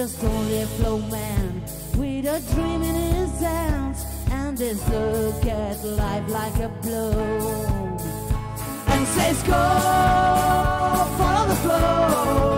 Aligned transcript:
just 0.00 0.24
only 0.24 0.62
a 0.62 0.66
flow 0.66 0.96
man 0.96 1.62
with 1.98 2.24
a 2.24 2.40
dream 2.54 2.80
in 2.82 2.94
his 2.94 3.38
hands, 3.38 4.06
and 4.30 4.56
this 4.56 4.80
look 4.88 5.44
at 5.44 5.84
life 5.84 6.26
like 6.30 6.56
a 6.56 6.70
blow. 6.80 7.98
And 8.86 9.06
says, 9.06 9.42
Go, 9.42 9.52
follow 11.18 11.48
the 11.48 11.54
flow. 11.56 12.49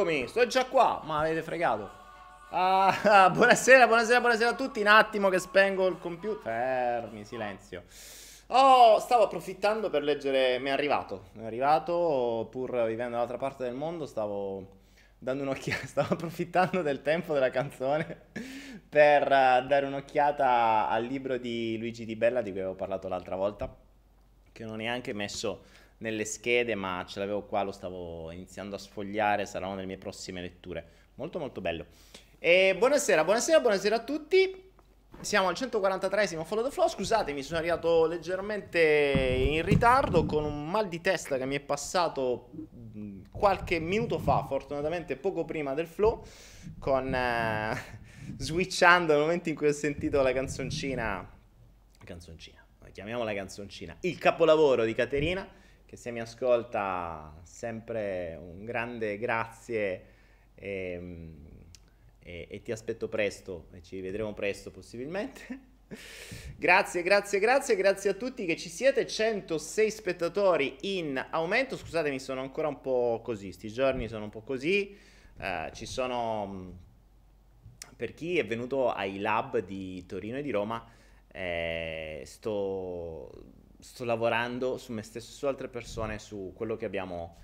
Eccomi, 0.00 0.26
sto 0.28 0.46
già 0.46 0.64
qua, 0.64 1.02
ma 1.04 1.18
avete 1.18 1.42
fregato. 1.42 1.90
Ah, 2.52 3.28
buonasera, 3.30 3.86
buonasera, 3.86 4.20
buonasera 4.20 4.48
a 4.48 4.54
tutti. 4.54 4.80
Un 4.80 4.86
attimo 4.86 5.28
che 5.28 5.38
spengo 5.38 5.86
il 5.88 5.98
computer. 5.98 6.40
Fermi, 6.42 7.22
silenzio. 7.22 7.82
Oh, 8.46 8.98
stavo 8.98 9.24
approfittando 9.24 9.90
per 9.90 10.02
leggere. 10.02 10.58
Mi 10.58 10.68
è 10.68 10.72
arrivato. 10.72 11.24
Mi 11.34 11.42
è 11.42 11.46
arrivato, 11.46 12.48
pur 12.50 12.86
vivendo 12.86 13.10
dall'altra 13.10 13.36
parte 13.36 13.64
del 13.64 13.74
mondo, 13.74 14.06
stavo 14.06 14.78
dando 15.18 15.42
un'occhiata. 15.42 15.84
Stavo 15.86 16.14
approfittando 16.14 16.80
del 16.80 17.02
tempo 17.02 17.34
della 17.34 17.50
canzone 17.50 18.28
per 18.88 19.30
eh, 19.30 19.66
dare 19.68 19.84
un'occhiata 19.84 20.88
al 20.88 21.04
libro 21.04 21.36
di 21.36 21.76
Luigi 21.76 22.06
Di 22.06 22.16
Bella 22.16 22.40
di 22.40 22.52
cui 22.52 22.60
avevo 22.60 22.74
parlato 22.74 23.06
l'altra 23.06 23.36
volta. 23.36 23.70
Che 24.50 24.64
non 24.64 24.72
ho 24.72 24.76
neanche 24.76 25.12
messo 25.12 25.60
nelle 26.00 26.24
schede, 26.24 26.74
ma 26.74 27.04
ce 27.06 27.18
l'avevo 27.18 27.42
qua, 27.42 27.62
lo 27.62 27.72
stavo 27.72 28.30
iniziando 28.30 28.76
a 28.76 28.78
sfogliare, 28.78 29.46
sarà 29.46 29.66
una 29.66 29.76
delle 29.76 29.86
mie 29.86 29.98
prossime 29.98 30.40
letture. 30.40 30.84
Molto 31.14 31.38
molto 31.38 31.60
bello. 31.60 31.86
E 32.38 32.74
buonasera, 32.76 33.24
buonasera, 33.24 33.60
buonasera 33.60 33.96
a 33.96 34.04
tutti. 34.04 34.68
Siamo 35.20 35.48
al 35.48 35.54
143esimo 35.54 36.44
Follow 36.44 36.64
the 36.64 36.70
Flow. 36.70 36.88
Scusatemi, 36.88 37.42
sono 37.42 37.58
arrivato 37.58 38.06
leggermente 38.06 38.80
in 38.80 39.62
ritardo 39.62 40.24
con 40.24 40.44
un 40.44 40.70
mal 40.70 40.88
di 40.88 41.02
testa 41.02 41.36
che 41.36 41.44
mi 41.44 41.56
è 41.56 41.60
passato 41.60 42.48
mh, 42.92 43.24
qualche 43.30 43.78
minuto 43.78 44.18
fa, 44.18 44.46
fortunatamente 44.46 45.16
poco 45.16 45.44
prima 45.44 45.74
del 45.74 45.86
flow, 45.86 46.24
con 46.78 47.14
eh, 47.14 47.76
switchando 48.38 49.12
nel 49.12 49.20
momento 49.20 49.50
in 49.50 49.54
cui 49.54 49.68
ho 49.68 49.72
sentito 49.72 50.22
la 50.22 50.32
canzoncina. 50.32 51.30
Canzoncina, 52.02 52.64
chiamiamola 52.90 53.34
canzoncina. 53.34 53.94
Il 54.00 54.16
capolavoro 54.16 54.84
di 54.84 54.94
Caterina, 54.94 55.46
che 55.90 55.96
se 55.96 56.12
mi 56.12 56.20
ascolta 56.20 57.34
sempre 57.42 58.38
un 58.40 58.64
grande 58.64 59.18
grazie. 59.18 60.04
E, 60.54 61.34
e, 62.20 62.46
e 62.48 62.62
ti 62.62 62.70
aspetto 62.70 63.08
presto 63.08 63.66
e 63.72 63.82
ci 63.82 64.00
vedremo 64.00 64.32
presto 64.32 64.70
possibilmente. 64.70 65.58
grazie, 66.56 67.02
grazie, 67.02 67.40
grazie, 67.40 67.74
grazie 67.74 68.10
a 68.10 68.14
tutti 68.14 68.44
che 68.44 68.56
ci 68.56 68.68
siete. 68.68 69.04
106 69.04 69.90
spettatori 69.90 70.76
in 70.82 71.26
aumento. 71.30 71.76
Scusatemi, 71.76 72.20
sono 72.20 72.40
ancora 72.40 72.68
un 72.68 72.80
po' 72.80 73.20
così. 73.24 73.50
Sti 73.50 73.72
giorni 73.72 74.06
sono 74.06 74.22
un 74.22 74.30
po' 74.30 74.42
così. 74.42 74.96
Eh, 75.40 75.70
ci 75.74 75.86
sono 75.86 76.72
per 77.96 78.14
chi 78.14 78.38
è 78.38 78.46
venuto 78.46 78.92
ai 78.92 79.18
lab 79.18 79.58
di 79.58 80.06
Torino 80.06 80.38
e 80.38 80.42
di 80.42 80.50
Roma. 80.52 80.88
eh, 81.32 82.22
sto, 82.24 83.30
sto 83.80 84.04
lavorando 84.04 84.78
su 84.78 84.92
me 84.92 85.02
stesso 85.02 85.32
su 85.32 85.46
altre 85.46 85.68
persone 85.68 86.18
su 86.18 86.52
quello 86.54 86.76
che 86.76 86.84
abbiamo 86.84 87.36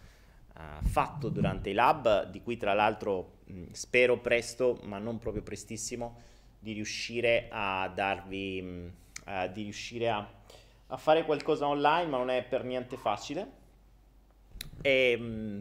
eh, 0.57 0.87
fatto 0.87 1.29
durante 1.29 1.71
i 1.71 1.73
lab, 1.73 2.31
di 2.31 2.43
cui 2.43 2.57
tra 2.57 2.73
l'altro 2.73 3.39
mh, 3.45 3.73
spero 3.73 4.19
presto, 4.19 4.79
ma 4.85 4.99
non 4.99 5.19
proprio 5.19 5.43
prestissimo, 5.43 6.21
di 6.59 6.73
riuscire 6.73 7.49
a 7.51 7.91
darvi, 7.95 8.63
mh, 8.63 8.93
eh, 9.27 9.53
di 9.53 9.63
riuscire 9.63 10.09
a, 10.09 10.29
a 10.87 10.97
fare 10.97 11.25
qualcosa 11.25 11.67
online, 11.67 12.07
ma 12.07 12.17
non 12.17 12.31
è 12.31 12.43
per 12.43 12.65
niente 12.65 12.97
facile. 12.97 13.65
E, 14.81 15.17
mm, 15.19 15.61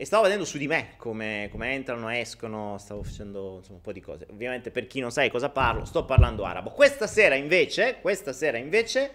e 0.00 0.04
stavo 0.04 0.22
vedendo 0.22 0.44
su 0.44 0.58
di 0.58 0.68
me 0.68 0.94
come, 0.96 1.48
come 1.50 1.72
entrano, 1.72 2.08
escono, 2.10 2.78
stavo 2.78 3.02
facendo 3.02 3.56
insomma, 3.56 3.78
un 3.78 3.82
po' 3.82 3.92
di 3.92 4.00
cose. 4.00 4.28
Ovviamente 4.30 4.70
per 4.70 4.86
chi 4.86 5.00
non 5.00 5.10
sa 5.10 5.28
cosa 5.28 5.48
parlo, 5.48 5.84
sto 5.84 6.04
parlando 6.04 6.44
arabo. 6.44 6.70
Questa 6.70 7.08
sera 7.08 7.34
invece, 7.34 7.98
questa 8.00 8.32
sera 8.32 8.58
invece, 8.58 9.12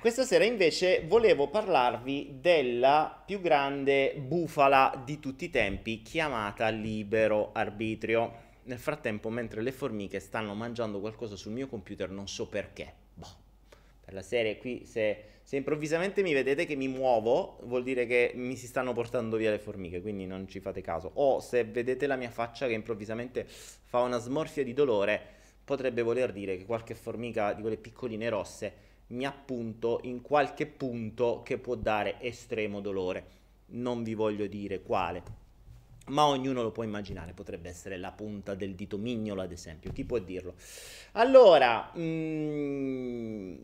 questa 0.00 0.24
sera 0.24 0.44
invece 0.44 1.04
volevo 1.06 1.48
parlarvi 1.48 2.36
della 2.40 3.22
più 3.26 3.40
grande 3.40 4.14
bufala 4.16 5.02
di 5.04 5.18
tutti 5.18 5.46
i 5.46 5.50
tempi 5.50 6.02
chiamata 6.02 6.68
libero 6.68 7.50
arbitrio. 7.52 8.46
Nel 8.64 8.78
frattempo, 8.78 9.30
mentre 9.30 9.62
le 9.62 9.72
formiche 9.72 10.20
stanno 10.20 10.54
mangiando 10.54 11.00
qualcosa 11.00 11.36
sul 11.36 11.52
mio 11.52 11.66
computer, 11.66 12.10
non 12.10 12.28
so 12.28 12.46
perché. 12.46 12.92
Boh. 13.14 13.46
Per 14.04 14.12
la 14.14 14.22
serie 14.22 14.58
qui, 14.58 14.84
se, 14.84 15.24
se 15.42 15.56
improvvisamente 15.56 16.22
mi 16.22 16.32
vedete 16.32 16.64
che 16.64 16.76
mi 16.76 16.86
muovo, 16.86 17.58
vuol 17.62 17.82
dire 17.82 18.06
che 18.06 18.32
mi 18.34 18.56
si 18.56 18.66
stanno 18.66 18.92
portando 18.92 19.36
via 19.36 19.50
le 19.50 19.58
formiche, 19.58 20.00
quindi 20.00 20.26
non 20.26 20.46
ci 20.48 20.60
fate 20.60 20.80
caso. 20.80 21.10
O 21.14 21.40
se 21.40 21.64
vedete 21.64 22.06
la 22.06 22.16
mia 22.16 22.30
faccia 22.30 22.66
che 22.66 22.74
improvvisamente 22.74 23.46
fa 23.46 24.00
una 24.00 24.18
smorfia 24.18 24.62
di 24.62 24.74
dolore, 24.74 25.36
potrebbe 25.64 26.02
voler 26.02 26.32
dire 26.32 26.56
che 26.56 26.64
qualche 26.64 26.94
formica 26.94 27.52
di 27.52 27.62
quelle 27.62 27.76
piccoline 27.76 28.28
rosse 28.28 28.86
mi 29.08 29.24
appunto 29.24 30.00
in 30.02 30.22
qualche 30.22 30.66
punto 30.66 31.42
che 31.44 31.58
può 31.58 31.74
dare 31.74 32.20
estremo 32.20 32.80
dolore. 32.80 33.36
Non 33.70 34.02
vi 34.02 34.14
voglio 34.14 34.46
dire 34.46 34.82
quale 34.82 35.46
ma 36.08 36.26
ognuno 36.26 36.62
lo 36.62 36.70
può 36.70 36.82
immaginare, 36.82 37.32
potrebbe 37.32 37.68
essere 37.68 37.96
la 37.96 38.12
punta 38.12 38.54
del 38.54 38.74
dito 38.74 38.98
mignolo 38.98 39.42
ad 39.42 39.52
esempio, 39.52 39.92
chi 39.92 40.04
può 40.04 40.18
dirlo? 40.18 40.54
Allora, 41.12 41.92
mm, 41.96 43.54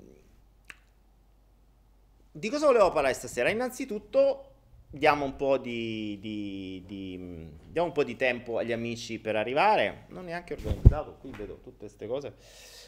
di 2.31 2.49
cosa 2.49 2.67
volevo 2.67 2.91
parlare 2.91 3.15
stasera? 3.15 3.51
Innanzitutto 3.51 4.51
diamo 4.91 5.25
un, 5.25 5.37
po 5.37 5.59
di, 5.59 6.19
di, 6.21 6.83
di, 6.87 7.49
diamo 7.69 7.89
un 7.89 7.93
po' 7.93 8.05
di 8.05 8.17
tempo 8.17 8.59
agli 8.59 8.73
amici 8.73 9.19
per 9.19 9.37
arrivare, 9.37 10.05
non 10.09 10.25
neanche 10.25 10.55
organizzato, 10.55 11.17
qui 11.21 11.31
vedo 11.31 11.61
tutte 11.63 11.79
queste 11.79 12.07
cose. 12.07 12.35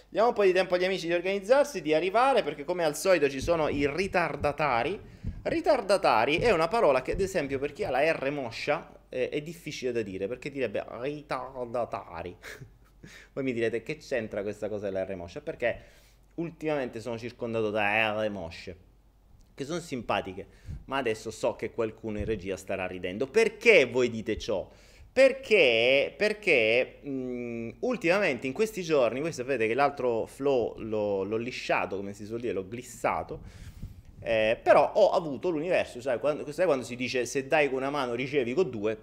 Diamo 0.08 0.28
un 0.28 0.34
po' 0.34 0.44
di 0.44 0.52
tempo 0.52 0.74
agli 0.74 0.84
amici 0.84 1.06
di 1.06 1.12
organizzarsi, 1.12 1.82
di 1.82 1.92
arrivare, 1.92 2.42
perché 2.42 2.64
come 2.64 2.84
al 2.84 2.96
solito 2.96 3.28
ci 3.28 3.40
sono 3.40 3.68
i 3.68 3.88
ritardatari. 3.88 4.98
Ritardatari 5.42 6.38
è 6.38 6.52
una 6.52 6.68
parola 6.68 7.02
che 7.02 7.12
ad 7.12 7.20
esempio 7.20 7.58
per 7.58 7.72
chi 7.72 7.84
ha 7.84 7.90
la 7.90 8.12
R 8.12 8.30
moscia 8.30 9.00
eh, 9.08 9.28
è 9.28 9.40
difficile 9.42 9.92
da 9.92 10.02
dire 10.02 10.28
perché 10.28 10.50
direbbe 10.50 10.84
ritardatari. 11.00 12.36
Voi 13.32 13.44
mi 13.44 13.52
direte 13.52 13.82
che 13.82 13.96
c'entra 13.98 14.42
questa 14.42 14.68
cosa 14.68 14.86
della 14.86 15.04
R 15.04 15.14
moscia? 15.16 15.40
Perché 15.40 15.82
ultimamente 16.34 17.00
sono 17.00 17.18
circondato 17.18 17.70
da 17.70 18.22
R 18.22 18.30
mosce 18.30 18.76
che 19.56 19.64
sono 19.64 19.80
simpatiche, 19.80 20.46
ma 20.84 20.98
adesso 20.98 21.30
so 21.30 21.56
che 21.56 21.70
qualcuno 21.70 22.18
in 22.18 22.26
regia 22.26 22.58
starà 22.58 22.86
ridendo. 22.86 23.26
Perché 23.26 23.86
voi 23.86 24.10
dite 24.10 24.36
ciò? 24.36 24.68
Perché, 25.16 26.12
perché 26.14 26.98
mh, 27.00 27.76
ultimamente 27.80 28.46
in 28.46 28.52
questi 28.52 28.82
giorni, 28.82 29.20
voi 29.20 29.32
sapete 29.32 29.66
che 29.66 29.72
l'altro 29.72 30.26
flow 30.26 30.74
l'ho, 30.76 31.22
l'ho 31.22 31.36
lisciato, 31.38 31.96
come 31.96 32.12
si 32.12 32.26
suol 32.26 32.40
dire, 32.40 32.52
l'ho 32.52 32.68
glissato, 32.68 33.40
eh, 34.20 34.60
però 34.62 34.92
ho 34.94 35.12
avuto 35.12 35.48
l'universo, 35.48 36.02
sai 36.02 36.18
quando, 36.18 36.52
sai 36.52 36.66
quando, 36.66 36.84
si 36.84 36.96
dice 36.96 37.24
se 37.24 37.46
dai 37.46 37.70
con 37.70 37.78
una 37.78 37.88
mano 37.88 38.12
ricevi 38.12 38.52
con 38.52 38.68
due? 38.68 38.98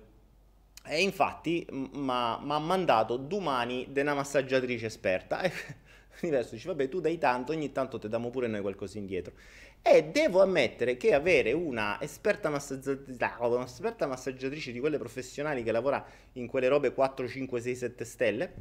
E 0.85 1.01
infatti 1.01 1.65
mi 1.71 2.07
ha 2.11 2.59
mandato 2.59 3.17
domani 3.17 3.87
della 3.89 4.13
massaggiatrice 4.13 4.85
esperta. 4.85 5.41
l'universo 6.19 6.55
dice 6.55 6.67
vabbè 6.67 6.89
tu 6.89 6.99
dai 6.99 7.17
tanto, 7.17 7.51
ogni 7.51 7.71
tanto 7.71 7.99
ti 7.99 8.07
diamo 8.07 8.29
pure 8.29 8.47
noi 8.47 8.61
qualcosa 8.61 8.97
indietro. 8.97 9.33
E 9.81 10.05
devo 10.05 10.41
ammettere 10.41 10.95
che 10.95 11.13
avere 11.13 11.51
una 11.51 12.01
esperta, 12.01 12.49
massaggiatrice, 12.49 13.25
una 13.39 13.65
esperta 13.65 14.07
massaggiatrice 14.07 14.71
di 14.71 14.79
quelle 14.79 14.97
professionali 14.97 15.63
che 15.63 15.71
lavora 15.71 16.05
in 16.33 16.47
quelle 16.47 16.67
robe 16.67 16.93
4, 16.93 17.27
5, 17.27 17.61
6, 17.61 17.75
7 17.75 18.05
stelle 18.05 18.53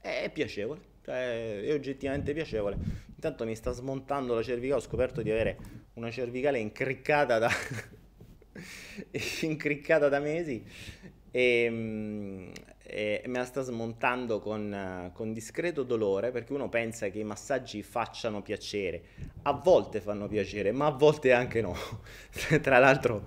è 0.00 0.30
piacevole 0.32 0.88
cioè, 1.04 1.62
è 1.62 1.72
oggettivamente 1.72 2.32
piacevole. 2.32 2.76
Intanto 3.14 3.44
mi 3.44 3.54
sta 3.54 3.72
smontando 3.72 4.34
la 4.34 4.42
cervicale, 4.42 4.80
ho 4.80 4.84
scoperto 4.84 5.22
di 5.22 5.30
avere 5.30 5.58
una 5.94 6.10
cervicale 6.10 6.58
incriccata 6.58 7.38
da, 7.38 7.50
incriccata 9.42 10.08
da 10.08 10.20
mesi 10.20 10.64
e, 11.30 12.52
e, 12.90 13.22
me 13.26 13.38
la 13.38 13.44
sta 13.44 13.62
smontando 13.62 14.40
con, 14.40 15.10
con, 15.14 15.32
discreto 15.32 15.82
dolore 15.82 16.30
perché 16.30 16.52
uno 16.52 16.68
pensa 16.68 17.08
che 17.08 17.20
i 17.20 17.24
massaggi 17.24 17.82
facciano 17.82 18.42
piacere. 18.42 19.02
A 19.42 19.52
volte 19.52 20.00
fanno 20.00 20.26
piacere, 20.26 20.72
ma 20.72 20.86
a 20.86 20.90
volte 20.90 21.32
anche 21.32 21.60
no. 21.60 21.74
Tra 22.60 22.78
l'altro 22.78 23.22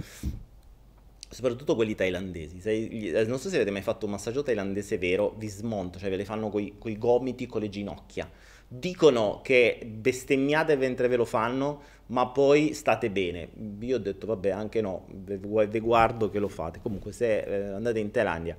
soprattutto 1.29 1.75
quelli 1.75 1.95
thailandesi. 1.95 2.59
Se, 2.59 2.71
eh, 2.71 3.25
non 3.25 3.39
so 3.39 3.49
se 3.49 3.55
avete 3.55 3.71
mai 3.71 3.81
fatto 3.81 4.05
un 4.05 4.11
massaggio 4.11 4.43
thailandese 4.43 4.97
vero, 4.97 5.33
vi 5.37 5.47
smonto, 5.47 5.97
cioè 5.97 6.09
ve 6.09 6.17
le 6.17 6.25
fanno 6.25 6.49
coi, 6.49 6.75
coi 6.77 6.97
gomiti, 6.97 7.47
con 7.47 7.61
le 7.61 7.69
ginocchia. 7.69 8.29
Dicono 8.67 9.41
che 9.43 9.87
bestemmiate 9.87 10.75
mentre 10.75 11.07
ve 11.07 11.15
lo 11.15 11.25
fanno, 11.25 11.81
ma 12.07 12.27
poi 12.27 12.73
state 12.73 13.09
bene. 13.09 13.49
Io 13.79 13.95
ho 13.95 13.99
detto, 13.99 14.27
vabbè, 14.27 14.49
anche 14.49 14.81
no, 14.81 15.05
vi 15.09 15.79
guardo 15.79 16.29
che 16.29 16.39
lo 16.39 16.47
fate. 16.47 16.79
Comunque, 16.81 17.11
se 17.11 17.39
eh, 17.39 17.67
andate 17.69 17.99
in 17.99 18.11
Thailandia 18.11 18.55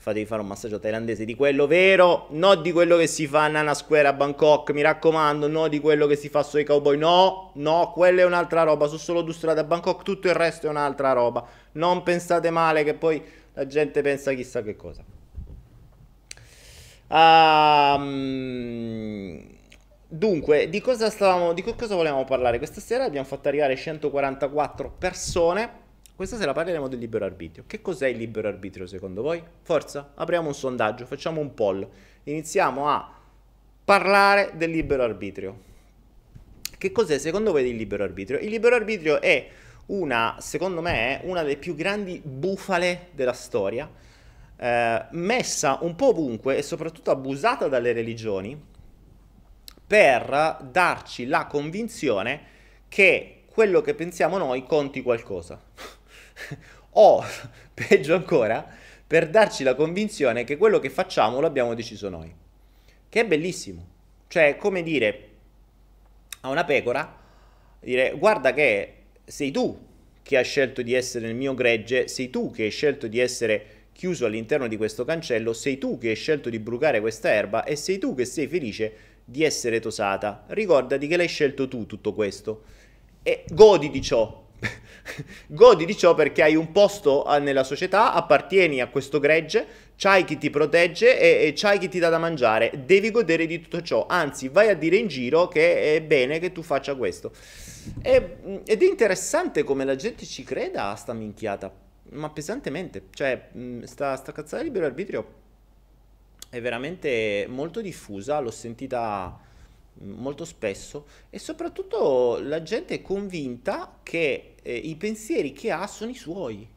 fatevi 0.00 0.24
fare 0.24 0.40
un 0.40 0.46
massaggio 0.46 0.78
thailandese 0.80 1.26
di 1.26 1.34
quello 1.34 1.66
vero, 1.66 2.28
non 2.30 2.62
di 2.62 2.72
quello 2.72 2.96
che 2.96 3.06
si 3.06 3.26
fa 3.26 3.44
a 3.44 3.48
Nana 3.48 3.74
Square 3.74 4.08
a 4.08 4.14
Bangkok, 4.14 4.70
mi 4.70 4.80
raccomando, 4.80 5.46
no 5.46 5.68
di 5.68 5.78
quello 5.78 6.06
che 6.06 6.16
si 6.16 6.30
fa 6.30 6.42
sui 6.42 6.64
cowboy, 6.64 6.96
no, 6.96 7.50
no, 7.56 7.92
quella 7.92 8.22
è 8.22 8.24
un'altra 8.24 8.62
roba, 8.62 8.86
sono 8.86 8.96
solo 8.98 9.20
due 9.20 9.34
strade 9.34 9.60
a 9.60 9.64
Bangkok, 9.64 10.02
tutto 10.02 10.28
il 10.28 10.34
resto 10.34 10.66
è 10.66 10.70
un'altra 10.70 11.12
roba, 11.12 11.46
non 11.72 12.02
pensate 12.02 12.48
male 12.48 12.82
che 12.82 12.94
poi 12.94 13.22
la 13.52 13.66
gente 13.66 14.00
pensa 14.00 14.32
chissà 14.32 14.62
che 14.62 14.74
cosa. 14.74 15.04
Um, 17.08 18.18
dunque, 20.08 20.70
di 20.70 20.80
cosa, 20.80 21.10
stavamo, 21.10 21.52
di 21.52 21.62
cosa 21.62 21.94
volevamo 21.94 22.24
parlare? 22.24 22.56
Questa 22.56 22.80
sera 22.80 23.04
abbiamo 23.04 23.26
fatto 23.26 23.48
arrivare 23.48 23.76
144 23.76 24.94
persone 24.98 25.79
questa 26.20 26.36
sera 26.36 26.52
parleremo 26.52 26.86
del 26.86 26.98
libero 26.98 27.24
arbitrio. 27.24 27.64
Che 27.66 27.80
cos'è 27.80 28.06
il 28.08 28.18
libero 28.18 28.46
arbitrio 28.46 28.86
secondo 28.86 29.22
voi? 29.22 29.42
Forza, 29.62 30.12
apriamo 30.14 30.48
un 30.48 30.54
sondaggio, 30.54 31.06
facciamo 31.06 31.40
un 31.40 31.54
poll. 31.54 31.88
Iniziamo 32.24 32.90
a 32.90 33.10
parlare 33.82 34.52
del 34.54 34.70
libero 34.70 35.02
arbitrio. 35.02 35.58
Che 36.76 36.92
cos'è 36.92 37.16
secondo 37.16 37.52
voi 37.52 37.66
il 37.66 37.74
libero 37.74 38.04
arbitrio? 38.04 38.38
Il 38.38 38.50
libero 38.50 38.74
arbitrio 38.74 39.18
è 39.22 39.48
una, 39.86 40.36
secondo 40.40 40.82
me, 40.82 41.22
una 41.24 41.40
delle 41.40 41.56
più 41.56 41.74
grandi 41.74 42.20
bufale 42.22 43.08
della 43.12 43.32
storia, 43.32 43.90
eh, 44.56 45.06
messa 45.12 45.78
un 45.80 45.96
po' 45.96 46.08
ovunque 46.08 46.58
e 46.58 46.60
soprattutto 46.60 47.10
abusata 47.10 47.66
dalle 47.66 47.94
religioni 47.94 48.62
per 49.86 50.68
darci 50.70 51.24
la 51.24 51.46
convinzione 51.46 52.42
che 52.88 53.44
quello 53.46 53.80
che 53.80 53.94
pensiamo 53.94 54.36
noi 54.36 54.66
conti 54.66 55.00
qualcosa 55.00 55.98
o, 56.90 57.24
peggio 57.74 58.14
ancora, 58.14 58.66
per 59.06 59.28
darci 59.28 59.62
la 59.62 59.74
convinzione 59.74 60.44
che 60.44 60.56
quello 60.56 60.78
che 60.78 60.90
facciamo 60.90 61.40
l'abbiamo 61.40 61.74
deciso 61.74 62.08
noi. 62.08 62.32
Che 63.08 63.20
è 63.20 63.26
bellissimo. 63.26 63.86
Cioè, 64.28 64.56
come 64.56 64.82
dire 64.82 65.28
a 66.42 66.48
una 66.48 66.64
pecora, 66.64 67.18
dire 67.80 68.12
guarda 68.16 68.52
che 68.54 68.94
sei 69.24 69.50
tu 69.50 69.88
che 70.22 70.36
hai 70.36 70.44
scelto 70.44 70.82
di 70.82 70.94
essere 70.94 71.26
nel 71.26 71.34
mio 71.34 71.54
gregge, 71.54 72.06
sei 72.06 72.30
tu 72.30 72.50
che 72.50 72.64
hai 72.64 72.70
scelto 72.70 73.08
di 73.08 73.18
essere 73.18 73.78
chiuso 73.92 74.26
all'interno 74.26 74.68
di 74.68 74.76
questo 74.76 75.04
cancello, 75.04 75.52
sei 75.52 75.76
tu 75.76 75.98
che 75.98 76.10
hai 76.10 76.14
scelto 76.14 76.48
di 76.48 76.58
brucare 76.58 77.00
questa 77.00 77.32
erba 77.32 77.64
e 77.64 77.76
sei 77.76 77.98
tu 77.98 78.14
che 78.14 78.24
sei 78.24 78.46
felice 78.46 78.92
di 79.24 79.44
essere 79.44 79.80
tosata. 79.80 80.44
Ricordati 80.48 81.06
che 81.06 81.16
l'hai 81.16 81.28
scelto 81.28 81.68
tu 81.68 81.86
tutto 81.86 82.14
questo 82.14 82.62
e 83.22 83.44
godi 83.50 83.90
di 83.90 84.00
ciò, 84.00 84.46
Godi 85.48 85.84
di 85.84 85.96
ciò 85.96 86.14
perché 86.14 86.42
hai 86.42 86.54
un 86.54 86.72
posto 86.72 87.24
ah, 87.24 87.38
nella 87.38 87.64
società, 87.64 88.12
appartieni 88.12 88.80
a 88.80 88.88
questo 88.88 89.18
gregge, 89.18 89.66
c'hai 89.96 90.24
chi 90.24 90.38
ti 90.38 90.50
protegge 90.50 91.18
e, 91.18 91.46
e 91.46 91.52
c'hai 91.54 91.78
chi 91.78 91.88
ti 91.88 91.98
dà 91.98 92.08
da 92.08 92.18
mangiare. 92.18 92.84
Devi 92.84 93.10
godere 93.10 93.46
di 93.46 93.60
tutto 93.60 93.82
ciò. 93.82 94.06
Anzi, 94.08 94.48
vai 94.48 94.68
a 94.68 94.74
dire 94.74 94.96
in 94.96 95.08
giro 95.08 95.48
che 95.48 95.96
è 95.96 96.02
bene 96.02 96.38
che 96.38 96.52
tu 96.52 96.62
faccia 96.62 96.94
questo. 96.94 97.32
E, 98.02 98.36
ed 98.64 98.82
è 98.82 98.86
interessante 98.86 99.62
come 99.62 99.84
la 99.84 99.96
gente 99.96 100.24
ci 100.24 100.44
creda 100.44 100.90
a 100.90 100.96
sta 100.96 101.12
minchiata, 101.12 101.72
ma 102.10 102.30
pesantemente. 102.30 103.04
Cioè, 103.12 103.48
sta, 103.84 104.16
sta 104.16 104.32
cazzata 104.32 104.62
libero 104.62 104.86
arbitrio 104.86 105.38
è 106.50 106.60
veramente 106.60 107.46
molto 107.48 107.80
diffusa. 107.80 108.40
L'ho 108.40 108.50
sentita 108.50 109.38
molto 110.02 110.44
spesso 110.44 111.06
e 111.28 111.38
soprattutto 111.38 112.38
la 112.40 112.62
gente 112.62 112.94
è 112.94 113.02
convinta 113.02 113.98
che 114.02 114.49
eh, 114.62 114.74
i 114.74 114.96
pensieri 114.96 115.52
che 115.52 115.70
ha 115.70 115.86
sono 115.86 116.10
i 116.10 116.14
suoi. 116.14 116.68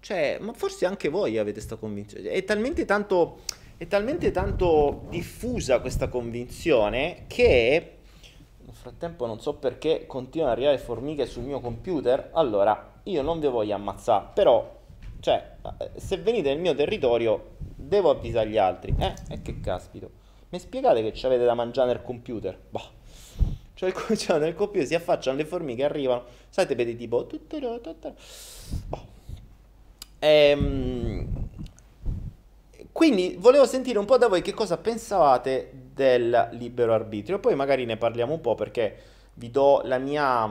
Cioè, 0.00 0.38
ma 0.40 0.52
forse 0.52 0.86
anche 0.86 1.08
voi 1.08 1.38
avete 1.38 1.58
questa 1.58 1.76
convinzione. 1.76 2.30
È 2.30 2.44
talmente 2.44 2.84
tanto, 2.84 3.40
è 3.76 3.86
talmente 3.86 4.30
tanto 4.30 5.06
diffusa 5.08 5.80
questa 5.80 6.08
convinzione 6.08 7.24
che 7.28 7.98
frattempo 8.82 9.26
non 9.26 9.40
so 9.40 9.54
perché 9.54 10.06
continuano 10.08 10.50
ad 10.50 10.58
arrivare 10.58 10.82
formiche 10.82 11.24
sul 11.24 11.44
mio 11.44 11.60
computer. 11.60 12.30
Allora, 12.32 12.94
io 13.04 13.22
non 13.22 13.38
vi 13.38 13.46
voglio 13.46 13.76
ammazzare, 13.76 14.30
però, 14.34 14.80
cioè, 15.20 15.52
se 15.94 16.16
venite 16.16 16.48
nel 16.48 16.58
mio 16.58 16.74
territorio, 16.74 17.50
devo 17.76 18.10
avvisare 18.10 18.48
gli 18.48 18.58
altri. 18.58 18.92
Eh, 18.98 19.14
e 19.30 19.40
che 19.40 19.60
caspito. 19.60 20.10
Mi 20.48 20.58
spiegate 20.58 21.00
che 21.00 21.12
ci 21.12 21.24
avete 21.26 21.44
da 21.44 21.54
mangiare 21.54 21.92
nel 21.92 22.02
computer? 22.02 22.58
Boh. 22.70 23.00
Cioè, 23.82 23.88
il, 23.88 24.14
cioè, 24.18 24.38
nel 24.38 24.54
computer 24.54 24.86
si 24.86 24.94
affacciano 24.94 25.36
le 25.36 25.44
formiche, 25.44 25.82
arrivano, 25.82 26.24
sapete, 26.48 26.76
vedi 26.76 26.96
tipo... 26.96 27.26
Boh. 28.86 29.06
Ehm, 30.20 31.26
quindi 32.92 33.34
volevo 33.38 33.66
sentire 33.66 33.98
un 33.98 34.04
po' 34.04 34.18
da 34.18 34.28
voi 34.28 34.40
che 34.40 34.54
cosa 34.54 34.76
pensavate 34.76 35.72
del 35.94 36.50
libero 36.52 36.94
arbitrio. 36.94 37.40
Poi 37.40 37.56
magari 37.56 37.84
ne 37.84 37.96
parliamo 37.96 38.34
un 38.34 38.40
po' 38.40 38.54
perché 38.54 38.96
vi 39.34 39.50
do 39.50 39.80
la 39.84 39.98
mia, 39.98 40.46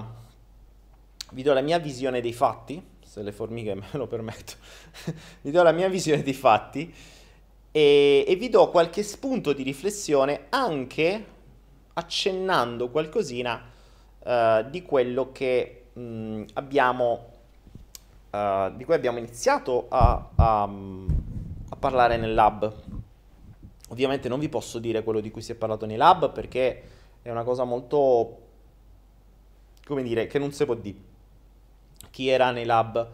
vi 1.31 1.41
do 1.41 1.53
la 1.53 1.61
mia 1.61 1.79
visione 1.79 2.19
dei 2.19 2.33
fatti, 2.33 2.83
se 3.01 3.21
le 3.21 3.31
formiche 3.31 3.75
me 3.75 3.87
lo 3.91 4.07
permetto. 4.07 4.53
vi 5.41 5.51
do 5.51 5.63
la 5.63 5.71
mia 5.71 5.87
visione 5.87 6.21
dei 6.21 6.33
fatti 6.33 6.93
e, 7.71 8.25
e 8.27 8.35
vi 8.35 8.49
do 8.49 8.69
qualche 8.69 9.03
spunto 9.03 9.53
di 9.53 9.63
riflessione 9.63 10.47
anche 10.49 11.39
accennando 11.93 12.89
qualcosina 12.89 13.61
uh, 14.19 14.69
di 14.69 14.81
quello 14.83 15.31
che 15.31 15.85
mh, 15.93 16.43
abbiamo 16.53 17.29
uh, 18.31 18.75
di 18.75 18.85
cui 18.85 18.93
abbiamo 18.93 19.17
iniziato 19.17 19.87
a, 19.89 20.29
a, 20.35 20.63
a 20.63 21.75
parlare 21.77 22.17
nel 22.17 22.33
lab. 22.33 22.73
Ovviamente 23.89 24.29
non 24.29 24.39
vi 24.39 24.47
posso 24.47 24.79
dire 24.79 25.03
quello 25.03 25.19
di 25.19 25.31
cui 25.31 25.41
si 25.41 25.51
è 25.51 25.55
parlato 25.55 25.85
nei 25.85 25.97
lab 25.97 26.31
perché 26.31 26.83
è 27.21 27.29
una 27.29 27.43
cosa 27.43 27.65
molto, 27.65 28.39
come 29.85 30.01
dire, 30.01 30.27
che 30.27 30.39
non 30.39 30.51
si 30.51 30.65
può 30.65 30.75
dire. 30.75 30.97
Chi 32.09 32.29
era 32.29 32.51
nei 32.51 32.65
lab? 32.65 33.07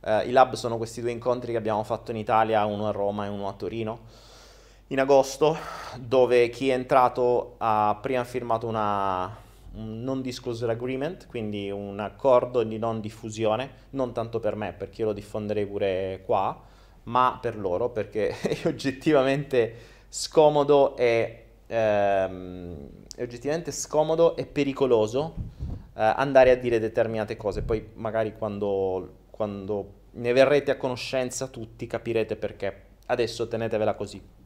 Uh, 0.00 0.26
I 0.26 0.30
lab 0.32 0.54
sono 0.54 0.78
questi 0.78 1.00
due 1.00 1.10
incontri 1.10 1.52
che 1.52 1.58
abbiamo 1.58 1.84
fatto 1.84 2.10
in 2.10 2.16
Italia, 2.16 2.64
uno 2.64 2.88
a 2.88 2.90
Roma 2.90 3.26
e 3.26 3.28
uno 3.28 3.46
a 3.46 3.52
Torino, 3.52 4.00
in 4.92 5.00
agosto, 5.00 5.56
dove 5.96 6.50
chi 6.50 6.68
è 6.68 6.74
entrato 6.74 7.54
ha 7.56 7.98
prima 8.02 8.24
firmato 8.24 8.66
una, 8.66 9.24
un 9.76 10.02
non 10.02 10.20
disclosure 10.20 10.72
agreement, 10.72 11.26
quindi 11.28 11.70
un 11.70 11.98
accordo 11.98 12.62
di 12.62 12.76
non 12.76 13.00
diffusione, 13.00 13.70
non 13.90 14.12
tanto 14.12 14.38
per 14.38 14.54
me, 14.54 14.74
perché 14.74 15.00
io 15.00 15.08
lo 15.08 15.14
diffonderei 15.14 15.66
pure 15.66 16.20
qua, 16.26 16.60
ma 17.04 17.38
per 17.40 17.56
loro, 17.56 17.88
perché 17.88 18.36
è 18.38 18.66
oggettivamente 18.66 19.74
scomodo 20.10 20.94
e, 20.98 21.44
ehm, 21.66 22.88
è 23.16 23.22
oggettivamente 23.22 23.72
scomodo 23.72 24.36
e 24.36 24.44
pericoloso 24.44 25.34
eh, 25.94 26.02
andare 26.02 26.50
a 26.50 26.56
dire 26.56 26.78
determinate 26.78 27.38
cose. 27.38 27.62
Poi 27.62 27.92
magari 27.94 28.34
quando, 28.36 29.20
quando 29.30 30.00
ne 30.10 30.34
verrete 30.34 30.70
a 30.70 30.76
conoscenza 30.76 31.46
tutti 31.46 31.86
capirete 31.86 32.36
perché. 32.36 32.90
Adesso 33.06 33.48
tenetevela 33.48 33.94
così. 33.94 34.40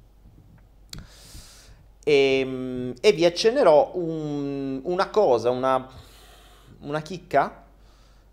E, 2.08 2.38
ehm, 2.38 2.94
e 3.00 3.10
vi 3.10 3.25
accennerò 3.25 3.90
un, 3.94 4.80
una 4.84 5.10
cosa, 5.10 5.50
una, 5.50 5.88
una 6.82 7.02
chicca, 7.02 7.64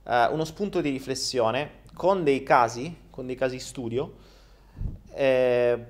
eh, 0.04 0.28
uno 0.28 0.46
spunto 0.46 0.80
di 0.80 0.92
riflessione 0.92 1.82
con 1.96 2.24
dei 2.24 2.44
casi, 2.44 2.96
con 3.10 3.26
dei 3.26 3.36
casi 3.36 3.58
studio, 3.58 4.14
eh, 5.12 5.86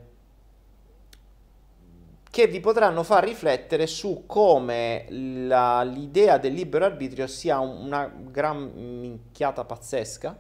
che 2.30 2.48
vi 2.48 2.62
potranno 2.62 3.04
far 3.04 3.26
riflettere 3.26 3.86
su 3.86 4.24
come 4.28 5.06
la, 5.10 5.84
l'idea 5.84 6.38
del 6.38 6.54
libero 6.54 6.86
arbitrio 6.86 7.28
sia 7.28 7.60
una 7.60 8.10
gran 8.16 8.72
minchiata 8.76 9.66
pazzesca 9.66 10.40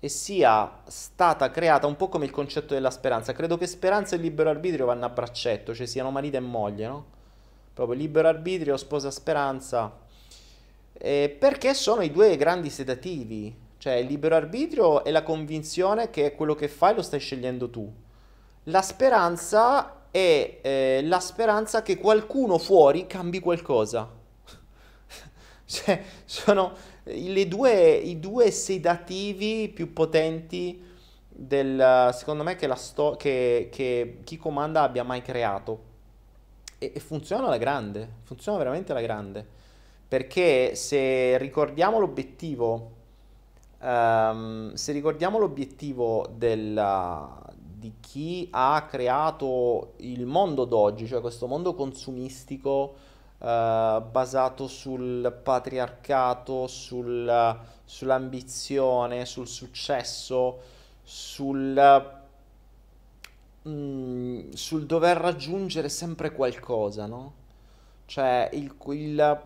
e 0.00 0.08
sia 0.08 0.80
stata 0.86 1.50
creata 1.50 1.86
un 1.86 1.94
po' 1.94 2.08
come 2.08 2.24
il 2.24 2.30
concetto 2.30 2.72
della 2.72 2.90
speranza. 2.90 3.32
Credo 3.32 3.58
che 3.58 3.66
speranza 3.66 4.16
e 4.16 4.18
libero 4.18 4.48
arbitrio 4.48 4.86
vanno 4.86 5.04
a 5.04 5.10
braccetto, 5.10 5.74
cioè 5.74 5.86
siano 5.86 6.10
marito 6.10 6.38
e 6.38 6.40
moglie, 6.40 6.86
no? 6.86 7.04
Proprio 7.74 7.98
libero 7.98 8.28
arbitrio, 8.28 8.76
sposa 8.78 9.10
speranza. 9.10 9.98
Eh, 10.92 11.36
perché 11.38 11.74
sono 11.74 12.02
i 12.02 12.10
due 12.10 12.36
grandi 12.36 12.70
sedativi. 12.70 13.68
Cioè 13.76 13.94
il 13.94 14.06
libero 14.06 14.34
arbitrio 14.34 15.04
è 15.04 15.10
la 15.10 15.22
convinzione 15.22 16.10
che 16.10 16.34
quello 16.34 16.54
che 16.54 16.68
fai 16.68 16.94
lo 16.94 17.02
stai 17.02 17.20
scegliendo 17.20 17.70
tu. 17.70 17.90
La 18.64 18.82
speranza 18.82 20.02
è 20.10 20.58
eh, 20.60 21.00
la 21.04 21.20
speranza 21.20 21.82
che 21.82 21.96
qualcuno 21.96 22.58
fuori 22.58 23.06
cambi 23.06 23.40
qualcosa. 23.40 24.06
cioè, 25.64 26.02
sono 26.24 26.72
due, 27.48 27.94
i 27.94 28.20
due 28.20 28.50
sedativi 28.50 29.68
più 29.68 29.92
potenti 29.92 30.82
del, 31.28 32.10
secondo 32.12 32.42
me, 32.42 32.56
che, 32.56 32.66
la 32.66 32.74
sto- 32.74 33.16
che, 33.18 33.68
che 33.72 34.18
chi 34.24 34.36
comanda 34.36 34.82
abbia 34.82 35.02
mai 35.02 35.22
creato. 35.22 35.88
E, 36.78 36.92
e 36.94 37.00
funziona 37.00 37.46
alla 37.46 37.58
grande, 37.58 38.08
funziona 38.22 38.58
veramente 38.58 38.92
alla 38.92 39.00
grande. 39.00 39.46
Perché 40.08 40.74
se 40.74 41.38
ricordiamo 41.38 41.98
l'obiettivo, 41.98 42.90
um, 43.80 44.74
se 44.74 44.92
ricordiamo 44.92 45.38
l'obiettivo 45.38 46.26
della, 46.34 47.40
di 47.54 47.92
chi 48.00 48.48
ha 48.50 48.86
creato 48.88 49.92
il 49.98 50.26
mondo 50.26 50.64
d'oggi, 50.64 51.06
cioè 51.06 51.20
questo 51.20 51.46
mondo 51.46 51.74
consumistico, 51.74 52.94
uh, 53.40 54.02
basato 54.10 54.66
sul 54.68 55.40
patriarcato, 55.42 56.66
sul, 56.66 57.58
sull'ambizione, 57.84 59.24
sul 59.24 59.48
successo, 59.48 60.58
sul, 61.02 62.20
mm, 63.68 64.50
sul 64.52 64.86
dover 64.86 65.16
raggiungere 65.16 65.88
sempre 65.88 66.32
qualcosa, 66.32 67.06
no? 67.06 67.34
Cioè 68.06 68.50
il, 68.52 68.74
il, 68.88 69.40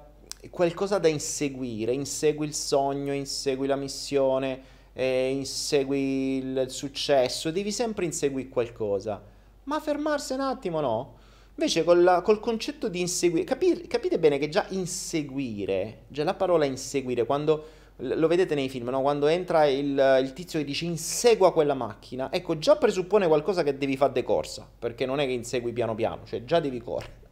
qualcosa 0.50 0.98
da 0.98 1.08
inseguire, 1.08 1.92
insegui 1.92 2.46
il 2.46 2.54
sogno, 2.54 3.12
insegui 3.12 3.66
la 3.66 3.76
missione, 3.76 4.62
eh, 4.92 5.30
insegui 5.30 6.38
il 6.38 6.66
successo, 6.70 7.50
devi 7.50 7.72
sempre 7.72 8.04
inseguire 8.04 8.48
qualcosa. 8.48 9.22
Ma 9.64 9.80
fermarsi 9.80 10.34
un 10.34 10.40
attimo 10.40 10.80
no? 10.80 11.22
Invece 11.56 11.84
col, 11.84 12.20
col 12.25 12.40
concetto 12.40 12.88
di 12.88 13.00
inseguire, 13.00 13.44
capite, 13.44 13.87
capite 13.87 14.18
bene 14.18 14.38
che 14.38 14.49
già 14.49 14.66
inseguire, 14.70 16.04
già 16.08 16.25
la 16.25 16.34
parola 16.34 16.64
inseguire, 16.64 17.25
quando 17.25 17.64
lo 17.99 18.26
vedete 18.26 18.56
nei 18.56 18.68
film, 18.68 18.88
no? 18.88 19.00
quando 19.02 19.28
entra 19.28 19.66
il, 19.66 20.18
il, 20.20 20.32
tizio 20.32 20.58
che 20.58 20.64
dice 20.64 20.84
insegua 20.84 21.52
quella 21.52 21.75
macchina, 21.75 22.32
ecco 22.32 22.58
già 22.58 22.76
presuppone 22.76 23.28
qualcosa 23.28 23.62
che 23.62 23.78
devi 23.78 23.96
fare 23.96 24.12
de 24.12 24.25
corsa, 24.25 24.68
perché 24.76 25.06
non 25.06 25.20
è 25.20 25.26
che 25.26 25.32
insegui 25.32 25.73
piano 25.73 25.94
piano, 25.94 26.23
cioè 26.25 26.44
già 26.44 26.58
devi 26.58 26.80
correre. 26.80 27.23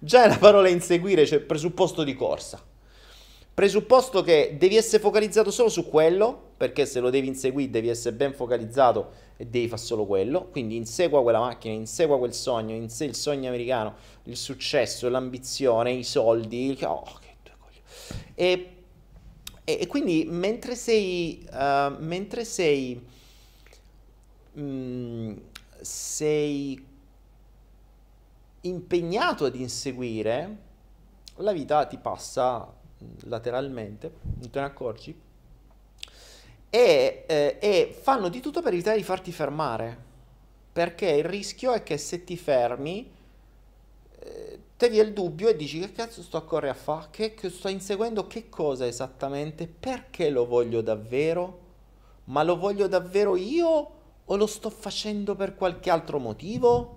Già 0.00 0.26
la 0.26 0.38
parola 0.38 0.68
inseguire, 0.68 1.24
cioè 1.24 1.38
presupposto 1.38 2.02
di 2.02 2.14
corsa. 2.14 2.60
Presupposto 3.58 4.22
che 4.22 4.54
devi 4.56 4.76
essere 4.76 5.02
focalizzato 5.02 5.50
solo 5.50 5.68
su 5.68 5.88
quello, 5.88 6.52
perché 6.56 6.86
se 6.86 7.00
lo 7.00 7.10
devi 7.10 7.26
inseguire 7.26 7.68
devi 7.68 7.88
essere 7.88 8.14
ben 8.14 8.32
focalizzato 8.32 9.10
e 9.36 9.46
devi 9.46 9.66
fare 9.66 9.82
solo 9.82 10.06
quello. 10.06 10.44
Quindi 10.44 10.76
insegua 10.76 11.22
quella 11.22 11.40
macchina, 11.40 11.74
insegua 11.74 12.18
quel 12.18 12.32
sogno, 12.32 12.72
insegua 12.76 13.10
il 13.10 13.18
sogno 13.18 13.48
americano, 13.48 13.96
il 14.26 14.36
successo, 14.36 15.08
l'ambizione, 15.08 15.90
i 15.90 16.04
soldi. 16.04 16.78
Oh, 16.82 17.02
che 17.02 17.34
due 17.42 17.54
coglioni. 17.58 17.82
E, 18.36 18.76
e, 19.64 19.78
e, 19.80 19.86
quindi 19.88 20.24
mentre 20.28 20.76
sei, 20.76 21.44
uh, 21.50 21.96
mentre 21.98 22.44
sei, 22.44 23.04
mm, 24.56 25.36
sei 25.80 26.86
impegnato 28.60 29.46
ad 29.46 29.56
inseguire, 29.56 30.58
la 31.38 31.50
vita 31.50 31.84
ti 31.86 31.98
passa 31.98 32.77
lateralmente, 33.24 34.12
non 34.40 34.50
te 34.50 34.60
ne 34.60 34.66
accorgi, 34.66 35.20
e, 36.70 37.24
eh, 37.26 37.56
e 37.60 37.98
fanno 38.00 38.28
di 38.28 38.40
tutto 38.40 38.60
per 38.60 38.72
evitare 38.72 38.96
di 38.96 39.02
farti 39.02 39.32
fermare, 39.32 39.96
perché 40.72 41.08
il 41.08 41.24
rischio 41.24 41.72
è 41.72 41.82
che 41.82 41.96
se 41.96 42.24
ti 42.24 42.36
fermi 42.36 43.10
eh, 44.20 44.58
te 44.76 44.88
vi 44.88 44.98
è 44.98 45.02
il 45.02 45.12
dubbio 45.12 45.48
e 45.48 45.56
dici 45.56 45.80
che 45.80 45.92
cazzo 45.92 46.22
sto 46.22 46.36
a 46.36 46.42
correre 46.42 46.72
a 46.72 46.74
fare, 46.74 47.08
che, 47.10 47.34
che 47.34 47.50
sto 47.50 47.68
inseguendo? 47.68 48.26
Che 48.26 48.48
cosa 48.48 48.86
esattamente, 48.86 49.66
perché 49.66 50.30
lo 50.30 50.46
voglio 50.46 50.80
davvero, 50.80 51.66
ma 52.24 52.42
lo 52.42 52.56
voglio 52.56 52.86
davvero 52.86 53.36
io 53.36 53.90
o 54.24 54.36
lo 54.36 54.46
sto 54.46 54.70
facendo 54.70 55.34
per 55.34 55.54
qualche 55.54 55.90
altro 55.90 56.18
motivo? 56.18 56.96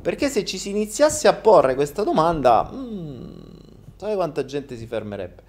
Perché 0.00 0.28
se 0.28 0.44
ci 0.44 0.58
si 0.58 0.70
iniziasse 0.70 1.28
a 1.28 1.34
porre 1.34 1.74
questa 1.74 2.04
domanda, 2.04 2.70
mm, 2.72 3.53
sai 4.04 4.16
quanta 4.16 4.44
gente 4.44 4.76
si 4.76 4.86
fermerebbe? 4.86 5.42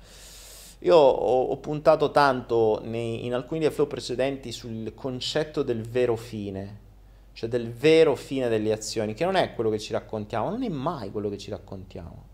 Io 0.79 0.95
ho, 0.95 1.43
ho 1.43 1.57
puntato 1.57 2.11
tanto 2.11 2.79
nei, 2.83 3.25
in 3.25 3.33
alcuni 3.33 3.59
dei 3.59 3.69
flow 3.69 3.87
precedenti 3.87 4.53
sul 4.53 4.93
concetto 4.95 5.61
del 5.61 5.81
vero 5.81 6.15
fine, 6.15 6.79
cioè 7.33 7.49
del 7.49 7.69
vero 7.69 8.15
fine 8.15 8.47
delle 8.47 8.71
azioni, 8.71 9.13
che 9.13 9.25
non 9.25 9.35
è 9.35 9.53
quello 9.53 9.69
che 9.69 9.79
ci 9.79 9.91
raccontiamo, 9.91 10.49
non 10.49 10.63
è 10.63 10.69
mai 10.69 11.11
quello 11.11 11.29
che 11.29 11.37
ci 11.37 11.49
raccontiamo. 11.49 12.33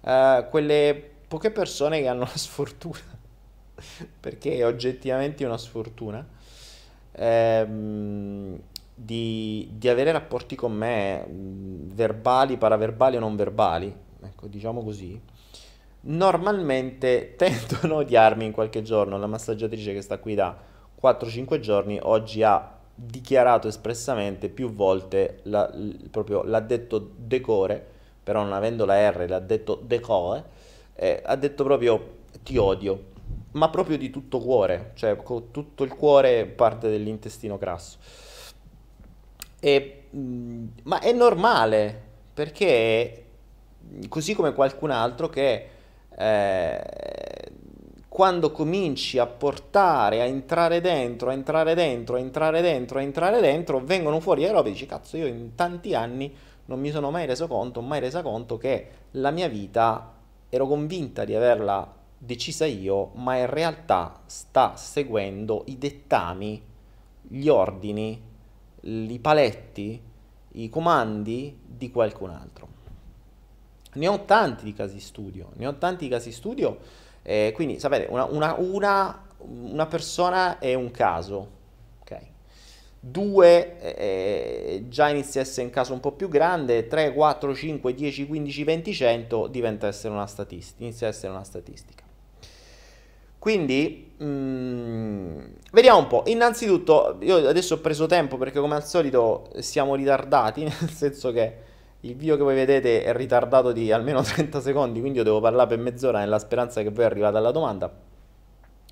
Uh, 0.00 0.48
quelle, 0.48 1.10
poche 1.28 1.52
persone 1.52 2.00
che 2.00 2.08
hanno 2.08 2.20
la 2.20 2.36
sfortuna, 2.36 3.18
perché 4.18 4.56
è 4.56 4.66
oggettivamente 4.66 5.44
una 5.44 5.58
sfortuna, 5.58 6.26
ehm, 7.12 8.58
di, 8.94 9.68
di 9.72 9.88
avere 9.88 10.10
rapporti 10.10 10.56
con 10.56 10.72
me, 10.72 11.24
mh, 11.24 11.94
verbali, 11.94 12.56
paraverbali 12.56 13.16
o 13.16 13.20
non 13.20 13.36
verbali, 13.36 13.94
ecco, 14.22 14.46
diciamo 14.46 14.82
così, 14.82 15.20
normalmente 16.06 17.34
tendono 17.38 17.96
a 17.96 18.00
odiarmi 18.00 18.44
in 18.44 18.52
qualche 18.52 18.82
giorno. 18.82 19.18
La 19.18 19.26
massaggiatrice 19.26 19.92
che 19.92 20.02
sta 20.02 20.18
qui 20.18 20.34
da 20.34 20.56
4-5 21.00 21.58
giorni 21.60 21.98
oggi 22.02 22.42
ha 22.42 22.74
dichiarato 22.94 23.68
espressamente 23.68 24.48
più 24.48 24.72
volte, 24.72 25.40
la, 25.44 25.68
l- 25.72 26.08
proprio 26.10 26.42
l'ha 26.42 26.60
detto 26.60 27.10
decore, 27.16 27.84
però 28.22 28.42
non 28.42 28.52
avendo 28.52 28.84
la 28.84 29.10
R 29.10 29.28
l'ha 29.28 29.38
detto 29.38 29.80
decore, 29.82 30.44
eh, 30.94 31.22
ha 31.24 31.36
detto 31.36 31.62
proprio 31.62 32.14
ti 32.42 32.56
odio, 32.56 33.04
ma 33.52 33.68
proprio 33.68 33.98
di 33.98 34.10
tutto 34.10 34.38
cuore, 34.38 34.92
cioè 34.94 35.16
con 35.16 35.50
tutto 35.50 35.84
il 35.84 35.94
cuore 35.94 36.46
parte 36.46 36.88
dell'intestino 36.88 37.58
grasso. 37.58 37.98
E, 39.60 40.04
mh, 40.10 40.64
ma 40.84 41.00
è 41.00 41.12
normale, 41.12 42.02
perché 42.32 43.24
così 44.08 44.34
come 44.34 44.52
qualcun 44.54 44.90
altro 44.90 45.28
che 45.28 45.68
eh, 46.16 46.82
quando 48.08 48.50
cominci 48.50 49.18
a 49.18 49.26
portare, 49.26 50.22
a 50.22 50.24
entrare 50.24 50.80
dentro, 50.80 51.28
a 51.28 51.32
entrare 51.34 51.74
dentro, 51.74 52.16
a 52.16 52.18
entrare 52.18 52.62
dentro, 52.62 52.98
a 52.98 53.02
entrare 53.02 53.40
dentro, 53.40 53.80
vengono 53.84 54.20
fuori 54.20 54.40
le 54.40 54.52
robe 54.52 54.70
e 54.70 54.72
dici, 54.72 54.86
cazzo, 54.86 55.18
io 55.18 55.26
in 55.26 55.54
tanti 55.54 55.94
anni 55.94 56.34
non 56.66 56.80
mi 56.80 56.90
sono 56.90 57.10
mai 57.10 57.26
reso 57.26 57.46
conto, 57.46 57.82
mai 57.82 58.00
resa 58.00 58.22
conto 58.22 58.56
che 58.56 58.88
la 59.12 59.30
mia 59.30 59.48
vita 59.48 60.14
ero 60.48 60.66
convinta 60.66 61.24
di 61.24 61.34
averla 61.34 61.94
decisa 62.16 62.64
io, 62.64 63.10
ma 63.16 63.36
in 63.36 63.50
realtà 63.50 64.22
sta 64.24 64.76
seguendo 64.76 65.64
i 65.66 65.76
dettami, 65.76 66.62
gli 67.20 67.48
ordini, 67.48 68.20
i 68.80 69.18
paletti, 69.20 70.02
i 70.52 70.68
comandi 70.70 71.58
di 71.66 71.90
qualcun 71.90 72.30
altro. 72.30 72.75
Ne 73.96 74.08
ho 74.08 74.24
tanti 74.24 74.64
di 74.64 74.72
casi 74.72 75.00
studio, 75.00 75.50
ne 75.56 75.66
ho 75.66 75.76
tanti 75.76 76.04
di 76.04 76.10
casi 76.10 76.32
studio, 76.32 76.78
eh, 77.22 77.52
quindi 77.54 77.78
sapete, 77.80 78.06
una, 78.10 78.24
una, 78.24 78.54
una, 78.58 79.26
una, 79.38 79.86
persona 79.86 80.58
è 80.58 80.74
un 80.74 80.90
caso, 80.90 81.48
ok? 82.02 82.18
Due 83.00 83.80
eh, 83.80 84.84
già 84.88 85.08
inizia 85.08 85.40
a 85.40 85.44
essere 85.44 85.66
un 85.66 85.72
caso 85.72 85.92
un 85.92 86.00
po' 86.00 86.12
più 86.12 86.28
grande, 86.28 86.86
3, 86.86 87.12
4, 87.12 87.54
5, 87.54 87.94
10, 87.94 88.26
15, 88.26 88.64
20, 88.64 88.94
100 88.94 89.46
diventa 89.48 89.86
essere 89.86 90.12
una 90.12 90.26
statistica, 90.26 90.82
inizia 90.82 91.06
a 91.06 91.10
essere 91.10 91.32
una 91.32 91.44
statistica. 91.44 92.04
Quindi, 93.46 94.12
mm, 94.20 95.38
vediamo 95.70 95.98
un 95.98 96.06
po'. 96.08 96.24
Innanzitutto, 96.26 97.16
io 97.20 97.48
adesso 97.48 97.74
ho 97.74 97.78
preso 97.78 98.06
tempo 98.06 98.36
perché 98.38 98.58
come 98.58 98.74
al 98.74 98.84
solito 98.84 99.50
siamo 99.58 99.94
ritardati, 99.94 100.62
nel 100.64 100.90
senso 100.90 101.30
che 101.30 101.54
il 102.06 102.14
video 102.14 102.36
che 102.36 102.42
voi 102.42 102.54
vedete 102.54 103.02
è 103.02 103.12
ritardato 103.12 103.72
di 103.72 103.90
almeno 103.90 104.22
30 104.24 104.60
secondi, 104.60 105.00
quindi 105.00 105.18
io 105.18 105.24
devo 105.24 105.40
parlare 105.40 105.68
per 105.68 105.78
mezz'ora 105.78 106.20
nella 106.20 106.38
speranza 106.38 106.82
che 106.82 106.90
voi 106.90 107.04
arrivate 107.04 107.36
alla 107.36 107.50
domanda. 107.50 107.92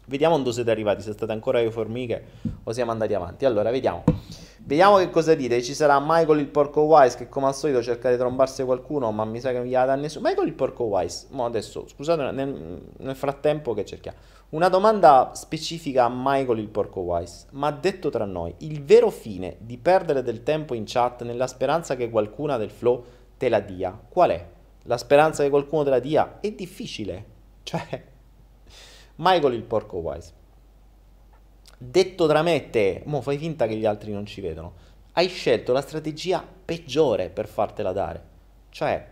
Vediamo 0.06 0.36
dove 0.38 0.52
siete 0.52 0.70
arrivati, 0.70 1.00
se 1.00 1.12
state 1.12 1.32
ancora 1.32 1.60
le 1.60 1.70
formiche 1.70 2.24
o 2.64 2.72
siamo 2.72 2.90
andati 2.90 3.14
avanti. 3.14 3.46
Allora, 3.46 3.70
vediamo. 3.70 4.04
Vediamo 4.66 4.98
che 4.98 5.08
cosa 5.08 5.34
dite. 5.34 5.62
Ci 5.62 5.72
sarà 5.72 5.98
Michael 5.98 6.40
il 6.40 6.48
porco 6.48 6.82
wise 6.82 7.16
che 7.16 7.28
come 7.28 7.46
al 7.46 7.54
solito 7.54 7.82
cerca 7.82 8.10
di 8.10 8.18
trombarsi 8.18 8.62
qualcuno, 8.64 9.10
ma 9.12 9.24
mi 9.24 9.40
sa 9.40 9.50
che 9.50 9.58
non 9.58 9.66
gli 9.66 9.74
ha 9.74 9.86
dato 9.86 10.00
nessuno. 10.00 10.28
Michael 10.28 10.48
il 10.48 10.54
porco 10.54 10.84
wise. 10.84 11.26
Mo 11.30 11.46
adesso, 11.46 11.86
scusate, 11.88 12.32
nel, 12.32 12.82
nel 12.98 13.16
frattempo 13.16 13.72
che 13.72 13.86
cerchiamo. 13.86 14.18
Una 14.54 14.68
domanda 14.68 15.32
specifica 15.34 16.04
a 16.04 16.12
Michael 16.12 16.60
il 16.60 16.68
porco 16.68 17.00
wise. 17.00 17.46
Ma 17.50 17.72
detto 17.72 18.08
tra 18.08 18.24
noi, 18.24 18.54
il 18.58 18.84
vero 18.84 19.10
fine 19.10 19.56
di 19.58 19.78
perdere 19.78 20.22
del 20.22 20.44
tempo 20.44 20.74
in 20.74 20.84
chat 20.86 21.24
nella 21.24 21.48
speranza 21.48 21.96
che 21.96 22.08
qualcuna 22.08 22.56
del 22.56 22.70
flow 22.70 23.04
te 23.36 23.48
la 23.48 23.58
dia, 23.58 23.90
qual 24.08 24.30
è? 24.30 24.48
La 24.82 24.96
speranza 24.96 25.42
che 25.42 25.50
qualcuno 25.50 25.82
te 25.82 25.90
la 25.90 25.98
dia 25.98 26.38
è 26.40 26.52
difficile. 26.52 27.32
Cioè, 27.64 28.04
Michael 29.16 29.54
il 29.54 29.62
porco 29.62 29.96
wise. 29.96 30.32
Detto 31.76 32.28
tra 32.28 32.42
me 32.42 32.54
e 32.54 32.70
te, 32.70 33.02
mo 33.06 33.22
fai 33.22 33.38
finta 33.38 33.66
che 33.66 33.74
gli 33.74 33.86
altri 33.86 34.12
non 34.12 34.24
ci 34.24 34.40
vedono. 34.40 34.74
Hai 35.14 35.26
scelto 35.26 35.72
la 35.72 35.80
strategia 35.80 36.46
peggiore 36.64 37.28
per 37.28 37.48
fartela 37.48 37.90
dare. 37.90 38.22
Cioè, 38.68 39.04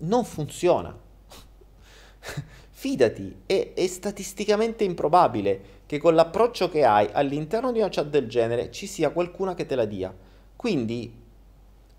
non 0.00 0.24
funziona. 0.24 0.94
Fidati, 2.82 3.42
è, 3.46 3.74
è, 3.76 3.86
statisticamente 3.86 4.82
improbabile 4.82 5.82
che 5.86 5.98
con 5.98 6.16
l'approccio 6.16 6.68
che 6.68 6.84
hai 6.84 7.08
all'interno 7.12 7.70
di 7.70 7.78
una 7.78 7.88
chat 7.88 8.08
del 8.08 8.26
genere 8.26 8.72
ci 8.72 8.88
sia 8.88 9.10
qualcuno 9.10 9.54
che 9.54 9.66
te 9.66 9.76
la 9.76 9.84
dia. 9.84 10.12
Quindi, 10.56 11.14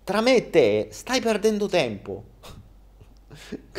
tra 0.04 0.20
me 0.20 0.36
e 0.36 0.50
te, 0.50 0.88
stai 0.90 1.22
perdendo 1.22 1.68
tempo. 1.68 2.24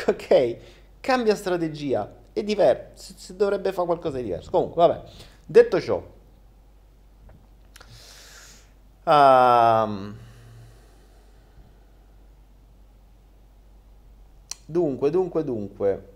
ok? 0.04 0.56
Cambia 0.98 1.36
strategia. 1.36 2.12
È 2.32 2.42
diverso. 2.42 3.12
Si 3.16 3.36
dovrebbe 3.36 3.72
fare 3.72 3.86
qualcosa 3.86 4.16
di 4.16 4.24
diverso. 4.24 4.50
Comunque, 4.50 4.84
vabbè. 4.84 5.02
Detto 5.46 5.80
ciò, 5.80 6.02
Um, 9.04 10.16
dunque, 14.66 15.10
dunque, 15.10 15.44
dunque. 15.44 16.15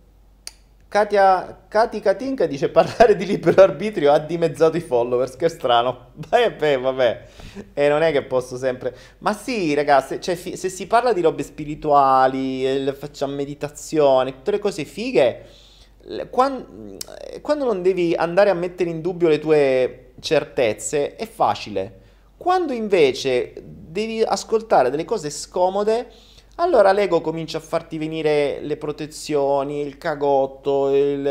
Katia, 0.90 1.66
Kati 1.68 2.00
Katinka 2.00 2.46
dice 2.46 2.68
parlare 2.68 3.14
di 3.14 3.24
libero 3.24 3.62
arbitrio 3.62 4.10
ha 4.10 4.18
dimezzato 4.18 4.76
i 4.76 4.80
followers, 4.80 5.36
che 5.36 5.48
strano. 5.48 6.10
Beh, 6.28 6.50
beh, 6.50 6.78
vabbè. 6.78 7.26
E 7.74 7.88
non 7.88 8.02
è 8.02 8.10
che 8.10 8.24
posso 8.24 8.56
sempre... 8.56 8.92
Ma 9.18 9.32
sì, 9.32 9.72
ragazzi, 9.74 10.20
cioè, 10.20 10.34
se 10.34 10.68
si 10.68 10.88
parla 10.88 11.12
di 11.12 11.20
robe 11.20 11.44
spirituali, 11.44 12.66
eh, 12.66 12.92
facciamo 12.92 13.34
meditazione, 13.36 14.32
tutte 14.32 14.50
le 14.50 14.58
cose 14.58 14.84
fighe, 14.84 15.44
quando, 16.28 16.96
quando 17.40 17.64
non 17.66 17.82
devi 17.82 18.12
andare 18.12 18.50
a 18.50 18.54
mettere 18.54 18.90
in 18.90 19.00
dubbio 19.00 19.28
le 19.28 19.38
tue 19.38 20.12
certezze, 20.18 21.14
è 21.14 21.28
facile. 21.28 22.00
Quando 22.36 22.72
invece 22.72 23.52
devi 23.64 24.22
ascoltare 24.22 24.90
delle 24.90 25.04
cose 25.04 25.30
scomode, 25.30 26.08
allora 26.62 26.92
l'ego 26.92 27.20
comincia 27.20 27.58
a 27.58 27.60
farti 27.60 27.96
venire 27.98 28.60
le 28.60 28.76
protezioni, 28.76 29.80
il 29.80 29.96
cagotto, 29.96 30.94
il, 30.94 31.26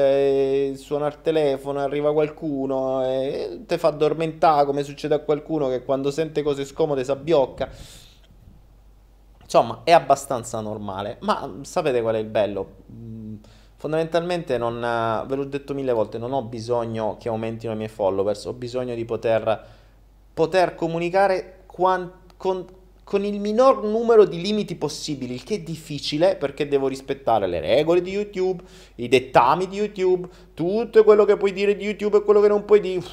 il 0.71 0.77
suonare 0.77 1.15
il 1.15 1.21
telefono, 1.21 1.79
arriva 1.79 2.11
qualcuno 2.11 3.05
e 3.05 3.61
ti 3.65 3.77
fa 3.77 3.89
addormentare 3.89 4.65
come 4.65 4.83
succede 4.83 5.13
a 5.13 5.19
qualcuno 5.19 5.69
che 5.69 5.83
quando 5.83 6.09
sente 6.11 6.41
cose 6.41 6.65
scomode 6.65 7.03
si 7.03 7.11
abbiocca. 7.11 7.69
Insomma, 9.41 9.81
è 9.83 9.91
abbastanza 9.91 10.59
normale, 10.61 11.17
ma 11.21 11.59
sapete 11.61 12.01
qual 12.01 12.15
è 12.15 12.19
il 12.19 12.25
bello? 12.25 12.75
Mm, 12.91 13.35
fondamentalmente 13.75 14.57
non, 14.57 14.79
ve 15.27 15.35
l'ho 15.35 15.45
detto 15.45 15.73
mille 15.73 15.93
volte, 15.93 16.17
non 16.17 16.33
ho 16.33 16.41
bisogno 16.41 17.17
che 17.19 17.29
aumentino 17.29 17.73
i 17.73 17.75
miei 17.75 17.89
followers, 17.89 18.45
ho 18.45 18.53
bisogno 18.53 18.95
di 18.95 19.05
poter 19.05 19.77
poter 20.39 20.73
comunicare 20.73 21.63
quan- 21.65 22.09
con, 22.37 22.65
con 23.09 23.25
il 23.25 23.39
minor 23.39 23.83
numero 23.83 24.23
di 24.23 24.39
limiti 24.39 24.75
possibili, 24.75 25.33
il 25.33 25.43
che 25.43 25.55
è 25.55 25.59
difficile 25.61 26.35
perché 26.35 26.67
devo 26.67 26.87
rispettare 26.87 27.47
le 27.47 27.59
regole 27.59 28.03
di 28.03 28.11
YouTube, 28.11 28.61
i 28.97 29.07
dettami 29.07 29.67
di 29.67 29.77
YouTube, 29.77 30.27
tutto 30.53 31.03
quello 31.03 31.25
che 31.25 31.35
puoi 31.35 31.51
dire 31.51 31.75
di 31.75 31.85
YouTube 31.85 32.17
e 32.17 32.21
quello 32.21 32.39
che 32.39 32.47
non 32.47 32.65
puoi 32.65 32.79
dire. 32.79 33.03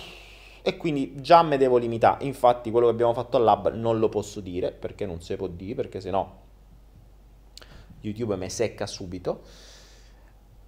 E 0.60 0.76
quindi 0.76 1.14
già 1.22 1.42
me 1.42 1.56
devo 1.56 1.78
limitare. 1.78 2.26
Infatti, 2.26 2.70
quello 2.70 2.88
che 2.88 2.92
abbiamo 2.92 3.14
fatto 3.14 3.38
al 3.38 3.44
lab 3.44 3.72
non 3.72 3.98
lo 3.98 4.10
posso 4.10 4.40
dire 4.40 4.70
perché 4.70 5.06
non 5.06 5.22
si 5.22 5.34
può 5.34 5.46
dire, 5.46 5.74
perché 5.74 6.02
sennò 6.02 6.30
YouTube 8.02 8.36
mi 8.36 8.50
secca 8.50 8.86
subito. 8.86 9.44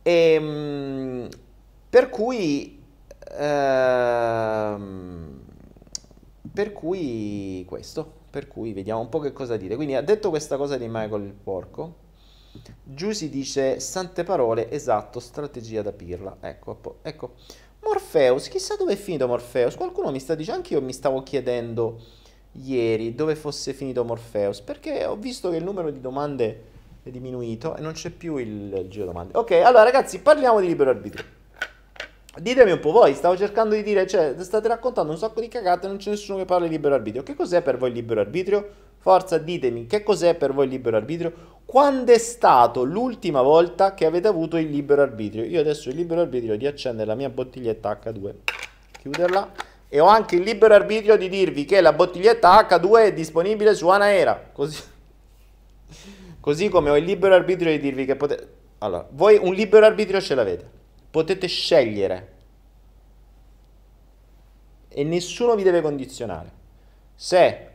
E, 0.00 0.32
ehm, 0.32 1.28
per 1.90 2.08
cui. 2.08 2.82
Ehm, 3.38 5.42
per 6.50 6.72
cui 6.72 7.62
questo, 7.68 8.17
per 8.30 8.48
cui 8.48 8.72
vediamo 8.72 9.00
un 9.00 9.08
po' 9.08 9.18
che 9.18 9.32
cosa 9.32 9.56
dire. 9.56 9.76
Quindi 9.76 9.94
ha 9.94 10.02
detto 10.02 10.30
questa 10.30 10.56
cosa 10.56 10.76
di 10.76 10.86
Michael 10.88 11.22
il 11.22 11.32
porco. 11.32 12.06
Giusy 12.82 13.28
dice 13.28 13.80
sante 13.80 14.24
parole, 14.24 14.70
esatto, 14.70 15.20
strategia 15.20 15.82
da 15.82 15.92
pirla. 15.92 16.36
Ecco, 16.40 16.98
ecco. 17.02 17.34
Morpheus, 17.80 18.48
chissà 18.48 18.76
dove 18.76 18.92
è 18.92 18.96
finito 18.96 19.26
Morpheus. 19.26 19.74
Qualcuno 19.74 20.10
mi 20.10 20.18
sta 20.18 20.34
dicendo, 20.34 20.60
anche 20.60 20.74
io 20.74 20.82
mi 20.82 20.92
stavo 20.92 21.22
chiedendo 21.22 22.00
ieri 22.52 23.14
dove 23.14 23.36
fosse 23.36 23.72
finito 23.72 24.04
Morpheus, 24.04 24.60
perché 24.60 25.04
ho 25.04 25.16
visto 25.16 25.50
che 25.50 25.56
il 25.56 25.64
numero 25.64 25.90
di 25.90 26.00
domande 26.00 26.64
è 27.02 27.10
diminuito 27.10 27.76
e 27.76 27.80
non 27.80 27.92
c'è 27.92 28.10
più 28.10 28.36
il, 28.36 28.72
il 28.72 28.88
giro 28.88 29.04
domande. 29.06 29.36
Ok, 29.38 29.52
allora 29.52 29.84
ragazzi, 29.84 30.20
parliamo 30.20 30.60
di 30.60 30.66
libero 30.66 30.90
arbitrio. 30.90 31.24
Ditemi 32.36 32.70
un 32.70 32.78
po' 32.78 32.92
voi, 32.92 33.14
stavo 33.14 33.36
cercando 33.36 33.74
di 33.74 33.82
dire, 33.82 34.06
cioè, 34.06 34.34
state 34.38 34.68
raccontando 34.68 35.10
un 35.10 35.18
sacco 35.18 35.40
di 35.40 35.48
cagate 35.48 35.86
e 35.86 35.88
non 35.88 35.96
c'è 35.96 36.10
nessuno 36.10 36.38
che 36.38 36.44
parla 36.44 36.66
di 36.66 36.72
libero 36.72 36.94
arbitrio. 36.94 37.22
Che 37.22 37.34
cos'è 37.34 37.62
per 37.62 37.78
voi 37.78 37.88
il 37.88 37.94
libero 37.94 38.20
arbitrio? 38.20 38.68
Forza, 38.98 39.38
ditemi, 39.38 39.86
che 39.86 40.02
cos'è 40.02 40.34
per 40.34 40.52
voi 40.52 40.66
il 40.66 40.70
libero 40.70 40.96
arbitrio? 40.96 41.32
Quando 41.64 42.12
è 42.12 42.18
stato 42.18 42.84
l'ultima 42.84 43.42
volta 43.42 43.94
che 43.94 44.06
avete 44.06 44.28
avuto 44.28 44.56
il 44.56 44.68
libero 44.70 45.02
arbitrio? 45.02 45.44
Io 45.44 45.60
adesso 45.60 45.88
ho 45.88 45.92
il 45.92 45.98
libero 45.98 46.20
arbitrio 46.20 46.56
di 46.56 46.66
accendere 46.66 47.06
la 47.06 47.14
mia 47.14 47.28
bottiglietta 47.28 47.98
H2, 48.02 48.34
chiuderla 49.00 49.52
e 49.88 50.00
ho 50.00 50.06
anche 50.06 50.36
il 50.36 50.42
libero 50.42 50.74
arbitrio 50.74 51.16
di 51.16 51.28
dirvi 51.28 51.64
che 51.64 51.80
la 51.80 51.92
bottiglietta 51.92 52.66
H2 52.68 53.04
è 53.04 53.12
disponibile 53.12 53.74
su 53.74 53.88
Anaera. 53.88 54.50
Così, 54.52 54.82
così 56.40 56.68
come 56.68 56.90
ho 56.90 56.96
il 56.96 57.04
libero 57.04 57.34
arbitrio 57.34 57.70
di 57.70 57.80
dirvi 57.80 58.04
che 58.04 58.16
potete... 58.16 58.48
Allora, 58.78 59.06
voi 59.10 59.38
un 59.40 59.54
libero 59.54 59.86
arbitrio 59.86 60.20
ce 60.20 60.34
l'avete. 60.34 60.77
Potete 61.10 61.46
scegliere. 61.46 62.36
E 64.88 65.04
nessuno 65.04 65.54
vi 65.54 65.62
deve 65.62 65.80
condizionare. 65.80 66.52
Se 67.14 67.66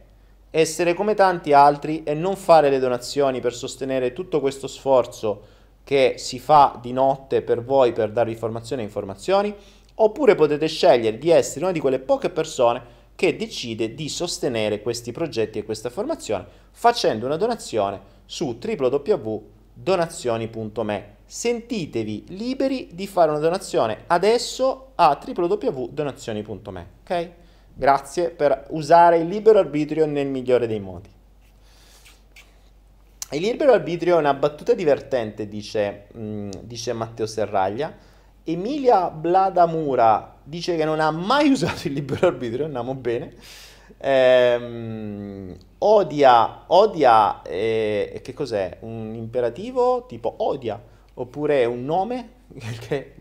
essere 0.50 0.94
come 0.94 1.16
tanti 1.16 1.52
altri 1.52 2.04
e 2.04 2.14
non 2.14 2.36
fare 2.36 2.70
le 2.70 2.80
donazioni 2.80 3.40
per 3.40 3.54
sostenere 3.54 4.14
tutto 4.14 4.40
questo 4.40 4.68
sforzo 4.68 5.52
che 5.84 6.16
si 6.18 6.40
fa 6.40 6.78
di 6.80 6.94
notte 6.94 7.42
per 7.42 7.64
voi 7.64 7.92
per 7.92 8.12
darvi 8.12 8.34
informazioni 8.34 8.84
e 8.84 8.86
informazioni, 8.86 9.54
oppure 9.96 10.36
potete 10.36 10.68
scegliere 10.68 11.18
di 11.18 11.30
essere 11.30 11.66
una 11.66 11.74
di 11.74 11.80
quelle 11.80 12.00
poche 12.00 12.30
persone 12.30 13.02
che 13.16 13.36
decide 13.36 13.94
di 13.94 14.10
sostenere 14.10 14.82
questi 14.82 15.12
progetti 15.12 15.60
e 15.60 15.64
questa 15.64 15.90
formazione 15.90 16.46
facendo 16.72 17.26
una 17.26 17.38
donazione 17.38 18.00
su 18.26 18.58
www.donazioni.me. 18.62 21.16
Sentitevi 21.34 22.26
liberi 22.28 22.90
di 22.92 23.08
fare 23.08 23.32
una 23.32 23.40
donazione 23.40 24.04
adesso 24.06 24.92
a 24.94 25.20
www.donazioni.me, 25.20 26.88
ok? 27.02 27.30
Grazie 27.74 28.30
per 28.30 28.68
usare 28.70 29.18
il 29.18 29.28
libero 29.28 29.58
arbitrio 29.58 30.06
nel 30.06 30.28
migliore 30.28 30.68
dei 30.68 30.80
modi. 30.80 31.10
Il 33.32 33.42
libero 33.42 33.74
arbitrio 33.74 34.18
è 34.18 34.20
una 34.20 34.36
battuta 34.36 34.76
divertente, 34.76 35.48
dice, 35.48 36.06
mm, 36.16 36.52
dice 36.62 36.94
Matteo 36.94 37.26
Serraglia. 37.26 37.92
Emilia 38.44 39.10
Bladamura 39.10 40.36
dice 40.44 40.76
che 40.76 40.86
non 40.86 41.00
ha 41.00 41.10
mai 41.10 41.50
usato 41.50 41.88
il 41.88 41.94
libero 41.94 42.28
arbitrio, 42.28 42.66
andiamo 42.66 42.94
bene. 42.94 43.34
Ehm, 43.98 45.58
odia, 45.80 46.66
odia, 46.68 47.42
eh, 47.42 48.22
che 48.24 48.34
cos'è? 48.34 48.78
Un 48.82 49.16
imperativo 49.16 50.06
tipo 50.06 50.32
odia, 50.38 50.92
oppure 51.16 51.66
un 51.66 51.86
nome, 51.86 52.30
che 52.88 53.16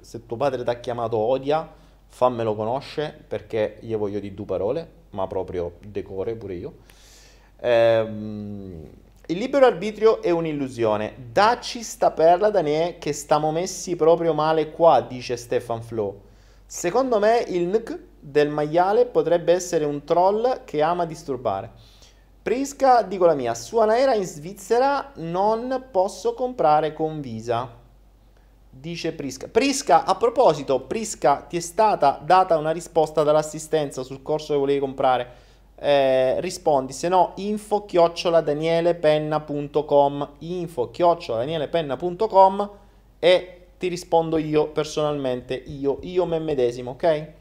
se 0.00 0.26
tuo 0.26 0.36
padre 0.36 0.62
ti 0.62 0.70
ha 0.70 0.80
chiamato 0.80 1.16
odia, 1.16 1.70
fammelo 2.08 2.54
conoscere 2.54 3.24
perché 3.26 3.78
io 3.80 3.98
voglio 3.98 4.20
di 4.20 4.34
due 4.34 4.46
parole, 4.46 4.90
ma 5.10 5.26
proprio 5.26 5.74
decore 5.86 6.34
pure 6.34 6.54
io. 6.54 6.74
Ehm, 7.60 8.84
il 9.28 9.38
libero 9.38 9.66
arbitrio 9.66 10.22
è 10.22 10.30
un'illusione. 10.30 11.14
Dacci 11.32 11.82
sta 11.82 12.12
perla, 12.12 12.50
Daniele, 12.50 12.98
che 12.98 13.12
stiamo 13.12 13.50
messi 13.50 13.96
proprio 13.96 14.32
male 14.34 14.70
qua, 14.70 15.00
dice 15.00 15.36
Stefan 15.36 15.82
Flo. 15.82 16.22
Secondo 16.64 17.18
me 17.18 17.44
il 17.48 17.66
NK 17.66 17.98
del 18.20 18.48
maiale 18.48 19.06
potrebbe 19.06 19.52
essere 19.52 19.84
un 19.84 20.04
troll 20.04 20.64
che 20.64 20.82
ama 20.82 21.06
disturbare. 21.06 21.70
Prisca, 22.46 23.02
dico 23.02 23.26
la 23.26 23.34
mia, 23.34 23.56
su 23.56 23.76
Anaera 23.78 24.14
in 24.14 24.24
Svizzera 24.24 25.10
non 25.16 25.88
posso 25.90 26.32
comprare 26.34 26.92
con 26.92 27.20
Visa 27.20 27.68
dice 28.70 29.12
Prisca. 29.14 29.48
Prisca, 29.48 30.04
a 30.04 30.14
proposito, 30.14 30.78
Prisca, 30.82 31.38
ti 31.40 31.56
è 31.56 31.60
stata 31.60 32.20
data 32.22 32.56
una 32.56 32.70
risposta 32.70 33.24
dall'assistenza 33.24 34.04
sul 34.04 34.22
corso 34.22 34.52
che 34.52 34.60
volevi 34.60 34.78
comprare. 34.78 35.28
Eh, 35.74 36.40
rispondi, 36.40 36.92
se 36.92 37.08
no 37.08 37.32
info 37.34 37.84
chiocciola 37.84 38.40
danielepenna.com 38.40 40.28
info 40.38 40.90
chiocciola 40.92 41.38
danielepenna.com 41.38 42.70
e 43.18 43.66
ti 43.76 43.88
rispondo 43.88 44.38
io 44.38 44.68
personalmente, 44.68 45.54
io, 45.54 45.98
io 46.02 46.24
me 46.26 46.38
medesimo, 46.38 46.92
ok? 46.92 47.32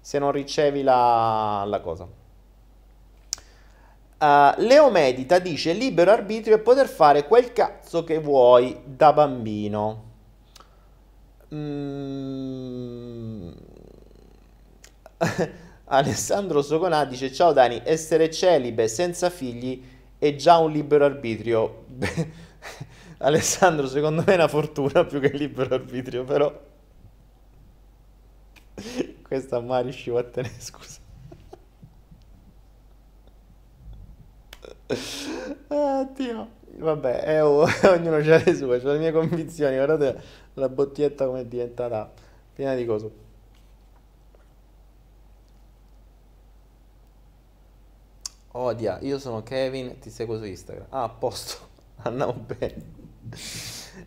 Se 0.00 0.18
non 0.18 0.32
ricevi 0.32 0.82
la, 0.82 1.64
la 1.66 1.80
cosa. 1.80 2.23
Uh, 4.24 4.54
Leo 4.62 4.90
Medita 4.90 5.38
dice 5.38 5.74
libero 5.74 6.10
arbitrio 6.10 6.54
e 6.54 6.58
poter 6.60 6.88
fare 6.88 7.26
quel 7.26 7.52
cazzo 7.52 8.04
che 8.04 8.18
vuoi 8.18 8.80
da 8.82 9.12
bambino. 9.12 10.12
Mm. 11.54 13.50
Alessandro 15.84 16.62
Soconà 16.62 17.04
dice 17.04 17.30
ciao 17.30 17.52
Dani, 17.52 17.82
essere 17.84 18.30
celibe 18.30 18.88
senza 18.88 19.28
figli 19.28 19.84
è 20.18 20.34
già 20.36 20.56
un 20.56 20.72
libero 20.72 21.04
arbitrio. 21.04 21.84
Alessandro, 23.18 23.86
secondo 23.86 24.22
me 24.24 24.32
è 24.32 24.36
una 24.36 24.48
fortuna 24.48 25.04
più 25.04 25.20
che 25.20 25.36
libero 25.36 25.74
arbitrio, 25.74 26.24
però 26.24 26.50
questa 29.22 29.60
mai 29.60 29.82
riuscivo 29.82 30.16
a 30.16 30.22
tenere, 30.22 30.54
scusa. 30.60 31.03
ah, 35.68 36.08
Dio. 36.14 36.62
Vabbè, 36.76 37.20
è, 37.20 37.44
ognuno 37.44 38.16
ha 38.16 38.18
le 38.18 38.54
sue, 38.54 38.80
ha 38.80 38.92
le 38.92 38.98
mie 38.98 39.12
convinzioni. 39.12 39.76
Guardate 39.76 40.20
la 40.54 40.68
bottiglietta 40.68 41.26
come 41.26 41.40
è 41.40 41.46
diventata 41.46 42.12
piena 42.52 42.74
di 42.74 42.84
cose. 42.84 43.22
Odia, 48.56 48.98
io 49.00 49.18
sono 49.18 49.42
Kevin, 49.42 49.98
ti 49.98 50.10
seguo 50.10 50.38
su 50.38 50.44
Instagram. 50.44 50.86
Ah, 50.90 51.04
a 51.04 51.08
posto, 51.08 51.56
andiamo 52.02 52.34
bene. 52.34 53.02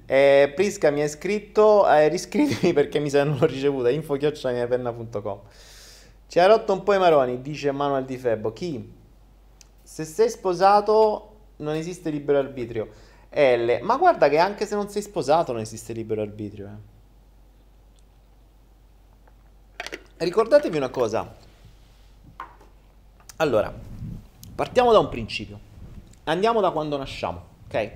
Eh, 0.06 0.52
Prisca 0.56 0.90
mi 0.90 1.02
ha 1.02 1.08
scritto, 1.08 1.90
eh, 1.90 2.08
riscrivimi 2.08 2.72
perché 2.72 3.00
mi 3.00 3.10
sa 3.10 3.24
ricevuta, 3.46 3.90
info-penna.com 3.90 5.40
Ci 6.28 6.40
ha 6.40 6.46
rotto 6.46 6.72
un 6.74 6.84
po' 6.84 6.94
i 6.94 6.98
maroni, 6.98 7.42
dice 7.42 7.72
Manuel 7.72 8.06
Di 8.06 8.18
Febbo. 8.18 8.54
Chi? 8.54 8.97
Se 9.98 10.06
sei 10.06 10.30
sposato 10.30 11.38
non 11.56 11.74
esiste 11.74 12.12
libero 12.12 12.38
arbitrio. 12.38 12.88
L, 13.32 13.80
ma 13.82 13.98
guarda 13.98 14.30
che 14.30 14.38
anche 14.38 14.68
se 14.68 14.76
non 14.76 14.90
sei 14.90 15.02
sposato 15.02 15.54
non 15.54 15.62
esiste 15.62 15.92
libero 15.92 16.22
arbitrio. 16.22 16.70
Eh. 19.78 19.98
Ricordatevi 20.18 20.78
una 20.78 20.90
cosa. 20.90 21.36
Allora, 23.38 23.74
partiamo 24.54 24.92
da 24.92 25.00
un 25.00 25.10
principio. 25.10 25.60
Andiamo 26.26 26.62
da 26.62 26.70
quando 26.70 26.96
nasciamo, 26.96 27.44
ok? 27.66 27.92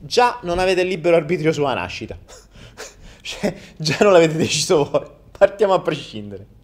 Già 0.00 0.40
non 0.42 0.58
avete 0.58 0.82
libero 0.82 1.14
arbitrio 1.14 1.52
sulla 1.52 1.74
nascita. 1.74 2.18
cioè, 3.22 3.54
già 3.76 3.98
non 4.00 4.12
l'avete 4.12 4.34
deciso 4.34 4.90
voi. 4.90 5.08
Partiamo 5.30 5.74
a 5.74 5.80
prescindere 5.80 6.62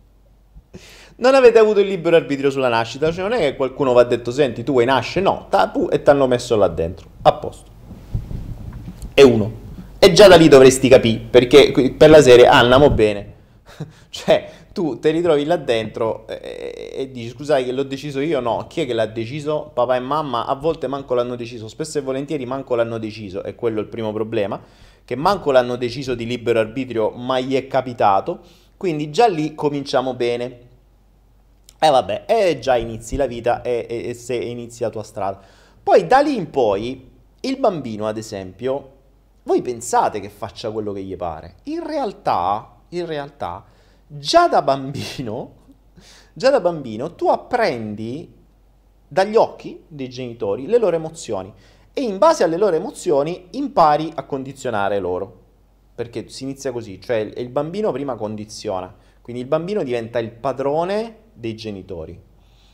non 1.21 1.35
avete 1.35 1.59
avuto 1.59 1.81
il 1.81 1.87
libero 1.87 2.17
arbitrio 2.17 2.51
sulla 2.51 2.69
nascita, 2.69 3.13
cioè 3.13 3.29
non 3.29 3.33
è 3.33 3.41
che 3.41 3.57
qualcuno 3.57 3.93
vi 3.93 4.01
ha 4.01 4.05
detto 4.05 4.31
senti 4.31 4.65
tu 4.65 4.73
vuoi 4.73 4.87
nascere, 4.87 5.25
no, 5.25 5.47
tapu, 5.49 5.89
e 5.91 6.03
ti 6.03 6.11
hanno 6.11 6.27
messo 6.27 6.57
là 6.57 6.69
dentro, 6.69 7.09
a 7.23 7.33
posto. 7.35 7.71
E 9.13 9.23
uno. 9.23 9.69
E 9.99 10.13
già 10.13 10.29
da 10.29 10.37
lì 10.37 10.49
dovresti 10.49 10.89
capire, 10.89 11.21
perché 11.29 11.95
per 11.97 12.09
la 12.09 12.23
serie 12.23 12.47
andiamo 12.47 12.91
bene. 12.91 13.35
cioè, 14.09 14.49
tu 14.73 14.99
ti 14.99 15.11
ritrovi 15.11 15.45
là 15.45 15.57
dentro 15.57 16.27
e, 16.27 16.93
e 16.95 17.11
dici 17.11 17.29
scusate 17.29 17.65
che 17.65 17.73
l'ho 17.73 17.83
deciso 17.83 18.21
io, 18.21 18.41
no, 18.41 18.67
chi 18.67 18.81
è 18.81 18.87
che 18.87 18.95
l'ha 18.95 19.07
deciso? 19.07 19.71
Papà 19.75 19.97
e 19.97 20.01
mamma 20.01 20.47
a 20.47 20.55
volte 20.55 20.87
manco 20.87 21.13
l'hanno 21.13 21.37
deciso, 21.37 21.69
spesso 21.69 21.99
e 21.99 22.01
volentieri 22.01 22.47
manco 22.47 22.75
l'hanno 22.75 22.97
deciso, 22.97 23.43
e 23.43 23.55
quello 23.55 23.81
è 23.81 23.83
il 23.83 23.89
primo 23.89 24.11
problema, 24.11 24.59
che 25.05 25.17
manco 25.17 25.51
l'hanno 25.51 25.77
deciso 25.77 26.15
di 26.15 26.25
libero 26.25 26.61
arbitrio, 26.61 27.11
ma 27.11 27.39
gli 27.41 27.57
è 27.57 27.67
capitato, 27.67 28.41
quindi 28.79 29.11
già 29.11 29.27
lì 29.27 29.55
cominciamo 29.55 30.15
bene. 30.15 30.69
E 31.83 31.87
eh 31.87 31.91
vabbè, 31.91 32.25
e 32.27 32.59
già 32.59 32.77
inizi 32.77 33.17
la 33.17 33.25
vita 33.25 33.63
e, 33.63 33.87
e, 33.89 34.09
e 34.11 34.15
se 34.15 34.35
inizi 34.35 34.83
la 34.83 34.91
tua 34.91 35.03
strada. 35.03 35.41
Poi 35.83 36.07
da 36.07 36.19
lì 36.19 36.37
in 36.37 36.51
poi, 36.51 37.11
il 37.41 37.59
bambino, 37.59 38.07
ad 38.07 38.19
esempio, 38.19 38.99
voi 39.45 39.63
pensate 39.63 40.21
che 40.21 40.29
faccia 40.29 40.71
quello 40.71 40.93
che 40.93 41.03
gli 41.03 41.17
pare. 41.17 41.55
In 41.65 41.87
realtà, 41.87 42.83
in 42.91 43.07
realtà, 43.07 43.65
già 44.07 44.47
da 44.47 44.61
bambino, 44.61 45.55
già 46.35 46.51
da 46.51 46.61
bambino, 46.61 47.15
tu 47.15 47.29
apprendi 47.29 48.31
dagli 49.09 49.37
occhi 49.37 49.83
dei 49.89 50.11
genitori 50.11 50.67
le 50.67 50.77
loro 50.77 50.97
emozioni 50.97 51.51
e 51.95 52.03
in 52.03 52.19
base 52.19 52.45
alle 52.45 52.59
loro 52.59 52.77
emozioni 52.77 53.49
impari 53.53 54.13
a 54.17 54.25
condizionare 54.25 54.99
loro. 54.99 55.39
Perché 55.95 56.29
si 56.29 56.43
inizia 56.43 56.73
così, 56.73 57.01
cioè 57.01 57.17
il 57.17 57.49
bambino 57.49 57.91
prima 57.91 58.17
condiziona, 58.17 58.95
quindi 59.23 59.41
il 59.41 59.49
bambino 59.49 59.83
diventa 59.83 60.19
il 60.19 60.31
padrone 60.31 61.20
dei 61.41 61.57
genitori. 61.57 62.19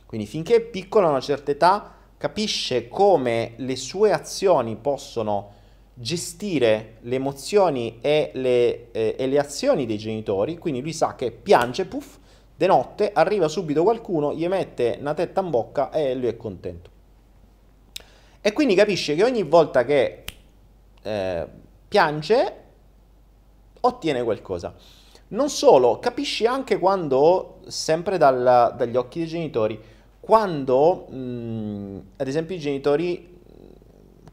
Quindi 0.05 0.27
finché 0.27 0.57
è 0.57 0.61
piccolo 0.61 1.07
a 1.07 1.11
una 1.11 1.21
certa 1.21 1.51
età 1.53 1.95
capisce 2.19 2.89
come 2.89 3.55
le 3.57 3.77
sue 3.77 4.13
azioni 4.13 4.77
possono 4.77 5.53
gestire 5.99 6.97
le 7.03 7.15
emozioni 7.15 7.99
e 8.03 8.31
le, 8.35 8.91
eh, 8.93 9.17
e 9.19 9.27
le 9.27 9.39
azioni 9.39 9.87
dei 9.87 9.97
genitori, 9.97 10.59
quindi 10.59 10.83
lui 10.83 10.93
sa 10.93 11.15
che 11.15 11.31
piange, 11.31 11.87
puff, 11.87 12.19
de 12.55 12.67
notte 12.67 13.13
arriva 13.13 13.49
subito 13.49 13.83
qualcuno, 13.83 14.35
gli 14.35 14.47
mette 14.47 14.97
una 15.01 15.15
tetta 15.15 15.41
in 15.41 15.51
bocca 15.51 15.91
e 15.91 16.15
lui 16.15 16.27
è 16.27 16.37
contento. 16.37 16.91
E 18.41 18.53
quindi 18.53 18.75
capisce 18.75 19.15
che 19.15 19.25
ogni 19.25 19.43
volta 19.43 19.85
che 19.85 20.25
eh, 21.03 21.47
piange 21.89 22.55
ottiene 23.81 24.23
qualcosa. 24.23 24.75
Non 25.29 25.49
solo, 25.49 25.99
capisci 25.99 26.47
anche 26.47 26.79
quando, 26.79 27.56
sempre 27.67 28.19
dal, 28.19 28.75
dagli 28.77 28.97
occhi 28.97 29.21
dei 29.21 29.29
genitori, 29.29 29.81
quando, 30.21 31.07
mh, 31.09 32.01
ad 32.17 32.27
esempio, 32.27 32.57
i 32.57 32.59
genitori, 32.59 33.39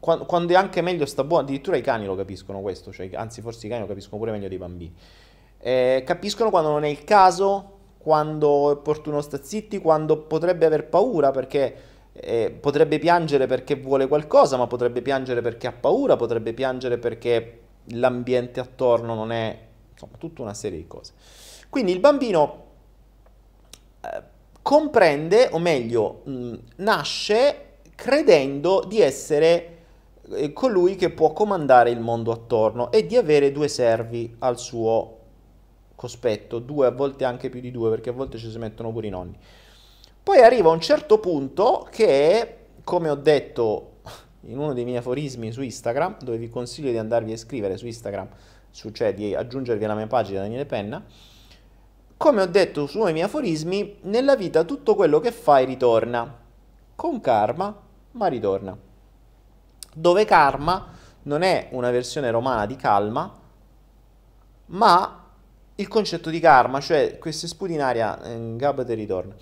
quando, 0.00 0.24
quando, 0.24 0.52
è 0.52 0.56
anche 0.56 0.80
meglio 0.80 1.06
sta 1.06 1.22
buono, 1.22 1.44
addirittura 1.44 1.76
i 1.76 1.82
cani 1.82 2.04
lo 2.04 2.16
capiscono 2.16 2.60
questo, 2.60 2.92
cioè, 2.92 3.10
anzi 3.14 3.40
forse 3.40 3.66
i 3.66 3.68
cani 3.68 3.82
lo 3.82 3.86
capiscono 3.86 4.18
pure 4.18 4.32
meglio 4.32 4.48
dei 4.48 4.58
bambini. 4.58 4.94
Eh, 5.58 6.02
capiscono 6.04 6.50
quando 6.50 6.70
non 6.70 6.84
è 6.84 6.88
il 6.88 7.04
caso, 7.04 7.70
quando 7.98 8.70
è 8.70 8.72
opportuno 8.72 9.20
sta 9.20 9.42
zitti, 9.42 9.78
quando 9.78 10.18
potrebbe 10.18 10.66
aver 10.66 10.88
paura 10.88 11.30
perché 11.30 11.74
eh, 12.12 12.50
potrebbe 12.60 12.98
piangere 12.98 13.46
perché 13.46 13.76
vuole 13.76 14.08
qualcosa, 14.08 14.56
ma 14.56 14.66
potrebbe 14.66 15.00
piangere 15.00 15.40
perché 15.40 15.66
ha 15.66 15.72
paura, 15.72 16.16
potrebbe 16.16 16.52
piangere 16.52 16.98
perché 16.98 17.60
l'ambiente 17.88 18.60
attorno 18.60 19.14
non 19.14 19.32
è, 19.32 19.58
insomma, 19.92 20.16
tutta 20.18 20.42
una 20.42 20.54
serie 20.54 20.78
di 20.78 20.86
cose. 20.86 21.12
Quindi 21.70 21.92
il 21.92 22.00
bambino 22.00 22.63
comprende, 24.62 25.48
o 25.52 25.58
meglio, 25.58 26.22
mh, 26.24 26.54
nasce 26.76 27.58
credendo 27.94 28.84
di 28.86 29.00
essere 29.00 29.76
eh, 30.32 30.52
colui 30.52 30.96
che 30.96 31.10
può 31.10 31.32
comandare 31.32 31.90
il 31.90 32.00
mondo 32.00 32.32
attorno 32.32 32.90
e 32.90 33.06
di 33.06 33.16
avere 33.16 33.52
due 33.52 33.68
servi 33.68 34.36
al 34.38 34.58
suo 34.58 35.18
cospetto, 35.94 36.58
due, 36.58 36.86
a 36.86 36.90
volte 36.90 37.24
anche 37.24 37.48
più 37.48 37.60
di 37.60 37.70
due, 37.70 37.90
perché 37.90 38.10
a 38.10 38.12
volte 38.12 38.38
ci 38.38 38.50
si 38.50 38.58
mettono 38.58 38.90
pure 38.90 39.06
i 39.06 39.10
nonni. 39.10 39.38
Poi 40.22 40.38
arriva 40.38 40.70
un 40.70 40.80
certo 40.80 41.18
punto 41.18 41.86
che, 41.90 42.56
come 42.82 43.10
ho 43.10 43.14
detto 43.14 43.90
in 44.46 44.58
uno 44.58 44.72
dei 44.72 44.84
miei 44.84 44.96
aforismi 44.98 45.52
su 45.52 45.62
Instagram, 45.62 46.16
dove 46.22 46.38
vi 46.38 46.48
consiglio 46.48 46.90
di 46.90 46.98
andarvi 46.98 47.30
a 47.30 47.34
iscrivere 47.34 47.76
su 47.76 47.86
Instagram, 47.86 48.28
su, 48.70 48.90
cioè 48.90 49.14
di 49.14 49.34
aggiungervi 49.34 49.84
alla 49.84 49.94
mia 49.94 50.06
pagina 50.06 50.40
Daniele 50.40 50.66
Penna, 50.66 51.04
come 52.16 52.42
ho 52.42 52.46
detto 52.46 52.86
su 52.86 53.02
dei 53.02 53.12
miei 53.12 53.24
aforismi, 53.26 53.98
nella 54.02 54.36
vita 54.36 54.64
tutto 54.64 54.94
quello 54.94 55.20
che 55.20 55.32
fai 55.32 55.64
ritorna, 55.64 56.42
con 56.94 57.20
karma, 57.20 57.76
ma 58.12 58.26
ritorna. 58.26 58.76
Dove 59.94 60.24
karma 60.24 60.92
non 61.22 61.42
è 61.42 61.68
una 61.72 61.90
versione 61.90 62.30
romana 62.30 62.66
di 62.66 62.76
calma, 62.76 63.32
ma 64.66 65.24
il 65.76 65.88
concetto 65.88 66.30
di 66.30 66.40
karma, 66.40 66.80
cioè 66.80 67.18
queste 67.18 67.46
sputi 67.46 67.74
in 67.74 67.82
aria, 67.82 68.22
eh, 68.22 68.56
gabate 68.56 68.92
e 68.92 68.94
ritorna. 68.94 69.34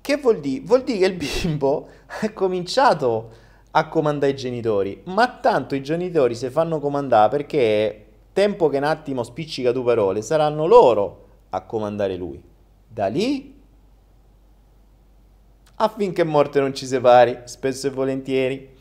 Che 0.00 0.16
vuol 0.18 0.40
dire? 0.40 0.64
Vuol 0.64 0.82
dire 0.82 0.98
che 0.98 1.06
il 1.06 1.14
bimbo 1.14 1.88
ha 2.20 2.32
cominciato 2.32 3.42
a 3.70 3.88
comandare 3.88 4.32
i 4.32 4.36
genitori, 4.36 5.02
ma 5.06 5.28
tanto 5.38 5.74
i 5.74 5.82
genitori 5.82 6.34
si 6.34 6.48
fanno 6.50 6.78
comandare 6.78 7.30
perché 7.30 8.06
tempo 8.32 8.68
che 8.68 8.76
un 8.76 8.84
attimo 8.84 9.22
spiccica 9.22 9.72
due 9.72 9.84
parole, 9.84 10.22
saranno 10.22 10.66
loro 10.66 11.23
a 11.54 11.60
comandare 11.62 12.16
lui. 12.16 12.42
Da 12.88 13.06
lì 13.06 13.52
affinché 15.76 16.24
morte 16.24 16.60
non 16.60 16.74
ci 16.74 16.86
separi, 16.86 17.42
spesso 17.44 17.86
e 17.86 17.90
volentieri. 17.90 18.76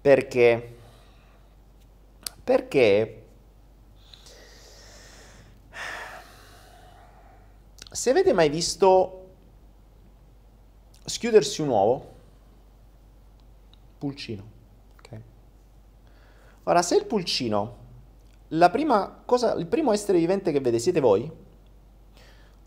Perché? 0.00 0.76
Perché 2.42 3.22
se 7.90 8.10
avete 8.10 8.32
mai 8.32 8.48
visto 8.48 9.20
schiudersi 11.04 11.62
un 11.62 11.68
uovo, 11.68 12.12
pulcino. 13.98 14.44
Okay. 14.98 15.22
Ora, 16.64 16.82
se 16.82 16.96
il 16.96 17.06
pulcino, 17.06 17.76
la 18.48 18.68
prima 18.68 19.22
cosa, 19.24 19.54
il 19.54 19.66
primo 19.66 19.92
essere 19.92 20.18
vivente 20.18 20.52
che 20.52 20.60
vede 20.60 20.78
siete 20.78 21.00
voi, 21.00 21.30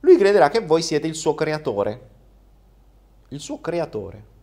lui 0.01 0.17
crederà 0.17 0.49
che 0.49 0.59
voi 0.59 0.81
siete 0.81 1.07
il 1.07 1.15
suo 1.15 1.33
creatore. 1.33 2.09
Il 3.29 3.39
suo 3.39 3.59
creatore. 3.59 4.35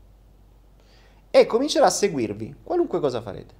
E 1.30 1.46
comincerà 1.46 1.86
a 1.86 1.90
seguirvi, 1.90 2.56
qualunque 2.62 3.00
cosa 3.00 3.20
farete. 3.20 3.54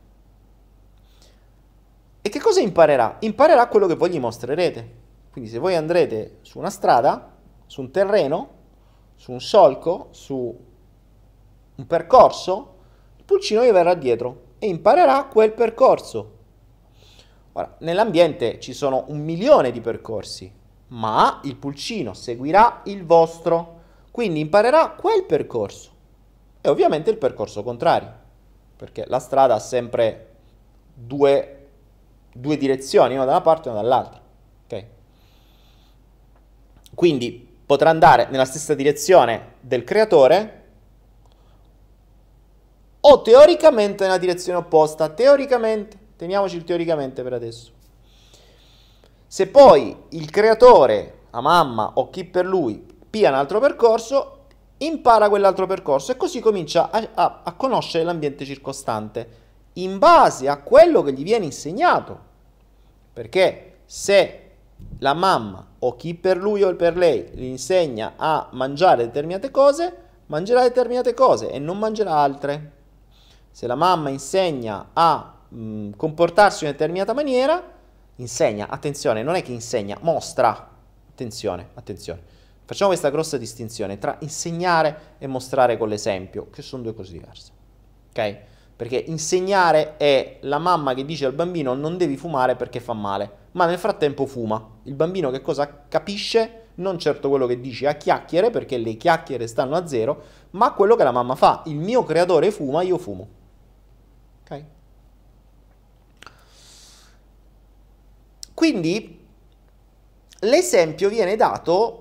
E 2.22 2.28
che 2.28 2.40
cosa 2.40 2.61
imparerà? 2.61 3.16
Imparerà 3.20 3.66
quello 3.68 3.87
che 3.87 3.96
voi 3.96 4.11
gli 4.11 4.18
mostrerete. 4.18 5.02
Quindi 5.30 5.50
se 5.50 5.59
voi 5.59 5.74
andrete 5.74 6.38
su 6.42 6.59
una 6.59 6.70
strada, 6.70 7.37
su 7.66 7.80
un 7.80 7.90
terreno, 7.90 8.48
su 9.16 9.33
un 9.33 9.40
solco, 9.40 10.09
su 10.11 10.64
un 11.76 11.87
percorso, 11.87 12.74
il 13.16 13.24
pulcino 13.24 13.64
gli 13.64 13.70
verrà 13.70 13.94
dietro 13.94 14.52
e 14.59 14.68
imparerà 14.68 15.24
quel 15.24 15.52
percorso. 15.52 16.33
Ora, 17.52 17.76
nell'ambiente 17.80 18.59
ci 18.61 18.72
sono 18.72 19.04
un 19.09 19.18
milione 19.20 19.70
di 19.70 19.80
percorsi, 19.80 20.52
ma 20.94 21.40
il 21.44 21.57
pulcino 21.57 22.14
seguirà 22.14 22.83
il 22.85 23.04
vostro, 23.04 23.80
quindi 24.11 24.40
imparerà 24.40 24.90
quel 24.90 25.24
percorso 25.24 25.90
e 26.61 26.68
ovviamente 26.68 27.11
il 27.11 27.18
percorso 27.18 27.62
contrario, 27.62 28.12
perché 28.76 29.04
la 29.09 29.18
strada 29.18 29.54
ha 29.54 29.59
sempre 29.59 30.33
due, 30.94 31.66
due 32.33 32.57
direzioni, 32.57 33.14
una 33.14 33.24
da 33.24 33.33
una 33.33 33.40
parte 33.40 33.68
e 33.68 33.72
una 33.72 33.80
dall'altra. 33.83 34.20
Okay? 34.64 34.87
Quindi 36.94 37.52
potrà 37.66 37.90
andare 37.90 38.28
nella 38.30 38.44
stessa 38.44 38.74
direzione 38.74 39.54
del 39.61 39.85
creatore 39.85 40.62
o 43.00 43.20
teoricamente 43.20 44.04
nella 44.04 44.18
direzione 44.18 44.59
opposta. 44.59 45.09
Teoricamente, 45.09 45.98
teniamoci 46.16 46.57
il 46.57 46.64
teoricamente 46.64 47.22
per 47.22 47.33
adesso. 47.33 47.73
Se 49.35 49.49
poi 49.49 49.97
il 50.11 50.31
creatore, 50.31 51.23
la 51.33 51.40
mamma 51.40 51.94
o 51.94 52.09
chi 52.09 52.25
per 52.25 52.47
lui, 52.47 52.87
pia 53.11 53.31
un 53.31 53.35
altro 53.35 53.59
percorso, 53.59 54.44
impara 54.77 55.29
quell'altro 55.29 55.66
percorso 55.66 56.12
e 56.12 56.16
così 56.16 56.38
comincia 56.38 56.88
a, 56.92 57.09
a, 57.14 57.40
a 57.42 57.53
conoscere 57.55 58.05
l'ambiente 58.05 58.44
circostante 58.44 59.29
in 59.73 59.99
base 59.99 60.49
a 60.49 60.59
quello 60.59 61.03
che 61.03 61.12
gli 61.12 61.25
viene 61.25 61.47
insegnato. 61.47 62.16
Perché 63.12 63.79
se 63.87 64.51
la 65.01 65.14
mamma 65.14 65.66
o 65.81 65.97
chi 65.97 66.14
per 66.14 66.37
lui 66.37 66.62
o 66.62 66.73
per 66.77 66.97
lei 66.97 67.29
gli 67.33 67.42
insegna 67.42 68.12
a 68.14 68.51
mangiare 68.53 69.07
determinate 69.07 69.51
cose, 69.51 69.97
mangerà 70.27 70.62
determinate 70.62 71.12
cose 71.12 71.51
e 71.51 71.59
non 71.59 71.79
mangerà 71.81 72.14
altre 72.14 72.70
se 73.51 73.66
la 73.66 73.75
mamma 73.75 74.11
insegna 74.11 74.90
a 74.92 75.35
mh, 75.49 75.90
comportarsi 75.97 76.62
in 76.62 76.68
una 76.68 76.79
determinata 76.79 77.12
maniera, 77.14 77.73
insegna, 78.16 78.68
attenzione, 78.68 79.22
non 79.22 79.35
è 79.35 79.42
che 79.42 79.53
insegna, 79.53 79.98
mostra, 80.00 80.70
attenzione, 81.11 81.68
attenzione. 81.74 82.22
Facciamo 82.64 82.90
questa 82.90 83.11
grossa 83.11 83.37
distinzione 83.37 83.98
tra 83.98 84.16
insegnare 84.20 85.16
e 85.18 85.27
mostrare 85.27 85.77
con 85.77 85.88
l'esempio, 85.88 86.48
che 86.50 86.62
sono 86.62 86.83
due 86.83 86.94
cose 86.94 87.12
diverse. 87.12 87.53
Ok? 88.11 88.38
Perché 88.77 88.96
insegnare 88.96 89.96
è 89.96 90.38
la 90.40 90.59
mamma 90.59 90.94
che 90.94 91.05
dice 91.05 91.27
al 91.27 91.33
bambino 91.33 91.74
non 91.74 91.96
devi 91.96 92.16
fumare 92.16 92.57
perché 92.57 92.81
fa 92.81 92.92
male, 92.92 93.31
ma 93.53 93.66
nel 93.66 93.79
frattempo 93.79 94.27
fuma. 94.27 94.66
Il 94.85 94.94
bambino 94.94 95.31
che 95.31 95.40
cosa 95.40 95.85
capisce? 95.88 96.62
Non 96.77 96.98
certo 96.98 97.29
quello 97.29 97.46
che 97.46 97.61
dici 97.61 97.87
a 97.87 97.94
chiacchiere, 97.94 98.50
perché 98.50 98.79
le 98.79 98.96
chiacchiere 98.96 99.46
stanno 99.46 99.77
a 99.77 99.87
zero, 99.87 100.22
ma 100.50 100.72
quello 100.72 100.96
che 100.96 101.05
la 101.05 101.12
mamma 101.12 101.37
fa. 101.37 101.62
Il 101.66 101.77
mio 101.77 102.03
creatore 102.03 102.50
fuma, 102.50 102.83
io 102.83 102.98
fumo. 102.98 103.29
Ok? 104.42 104.64
Quindi 108.55 109.21
l'esempio 110.40 111.09
viene 111.09 111.35
dato 111.35 112.01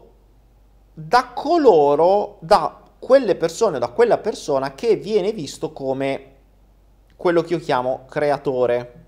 da 0.94 1.32
coloro, 1.34 2.38
da 2.40 2.80
quelle 3.00 3.36
persone, 3.36 3.80
da 3.80 3.90
quella 3.90 4.20
persona 4.20 4.76
che 4.76 4.96
viene 4.96 5.34
visto 5.34 5.72
come 5.74 6.32
quello 7.16 7.42
che 7.42 7.54
io 7.54 7.60
chiamo 7.60 8.06
creatore, 8.08 9.06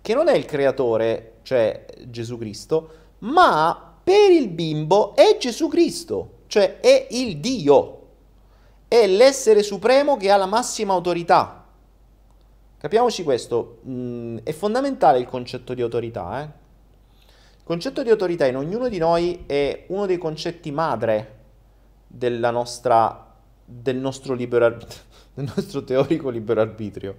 che 0.00 0.14
non 0.14 0.28
è 0.28 0.34
il 0.34 0.44
creatore, 0.44 1.38
cioè 1.42 1.84
Gesù 2.06 2.38
Cristo, 2.38 2.90
ma 3.20 3.96
per 4.02 4.30
il 4.30 4.48
bimbo 4.48 5.16
è 5.16 5.36
Gesù 5.38 5.68
Cristo, 5.68 6.42
cioè 6.46 6.80
è 6.80 7.08
il 7.10 7.38
Dio, 7.38 8.00
è 8.86 9.06
l'essere 9.06 9.62
supremo 9.62 10.16
che 10.16 10.30
ha 10.30 10.36
la 10.36 10.46
massima 10.46 10.92
autorità. 10.92 11.64
Capiamoci 12.78 13.22
questo, 13.22 13.78
mm, 13.88 14.38
è 14.42 14.52
fondamentale 14.52 15.18
il 15.18 15.26
concetto 15.26 15.72
di 15.74 15.80
autorità. 15.80 16.42
Eh? 16.42 16.63
Il 17.64 17.70
concetto 17.70 18.02
di 18.02 18.10
autorità 18.10 18.44
in 18.44 18.58
ognuno 18.58 18.90
di 18.90 18.98
noi 18.98 19.44
è 19.46 19.86
uno 19.86 20.04
dei 20.04 20.18
concetti 20.18 20.70
madre 20.70 21.38
della 22.06 22.50
nostra, 22.50 23.34
del, 23.64 23.96
nostro 23.96 24.34
libero, 24.34 24.68
del 25.32 25.50
nostro 25.56 25.82
teorico 25.82 26.28
libero 26.28 26.60
arbitrio, 26.60 27.16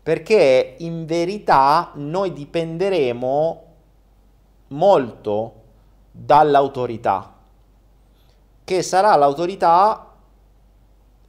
perché 0.00 0.76
in 0.78 1.06
verità 1.06 1.90
noi 1.94 2.32
dipenderemo 2.32 3.64
molto 4.68 5.54
dall'autorità, 6.12 7.34
che 8.62 8.82
sarà 8.82 9.16
l'autorità 9.16 10.09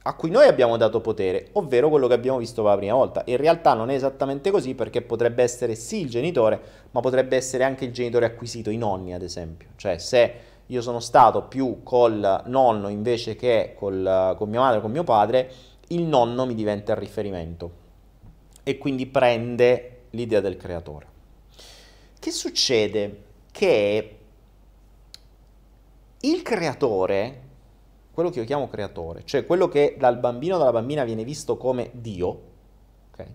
a 0.04 0.14
cui 0.14 0.30
noi 0.30 0.46
abbiamo 0.46 0.76
dato 0.76 1.00
potere, 1.00 1.48
ovvero 1.52 1.88
quello 1.88 2.08
che 2.08 2.14
abbiamo 2.14 2.38
visto 2.38 2.62
per 2.62 2.72
la 2.72 2.76
prima 2.76 2.94
volta. 2.94 3.22
In 3.26 3.36
realtà 3.36 3.74
non 3.74 3.90
è 3.90 3.94
esattamente 3.94 4.50
così 4.50 4.74
perché 4.74 5.02
potrebbe 5.02 5.42
essere 5.42 5.74
sì 5.74 6.00
il 6.00 6.10
genitore, 6.10 6.60
ma 6.90 7.00
potrebbe 7.00 7.36
essere 7.36 7.64
anche 7.64 7.84
il 7.84 7.92
genitore 7.92 8.26
acquisito, 8.26 8.70
i 8.70 8.76
nonni 8.76 9.14
ad 9.14 9.22
esempio. 9.22 9.68
Cioè 9.76 9.98
se 9.98 10.34
io 10.66 10.80
sono 10.80 11.00
stato 11.00 11.42
più 11.42 11.82
col 11.82 12.42
nonno 12.46 12.88
invece 12.88 13.36
che 13.36 13.74
col, 13.76 14.34
con 14.36 14.48
mia 14.48 14.60
madre 14.60 14.78
o 14.78 14.80
con 14.80 14.90
mio 14.90 15.04
padre, 15.04 15.50
il 15.88 16.02
nonno 16.02 16.46
mi 16.46 16.54
diventa 16.54 16.92
il 16.92 16.98
riferimento 16.98 17.70
e 18.62 18.78
quindi 18.78 19.06
prende 19.06 20.04
l'idea 20.10 20.40
del 20.40 20.56
creatore. 20.56 21.06
Che 22.18 22.30
succede? 22.30 23.22
Che 23.50 24.16
il 26.20 26.42
creatore, 26.42 27.40
quello 28.12 28.30
che 28.30 28.40
io 28.40 28.44
chiamo 28.44 28.68
creatore, 28.68 29.22
cioè 29.24 29.46
quello 29.46 29.68
che 29.68 29.96
dal 29.98 30.18
bambino 30.18 30.56
o 30.56 30.58
dalla 30.58 30.72
bambina 30.72 31.02
viene 31.04 31.24
visto 31.24 31.56
come 31.56 31.90
Dio, 31.92 32.40
okay, 33.10 33.34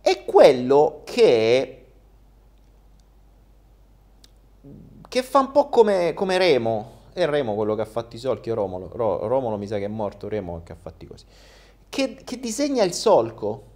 è 0.00 0.24
quello 0.24 1.02
che, 1.04 1.86
che 5.08 5.22
fa 5.22 5.38
un 5.40 5.52
po' 5.52 5.68
come, 5.68 6.14
come 6.14 6.38
Remo, 6.38 6.92
è 7.12 7.26
Remo 7.26 7.54
quello 7.54 7.74
che 7.74 7.82
ha 7.82 7.86
fatto 7.86 8.16
i 8.16 8.18
solchi, 8.18 8.50
Romolo, 8.50 8.88
Ro, 8.90 9.26
Romolo 9.26 9.58
mi 9.58 9.66
sa 9.66 9.76
che 9.76 9.84
è 9.84 9.88
morto, 9.88 10.28
Remo 10.28 10.62
che 10.64 10.72
ha 10.72 10.76
fatti 10.80 11.06
così, 11.06 11.26
che, 11.90 12.18
che 12.24 12.40
disegna 12.40 12.82
il 12.82 12.94
solco, 12.94 13.74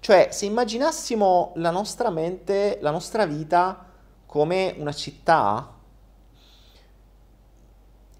cioè 0.00 0.28
se 0.30 0.44
immaginassimo 0.44 1.52
la 1.56 1.70
nostra 1.70 2.10
mente, 2.10 2.76
la 2.82 2.90
nostra 2.90 3.24
vita 3.24 3.86
come 4.26 4.74
una 4.76 4.92
città, 4.92 5.77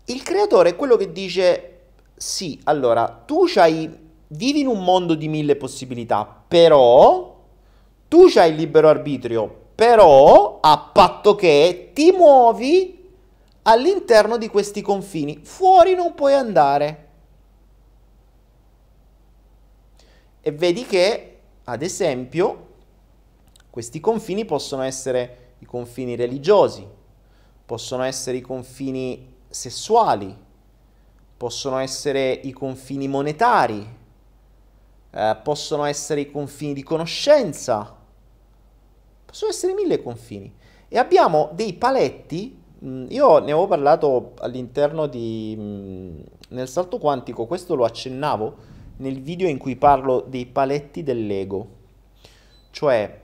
il 0.08 0.22
creatore 0.22 0.70
è 0.70 0.76
quello 0.76 0.96
che 0.96 1.12
dice 1.12 1.78
sì, 2.14 2.58
allora 2.64 3.08
tu 3.08 3.44
c'hai, 3.46 4.06
vivi 4.28 4.60
in 4.60 4.66
un 4.66 4.82
mondo 4.82 5.14
di 5.14 5.28
mille 5.28 5.56
possibilità, 5.56 6.24
però 6.48 7.36
tu 8.08 8.26
c'hai 8.28 8.50
il 8.50 8.56
libero 8.56 8.88
arbitrio, 8.88 9.66
però 9.74 10.58
a 10.60 10.90
patto 10.92 11.34
che 11.34 11.90
ti 11.94 12.10
muovi 12.10 13.08
all'interno 13.62 14.36
di 14.38 14.48
questi 14.48 14.82
confini, 14.82 15.40
fuori 15.42 15.94
non 15.94 16.14
puoi 16.14 16.34
andare. 16.34 17.06
E 20.40 20.52
vedi 20.52 20.86
che, 20.86 21.38
ad 21.64 21.82
esempio, 21.82 22.66
questi 23.68 24.00
confini 24.00 24.44
possono 24.44 24.82
essere 24.82 25.52
i 25.58 25.66
confini 25.66 26.16
religiosi, 26.16 26.86
possono 27.66 28.02
essere 28.02 28.38
i 28.38 28.40
confini 28.40 29.36
sessuali, 29.48 30.36
possono 31.36 31.78
essere 31.78 32.32
i 32.32 32.52
confini 32.52 33.08
monetari, 33.08 33.96
eh, 35.10 35.36
possono 35.42 35.84
essere 35.84 36.20
i 36.22 36.30
confini 36.30 36.74
di 36.74 36.82
conoscenza, 36.82 37.96
possono 39.24 39.50
essere 39.50 39.74
mille 39.74 40.02
confini. 40.02 40.52
E 40.88 40.98
abbiamo 40.98 41.50
dei 41.52 41.74
paletti, 41.74 42.60
mh, 42.78 42.88
mm, 42.88 43.06
io 43.10 43.38
ne 43.38 43.52
avevo 43.52 43.66
parlato 43.66 44.32
all'interno 44.38 45.06
di... 45.06 45.54
Mh, 45.56 45.62
mm, 45.62 46.20
nel 46.50 46.68
salto 46.68 46.98
quantico, 46.98 47.46
questo 47.46 47.74
lo 47.74 47.84
accennavo 47.84 48.56
nel 48.98 49.20
video 49.20 49.48
in 49.48 49.58
cui 49.58 49.76
parlo 49.76 50.24
dei 50.26 50.46
paletti 50.46 51.02
dell'ego, 51.02 51.68
cioè 52.70 53.20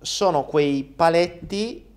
sono 0.00 0.44
quei 0.44 0.84
paletti 0.84 1.91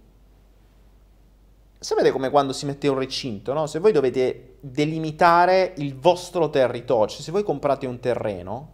Sapete 1.86 2.10
come 2.10 2.32
quando 2.32 2.52
si 2.52 2.66
mette 2.66 2.88
un 2.88 2.98
recinto, 2.98 3.54
no? 3.54 3.68
Se 3.68 3.78
voi 3.78 3.92
dovete 3.92 4.56
delimitare 4.60 5.76
il 5.78 5.96
vostro 5.96 6.50
territorio, 6.50 7.14
cioè 7.14 7.22
se 7.22 7.32
voi 7.32 7.44
comprate 7.44 7.86
un 7.86 8.00
terreno, 8.00 8.72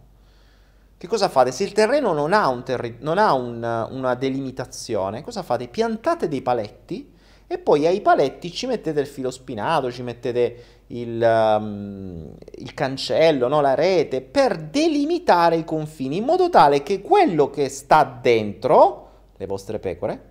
che 0.96 1.06
cosa 1.06 1.28
fate? 1.28 1.52
Se 1.52 1.62
il 1.62 1.72
terreno 1.72 2.14
non 2.14 2.32
ha, 2.32 2.48
un 2.48 2.62
terri- 2.62 2.96
non 3.00 3.18
ha 3.18 3.34
un, 3.34 3.88
una 3.90 4.14
delimitazione, 4.14 5.20
cosa 5.20 5.42
fate? 5.42 5.68
Piantate 5.68 6.26
dei 6.26 6.40
paletti 6.40 7.12
e 7.46 7.58
poi 7.58 7.86
ai 7.86 8.00
paletti 8.00 8.50
ci 8.50 8.64
mettete 8.64 9.00
il 9.00 9.06
filo 9.06 9.30
spinato, 9.30 9.92
ci 9.92 10.02
mettete 10.02 10.64
il, 10.86 11.20
um, 11.22 12.34
il 12.52 12.72
cancello, 12.72 13.46
no? 13.46 13.60
la 13.60 13.74
rete, 13.74 14.22
per 14.22 14.56
delimitare 14.56 15.56
i 15.56 15.64
confini, 15.64 16.16
in 16.16 16.24
modo 16.24 16.48
tale 16.48 16.82
che 16.82 17.02
quello 17.02 17.50
che 17.50 17.68
sta 17.68 18.04
dentro, 18.04 19.10
le 19.36 19.44
vostre 19.44 19.78
pecore, 19.78 20.30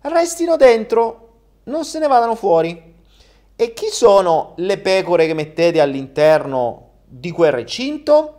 restino 0.00 0.56
dentro 0.56 1.26
non 1.68 1.84
se 1.84 1.98
ne 1.98 2.06
vadano 2.06 2.34
fuori. 2.34 2.94
E 3.56 3.72
chi 3.72 3.88
sono 3.90 4.54
le 4.58 4.78
pecore 4.78 5.26
che 5.26 5.34
mettete 5.34 5.80
all'interno 5.80 6.90
di 7.04 7.30
quel 7.30 7.52
recinto? 7.52 8.34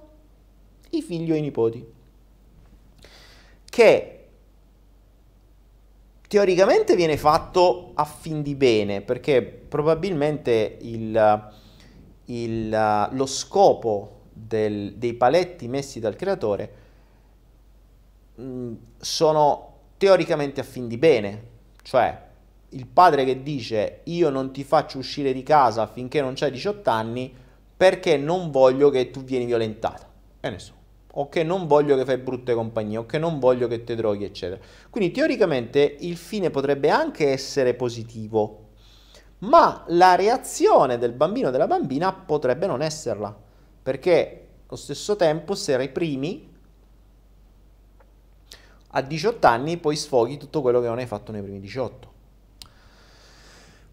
I 0.91 1.01
figli 1.01 1.31
o 1.31 1.35
i 1.35 1.41
nipoti. 1.41 1.85
Che 3.65 4.27
teoricamente 6.27 6.95
viene 6.95 7.17
fatto 7.17 7.91
a 7.95 8.05
fin 8.05 8.41
di 8.41 8.55
bene, 8.55 9.01
perché 9.01 9.41
probabilmente 9.41 10.77
il, 10.81 11.51
il, 12.25 13.09
lo 13.11 13.25
scopo 13.25 14.21
del, 14.31 14.93
dei 14.95 15.15
paletti 15.15 15.67
messi 15.67 15.99
dal 15.99 16.15
creatore 16.15 16.73
mh, 18.35 18.73
sono 18.97 19.73
teoricamente 19.97 20.61
a 20.61 20.63
fin 20.63 20.87
di 20.87 20.97
bene, 20.97 21.43
cioè 21.81 22.27
il 22.69 22.85
padre 22.85 23.25
che 23.25 23.41
dice 23.41 24.01
io 24.03 24.29
non 24.29 24.51
ti 24.51 24.63
faccio 24.63 24.97
uscire 24.97 25.33
di 25.33 25.43
casa 25.43 25.87
finché 25.87 26.21
non 26.21 26.33
c'hai 26.35 26.51
18 26.51 26.89
anni 26.89 27.33
perché 27.79 28.17
non 28.17 28.51
voglio 28.51 28.89
che 28.89 29.09
tu 29.09 29.23
vieni 29.23 29.45
violentata. 29.45 30.05
E 30.41 30.49
ne 30.49 30.59
so. 30.59 30.73
O 31.13 31.29
che 31.29 31.43
non 31.43 31.65
voglio 31.65 31.95
che 31.95 32.03
fai 32.03 32.17
brutte 32.17 32.53
compagnie, 32.53 32.97
o 32.97 33.05
che 33.05 33.17
non 33.17 33.39
voglio 33.39 33.67
che 33.67 33.85
ti 33.85 33.95
droghi, 33.95 34.25
eccetera. 34.25 34.61
Quindi 34.89 35.11
teoricamente 35.11 35.95
il 36.01 36.17
fine 36.17 36.49
potrebbe 36.49 36.89
anche 36.89 37.29
essere 37.29 37.73
positivo, 37.73 38.67
ma 39.39 39.85
la 39.87 40.15
reazione 40.15 40.97
del 40.97 41.13
bambino 41.13 41.47
o 41.47 41.51
della 41.51 41.67
bambina 41.67 42.11
potrebbe 42.11 42.67
non 42.67 42.81
esserla, 42.81 43.35
perché 43.81 44.47
allo 44.67 44.77
stesso 44.77 45.15
tempo 45.15 45.55
se 45.55 45.77
reprimi 45.77 46.53
a 48.89 49.01
18 49.01 49.47
anni 49.47 49.77
poi 49.77 49.95
sfoghi 49.95 50.37
tutto 50.37 50.61
quello 50.61 50.81
che 50.81 50.87
non 50.87 50.97
hai 50.97 51.07
fatto 51.07 51.31
nei 51.31 51.41
primi 51.41 51.59
18. 51.61 52.08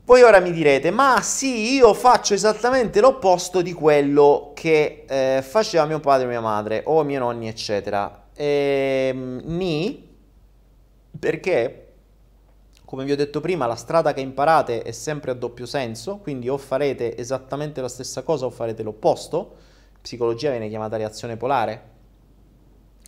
Voi 0.07 0.23
ora 0.23 0.39
mi 0.39 0.53
direte, 0.53 0.93
ma 0.93 1.21
sì, 1.21 1.73
io 1.73 1.93
faccio 1.93 2.33
esattamente 2.33 3.01
l'opposto 3.01 3.61
di 3.61 3.73
quello 3.73 4.53
che 4.55 5.05
eh, 5.05 5.43
faceva 5.43 5.85
mio 5.85 5.99
padre 5.99 6.29
mia 6.29 6.41
madre, 6.41 6.83
o 6.87 7.03
miei 7.03 7.19
nonni, 7.19 7.49
eccetera. 7.49 8.29
Ehm, 8.37 9.41
ni, 9.47 10.17
perché, 11.19 11.95
come 12.85 13.05
vi 13.05 13.11
ho 13.11 13.17
detto 13.17 13.41
prima, 13.41 13.67
la 13.67 13.75
strada 13.75 14.15
che 14.15 14.21
imparate 14.21 14.83
è 14.83 14.93
sempre 14.93 15.33
a 15.33 15.35
doppio 15.35 15.67
senso, 15.67 16.19
quindi 16.19 16.49
o 16.49 16.57
farete 16.57 17.17
esattamente 17.17 17.81
la 17.81 17.89
stessa 17.89 18.23
cosa 18.23 18.47
o 18.47 18.51
farete 18.51 18.85
l'opposto. 18.85 19.57
In 19.93 20.03
psicologia 20.03 20.51
viene 20.51 20.69
chiamata 20.69 20.97
reazione 20.97 21.37
polare. 21.37 21.83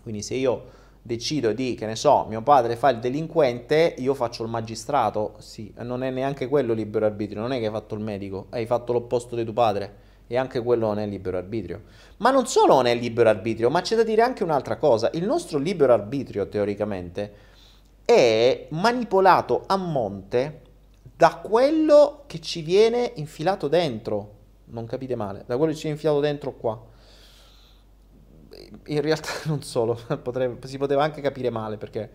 Quindi 0.02 0.22
se 0.22 0.34
io 0.34 0.64
decido 1.08 1.54
di, 1.54 1.74
che 1.74 1.86
ne 1.86 1.96
so, 1.96 2.26
mio 2.28 2.42
padre 2.42 2.76
fa 2.76 2.90
il 2.90 2.98
delinquente, 2.98 3.94
io 3.96 4.12
faccio 4.12 4.42
il 4.42 4.50
magistrato, 4.50 5.36
sì, 5.38 5.72
non 5.78 6.02
è 6.02 6.10
neanche 6.10 6.48
quello 6.48 6.74
libero 6.74 7.06
arbitrio, 7.06 7.40
non 7.40 7.52
è 7.52 7.58
che 7.58 7.64
hai 7.64 7.72
fatto 7.72 7.94
il 7.94 8.02
medico, 8.02 8.46
hai 8.50 8.66
fatto 8.66 8.92
l'opposto 8.92 9.34
di 9.34 9.42
tuo 9.42 9.54
padre. 9.54 10.06
E 10.30 10.36
anche 10.36 10.60
quello 10.60 10.88
non 10.88 10.98
è 10.98 11.06
libero 11.06 11.38
arbitrio. 11.38 11.84
Ma 12.18 12.30
non 12.30 12.46
solo 12.46 12.74
non 12.74 12.84
è 12.84 12.94
libero 12.94 13.30
arbitrio, 13.30 13.70
ma 13.70 13.80
c'è 13.80 13.96
da 13.96 14.02
dire 14.02 14.20
anche 14.20 14.44
un'altra 14.44 14.76
cosa, 14.76 15.08
il 15.14 15.24
nostro 15.24 15.58
libero 15.58 15.94
arbitrio 15.94 16.46
teoricamente 16.46 17.32
è 18.04 18.66
manipolato 18.70 19.62
a 19.66 19.76
monte 19.76 20.60
da 21.16 21.36
quello 21.36 22.24
che 22.26 22.40
ci 22.42 22.60
viene 22.60 23.12
infilato 23.14 23.68
dentro, 23.68 24.34
non 24.66 24.84
capite 24.84 25.14
male, 25.14 25.44
da 25.46 25.56
quello 25.56 25.72
che 25.72 25.78
ci 25.78 25.84
viene 25.84 25.96
infilato 25.96 26.20
dentro 26.20 26.52
qua 26.52 26.87
in 28.86 29.00
realtà 29.00 29.30
non 29.46 29.62
solo, 29.62 29.98
potrebbe, 30.22 30.66
si 30.66 30.78
poteva 30.78 31.02
anche 31.02 31.20
capire 31.20 31.50
male 31.50 31.76
perché 31.76 32.10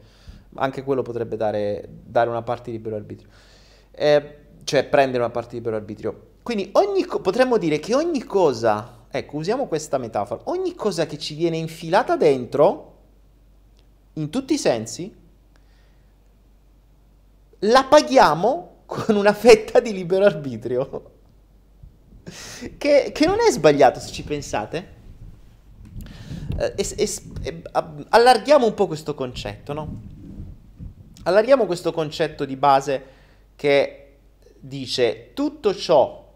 anche 0.56 0.84
quello 0.84 1.02
potrebbe 1.02 1.36
dare, 1.36 1.88
dare 2.06 2.30
una 2.30 2.42
parte 2.44 2.70
di 2.72 2.78
libero 2.78 2.96
arbitrio, 2.96 3.30
eh, 3.92 4.38
cioè 4.64 4.84
prendere 4.86 5.24
una 5.24 5.32
parte 5.32 5.52
di 5.52 5.56
libero 5.58 5.76
arbitrio. 5.76 6.28
Quindi 6.44 6.70
ogni, 6.74 7.06
potremmo 7.06 7.58
dire 7.58 7.80
che 7.80 7.96
ogni 7.96 8.24
cosa, 8.24 9.06
ecco, 9.10 9.38
usiamo 9.38 9.68
questa 9.68 9.98
metafora, 9.98 10.42
ogni 10.46 10.76
cosa 10.76 11.06
che 11.06 11.18
ci 11.18 11.36
viene 11.36 11.58
infilata 11.58 12.16
dentro, 12.18 12.92
in 14.14 14.30
tutti 14.30 14.54
i 14.54 14.58
sensi, 14.58 15.14
la 17.60 17.86
paghiamo 17.86 18.72
con 18.86 19.16
una 19.16 19.34
fetta 19.34 19.80
di 19.80 19.94
libero 19.94 20.26
arbitrio. 20.26 21.10
Che, 22.78 23.12
che 23.14 23.26
non 23.26 23.40
è 23.46 23.52
sbagliato 23.52 24.00
se 24.00 24.10
ci 24.10 24.24
pensate 24.24 25.03
eh, 26.60 26.74
es, 26.76 26.94
es, 26.98 27.32
eh, 27.44 27.62
allarghiamo 28.10 28.66
un 28.66 28.74
po' 28.74 28.88
questo 28.88 29.16
concetto, 29.16 29.74
no? 29.74 30.02
Allarghiamo 31.24 31.66
questo 31.66 31.92
concetto 31.92 32.46
di 32.46 32.56
base 32.56 33.06
che 33.56 34.18
dice 34.60 35.32
tutto 35.34 35.74
ciò 35.76 36.32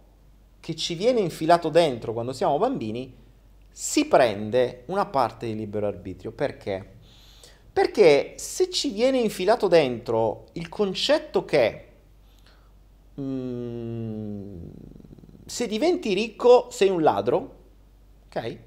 che 0.60 0.76
ci 0.76 0.96
viene 0.96 1.20
infilato 1.20 1.70
dentro 1.70 2.14
quando 2.14 2.34
siamo 2.34 2.58
bambini 2.58 3.14
si 3.72 4.06
prende 4.06 4.84
una 4.88 5.06
parte 5.06 5.46
di 5.46 5.56
libero 5.56 5.88
arbitrio. 5.88 6.32
Perché? 6.32 6.96
Perché 7.72 8.34
se 8.38 8.70
ci 8.70 8.90
viene 8.90 9.20
infilato 9.20 9.68
dentro 9.68 10.48
il 10.54 10.68
concetto 10.68 11.46
che 11.46 11.88
mm, 13.22 14.68
se 15.46 15.68
diventi 15.68 16.14
ricco 16.14 16.70
sei 16.72 16.90
un 16.90 17.04
ladro, 17.04 17.56
ok? 18.26 18.58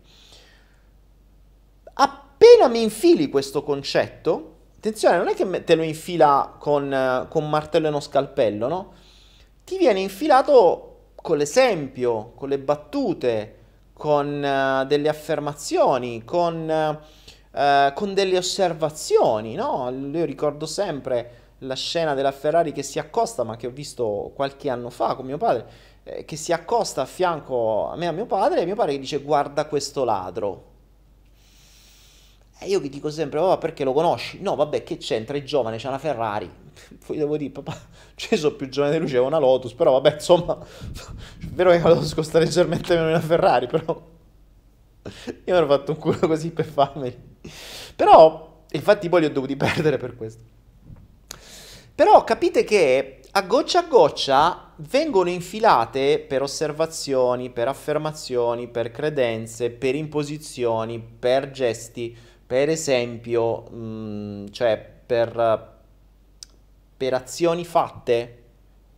Appena 2.42 2.68
mi 2.68 2.80
infili 2.80 3.28
questo 3.28 3.62
concetto, 3.62 4.54
attenzione, 4.74 5.18
non 5.18 5.28
è 5.28 5.34
che 5.34 5.62
te 5.62 5.74
lo 5.74 5.82
infila 5.82 6.56
con, 6.58 7.26
con 7.28 7.50
martello 7.50 7.84
e 7.84 7.88
uno 7.90 8.00
scalpello, 8.00 8.66
no? 8.66 8.92
Ti 9.62 9.76
viene 9.76 10.00
infilato 10.00 11.10
con 11.16 11.36
l'esempio, 11.36 12.32
con 12.34 12.48
le 12.48 12.58
battute, 12.58 13.56
con 13.92 14.42
uh, 14.42 14.86
delle 14.86 15.10
affermazioni, 15.10 16.24
con, 16.24 16.98
uh, 17.52 17.92
con, 17.92 18.14
delle 18.14 18.38
osservazioni, 18.38 19.54
no? 19.54 19.90
Io 19.90 20.24
ricordo 20.24 20.64
sempre 20.64 21.56
la 21.58 21.74
scena 21.74 22.14
della 22.14 22.32
Ferrari 22.32 22.72
che 22.72 22.82
si 22.82 22.98
accosta, 22.98 23.44
ma 23.44 23.56
che 23.56 23.66
ho 23.66 23.70
visto 23.70 24.32
qualche 24.34 24.70
anno 24.70 24.88
fa 24.88 25.14
con 25.14 25.26
mio 25.26 25.36
padre, 25.36 25.66
eh, 26.04 26.24
che 26.24 26.36
si 26.36 26.54
accosta 26.54 27.02
a 27.02 27.06
fianco 27.06 27.90
a 27.90 27.96
me 27.96 28.06
e 28.06 28.08
a 28.08 28.12
mio 28.12 28.24
padre, 28.24 28.62
e 28.62 28.64
mio 28.64 28.76
padre 28.76 28.92
che 28.92 29.00
dice 29.00 29.18
guarda 29.18 29.66
questo 29.66 30.04
ladro. 30.04 30.69
E 32.62 32.66
io 32.66 32.78
gli 32.78 32.90
dico 32.90 33.10
sempre, 33.10 33.38
oh, 33.38 33.56
perché 33.56 33.84
lo 33.84 33.94
conosci? 33.94 34.40
No, 34.42 34.54
vabbè, 34.54 34.82
che 34.82 34.98
c'entra? 34.98 35.36
È 35.36 35.42
giovane, 35.42 35.78
c'è 35.78 35.88
una 35.88 35.98
Ferrari. 35.98 36.48
Poi 37.06 37.16
devo 37.16 37.38
dire, 37.38 37.50
papà, 37.50 37.74
cioè 38.14 38.38
sono 38.38 38.54
più 38.54 38.68
giovane 38.68 38.92
di 38.92 38.98
lui, 38.98 39.08
c'è 39.08 39.18
una 39.18 39.38
Lotus, 39.38 39.72
però 39.72 39.92
vabbè, 39.92 40.14
insomma, 40.14 40.58
è 40.60 41.46
vero 41.46 41.70
che 41.70 41.78
la 41.78 41.88
Lotus 41.88 42.12
costa 42.14 42.38
leggermente 42.38 42.92
meno 42.94 43.06
di 43.06 43.12
una 43.12 43.20
Ferrari, 43.20 43.66
però 43.66 44.08
io 45.02 45.42
mi 45.44 45.52
ero 45.52 45.66
fatto 45.66 45.92
un 45.92 45.98
culo 45.98 46.18
così 46.18 46.50
per 46.50 46.66
farmeli. 46.66 47.16
Però, 47.96 48.64
infatti 48.70 49.08
poi 49.08 49.20
li 49.20 49.26
ho 49.26 49.30
dovuti 49.30 49.56
perdere 49.56 49.96
per 49.96 50.14
questo. 50.16 50.42
Però 51.94 52.22
capite 52.24 52.64
che 52.64 53.20
a 53.32 53.42
goccia 53.42 53.80
a 53.80 53.86
goccia 53.86 54.72
vengono 54.76 55.28
infilate 55.28 56.18
per 56.18 56.42
osservazioni, 56.42 57.50
per 57.50 57.68
affermazioni, 57.68 58.68
per 58.68 58.90
credenze, 58.90 59.70
per 59.70 59.94
imposizioni, 59.94 61.00
per 61.00 61.50
gesti, 61.50 62.16
per 62.50 62.68
esempio, 62.68 63.60
mh, 63.70 63.76
mm, 63.76 64.46
cioè 64.50 64.92
per, 65.06 65.78
per 66.96 67.14
azioni 67.14 67.64
fatte, 67.64 68.42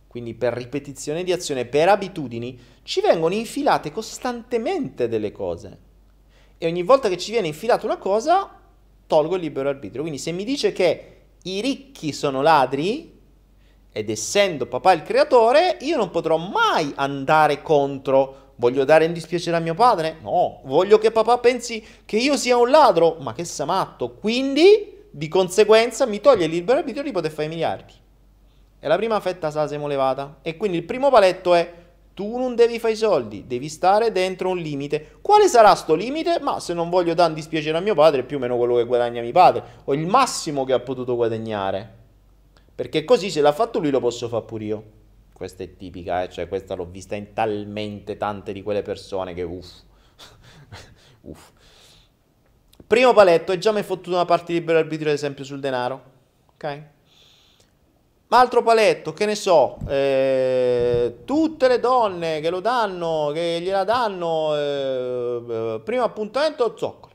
quindi 0.07 0.33
per 0.33 0.53
ripetizione 0.53 1.23
di 1.23 1.31
azione, 1.31 1.65
per 1.65 1.87
abitudini, 1.89 2.59
ci 2.81 2.99
vengono 2.99 3.35
infilate 3.35 3.91
costantemente 3.91 5.07
delle 5.07 5.31
cose. 5.31 5.77
E 6.57 6.65
ogni 6.65 6.81
volta 6.81 7.09
che 7.09 7.17
ci 7.19 7.29
viene 7.29 7.45
infilata 7.45 7.85
una 7.85 7.97
cosa, 7.97 8.59
tolgo 9.05 9.35
il 9.35 9.41
libero 9.41 9.69
arbitrio. 9.69 10.01
Quindi 10.01 10.19
se 10.19 10.31
mi 10.31 10.45
dice 10.45 10.71
che 10.71 11.17
i 11.43 11.61
ricchi 11.61 12.11
sono 12.11 12.41
ladri, 12.41 13.19
ed 13.91 14.09
essendo 14.09 14.65
papà 14.65 14.93
il 14.93 15.03
creatore, 15.03 15.77
io 15.81 15.97
non 15.97 16.09
potrò 16.09 16.37
mai 16.37 16.91
andare 16.95 17.61
contro 17.61 18.42
Voglio 18.63 18.85
dare 18.85 19.03
in 19.03 19.11
dispiacere 19.11 19.57
a 19.57 19.59
mio 19.59 19.73
padre? 19.73 20.19
No. 20.21 20.61
Voglio 20.63 20.97
che 20.97 21.11
papà 21.11 21.37
pensi 21.39 21.85
che 22.05 22.15
io 22.15 22.37
sia 22.37 22.55
un 22.55 22.69
ladro? 22.69 23.17
Ma 23.19 23.33
che 23.33 23.43
sei 23.43 23.65
matto. 23.65 24.11
Quindi, 24.13 25.03
di 25.11 25.27
conseguenza, 25.27 26.05
mi 26.05 26.21
toglie 26.21 26.45
il 26.45 26.51
libero 26.51 26.77
arbitrio 26.77 27.03
di 27.03 27.11
poter 27.11 27.29
fare 27.29 27.47
i 27.47 27.49
miliardi. 27.49 27.91
E 28.79 28.87
la 28.87 28.95
prima 28.95 29.19
fetta 29.19 29.51
se 29.51 29.57
la 29.57 29.67
siamo 29.67 29.87
levata. 29.87 30.37
E 30.41 30.55
quindi 30.55 30.77
il 30.77 30.85
primo 30.85 31.09
paletto 31.09 31.53
è 31.53 31.73
tu 32.13 32.37
non 32.37 32.55
devi 32.55 32.79
fare 32.79 32.93
i 32.93 32.95
soldi, 32.95 33.43
devi 33.47 33.67
stare 33.67 34.13
dentro 34.13 34.47
un 34.47 34.57
limite. 34.59 35.17
Quale 35.21 35.49
sarà 35.49 35.75
sto 35.75 35.93
limite? 35.93 36.39
Ma 36.39 36.61
se 36.61 36.73
non 36.73 36.89
voglio 36.89 37.13
dare 37.13 37.31
in 37.31 37.35
dispiacere 37.35 37.77
a 37.77 37.81
mio 37.81 37.95
padre, 37.95 38.23
più 38.23 38.37
o 38.37 38.39
meno 38.39 38.55
quello 38.55 38.77
che 38.77 38.85
guadagna 38.85 39.21
mio 39.21 39.33
padre, 39.33 39.61
o 39.83 39.93
il 39.93 40.07
massimo 40.07 40.63
che 40.63 40.71
ha 40.71 40.79
potuto 40.79 41.17
guadagnare. 41.17 41.95
Perché 42.73 43.03
così 43.03 43.29
se 43.29 43.41
l'ha 43.41 43.51
fatto 43.51 43.79
lui 43.79 43.89
lo 43.89 43.99
posso 43.99 44.29
fare 44.29 44.45
pure 44.45 44.63
io 44.63 44.83
questa 45.33 45.63
è 45.63 45.75
tipica, 45.75 46.23
eh? 46.23 46.29
cioè 46.29 46.47
questa 46.47 46.75
l'ho 46.75 46.85
vista 46.85 47.15
in 47.15 47.33
talmente 47.33 48.17
tante 48.17 48.53
di 48.53 48.61
quelle 48.63 48.81
persone 48.81 49.33
che 49.33 49.41
uff. 49.41 49.81
uff. 51.21 51.51
Primo 52.87 53.13
paletto, 53.13 53.51
e 53.51 53.57
già 53.57 53.71
mi 53.71 53.81
fottuto 53.83 54.15
una 54.15 54.25
parte 54.25 54.53
di 54.53 54.59
libero 54.59 54.77
arbitrio 54.77 55.09
ad 55.09 55.15
esempio 55.15 55.43
sul 55.43 55.59
denaro, 55.59 56.03
ok? 56.53 56.81
Ma 58.27 58.39
altro 58.39 58.63
paletto, 58.63 59.13
che 59.13 59.25
ne 59.25 59.35
so, 59.35 59.77
eh, 59.87 61.19
tutte 61.23 61.67
le 61.67 61.79
donne 61.79 62.39
che 62.39 62.49
lo 62.49 62.61
danno, 62.61 63.31
che 63.33 63.59
gliela 63.61 63.83
danno, 63.83 64.55
eh, 64.55 65.43
eh 65.47 65.81
primo 65.83 66.03
appuntamento, 66.03 66.75
zoccolo. 66.77 67.12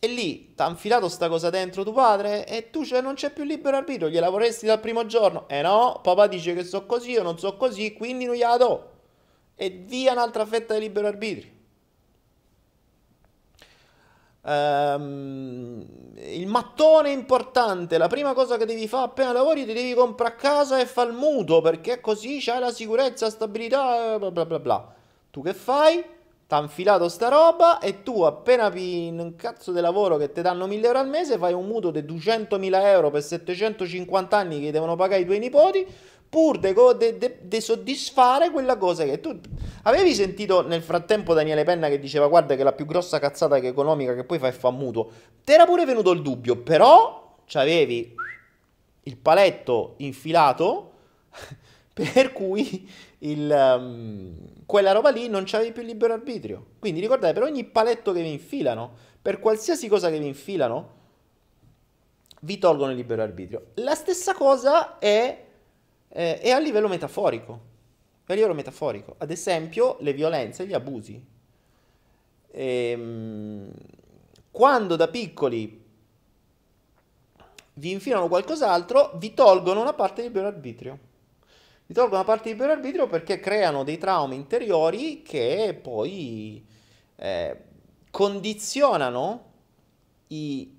E 0.00 0.06
lì 0.06 0.54
ti 0.54 0.62
ha 0.62 0.68
infilato 0.68 1.08
sta 1.08 1.28
cosa 1.28 1.50
dentro 1.50 1.82
tuo 1.82 1.92
padre 1.92 2.46
e 2.46 2.70
tu 2.70 2.84
cioè, 2.84 3.00
non 3.00 3.14
c'è 3.14 3.32
più 3.32 3.42
libero 3.42 3.76
arbitrio, 3.76 4.08
gliela 4.08 4.30
vorresti 4.30 4.64
dal 4.66 4.78
primo 4.78 5.04
giorno. 5.06 5.48
Eh 5.48 5.60
no, 5.60 5.98
papà 6.02 6.28
dice 6.28 6.54
che 6.54 6.62
so 6.62 6.86
così, 6.86 7.10
io 7.10 7.22
non 7.22 7.38
so 7.38 7.56
così, 7.56 7.92
quindi 7.94 8.24
non 8.24 8.36
gliela 8.36 8.56
do. 8.56 8.90
E 9.56 9.70
via 9.70 10.12
un'altra 10.12 10.46
fetta 10.46 10.74
di 10.74 10.80
libero 10.80 11.08
arbitrio. 11.08 11.56
Um, 14.40 15.84
il 16.14 16.46
mattone 16.46 17.10
è 17.10 17.12
importante, 17.12 17.98
la 17.98 18.06
prima 18.06 18.32
cosa 18.34 18.56
che 18.56 18.64
devi 18.64 18.86
fare 18.88 19.04
appena 19.04 19.32
lavori 19.32 19.66
ti 19.66 19.72
devi 19.72 19.92
comprare 19.94 20.32
a 20.32 20.36
casa 20.36 20.80
e 20.80 20.86
fare 20.86 21.10
il 21.10 21.16
mutuo 21.16 21.60
perché 21.60 22.00
così 22.00 22.38
c'hai 22.40 22.60
la 22.60 22.72
sicurezza, 22.72 23.26
la 23.26 23.30
stabilità, 23.32 24.18
bla 24.18 24.30
bla 24.30 24.46
bla 24.46 24.58
bla. 24.58 24.94
Tu 25.30 25.42
che 25.42 25.52
fai? 25.52 26.02
T'ha 26.48 26.58
infilato 26.62 27.10
sta 27.10 27.28
roba 27.28 27.78
e 27.78 28.02
tu 28.02 28.22
appena 28.22 28.72
in 28.74 29.18
un 29.18 29.36
cazzo 29.36 29.70
di 29.70 29.80
lavoro 29.80 30.16
che 30.16 30.32
ti 30.32 30.40
danno 30.40 30.66
1000 30.66 30.86
euro 30.86 30.98
al 30.98 31.08
mese 31.08 31.36
fai 31.36 31.52
un 31.52 31.66
mutuo 31.66 31.90
di 31.90 32.00
200.000 32.00 32.84
euro 32.86 33.10
per 33.10 33.22
750 33.22 34.34
anni 34.34 34.58
che 34.58 34.70
devono 34.70 34.96
pagare 34.96 35.20
i 35.20 35.24
tuoi 35.26 35.40
nipoti 35.40 35.86
pur 36.26 36.58
di 36.58 37.60
soddisfare 37.60 38.50
quella 38.50 38.78
cosa 38.78 39.04
che 39.04 39.20
tu 39.20 39.38
avevi 39.82 40.14
sentito 40.14 40.66
nel 40.66 40.80
frattempo 40.80 41.34
Daniele 41.34 41.64
Penna 41.64 41.88
che 41.88 41.98
diceva 41.98 42.28
guarda 42.28 42.56
che 42.56 42.62
la 42.62 42.72
più 42.72 42.86
grossa 42.86 43.18
cazzata 43.18 43.60
che 43.60 43.68
economica 43.68 44.14
che 44.14 44.24
poi 44.24 44.38
fai 44.38 44.52
fa 44.52 44.70
mutuo. 44.70 45.10
Ti 45.44 45.52
era 45.52 45.66
pure 45.66 45.84
venuto 45.84 46.12
il 46.12 46.22
dubbio 46.22 46.56
però 46.56 47.36
c'avevi 47.46 48.14
il 49.02 49.16
paletto 49.18 49.94
infilato 49.98 50.92
per 51.92 52.32
cui 52.32 52.90
il, 53.18 53.74
um, 53.78 54.36
quella 54.68 54.92
roba 54.92 55.08
lì 55.08 55.28
non 55.28 55.44
c'avevi 55.46 55.72
più 55.72 55.82
libero 55.82 56.12
arbitrio. 56.12 56.72
Quindi 56.78 57.00
ricordate, 57.00 57.32
per 57.32 57.42
ogni 57.42 57.64
paletto 57.64 58.12
che 58.12 58.20
vi 58.20 58.32
infilano, 58.32 58.94
per 59.22 59.40
qualsiasi 59.40 59.88
cosa 59.88 60.10
che 60.10 60.18
vi 60.18 60.26
infilano, 60.26 60.96
vi 62.42 62.58
tolgono 62.58 62.90
il 62.90 62.98
libero 62.98 63.22
arbitrio. 63.22 63.68
La 63.76 63.94
stessa 63.94 64.34
cosa 64.34 64.98
è, 64.98 65.46
eh, 66.06 66.38
è 66.38 66.50
a 66.50 66.58
livello 66.58 66.86
metaforico. 66.86 67.60
A 68.26 68.34
livello 68.34 68.52
metaforico. 68.52 69.14
Ad 69.16 69.30
esempio, 69.30 69.96
le 70.00 70.12
violenze, 70.12 70.66
gli 70.66 70.74
abusi. 70.74 71.18
Ehm, 72.50 73.72
quando 74.50 74.96
da 74.96 75.08
piccoli 75.08 75.82
vi 77.72 77.90
infilano 77.90 78.28
qualcos'altro, 78.28 79.12
vi 79.14 79.32
tolgono 79.32 79.80
una 79.80 79.94
parte 79.94 80.16
del 80.16 80.30
libero 80.30 80.46
arbitrio. 80.46 81.07
Vi 81.88 81.94
tolgono 81.94 82.22
parte 82.22 82.42
di 82.42 82.50
libero 82.50 82.72
arbitrio 82.72 83.06
perché 83.06 83.40
creano 83.40 83.82
dei 83.82 83.96
traumi 83.96 84.34
interiori 84.34 85.22
che 85.22 85.74
poi 85.80 86.62
eh, 87.16 87.56
condizionano 88.10 89.52
i, 90.26 90.70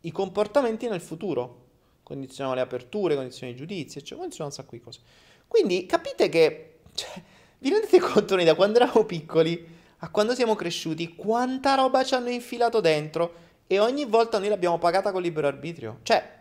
i, 0.00 0.10
comportamenti 0.10 0.88
nel 0.88 1.00
futuro. 1.00 1.66
Condizionano 2.02 2.56
le 2.56 2.62
aperture, 2.62 3.14
condizionano 3.14 3.56
i 3.56 3.60
giudizi, 3.60 4.02
cioè 4.02 4.18
condizionano 4.18 4.52
un 4.56 4.60
sacco 4.60 4.74
di 4.74 4.82
cose. 4.82 4.98
Quindi 5.46 5.86
capite 5.86 6.28
che, 6.28 6.78
cioè, 6.94 7.22
vi 7.58 7.70
rendete 7.70 8.00
conto 8.00 8.34
noi 8.34 8.44
da 8.44 8.56
quando 8.56 8.80
eravamo 8.80 9.04
piccoli 9.04 9.76
a 9.98 10.10
quando 10.10 10.34
siamo 10.34 10.56
cresciuti, 10.56 11.14
quanta 11.14 11.76
roba 11.76 12.02
ci 12.02 12.14
hanno 12.14 12.30
infilato 12.30 12.80
dentro 12.80 13.34
e 13.68 13.78
ogni 13.78 14.04
volta 14.04 14.40
noi 14.40 14.48
l'abbiamo 14.48 14.78
pagata 14.78 15.12
con 15.12 15.22
libero 15.22 15.46
arbitrio. 15.46 16.00
Cioè, 16.02 16.37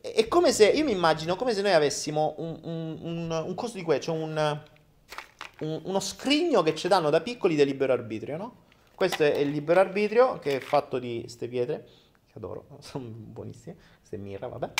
è 0.00 0.26
come 0.28 0.52
se, 0.52 0.68
io 0.68 0.84
mi 0.84 0.92
immagino 0.92 1.36
come 1.36 1.54
se 1.54 1.62
noi 1.62 1.72
avessimo 1.72 2.34
un, 2.38 2.58
un, 2.62 2.98
un, 3.02 3.44
un 3.46 3.54
coso 3.54 3.76
di 3.76 3.82
questo, 3.82 4.12
cioè 4.12 4.20
un, 4.20 4.60
uno 5.60 6.00
scrigno 6.00 6.62
che 6.62 6.74
ci 6.74 6.88
danno 6.88 7.10
da 7.10 7.20
piccoli 7.20 7.56
del 7.56 7.66
libero 7.66 7.92
arbitrio, 7.92 8.36
no? 8.36 8.56
Questo 8.94 9.22
è 9.22 9.36
il 9.38 9.50
libero 9.50 9.80
arbitrio 9.80 10.38
che 10.38 10.56
è 10.56 10.60
fatto 10.60 10.98
di 10.98 11.20
queste 11.20 11.48
pietre, 11.48 11.86
che 12.26 12.32
adoro, 12.36 12.66
sono 12.80 13.04
buonissime, 13.06 13.76
queste 13.98 14.16
mirra, 14.16 14.48
vabbè. 14.48 14.70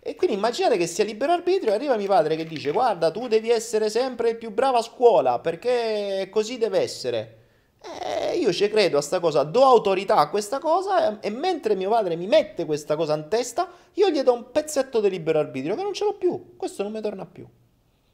E 0.00 0.16
quindi 0.16 0.36
immaginate 0.36 0.76
che 0.76 0.86
sia 0.86 1.04
libero 1.04 1.32
arbitrio 1.32 1.72
e 1.72 1.74
arriva 1.74 1.96
mio 1.96 2.08
padre 2.08 2.36
che 2.36 2.44
dice 2.44 2.72
guarda 2.72 3.10
tu 3.10 3.26
devi 3.26 3.48
essere 3.48 3.88
sempre 3.88 4.30
il 4.30 4.36
più 4.36 4.50
bravo 4.50 4.76
a 4.76 4.82
scuola 4.82 5.38
perché 5.38 6.28
così 6.30 6.58
deve 6.58 6.80
essere. 6.80 7.38
Eh, 7.86 8.36
io 8.38 8.50
ci 8.50 8.68
credo 8.68 8.96
a 8.96 9.02
sta 9.02 9.20
cosa, 9.20 9.42
do 9.42 9.62
autorità 9.62 10.16
a 10.16 10.30
questa 10.30 10.58
cosa 10.58 11.20
e, 11.20 11.28
e, 11.28 11.30
mentre 11.30 11.74
mio 11.74 11.90
padre 11.90 12.16
mi 12.16 12.26
mette 12.26 12.64
questa 12.64 12.96
cosa 12.96 13.14
in 13.14 13.28
testa, 13.28 13.68
io 13.94 14.08
gli 14.08 14.20
do 14.22 14.32
un 14.32 14.50
pezzetto 14.50 15.00
di 15.00 15.10
libero 15.10 15.38
arbitrio 15.38 15.74
che 15.74 15.82
non 15.82 15.92
ce 15.92 16.04
l'ho 16.04 16.14
più, 16.14 16.56
questo 16.56 16.82
non 16.82 16.92
mi 16.92 17.02
torna 17.02 17.26
più. 17.26 17.46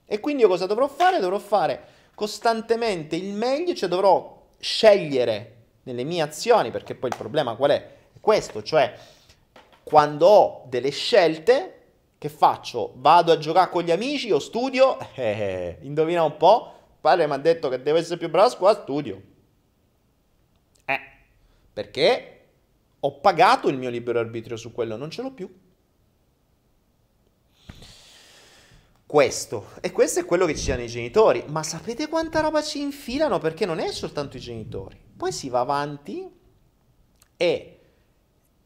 E 0.05 0.19
quindi 0.19 0.43
io 0.43 0.49
cosa 0.49 0.67
dovrò 0.67 0.89
fare? 0.89 1.21
Dovrò 1.21 1.39
fare 1.39 1.99
costantemente 2.17 3.15
il 3.15 3.33
meglio, 3.33 3.75
cioè 3.75 3.89
dovrò 3.89 4.49
scegliere 4.59 5.57
nelle 5.85 6.03
mie 6.03 6.23
azioni, 6.23 6.73
perché 6.73 6.97
poi 6.97 7.11
il 7.11 7.17
problema 7.17 7.55
qual 7.55 7.71
è? 7.71 7.89
Questo, 8.21 8.65
cioè 8.65 8.93
quando 9.85 10.27
ho 10.27 10.63
delle 10.69 10.91
scelte, 10.91 11.77
che 12.19 12.29
faccio? 12.29 12.93
Vado 12.97 13.33
a 13.33 13.39
giocare 13.39 13.71
con 13.71 13.83
gli 13.83 13.91
amici 13.91 14.31
o 14.33 14.39
studio? 14.39 14.99
Eh, 15.15 15.79
indovina 15.83 16.25
un 16.25 16.37
po', 16.37 16.73
padre 17.01 17.27
mi 17.27 17.35
ha 17.35 17.39
detto 17.39 17.69
che 17.69 17.81
devo 17.83 17.99
essere 17.99 18.17
più 18.17 18.29
bravo 18.29 18.49
a 18.49 18.51
scuola, 18.51 18.75
studio. 18.75 19.23
Perché 21.81 22.41
ho 23.01 23.21
pagato 23.21 23.69
il 23.71 23.79
mio 23.79 23.89
libero 23.89 24.19
arbitrio 24.19 24.59
su 24.59 24.71
quello, 24.71 24.97
non 24.99 25.09
ce 25.09 25.23
l'ho 25.23 25.33
più. 25.33 25.51
Questo, 29.07 29.71
e 29.81 29.91
questo 29.91 30.21
è 30.21 30.27
quello 30.27 30.45
che 30.45 30.55
ci 30.55 30.69
danno 30.69 30.83
i 30.83 30.89
genitori, 30.89 31.43
ma 31.47 31.63
sapete 31.63 32.07
quanta 32.07 32.41
roba 32.41 32.61
ci 32.61 32.83
infilano? 32.83 33.39
Perché 33.39 33.65
non 33.65 33.79
è 33.79 33.91
soltanto 33.93 34.37
i 34.37 34.41
genitori. 34.41 35.01
Poi 35.17 35.33
si 35.33 35.49
va 35.49 35.61
avanti 35.61 36.31
e 37.39 37.81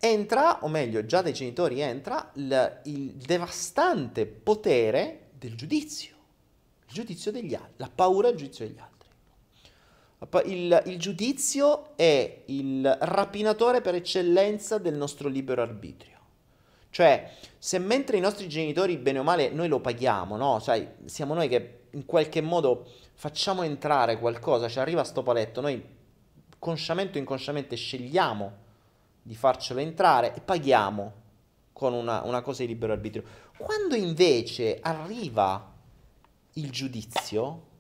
entra, 0.01 0.65
o 0.65 0.69
meglio, 0.69 1.07
già 1.07 1.23
dai 1.23 1.33
genitori 1.33 1.79
entra 1.79 2.33
il, 2.35 2.81
il 2.87 3.13
devastante 3.13 4.27
potere 4.27 5.29
del 5.39 5.55
giudizio, 5.55 6.17
il 6.89 6.93
giudizio 6.93 7.31
degli 7.31 7.55
altri, 7.55 7.75
la 7.77 7.91
paura 7.95 8.31
del 8.31 8.39
giudizio 8.39 8.67
degli 8.67 8.79
altri. 8.79 8.94
Il, 10.45 10.83
il, 10.87 10.99
giudizio 10.99 11.97
è 11.97 12.43
il 12.47 12.97
rapinatore 13.01 13.81
per 13.81 13.95
eccellenza 13.95 14.79
del 14.79 14.95
nostro 14.95 15.29
libero 15.29 15.63
arbitrio. 15.63 16.13
Cioè, 16.91 17.31
se 17.59 17.79
mentre 17.79 18.17
i 18.17 18.21
nostri 18.21 18.49
genitori, 18.49 18.97
bene 18.97 19.19
o 19.19 19.23
male, 19.23 19.51
noi 19.51 19.69
lo 19.69 19.81
paghiamo, 19.81 20.37
no? 20.37 20.61
Sai, 20.61 20.87
siamo 21.05 21.35
noi 21.35 21.49
che 21.49 21.81
in 21.91 22.07
qualche 22.07 22.41
modo 22.41 22.87
facciamo 23.15 23.63
entrare 23.63 24.19
qualcosa, 24.19 24.69
ci 24.69 24.79
arriva 24.79 25.05
sto 25.05 25.23
paletto, 25.23 25.61
noi 25.61 25.83
consciamente 26.59 27.19
o 27.19 27.21
inconsciamente 27.21 27.77
scegliamo 27.77 28.63
di 29.23 29.35
farcelo 29.35 29.81
entrare 29.81 30.35
e 30.35 30.41
paghiamo 30.41 31.13
con 31.73 31.93
una, 31.93 32.23
una 32.23 32.43
cosa 32.43 32.63
di 32.63 32.69
libero 32.69 32.93
arbitrio. 32.93 33.25
Quando 33.57 33.95
invece 33.95 34.79
arriva 34.81 35.73
il 36.55 36.71
giudizio, 36.71 37.73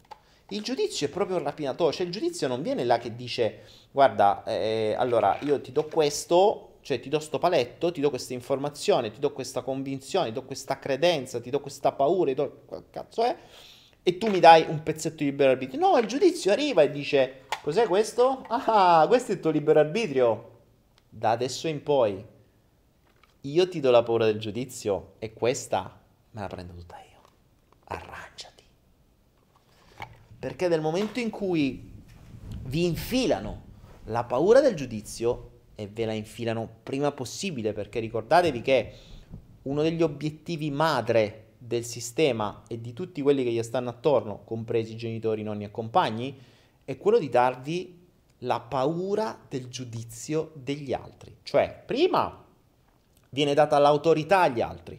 il 0.54 0.62
giudizio 0.62 1.06
è 1.06 1.10
proprio 1.10 1.38
rapinatore, 1.38 1.92
cioè 1.92 2.06
il 2.06 2.12
giudizio 2.12 2.46
non 2.48 2.62
viene 2.62 2.84
là 2.84 2.98
che 2.98 3.14
dice 3.14 3.62
guarda, 3.90 4.44
eh, 4.44 4.94
allora 4.96 5.38
io 5.42 5.60
ti 5.60 5.72
do 5.72 5.86
questo, 5.86 6.76
cioè 6.80 7.00
ti 7.00 7.08
do 7.08 7.18
sto 7.18 7.38
paletto, 7.38 7.90
ti 7.90 8.00
do 8.00 8.08
questa 8.08 8.34
informazione, 8.34 9.10
ti 9.10 9.18
do 9.18 9.32
questa 9.32 9.62
convinzione, 9.62 10.28
ti 10.28 10.34
do 10.34 10.44
questa 10.44 10.78
credenza, 10.78 11.40
ti 11.40 11.50
do 11.50 11.60
questa 11.60 11.92
paura, 11.92 12.30
ti 12.30 12.34
do... 12.34 12.62
cazzo 12.90 13.22
è? 13.22 13.36
E 14.02 14.18
tu 14.18 14.28
mi 14.28 14.38
dai 14.38 14.64
un 14.68 14.82
pezzetto 14.82 15.16
di 15.16 15.24
libero 15.24 15.52
arbitrio. 15.52 15.80
No, 15.80 15.98
il 15.98 16.06
giudizio 16.06 16.52
arriva 16.52 16.82
e 16.82 16.90
dice 16.90 17.46
cos'è 17.62 17.86
questo? 17.86 18.44
Ah, 18.48 19.06
questo 19.08 19.32
è 19.32 19.34
il 19.34 19.40
tuo 19.40 19.50
libero 19.50 19.80
arbitrio. 19.80 20.50
Da 21.08 21.30
adesso 21.30 21.68
in 21.68 21.82
poi 21.82 22.22
io 23.40 23.68
ti 23.68 23.80
do 23.80 23.90
la 23.90 24.02
paura 24.02 24.26
del 24.26 24.38
giudizio 24.38 25.14
e 25.18 25.32
questa 25.32 26.00
me 26.32 26.40
la 26.40 26.46
prendo 26.48 26.74
tutta 26.74 26.96
io. 26.98 27.20
Arrangiati. 27.84 28.53
Perché 30.44 30.68
nel 30.68 30.82
momento 30.82 31.20
in 31.20 31.30
cui 31.30 31.90
vi 32.64 32.84
infilano 32.84 33.62
la 34.08 34.24
paura 34.24 34.60
del 34.60 34.74
giudizio 34.74 35.52
e 35.74 35.88
ve 35.88 36.04
la 36.04 36.12
infilano 36.12 36.68
prima 36.82 37.12
possibile, 37.12 37.72
perché 37.72 37.98
ricordatevi 37.98 38.60
che 38.60 38.92
uno 39.62 39.80
degli 39.80 40.02
obiettivi 40.02 40.70
madre 40.70 41.52
del 41.56 41.86
sistema 41.86 42.62
e 42.68 42.78
di 42.78 42.92
tutti 42.92 43.22
quelli 43.22 43.42
che 43.42 43.52
gli 43.52 43.62
stanno 43.62 43.88
attorno, 43.88 44.42
compresi 44.44 44.96
genitori, 44.96 45.42
nonni 45.42 45.64
e 45.64 45.70
compagni, 45.70 46.38
è 46.84 46.98
quello 46.98 47.18
di 47.18 47.30
darvi 47.30 48.06
la 48.40 48.60
paura 48.60 49.46
del 49.48 49.68
giudizio 49.68 50.52
degli 50.52 50.92
altri. 50.92 51.38
Cioè, 51.42 51.84
prima 51.86 52.44
viene 53.30 53.54
data 53.54 53.78
l'autorità 53.78 54.42
agli 54.42 54.60
altri, 54.60 54.96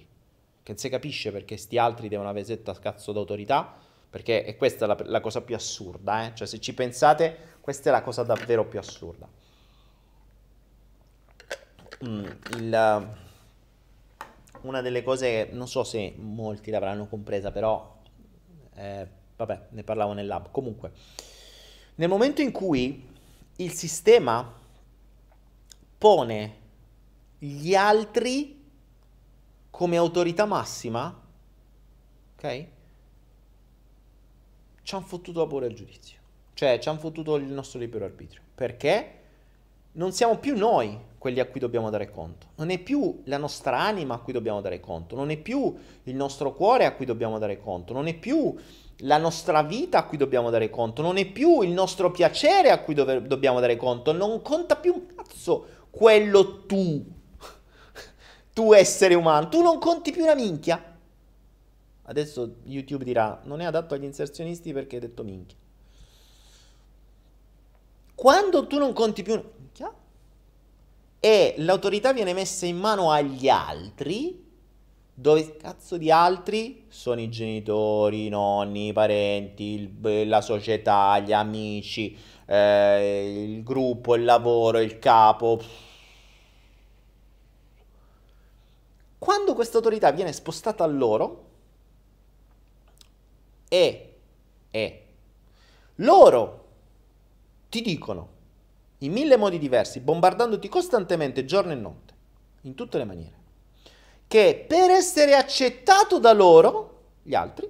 che 0.64 0.72
non 0.72 0.78
si 0.80 0.90
capisce 0.90 1.32
perché 1.32 1.56
sti 1.56 1.78
altri 1.78 2.08
devono 2.08 2.30
avere 2.30 2.46
setta 2.46 2.74
cazzo 2.74 3.12
d'autorità, 3.12 3.85
perché 4.16 4.46
è 4.46 4.56
questa 4.56 4.86
la, 4.86 4.96
la 5.08 5.20
cosa 5.20 5.42
più 5.42 5.56
assurda, 5.56 6.26
eh? 6.26 6.36
cioè 6.36 6.48
se 6.48 6.62
ci 6.62 6.74
pensate, 6.74 7.58
questa 7.60 7.90
è 7.90 7.92
la 7.92 8.02
cosa 8.02 8.24
davvero 8.24 8.66
più 8.66 8.80
assurda. 8.80 9.28
Mm, 12.06 12.26
il, 12.54 13.10
una 14.62 14.80
delle 14.80 15.04
cose, 15.04 15.50
non 15.52 15.68
so 15.68 15.84
se 15.84 16.14
molti 16.16 16.72
l'avranno 16.72 17.08
compresa, 17.08 17.52
però, 17.52 17.94
eh, 18.76 19.06
vabbè, 19.36 19.66
ne 19.72 19.84
parlavo 19.84 20.14
nel 20.14 20.28
lab. 20.28 20.50
Comunque, 20.50 20.94
nel 21.96 22.08
momento 22.08 22.42
in 22.42 22.54
cui 22.54 23.06
il 23.58 23.72
sistema 23.74 24.50
pone 25.98 26.56
gli 27.38 27.76
altri 27.76 28.64
come 29.70 29.98
autorità 29.98 30.46
massima, 30.46 31.22
ok? 32.38 32.68
Ci 34.86 34.94
hanno 34.94 35.06
fottuto 35.06 35.48
pure 35.48 35.66
il 35.66 35.74
giudizio. 35.74 36.20
Cioè, 36.54 36.78
ci 36.78 36.90
hanno 36.90 37.00
fottuto 37.00 37.36
il 37.38 37.46
nostro 37.46 37.80
libero 37.80 38.06
arbitrio. 38.06 38.42
Perché 38.54 39.14
non 39.94 40.12
siamo 40.12 40.38
più 40.38 40.56
noi 40.56 40.96
quelli 41.18 41.40
a 41.40 41.48
cui 41.48 41.60
dobbiamo 41.60 41.90
dare 41.90 42.12
conto. 42.12 42.50
Non 42.58 42.70
è 42.70 42.78
più 42.78 43.22
la 43.26 43.40
nostra 43.40 43.80
anima 43.80 44.14
a 44.14 44.20
cui 44.20 44.32
dobbiamo 44.32 44.62
dare 44.62 44.80
conto. 44.80 45.16
Non 45.16 45.32
è 45.32 45.38
più 45.38 45.76
il 46.04 46.16
nostro 46.16 46.54
cuore 46.54 46.86
a 46.86 46.94
cui 46.94 47.06
dobbiamo 47.06 47.40
dare 47.40 47.60
conto. 47.60 47.94
Non 47.94 48.06
è 48.06 48.14
più 48.14 48.56
la 49.00 49.18
nostra 49.18 49.64
vita 49.64 49.98
a 49.98 50.04
cui 50.04 50.18
dobbiamo 50.18 50.52
dare 50.52 50.70
conto. 50.70 51.02
Non 51.02 51.18
è 51.18 51.26
più 51.26 51.62
il 51.62 51.72
nostro 51.72 52.12
piacere 52.12 52.70
a 52.70 52.78
cui 52.78 52.94
dove- 52.94 53.24
dobbiamo 53.24 53.60
dare 53.60 53.78
conto. 53.78 54.12
Non 54.12 54.44
conta 54.44 54.76
più 54.76 54.94
un 54.94 55.16
cazzo 55.16 55.66
quello 55.90 56.66
tu. 56.68 57.04
tu 58.54 58.72
essere 58.72 59.16
umano. 59.16 59.50
Tu 59.50 59.64
non 59.64 59.80
conti 59.80 60.12
più 60.12 60.22
una 60.22 60.36
minchia. 60.36 60.95
Adesso 62.08 62.58
YouTube 62.66 63.04
dirà, 63.04 63.42
non 63.46 63.62
è 63.62 63.66
adatto 63.66 63.94
agli 63.94 64.04
inserzionisti 64.04 64.74
perché 64.74 64.96
hai 64.96 65.02
detto 65.02 65.24
minchia. 65.24 65.58
Quando 68.14 68.68
tu 68.68 68.78
non 68.78 68.94
conti 68.94 69.24
più 69.24 69.34
minchia 69.58 69.94
e 71.20 71.56
l'autorità 71.58 72.14
viene 72.14 72.34
messa 72.34 72.66
in 72.66 72.78
mano 72.78 73.12
agli 73.12 73.50
altri, 73.50 74.44
dove 75.18 75.58
cazzo 75.58 75.98
di 75.98 76.12
altri 76.12 76.86
sono 76.90 77.22
i 77.22 77.30
genitori, 77.30 78.28
i 78.28 78.30
nonni, 78.30 78.90
i 78.90 78.94
parenti, 78.94 79.64
il, 80.00 80.28
la 80.28 80.42
società, 80.42 81.18
gli 81.20 81.34
amici, 81.34 82.16
eh, 82.46 83.46
il 83.48 83.64
gruppo, 83.64 84.16
il 84.16 84.24
lavoro, 84.24 84.80
il 84.80 85.00
capo. 85.00 85.60
Quando 89.18 89.56
questa 89.56 89.78
autorità 89.78 90.12
viene 90.12 90.32
spostata 90.32 90.84
a 90.84 90.88
loro, 90.88 91.45
e, 93.68 94.16
e 94.72 95.06
loro 95.96 96.66
ti 97.70 97.82
dicono 97.82 98.34
in 99.00 99.12
mille 99.12 99.38
modi 99.38 99.60
diversi, 99.60 100.00
bombardandoti 100.00 100.70
costantemente 100.70 101.46
giorno 101.46 101.72
e 101.72 101.76
notte, 101.76 102.14
in 102.62 102.76
tutte 102.76 102.98
le 102.98 103.06
maniere, 103.06 103.36
che 104.28 104.66
per 104.68 104.90
essere 104.90 105.36
accettato 105.36 106.20
da 106.20 106.34
loro, 106.34 107.04
gli 107.22 107.36
altri, 107.36 107.70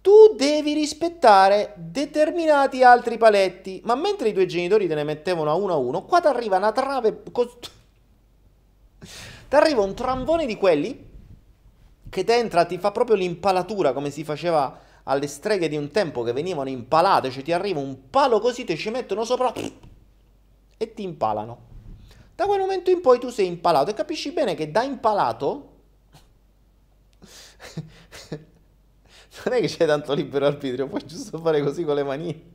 tu 0.00 0.34
devi 0.36 0.74
rispettare 0.74 1.72
determinati 1.76 2.82
altri 2.82 3.16
paletti. 3.16 3.80
Ma 3.84 3.94
mentre 3.94 4.28
i 4.28 4.32
tuoi 4.34 4.46
genitori 4.46 4.86
te 4.86 4.94
ne 4.94 5.02
mettevano 5.02 5.50
a 5.50 5.54
uno 5.54 5.72
a 5.72 5.76
uno, 5.76 6.04
qua 6.04 6.20
ti 6.20 6.26
arriva 6.26 6.58
una 6.58 6.72
trave. 6.72 7.22
Cost... 7.32 7.70
ti 9.48 9.54
arriva 9.54 9.80
un 9.80 9.94
tramvone 9.94 10.44
di 10.44 10.56
quelli 10.56 11.12
che 12.14 12.22
ti 12.22 12.30
entra, 12.30 12.64
ti 12.64 12.78
fa 12.78 12.92
proprio 12.92 13.16
l'impalatura 13.16 13.92
come 13.92 14.08
si 14.08 14.22
faceva 14.22 14.78
alle 15.02 15.26
streghe 15.26 15.66
di 15.68 15.76
un 15.76 15.90
tempo 15.90 16.22
che 16.22 16.32
venivano 16.32 16.68
impalate, 16.68 17.28
cioè 17.32 17.42
ti 17.42 17.50
arriva 17.50 17.80
un 17.80 18.08
palo 18.08 18.38
così, 18.38 18.62
ti 18.62 18.76
ci 18.76 18.88
mettono 18.90 19.24
sopra 19.24 19.52
e 19.52 20.94
ti 20.94 21.02
impalano. 21.02 21.72
Da 22.36 22.46
quel 22.46 22.60
momento 22.60 22.90
in 22.90 23.00
poi 23.00 23.18
tu 23.18 23.30
sei 23.30 23.48
impalato 23.48 23.90
e 23.90 23.94
capisci 23.94 24.30
bene 24.30 24.54
che 24.54 24.70
da 24.70 24.84
impalato 24.84 25.72
non 29.44 29.54
è 29.54 29.60
che 29.60 29.66
c'è 29.66 29.84
tanto 29.84 30.14
libero 30.14 30.46
arbitrio, 30.46 30.86
puoi 30.86 31.04
giusto 31.04 31.38
fare 31.38 31.64
così 31.64 31.82
con 31.82 31.96
le 31.96 32.04
mani. 32.04 32.52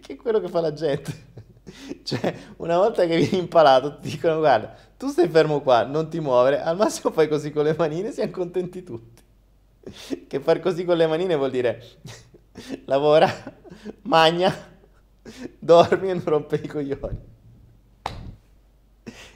Che 0.00 0.12
è 0.14 0.16
quello 0.16 0.40
che 0.40 0.48
fa 0.48 0.62
la 0.62 0.72
gente. 0.72 1.44
Cioè, 2.02 2.34
una 2.58 2.76
volta 2.78 3.06
che 3.06 3.16
vieni 3.16 3.38
impalato, 3.38 3.98
ti 3.98 4.10
dicono: 4.10 4.38
Guarda, 4.38 4.74
tu 4.96 5.08
stai 5.08 5.28
fermo 5.28 5.60
qua, 5.60 5.84
non 5.84 6.08
ti 6.08 6.20
muovere. 6.20 6.60
Al 6.60 6.76
massimo 6.76 7.12
fai 7.12 7.28
così 7.28 7.50
con 7.50 7.64
le 7.64 7.74
manine, 7.76 8.12
siamo 8.12 8.32
contenti 8.32 8.82
tutti. 8.82 9.22
Che 10.26 10.40
far 10.40 10.60
così 10.60 10.84
con 10.84 10.96
le 10.96 11.06
manine 11.06 11.36
vuol 11.36 11.50
dire 11.50 11.82
lavora, 12.86 13.28
magna, 14.02 14.52
dormi 15.58 16.10
e 16.10 16.14
non 16.14 16.24
rompe 16.24 16.56
i 16.56 16.66
coglioni. 16.66 17.34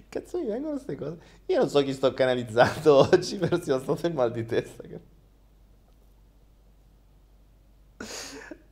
Cazzo 0.09 0.39
mi 0.41 0.47
vengono 0.47 0.73
queste 0.73 0.97
cose? 0.97 1.19
Io 1.47 1.59
non 1.59 1.69
so 1.69 1.81
chi 1.85 1.93
sto 1.93 2.13
canalizzando 2.13 2.97
oggi, 2.97 3.37
però 3.37 3.61
si 3.61 3.71
è 3.71 3.79
stato 3.79 4.07
il 4.09 4.15
mal 4.15 4.33
di 4.33 4.45
testa. 4.45 4.83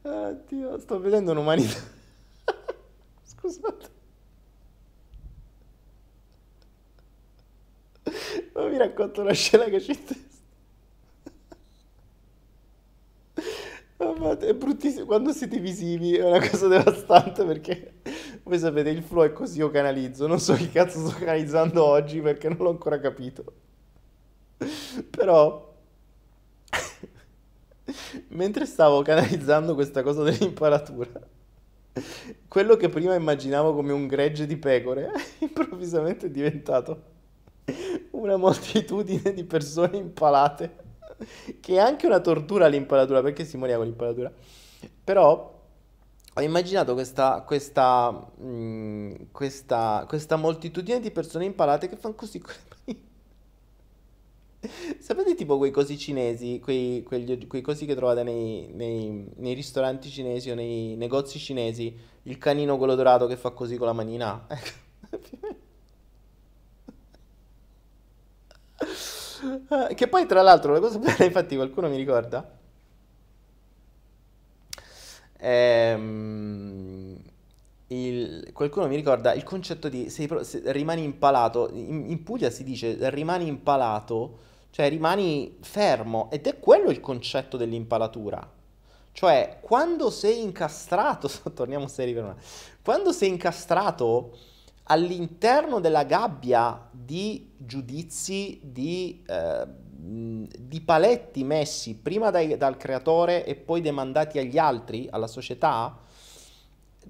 Oddio, 0.02 0.78
sto 0.80 0.98
vedendo 0.98 1.30
un'umanità. 1.30 1.96
Scusate. 3.48 3.88
Ma 8.52 8.68
mi 8.68 8.76
racconto 8.76 9.20
una 9.22 9.32
scena 9.32 9.64
che 9.64 9.80
ci 9.80 10.04
testa. 10.04 10.26
Mamma, 13.96 14.36
È 14.38 14.54
bruttissimo. 14.54 15.06
Quando 15.06 15.32
siete 15.32 15.58
visivi 15.58 16.14
è 16.16 16.24
una 16.24 16.46
cosa 16.46 16.68
devastante 16.68 17.44
perché 17.44 17.94
voi 18.44 18.58
sapete 18.58 18.90
il 18.90 19.02
flow 19.02 19.24
è 19.24 19.32
così 19.32 19.58
io 19.58 19.70
canalizzo. 19.70 20.26
Non 20.26 20.38
so 20.40 20.54
che 20.54 20.70
cazzo 20.70 21.06
sto 21.06 21.18
canalizzando 21.18 21.84
oggi 21.84 22.20
perché 22.20 22.48
non 22.48 22.58
l'ho 22.58 22.70
ancora 22.70 23.00
capito. 23.00 23.44
Però 25.10 25.66
mentre 28.28 28.66
stavo 28.66 29.02
canalizzando 29.02 29.74
questa 29.74 30.02
cosa 30.02 30.22
dell'impalatura, 30.22 31.20
quello 32.48 32.76
che 32.76 32.88
prima 32.88 33.14
immaginavo 33.14 33.74
come 33.74 33.92
un 33.92 34.06
gregge 34.06 34.46
di 34.46 34.56
pecore, 34.56 35.10
improvvisamente 35.40 36.26
è 36.26 36.30
diventato 36.30 37.16
una 38.12 38.36
moltitudine 38.36 39.32
di 39.32 39.44
persone 39.44 39.96
impalate, 39.96 40.76
che 41.60 41.74
è 41.74 41.78
anche 41.78 42.06
una 42.06 42.20
tortura 42.20 42.66
l'impalatura, 42.66 43.22
perché 43.22 43.44
si 43.44 43.56
moriva 43.56 43.78
con 43.78 43.86
l'impalatura. 43.86 44.32
Però 45.04 45.56
ho 46.34 46.40
immaginato 46.40 46.94
questa, 46.94 47.42
questa, 47.42 48.10
mh, 48.10 49.30
questa, 49.32 50.04
questa 50.08 50.36
moltitudine 50.36 51.00
di 51.00 51.10
persone 51.10 51.44
impalate 51.44 51.88
che 51.88 51.96
fanno 51.96 52.14
così 52.14 52.38
con 52.38 52.52
le 52.52 52.76
mani. 52.86 53.07
Sapete 54.98 55.34
tipo 55.34 55.56
quei 55.56 55.70
cosi 55.70 55.96
cinesi, 55.96 56.58
quei, 56.60 57.02
quegli- 57.04 57.46
quei 57.46 57.62
cosi 57.62 57.86
che 57.86 57.94
trovate 57.94 58.22
nei, 58.24 58.68
nei- 58.72 59.30
nei 59.36 59.54
ristoranti 59.54 60.10
cinesi 60.10 60.50
o 60.50 60.54
nei 60.54 60.96
negozi 60.96 61.38
cinesi, 61.38 61.96
il 62.24 62.38
canino 62.38 62.76
quello 62.76 62.94
dorato 62.96 63.26
che 63.26 63.36
fa 63.36 63.50
così 63.50 63.76
con 63.76 63.86
la 63.86 63.92
manina? 63.92 64.46
Ecco. 64.48 64.86
Che 69.94 70.08
poi 70.08 70.26
tra 70.26 70.42
l'altro 70.42 70.72
la 70.72 70.80
cosa 70.80 70.98
bella, 70.98 71.24
infatti 71.24 71.54
qualcuno 71.56 71.88
mi 71.88 71.96
ricorda, 71.96 72.44
ehm, 75.40 76.97
il- 77.88 78.50
qualcuno 78.52 78.86
mi 78.86 78.96
ricorda 78.96 79.32
il 79.34 79.44
concetto 79.44 79.88
di 79.88 80.12
pro- 80.26 80.42
se 80.44 80.62
rimani 80.72 81.02
impalato, 81.04 81.70
in, 81.72 82.10
in 82.10 82.22
Puglia 82.22 82.50
si 82.50 82.64
dice 82.64 82.96
rimani 83.10 83.46
impalato, 83.46 84.38
cioè 84.70 84.88
rimani 84.88 85.56
fermo 85.60 86.28
ed 86.30 86.46
è 86.46 86.58
quello 86.58 86.90
il 86.90 87.00
concetto 87.00 87.56
dell'impalatura. 87.56 88.56
Cioè, 89.12 89.58
quando 89.60 90.10
sei 90.10 90.42
incastrato, 90.42 91.28
torniamo 91.54 91.88
seri 91.88 92.12
per 92.14 92.24
una, 92.24 92.36
quando 92.82 93.12
sei 93.12 93.30
incastrato 93.30 94.36
all'interno 94.84 95.80
della 95.80 96.04
gabbia 96.04 96.88
di 96.90 97.52
giudizi, 97.56 98.60
di, 98.62 99.22
eh, 99.26 99.66
di 100.00 100.80
paletti 100.80 101.44
messi 101.44 101.94
prima 101.96 102.30
dai- 102.30 102.56
dal 102.56 102.76
creatore 102.76 103.44
e 103.44 103.54
poi 103.56 103.80
demandati 103.80 104.38
agli 104.38 104.56
altri, 104.56 105.08
alla 105.10 105.26
società, 105.26 105.98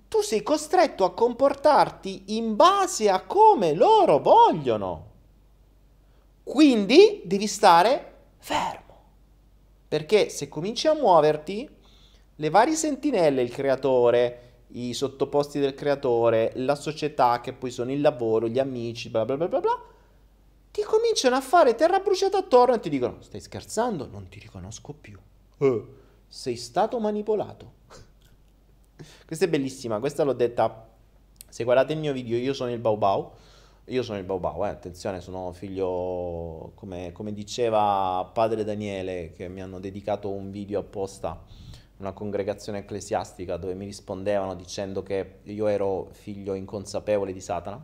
tu 0.09 0.23
sei 0.23 0.43
costretto 0.43 1.05
a 1.05 1.13
comportarti 1.13 2.37
in 2.37 2.57
base 2.57 3.11
a 3.11 3.21
come 3.25 3.75
loro 3.75 4.19
vogliono. 4.19 5.07
Quindi 6.43 7.23
devi 7.25 7.47
stare 7.47 8.15
fermo. 8.39 8.87
Perché 9.87 10.31
se 10.31 10.49
cominci 10.49 10.87
a 10.87 10.95
muoverti, 10.95 11.69
le 12.37 12.51
varie 12.51 12.75
sentinelle, 12.75 13.43
il 13.43 13.51
creatore, 13.51 14.43
i 14.69 14.95
sottoposti 14.95 15.61
del 15.61 15.75
creatore, 15.75 16.53
la 16.57 16.75
società, 16.75 17.41
che 17.41 17.53
poi 17.53 17.71
sono 17.71 17.93
il 17.93 18.01
lavoro, 18.01 18.49
gli 18.49 18.59
amici, 18.59 19.11
bla 19.11 19.25
bla 19.25 19.37
bla 19.37 19.49
bla 19.49 19.61
bla, 19.61 19.83
ti 20.71 20.83
cominciano 20.83 21.37
a 21.37 21.41
fare 21.41 21.75
terra 21.75 22.01
bruciata 22.01 22.39
attorno 22.39 22.75
e 22.75 22.81
ti 22.81 22.89
dicono: 22.89 23.21
Stai 23.21 23.41
scherzando? 23.41 24.07
Non 24.07 24.29
ti 24.29 24.39
riconosco 24.39 24.95
più. 24.95 25.19
Eh, 25.59 25.85
sei 26.27 26.57
stato 26.57 26.99
manipolato. 26.99 27.73
Questa 29.27 29.45
è 29.45 29.49
bellissima, 29.49 29.99
questa 29.99 30.25
l'ho 30.25 30.33
detta. 30.33 30.89
Se 31.49 31.65
guardate 31.65 31.93
il 31.93 31.99
mio 31.99 32.13
video, 32.13 32.37
io 32.37 32.53
sono 32.53 32.71
il 32.71 32.79
Bau 32.79 32.97
Bau. 32.97 33.33
Io 33.89 34.03
sono 34.03 34.19
il 34.19 34.25
Bau 34.25 34.39
Bau, 34.39 34.67
eh, 34.67 34.69
attenzione, 34.69 35.23
sono 35.23 35.51
figlio, 35.53 36.73
come, 36.75 37.11
come 37.13 37.33
diceva 37.33 38.29
padre 38.35 38.63
Daniele, 38.63 39.33
che 39.33 39.49
mi 39.49 39.63
hanno 39.63 39.81
dedicato 39.81 40.29
un 40.29 40.51
video 40.51 40.81
apposta, 40.81 41.43
una 41.97 42.13
congregazione 42.13 42.81
ecclesiastica 42.81 43.57
dove 43.57 43.73
mi 43.73 43.87
rispondevano 43.87 44.55
dicendo 44.55 45.03
che 45.03 45.39
io 45.45 45.67
ero 45.69 46.09
figlio 46.13 46.53
inconsapevole 46.53 47.33
di 47.33 47.41
Satana. 47.41 47.83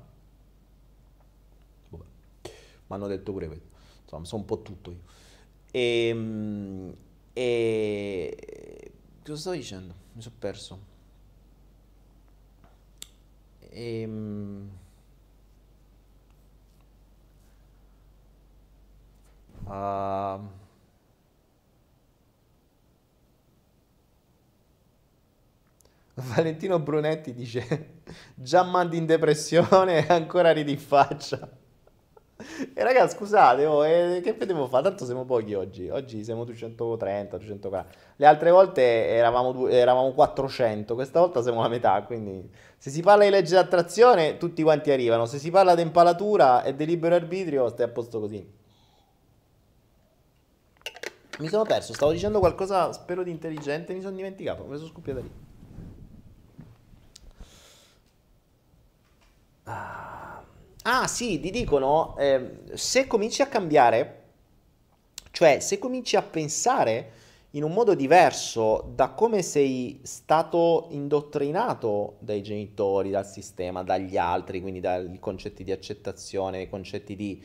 Vabbè, 1.88 2.04
mi 2.42 2.50
hanno 2.88 3.06
detto 3.06 3.32
pure 3.32 3.46
questo, 3.46 3.68
insomma, 4.02 4.24
sono 4.26 4.42
un 4.42 4.46
po' 4.46 4.60
tutto 4.60 4.90
io. 4.90 5.00
E, 5.70 6.94
e 7.32 8.92
cosa 9.24 9.40
stavo 9.40 9.56
dicendo? 9.56 9.94
Mi 10.12 10.20
sono 10.20 10.34
perso. 10.38 10.92
Ehm, 13.74 14.70
ah, 19.66 20.40
Valentino 26.14 26.78
Brunetti 26.78 27.32
dice: 27.32 28.02
Già 28.34 28.62
mandi 28.62 28.96
in 28.96 29.06
depressione 29.06 30.06
e 30.06 30.12
ancora 30.12 30.52
ridi 30.52 30.72
in 30.72 30.78
faccia. 30.78 31.50
E 32.36 32.82
raga, 32.82 33.06
scusate, 33.06 33.64
oh, 33.64 33.86
eh, 33.86 34.20
che 34.20 34.36
devo 34.44 34.66
fare? 34.66 34.82
Tanto 34.82 35.04
siamo 35.04 35.24
pochi 35.24 35.54
oggi. 35.54 35.88
Oggi 35.88 36.24
siamo 36.24 36.44
230, 36.44 37.36
240. 37.38 37.98
Le 38.16 38.26
altre 38.26 38.50
volte 38.50 38.82
eravamo, 39.08 39.52
due- 39.52 39.72
eravamo 39.72 40.12
400, 40.12 40.94
questa 40.94 41.20
volta 41.20 41.42
siamo 41.42 41.62
la 41.62 41.68
metà. 41.68 42.02
Quindi, 42.02 42.50
se 42.76 42.90
si 42.90 43.02
parla 43.02 43.24
di 43.24 43.30
legge 43.30 43.54
d'attrazione, 43.54 44.36
tutti 44.36 44.62
quanti 44.62 44.90
arrivano. 44.90 45.26
Se 45.26 45.38
si 45.38 45.50
parla 45.50 45.74
di 45.74 45.82
impalatura 45.82 46.64
e 46.64 46.74
di 46.74 46.84
libero 46.86 47.14
arbitrio, 47.14 47.68
stai 47.68 47.86
a 47.86 47.88
posto 47.88 48.18
così. 48.20 48.62
Mi 51.38 51.48
sono 51.48 51.64
perso, 51.64 51.92
stavo 51.94 52.12
dicendo 52.12 52.38
qualcosa, 52.38 52.92
spero 52.92 53.22
di 53.24 53.30
intelligente, 53.30 53.92
mi 53.92 54.00
sono 54.00 54.14
dimenticato. 54.16 54.64
Mi 54.64 54.76
sono 54.76 54.88
scoppiato 54.88 55.20
lì. 55.20 55.30
Ah, 59.66 60.13
sì, 61.06 61.40
ti 61.40 61.50
dicono, 61.50 62.14
ehm, 62.18 62.74
se 62.74 63.06
cominci 63.06 63.40
a 63.40 63.46
cambiare, 63.46 64.22
cioè 65.30 65.58
se 65.60 65.78
cominci 65.78 66.14
a 66.14 66.20
pensare 66.22 67.12
in 67.52 67.62
un 67.62 67.72
modo 67.72 67.94
diverso 67.94 68.92
da 68.94 69.08
come 69.10 69.40
sei 69.40 70.00
stato 70.02 70.88
indottrinato 70.90 72.16
dai 72.18 72.42
genitori, 72.42 73.08
dal 73.08 73.26
sistema, 73.26 73.82
dagli 73.82 74.18
altri, 74.18 74.60
quindi 74.60 74.80
dai 74.80 75.18
concetti 75.20 75.64
di 75.64 75.72
accettazione, 75.72 76.58
dai 76.58 76.68
concetti 76.68 77.16
di, 77.16 77.42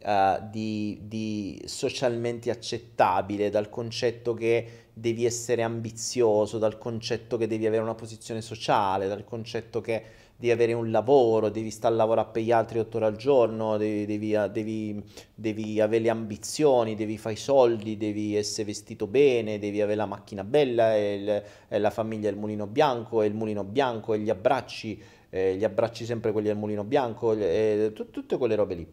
eh, 0.00 0.38
di, 0.50 0.98
di 1.02 1.62
socialmente 1.66 2.50
accettabile, 2.50 3.48
dal 3.48 3.70
concetto 3.70 4.34
che 4.34 4.86
devi 4.92 5.24
essere 5.24 5.62
ambizioso, 5.62 6.58
dal 6.58 6.78
concetto 6.78 7.36
che 7.36 7.46
devi 7.46 7.64
avere 7.64 7.82
una 7.82 7.94
posizione 7.94 8.40
sociale, 8.40 9.06
dal 9.06 9.24
concetto 9.24 9.80
che 9.80 10.21
devi 10.42 10.50
avere 10.50 10.72
un 10.72 10.90
lavoro, 10.90 11.50
devi 11.50 11.70
stare 11.70 11.94
a 11.94 11.98
lavorare 11.98 12.30
per 12.32 12.42
gli 12.42 12.50
altri 12.50 12.80
otto 12.80 12.96
ore 12.96 13.06
al 13.06 13.14
giorno, 13.14 13.76
devi, 13.76 14.06
devi- 14.06 14.50
devi- 14.50 15.04
devi 15.32 15.80
avere 15.80 16.02
le 16.02 16.10
ambizioni, 16.10 16.96
devi 16.96 17.16
fare 17.16 17.36
i 17.36 17.38
soldi, 17.38 17.96
devi 17.96 18.34
essere 18.34 18.64
vestito 18.64 19.06
bene, 19.06 19.60
devi 19.60 19.80
avere 19.80 19.94
la 19.94 20.06
macchina 20.06 20.42
bella 20.42 20.96
e, 20.96 21.14
il- 21.14 21.42
e 21.68 21.78
la 21.78 21.90
famiglia 21.90 22.28
e 22.28 22.32
il 22.32 22.38
mulino 22.38 22.66
bianco 22.66 23.22
e 23.22 23.26
il 23.26 23.34
mulino 23.34 23.62
bianco 23.62 24.14
e 24.14 24.18
gli 24.18 24.30
abbracci, 24.30 25.00
eh, 25.30 25.54
gli 25.54 25.62
abbracci 25.62 26.04
sempre 26.04 26.32
quelli 26.32 26.48
del 26.48 26.56
mulino 26.56 26.82
bianco, 26.82 27.34
e 27.34 27.92
tu- 27.94 28.10
tutte 28.10 28.36
quelle 28.36 28.56
robe 28.56 28.74
lì. 28.74 28.86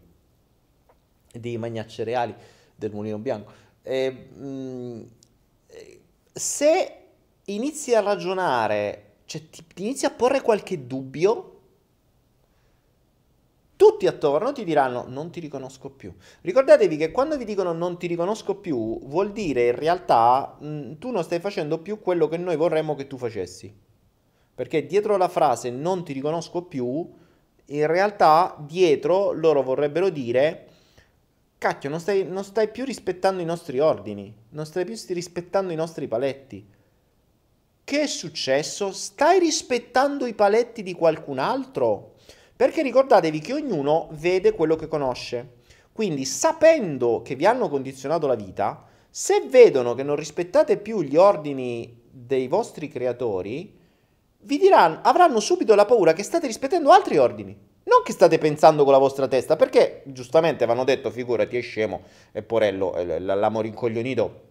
E 1.31 1.39
devi 1.39 1.57
mangiare 1.57 1.87
cereali 1.87 2.35
del 2.75 2.91
mulino 2.91 3.17
bianco. 3.17 3.51
E, 3.81 4.27
mm, 4.37 5.01
eh, 5.65 5.99
se 6.31 6.93
inizi 7.45 7.95
a 7.95 8.01
ragionare, 8.01 9.08
cioè 9.29 9.47
ti, 9.47 9.63
ti 9.75 9.83
inizi 9.83 10.07
a 10.07 10.09
porre 10.09 10.41
qualche 10.41 10.87
dubbio, 10.87 11.57
tutti 13.75 14.07
attorno 14.07 14.51
ti 14.51 14.63
diranno 14.63 15.05
non 15.07 15.29
ti 15.29 15.39
riconosco 15.39 15.91
più. 15.91 16.11
Ricordatevi 16.41 16.97
che 16.97 17.11
quando 17.11 17.37
vi 17.37 17.45
dicono 17.45 17.71
non 17.71 17.99
ti 17.99 18.07
riconosco 18.07 18.55
più, 18.55 18.99
vuol 19.05 19.31
dire 19.31 19.67
in 19.67 19.75
realtà 19.75 20.57
mh, 20.59 20.97
tu 20.97 21.11
non 21.11 21.23
stai 21.23 21.39
facendo 21.39 21.77
più 21.77 21.99
quello 21.99 22.27
che 22.27 22.37
noi 22.37 22.55
vorremmo 22.55 22.95
che 22.95 23.05
tu 23.05 23.17
facessi. 23.17 23.71
Perché 24.55 24.87
dietro 24.87 25.15
la 25.15 25.27
frase 25.27 25.69
non 25.69 26.03
ti 26.03 26.11
riconosco 26.11 26.63
più, 26.63 27.07
in 27.65 27.87
realtà 27.87 28.57
dietro 28.57 29.31
loro 29.31 29.61
vorrebbero 29.61 30.09
dire 30.09 30.69
cacchio, 31.59 31.91
non 31.91 31.99
stai, 31.99 32.25
non 32.25 32.43
stai 32.43 32.69
più 32.69 32.83
rispettando 32.83 33.43
i 33.43 33.45
nostri 33.45 33.79
ordini, 33.79 34.35
non 34.49 34.65
stai 34.65 34.85
più 34.85 34.95
rispettando 35.09 35.71
i 35.71 35.75
nostri 35.75 36.07
paletti. 36.07 36.77
Che 37.89 38.01
è 38.01 38.05
successo? 38.05 38.91
Stai 38.91 39.39
rispettando 39.39 40.27
i 40.27 40.35
paletti 40.35 40.83
di 40.83 40.93
qualcun 40.93 41.39
altro? 41.39 42.17
Perché 42.55 42.83
ricordatevi 42.83 43.39
che 43.39 43.53
ognuno 43.53 44.09
vede 44.11 44.51
quello 44.51 44.75
che 44.75 44.87
conosce. 44.87 45.53
Quindi, 45.91 46.23
sapendo 46.25 47.23
che 47.23 47.33
vi 47.33 47.47
hanno 47.47 47.67
condizionato 47.67 48.27
la 48.27 48.35
vita, 48.35 48.85
se 49.09 49.41
vedono 49.49 49.95
che 49.95 50.03
non 50.03 50.17
rispettate 50.17 50.77
più 50.77 51.01
gli 51.01 51.15
ordini 51.15 51.99
dei 52.11 52.47
vostri 52.47 52.89
creatori, 52.89 53.75
vi 54.41 54.59
diranno, 54.59 54.99
avranno 55.01 55.39
subito 55.39 55.73
la 55.73 55.85
paura 55.85 56.13
che 56.13 56.21
state 56.21 56.45
rispettando 56.45 56.91
altri 56.91 57.17
ordini. 57.17 57.57
Non 57.85 58.03
che 58.03 58.11
state 58.11 58.37
pensando 58.37 58.83
con 58.83 58.93
la 58.93 58.99
vostra 58.99 59.27
testa, 59.27 59.55
perché 59.55 60.03
giustamente 60.05 60.67
vanno 60.67 60.83
detto, 60.83 61.09
figurati, 61.09 61.57
è 61.57 61.61
scemo, 61.61 62.03
è 62.33 62.43
porello, 62.43 62.93
l'amo 63.17 63.61
rincoglionito 63.61 64.48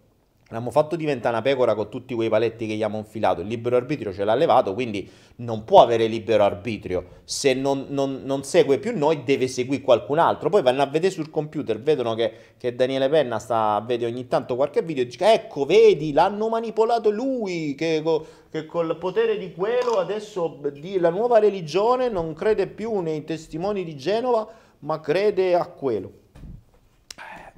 L'abbiamo 0.51 0.71
fatto 0.71 0.95
diventare 0.95 1.35
una 1.35 1.43
pecora 1.43 1.75
con 1.75 1.89
tutti 1.89 2.15
quei 2.15 2.27
paletti 2.27 2.65
che 2.65 2.73
gli 2.73 2.81
abbiamo 2.81 2.97
infilato. 2.97 3.41
Il 3.41 3.47
libero 3.47 3.75
arbitrio 3.75 4.11
ce 4.11 4.23
l'ha 4.23 4.33
levato, 4.33 4.73
quindi 4.73 5.07
non 5.37 5.63
può 5.63 5.83
avere 5.83 6.07
libero 6.07 6.43
arbitrio. 6.43 7.21
Se 7.23 7.53
non, 7.53 7.85
non, 7.89 8.21
non 8.23 8.43
segue 8.43 8.79
più 8.79 8.97
noi, 8.97 9.23
deve 9.23 9.47
seguire 9.47 9.83
qualcun 9.83 10.17
altro. 10.17 10.49
Poi 10.49 10.63
vanno 10.63 10.81
a 10.81 10.87
vedere 10.87 11.13
sul 11.13 11.29
computer, 11.29 11.79
vedono 11.79 12.15
che, 12.15 12.33
che 12.57 12.73
Daniele 12.73 13.09
Penna 13.09 13.37
sta, 13.37 13.79
vede 13.85 14.07
ogni 14.07 14.27
tanto 14.27 14.55
qualche 14.55 14.81
video 14.81 15.03
e 15.03 15.05
dice: 15.05 15.31
Ecco, 15.31 15.65
vedi, 15.65 16.13
l'hanno 16.13 16.49
manipolato 16.49 17.11
lui. 17.11 17.75
Che, 17.75 18.01
che 18.49 18.65
col 18.65 18.97
potere 18.97 19.37
di 19.37 19.53
quello 19.53 19.99
adesso 19.99 20.59
la 20.97 21.09
nuova 21.11 21.37
religione 21.37 22.09
non 22.09 22.33
crede 22.33 22.65
più 22.65 23.01
nei 23.01 23.23
testimoni 23.23 23.83
di 23.83 23.95
Genova, 23.95 24.47
ma 24.79 24.99
crede 24.99 25.53
a 25.53 25.67
quello. 25.67 26.11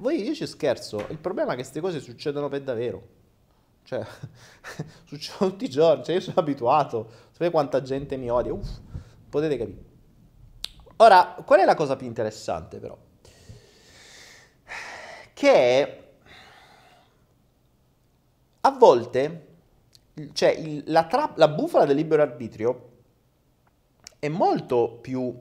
Voi 0.02 0.20
io 0.20 0.34
ci 0.34 0.48
scherzo, 0.48 1.06
il 1.10 1.18
problema 1.18 1.52
è 1.52 1.54
che 1.54 1.60
queste 1.60 1.80
cose 1.80 2.00
succedono 2.00 2.48
per 2.48 2.62
davvero. 2.62 3.20
Cioè, 3.84 4.04
succedono 5.06 5.52
tutti 5.52 5.66
i 5.66 5.70
giorni, 5.70 6.02
cioè 6.02 6.16
io 6.16 6.20
sono 6.20 6.40
abituato, 6.40 7.08
sapete 7.30 7.52
quanta 7.52 7.82
gente 7.82 8.16
mi 8.16 8.28
odia, 8.28 8.52
uff, 8.52 8.80
potete 9.30 9.56
capire. 9.56 9.84
Ora, 10.96 11.40
qual 11.46 11.60
è 11.60 11.64
la 11.64 11.76
cosa 11.76 11.94
più 11.94 12.08
interessante 12.08 12.80
però? 12.80 12.98
Che 15.34 16.04
a 18.60 18.70
volte, 18.72 19.46
cioè 20.32 20.48
il, 20.50 20.82
la, 20.86 21.06
tra- 21.06 21.32
la 21.36 21.46
bufala 21.46 21.84
del 21.84 21.94
libero 21.94 22.22
arbitrio 22.22 22.90
è 24.18 24.26
molto 24.26 24.98
più... 25.00 25.32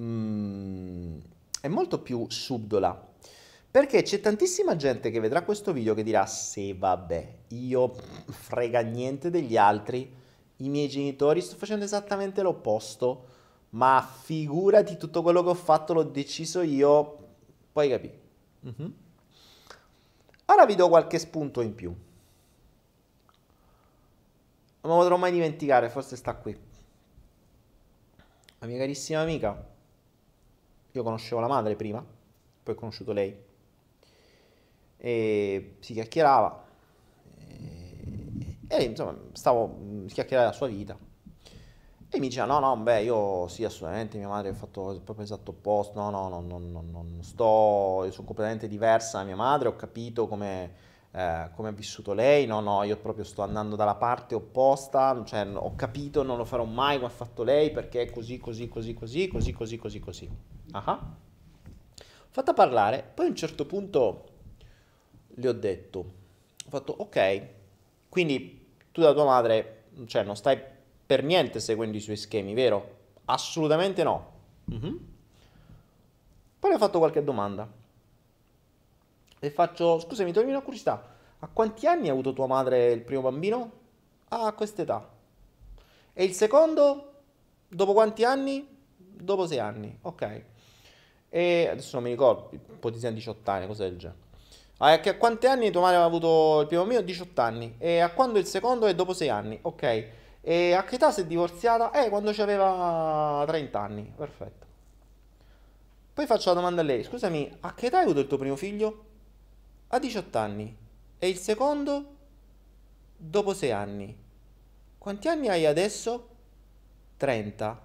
Mm, 0.00 1.18
è 1.60 1.68
molto 1.68 2.00
più 2.00 2.24
subdola 2.30 3.07
perché 3.70 4.02
c'è 4.02 4.20
tantissima 4.20 4.76
gente 4.76 5.10
che 5.10 5.20
vedrà 5.20 5.42
questo 5.42 5.72
video 5.72 5.92
che 5.94 6.02
dirà: 6.02 6.24
Sì, 6.26 6.72
vabbè, 6.72 7.34
io 7.48 7.94
frega 8.26 8.80
niente 8.80 9.28
degli 9.30 9.56
altri, 9.58 10.10
i 10.56 10.68
miei 10.68 10.88
genitori 10.88 11.42
sto 11.42 11.56
facendo 11.56 11.84
esattamente 11.84 12.40
l'opposto, 12.40 13.26
ma 13.70 14.06
figurati 14.22 14.96
tutto 14.96 15.20
quello 15.22 15.42
che 15.42 15.50
ho 15.50 15.54
fatto 15.54 15.92
l'ho 15.92 16.04
deciso 16.04 16.62
io, 16.62 17.18
poi 17.70 17.88
capì. 17.90 18.10
Mm-hmm. 18.66 18.90
Ora 20.46 20.64
vi 20.64 20.74
do 20.74 20.88
qualche 20.88 21.18
spunto 21.18 21.60
in 21.60 21.74
più. 21.74 21.94
Non 24.80 24.96
lo 24.96 25.02
potrò 25.02 25.18
mai 25.18 25.30
dimenticare, 25.30 25.90
forse 25.90 26.16
sta 26.16 26.34
qui. 26.34 26.58
La 28.60 28.66
mia 28.66 28.78
carissima 28.78 29.20
amica, 29.20 29.66
io 30.90 31.02
conoscevo 31.02 31.42
la 31.42 31.48
madre 31.48 31.76
prima, 31.76 32.02
poi 32.62 32.74
ho 32.74 32.76
conosciuto 32.76 33.12
lei 33.12 33.46
e 34.98 35.76
si 35.80 35.92
chiacchierava 35.92 36.64
e, 37.48 38.56
e 38.68 38.82
insomma 38.82 39.16
stavo 39.32 39.78
mm, 39.80 40.06
chiacchierare 40.06 40.48
la 40.48 40.54
sua 40.54 40.66
vita 40.66 40.96
e 42.10 42.18
mi 42.18 42.28
diceva 42.28 42.46
no 42.46 42.58
no 42.58 42.76
beh 42.76 43.02
io 43.02 43.48
sì 43.48 43.64
assolutamente 43.64 44.18
mia 44.18 44.28
madre 44.28 44.50
ha 44.50 44.54
fatto 44.54 45.00
proprio 45.04 45.24
esatto 45.24 45.52
opposto 45.52 45.98
no 45.98 46.10
no 46.10 46.28
no 46.28 46.40
no 46.40 46.58
no, 46.58 46.82
no 46.82 47.02
non 47.02 47.18
sto 47.22 48.02
io 48.04 48.10
sono 48.10 48.26
completamente 48.26 48.66
diversa 48.66 49.18
da 49.18 49.24
mia 49.24 49.36
madre 49.36 49.68
ho 49.68 49.76
capito 49.76 50.26
come 50.26 50.86
eh, 51.10 51.48
come 51.54 51.68
ha 51.68 51.72
vissuto 51.72 52.12
lei, 52.12 52.46
no, 52.46 52.60
no, 52.60 52.82
io 52.82 52.96
proprio 52.96 53.24
sto 53.24 53.42
andando 53.42 53.76
dalla 53.76 53.94
parte 53.94 54.34
opposta, 54.34 55.22
cioè 55.24 55.46
ho 55.52 55.74
capito, 55.74 56.22
non 56.22 56.36
lo 56.36 56.44
farò 56.44 56.64
mai 56.64 56.96
come 56.96 57.06
ha 57.06 57.12
fatto 57.14 57.42
lei 57.42 57.70
perché 57.70 58.02
è 58.02 58.10
così, 58.10 58.38
così, 58.38 58.68
così, 58.68 58.94
così, 58.94 59.26
così, 59.28 59.52
così, 59.52 59.78
così, 59.78 60.00
così. 60.00 60.30
Ah. 60.72 61.16
Fatta 62.30 62.52
parlare, 62.52 63.10
poi 63.14 63.26
a 63.26 63.28
un 63.30 63.36
certo 63.36 63.64
punto 63.64 64.27
le 65.38 65.48
ho 65.48 65.52
detto, 65.52 65.98
ho 65.98 66.68
fatto 66.68 66.94
ok, 66.98 67.46
quindi 68.08 68.66
tu 68.92 69.00
da 69.00 69.12
tua 69.12 69.24
madre, 69.24 69.84
cioè 70.06 70.22
non 70.24 70.36
stai 70.36 70.60
per 71.06 71.22
niente 71.22 71.60
seguendo 71.60 71.96
i 71.96 72.00
suoi 72.00 72.16
schemi, 72.16 72.54
vero? 72.54 72.96
Assolutamente 73.26 74.02
no. 74.02 74.32
Mm-hmm. 74.70 74.96
Poi 76.58 76.70
le 76.70 76.76
ho 76.76 76.78
fatto 76.78 76.98
qualche 76.98 77.22
domanda. 77.22 77.70
E 79.40 79.50
faccio, 79.50 80.00
scusami, 80.00 80.32
toglimi 80.32 80.50
una 80.50 80.60
curiosità, 80.60 81.16
a 81.38 81.48
quanti 81.52 81.86
anni 81.86 82.08
ha 82.08 82.12
avuto 82.12 82.32
tua 82.32 82.46
madre 82.46 82.90
il 82.90 83.02
primo 83.02 83.22
bambino? 83.22 83.70
Ah, 84.28 84.46
a 84.46 84.52
quest'età. 84.52 85.08
E 86.12 86.24
il 86.24 86.32
secondo? 86.32 87.12
Dopo 87.68 87.92
quanti 87.92 88.24
anni? 88.24 88.66
Dopo 88.96 89.46
sei 89.46 89.60
anni, 89.60 89.96
ok. 90.02 90.42
E 91.28 91.68
adesso 91.70 91.90
non 91.94 92.04
mi 92.04 92.10
ricordo, 92.10 92.48
un 92.50 92.78
po' 92.80 92.90
di 92.90 92.98
18 92.98 93.50
anni, 93.50 93.66
cose 93.66 93.84
del 93.84 93.96
genere. 93.96 94.27
Ah, 94.80 94.92
a 94.92 95.16
quanti 95.16 95.46
anni 95.46 95.72
tua 95.72 95.80
madre 95.80 95.96
aveva 95.96 96.08
avuto 96.08 96.60
il 96.60 96.66
primo 96.68 96.84
mio? 96.84 97.02
18 97.02 97.40
anni. 97.40 97.74
E 97.78 97.98
a 97.98 98.10
quando 98.10 98.38
il 98.38 98.46
secondo 98.46 98.86
è 98.86 98.94
dopo 98.94 99.12
6 99.12 99.28
anni. 99.28 99.58
Ok. 99.62 100.10
E 100.40 100.72
a 100.72 100.84
che 100.84 100.94
età 100.94 101.10
si 101.10 101.22
è 101.22 101.26
divorziata? 101.26 101.90
Eh, 101.90 102.08
quando 102.08 102.30
aveva 102.30 103.42
30 103.46 103.80
anni. 103.80 104.12
Perfetto. 104.16 104.66
Poi 106.14 106.26
faccio 106.26 106.50
la 106.50 106.54
domanda 106.54 106.80
a 106.82 106.84
lei. 106.84 107.02
Scusami, 107.02 107.56
a 107.60 107.74
che 107.74 107.86
età 107.86 107.98
hai 107.98 108.04
avuto 108.04 108.20
il 108.20 108.28
tuo 108.28 108.38
primo 108.38 108.54
figlio? 108.54 109.04
A 109.88 109.98
18 109.98 110.38
anni. 110.38 110.76
E 111.18 111.28
il 111.28 111.38
secondo? 111.38 112.16
Dopo 113.16 113.54
6 113.54 113.72
anni. 113.72 114.16
Quanti 114.96 115.26
anni 115.26 115.48
hai 115.48 115.66
adesso? 115.66 116.28
30. 117.16 117.82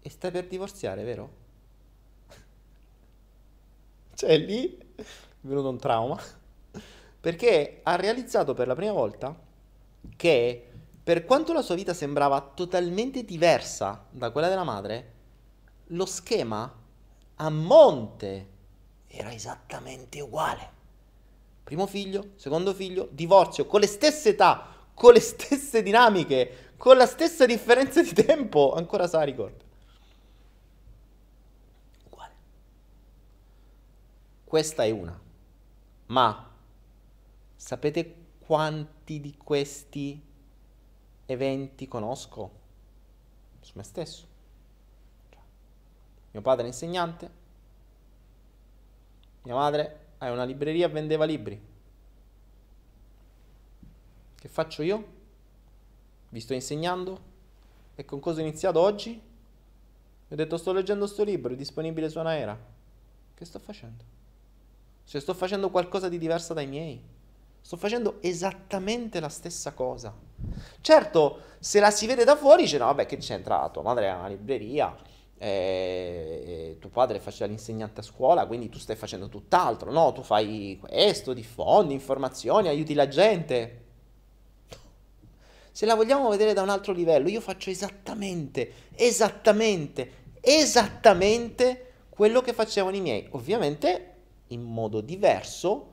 E 0.00 0.08
stai 0.10 0.30
per 0.30 0.46
divorziare, 0.46 1.04
vero? 1.04 1.30
cioè 4.14 4.38
lì 4.38 4.86
venuto 5.48 5.68
un 5.68 5.78
trauma, 5.78 6.20
perché 7.20 7.80
ha 7.82 7.96
realizzato 7.96 8.54
per 8.54 8.66
la 8.66 8.74
prima 8.74 8.92
volta 8.92 9.36
che 10.16 10.68
per 11.02 11.24
quanto 11.24 11.52
la 11.52 11.62
sua 11.62 11.74
vita 11.74 11.94
sembrava 11.94 12.40
totalmente 12.40 13.24
diversa 13.24 14.06
da 14.10 14.30
quella 14.30 14.48
della 14.48 14.64
madre, 14.64 15.12
lo 15.86 16.04
schema 16.04 16.70
a 17.36 17.48
monte 17.48 18.48
era 19.06 19.32
esattamente 19.32 20.20
uguale. 20.20 20.76
Primo 21.64 21.86
figlio, 21.86 22.32
secondo 22.36 22.74
figlio, 22.74 23.08
divorzio, 23.10 23.66
con 23.66 23.80
le 23.80 23.86
stesse 23.86 24.30
età, 24.30 24.68
con 24.92 25.12
le 25.12 25.20
stesse 25.20 25.82
dinamiche, 25.82 26.72
con 26.76 26.96
la 26.96 27.06
stessa 27.06 27.46
differenza 27.46 28.02
di 28.02 28.12
tempo, 28.12 28.74
ancora 28.74 29.06
sa 29.06 29.22
ricorda. 29.22 29.64
Uguale. 32.04 32.34
Questa 34.44 34.84
è 34.84 34.90
una. 34.90 35.18
Ma 36.08 36.50
sapete 37.54 38.14
quanti 38.38 39.20
di 39.20 39.36
questi 39.36 40.22
eventi 41.26 41.86
conosco? 41.86 42.50
Su 43.60 43.72
me 43.74 43.82
stesso. 43.82 44.26
Cioè, 45.28 45.40
mio 46.30 46.40
padre 46.40 46.64
è 46.64 46.68
insegnante, 46.68 47.30
mia 49.42 49.54
madre 49.54 50.06
ha 50.18 50.30
una 50.30 50.44
libreria 50.44 50.86
e 50.86 50.90
vendeva 50.90 51.24
libri. 51.24 51.60
Che 54.34 54.48
faccio 54.48 54.82
io? 54.82 55.16
Vi 56.30 56.40
sto 56.40 56.54
insegnando? 56.54 57.36
E 57.94 58.04
con 58.04 58.20
cosa 58.20 58.40
ho 58.40 58.44
iniziato 58.44 58.80
oggi? 58.80 59.10
Vi 59.10 60.34
ho 60.34 60.36
detto 60.36 60.56
sto 60.56 60.72
leggendo 60.72 61.06
sto 61.06 61.24
libro, 61.24 61.52
è 61.52 61.56
disponibile 61.56 62.08
su 62.08 62.18
Anaera. 62.18 62.58
Che 63.34 63.44
sto 63.44 63.58
facendo? 63.58 64.16
Cioè 65.08 65.22
sto 65.22 65.32
facendo 65.32 65.70
qualcosa 65.70 66.10
di 66.10 66.18
diverso 66.18 66.52
dai 66.52 66.66
miei. 66.66 67.02
Sto 67.62 67.78
facendo 67.78 68.18
esattamente 68.20 69.20
la 69.20 69.30
stessa 69.30 69.72
cosa. 69.72 70.14
Certo, 70.82 71.40
se 71.58 71.80
la 71.80 71.90
si 71.90 72.06
vede 72.06 72.24
da 72.24 72.36
fuori 72.36 72.64
dice 72.64 72.76
no, 72.76 72.84
vabbè, 72.84 73.06
che 73.06 73.16
c'entra? 73.16 73.70
Tua 73.70 73.80
madre 73.80 74.10
ha 74.10 74.18
una 74.18 74.28
libreria, 74.28 74.94
eh, 75.38 76.76
tuo 76.78 76.90
padre 76.90 77.20
faceva 77.20 77.46
l'insegnante 77.46 78.00
a 78.00 78.02
scuola, 78.02 78.46
quindi 78.46 78.68
tu 78.68 78.76
stai 78.76 78.96
facendo 78.96 79.30
tutt'altro. 79.30 79.90
No, 79.90 80.12
tu 80.12 80.22
fai 80.22 80.76
questo, 80.78 81.32
diffondi 81.32 81.94
informazioni, 81.94 82.68
aiuti 82.68 82.92
la 82.92 83.08
gente. 83.08 83.84
Se 85.72 85.86
la 85.86 85.94
vogliamo 85.94 86.28
vedere 86.28 86.52
da 86.52 86.60
un 86.60 86.68
altro 86.68 86.92
livello, 86.92 87.30
io 87.30 87.40
faccio 87.40 87.70
esattamente, 87.70 88.72
esattamente, 88.94 90.12
esattamente 90.42 91.92
quello 92.10 92.42
che 92.42 92.52
facevano 92.52 92.96
i 92.96 93.00
miei. 93.00 93.26
Ovviamente 93.30 94.07
in 94.48 94.62
modo 94.62 95.00
diverso, 95.00 95.86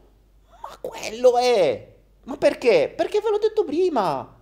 ma 0.50 0.78
quello 0.82 1.38
è. 1.38 1.94
Ma 2.24 2.38
perché? 2.38 2.92
Perché 2.96 3.20
ve 3.22 3.30
l'ho 3.30 3.38
detto 3.38 3.64
prima. 3.64 4.34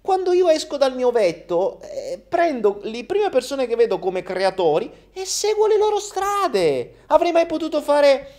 Quando 0.00 0.32
io 0.32 0.48
esco 0.48 0.76
dal 0.76 0.96
mio 0.96 1.12
vetto, 1.12 1.80
eh, 1.80 2.20
prendo 2.28 2.80
le 2.82 3.04
prime 3.04 3.30
persone 3.30 3.68
che 3.68 3.76
vedo 3.76 4.00
come 4.00 4.22
creatori 4.22 4.90
e 5.12 5.24
seguo 5.24 5.68
le 5.68 5.78
loro 5.78 6.00
strade. 6.00 7.04
Avrei 7.06 7.30
mai 7.30 7.46
potuto 7.46 7.80
fare 7.80 8.34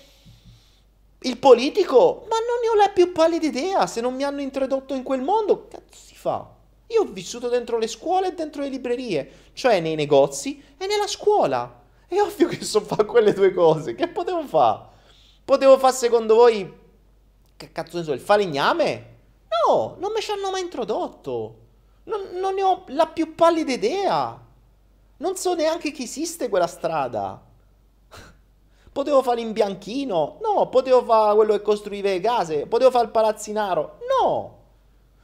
il 1.20 1.38
politico? 1.38 2.26
Ma 2.30 2.36
non 2.36 2.59
ne 2.61 2.70
ho 2.70 2.76
la 2.76 2.89
più 2.89 3.14
pallida 3.14 3.45
idea. 3.45 3.88
Se 3.88 4.01
non 4.01 4.14
mi 4.14 4.24
hanno 4.24 4.41
introdotto 4.41 4.93
in 4.93 5.03
quel 5.03 5.22
mondo, 5.22 5.68
cazzo 5.70 5.84
si 6.05 6.16
fa? 6.16 6.49
Io 6.88 7.03
ho 7.03 7.05
vissuto 7.05 7.47
dentro 7.47 7.78
le 7.78 7.88
scuole 7.88 8.28
e 8.28 8.34
dentro 8.34 8.61
le 8.61 8.68
librerie, 8.68 9.32
cioè 9.53 9.80
nei 9.80 9.95
negozi 9.95 10.61
e 10.78 10.86
nella 10.86 11.07
scuola. 11.07 11.82
È 12.05 12.20
ovvio 12.20 12.49
che 12.49 12.61
so 12.61 12.82
fare 12.82 13.05
quelle 13.05 13.32
due 13.32 13.53
cose. 13.53 13.95
Che 13.95 14.09
potevo 14.09 14.43
fare? 14.43 14.91
Potevo 15.46 15.78
fare 15.78 15.94
secondo 15.94 16.36
voi, 16.36 16.72
che 17.58 17.72
cazzo 17.72 17.98
ne 17.98 18.04
so, 18.04 18.14
il 18.14 18.20
falegname? 18.20 19.12
No, 19.68 19.96
non 20.00 20.12
mi 20.14 20.22
ci 20.22 20.32
hanno 20.32 20.52
mai 20.52 20.62
introdotto. 20.62 21.62
Non, 22.06 22.30
non, 22.34 22.54
ne 22.54 22.64
ho 22.64 22.84
la 22.88 23.08
più 23.08 23.36
pallida 23.36 23.72
idea. 23.72 24.41
Non 25.18 25.36
so 25.36 25.54
neanche 25.54 25.91
che 25.91 26.04
esiste 26.04 26.50
quella 26.50 26.68
strada. 26.68 27.41
Potevo 28.91 29.22
fare 29.22 29.41
l'imbianchino? 29.41 30.39
No. 30.41 30.70
Potevo 30.70 31.04
fare 31.04 31.36
quello 31.36 31.54
che 31.54 31.62
costruiva 31.62 32.10
le 32.10 32.20
case? 32.20 32.66
Potevo 32.66 32.91
fare 32.91 33.06
il 33.06 33.12
palazzinaro? 33.12 34.00
No. 34.22 34.58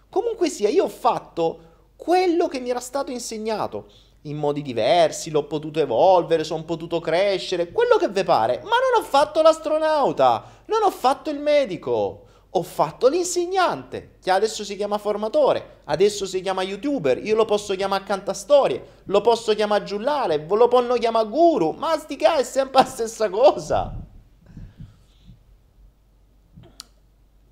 Comunque 0.09 0.49
sia, 0.49 0.69
io 0.69 0.85
ho 0.85 0.89
fatto 0.89 1.67
quello 1.95 2.47
che 2.47 2.59
mi 2.59 2.69
era 2.69 2.79
stato 2.79 3.11
insegnato. 3.11 3.87
In 4.23 4.37
modi 4.37 4.61
diversi, 4.61 5.29
l'ho 5.29 5.45
potuto 5.45 5.79
evolvere, 5.79 6.43
sono 6.43 6.63
potuto 6.63 6.99
crescere, 6.99 7.71
quello 7.71 7.97
che 7.97 8.09
vi 8.09 8.23
pare. 8.23 8.57
Ma 8.63 8.69
non 8.69 9.01
ho 9.01 9.03
fatto 9.03 9.41
l'astronauta, 9.41 10.43
non 10.65 10.83
ho 10.83 10.91
fatto 10.91 11.29
il 11.29 11.39
medico 11.39 12.27
ho 12.53 12.63
fatto 12.63 13.07
l'insegnante, 13.07 14.15
che 14.19 14.31
adesso 14.31 14.63
si 14.63 14.75
chiama 14.75 14.97
formatore, 14.97 15.81
adesso 15.83 16.25
si 16.25 16.41
chiama 16.41 16.63
youtuber, 16.63 17.23
io 17.23 17.35
lo 17.35 17.45
posso 17.45 17.75
chiamare 17.75 18.03
cantastorie, 18.03 18.83
lo 19.03 19.21
posso 19.21 19.53
chiamare 19.53 19.83
giullare, 19.83 20.43
lo 20.47 20.67
possono 20.67 20.95
chiamare 20.95 21.27
guru, 21.27 21.71
ma 21.71 21.95
sti 21.95 22.15
è 22.15 22.43
sempre 22.43 22.81
la 22.81 22.87
stessa 22.87 23.29
cosa. 23.29 23.95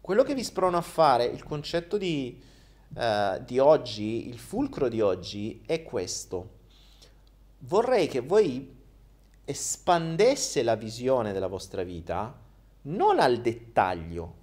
Quello 0.01 0.23
che 0.23 0.33
vi 0.33 0.43
sprono 0.43 0.77
a 0.77 0.81
fare, 0.81 1.25
il 1.25 1.43
concetto 1.43 1.97
di, 1.97 2.41
uh, 2.95 3.43
di 3.43 3.59
oggi, 3.59 4.27
il 4.27 4.39
fulcro 4.39 4.87
di 4.87 5.01
oggi 5.01 5.61
è 5.67 5.83
questo. 5.83 6.55
Vorrei 7.59 8.07
che 8.07 8.19
voi 8.19 8.75
espandesse 9.43 10.61
la 10.63 10.75
visione 10.75 11.33
della 11.33 11.47
vostra 11.47 11.83
vita 11.83 12.45
non 12.83 13.19
al 13.19 13.41
dettaglio, 13.41 14.35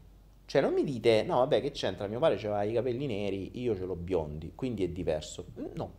cioè 0.47 0.61
non 0.61 0.73
mi 0.73 0.85
dite, 0.85 1.23
no 1.23 1.39
vabbè 1.39 1.61
che 1.61 1.71
c'entra, 1.71 2.07
mio 2.07 2.19
padre 2.19 2.37
aveva 2.37 2.63
i 2.65 2.73
capelli 2.73 3.07
neri, 3.07 3.59
io 3.61 3.75
ce 3.75 3.85
l'ho 3.85 3.97
biondi, 3.97 4.53
quindi 4.55 4.85
è 4.85 4.89
diverso. 4.89 5.47
No, 5.75 5.93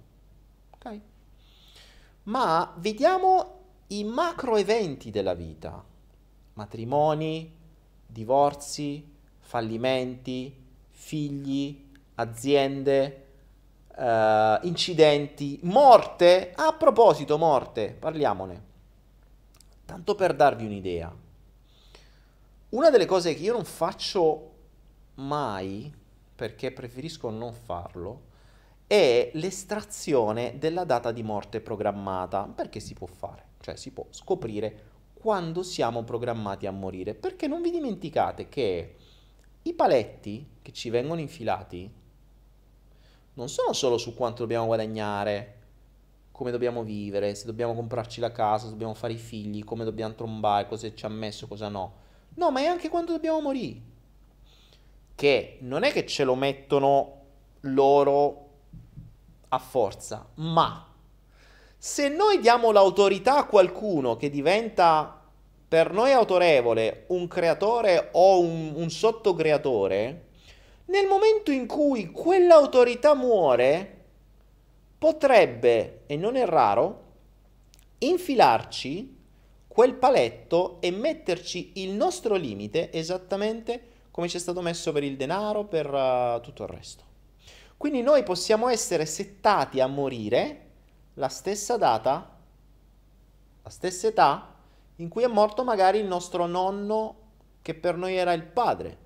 ok? 0.71 0.99
Ma 2.23 2.73
vediamo 2.77 3.61
i 3.87 4.03
macro 4.03 4.57
eventi 4.57 5.09
della 5.11 5.33
vita. 5.33 5.83
Matrimoni, 6.53 7.53
divorzi, 8.05 9.13
fallimenti, 9.39 10.55
figli, 10.89 11.91
aziende, 12.15 13.24
uh, 13.97 14.65
incidenti, 14.65 15.59
morte. 15.63 16.51
A 16.55 16.73
proposito, 16.73 17.37
morte, 17.37 17.95
parliamone. 17.97 18.63
Tanto 19.85 20.15
per 20.15 20.35
darvi 20.35 20.65
un'idea. 20.65 21.13
Una 22.69 22.89
delle 22.89 23.05
cose 23.05 23.33
che 23.33 23.43
io 23.43 23.53
non 23.53 23.63
faccio 23.63 24.51
mai, 25.15 25.93
perché 26.35 26.71
preferisco 26.71 27.29
non 27.29 27.53
farlo, 27.53 28.33
è 28.87 29.31
l'estrazione 29.33 30.57
della 30.59 30.83
data 30.83 31.11
di 31.11 31.23
morte 31.23 31.61
programmata, 31.61 32.43
perché 32.43 32.79
si 32.79 32.93
può 32.93 33.07
fare, 33.07 33.45
cioè 33.61 33.75
si 33.75 33.91
può 33.91 34.05
scoprire 34.09 34.93
quando 35.13 35.63
siamo 35.63 36.03
programmati 36.03 36.67
a 36.67 36.71
morire, 36.71 37.15
perché 37.15 37.47
non 37.47 37.61
vi 37.61 37.71
dimenticate 37.71 38.49
che 38.49 38.95
i 39.61 39.73
paletti 39.73 40.47
che 40.61 40.71
ci 40.71 40.89
vengono 40.89 41.19
infilati 41.19 41.91
non 43.35 43.47
sono 43.47 43.71
solo 43.71 43.97
su 43.97 44.13
quanto 44.13 44.41
dobbiamo 44.41 44.65
guadagnare, 44.65 45.53
come 46.31 46.51
dobbiamo 46.51 46.83
vivere, 46.83 47.33
se 47.35 47.45
dobbiamo 47.45 47.73
comprarci 47.73 48.19
la 48.19 48.31
casa, 48.31 48.65
se 48.65 48.71
dobbiamo 48.71 48.93
fare 48.93 49.13
i 49.13 49.17
figli, 49.17 49.63
come 49.63 49.85
dobbiamo 49.85 50.15
trombare, 50.15 50.67
cosa 50.67 50.93
ci 50.93 51.05
ha 51.05 51.09
messo, 51.09 51.47
cosa 51.47 51.69
no 51.69 52.03
No, 52.35 52.51
ma 52.51 52.61
è 52.61 52.65
anche 52.65 52.89
quando 52.89 53.13
dobbiamo 53.13 53.39
morire. 53.39 53.93
Che 55.15 55.57
non 55.61 55.83
è 55.83 55.91
che 55.91 56.05
ce 56.05 56.23
lo 56.25 56.35
mettono 56.35 57.21
loro 57.61 58.43
a 59.49 59.59
forza, 59.59 60.27
ma 60.35 60.85
se 61.77 62.09
noi 62.09 62.39
diamo 62.39 62.71
l'autorità 62.71 63.37
a 63.37 63.45
qualcuno 63.45 64.17
che 64.17 64.29
diventa 64.29 65.21
per 65.67 65.93
noi 65.93 66.11
autorevole 66.11 67.05
un 67.07 67.27
creatore 67.27 68.09
o 68.11 68.41
un, 68.41 68.73
un 68.75 68.89
sottocreatore, 68.89 70.25
nel 70.85 71.07
momento 71.07 71.51
in 71.51 71.67
cui 71.67 72.11
quell'autorità 72.11 73.15
muore, 73.15 74.03
potrebbe, 74.97 76.03
e 76.05 76.15
non 76.15 76.35
è 76.35 76.45
raro, 76.45 77.03
infilarci 77.99 79.13
quel 79.67 79.95
paletto 79.95 80.77
e 80.79 80.91
metterci 80.91 81.73
il 81.75 81.91
nostro 81.91 82.35
limite 82.35 82.91
esattamente 82.91 83.93
come 84.15 84.29
ci 84.29 84.37
è 84.37 84.39
stato 84.39 84.61
messo 84.61 84.93
per 84.93 85.03
il 85.03 85.17
denaro, 85.17 85.65
per 85.65 85.93
uh, 85.93 86.39
tutto 86.39 86.63
il 86.63 86.69
resto. 86.69 87.03
Quindi 87.75 88.01
noi 88.01 88.23
possiamo 88.23 88.69
essere 88.69 89.05
settati 89.05 89.81
a 89.81 89.87
morire 89.87 90.61
la 91.15 91.27
stessa 91.27 91.75
data, 91.75 92.37
la 93.61 93.69
stessa 93.69 94.07
età 94.07 94.55
in 94.95 95.09
cui 95.09 95.23
è 95.23 95.27
morto 95.27 95.65
magari 95.65 95.99
il 95.99 96.05
nostro 96.05 96.45
nonno 96.45 97.23
che 97.61 97.73
per 97.73 97.97
noi 97.97 98.15
era 98.15 98.31
il 98.31 98.43
padre, 98.43 98.97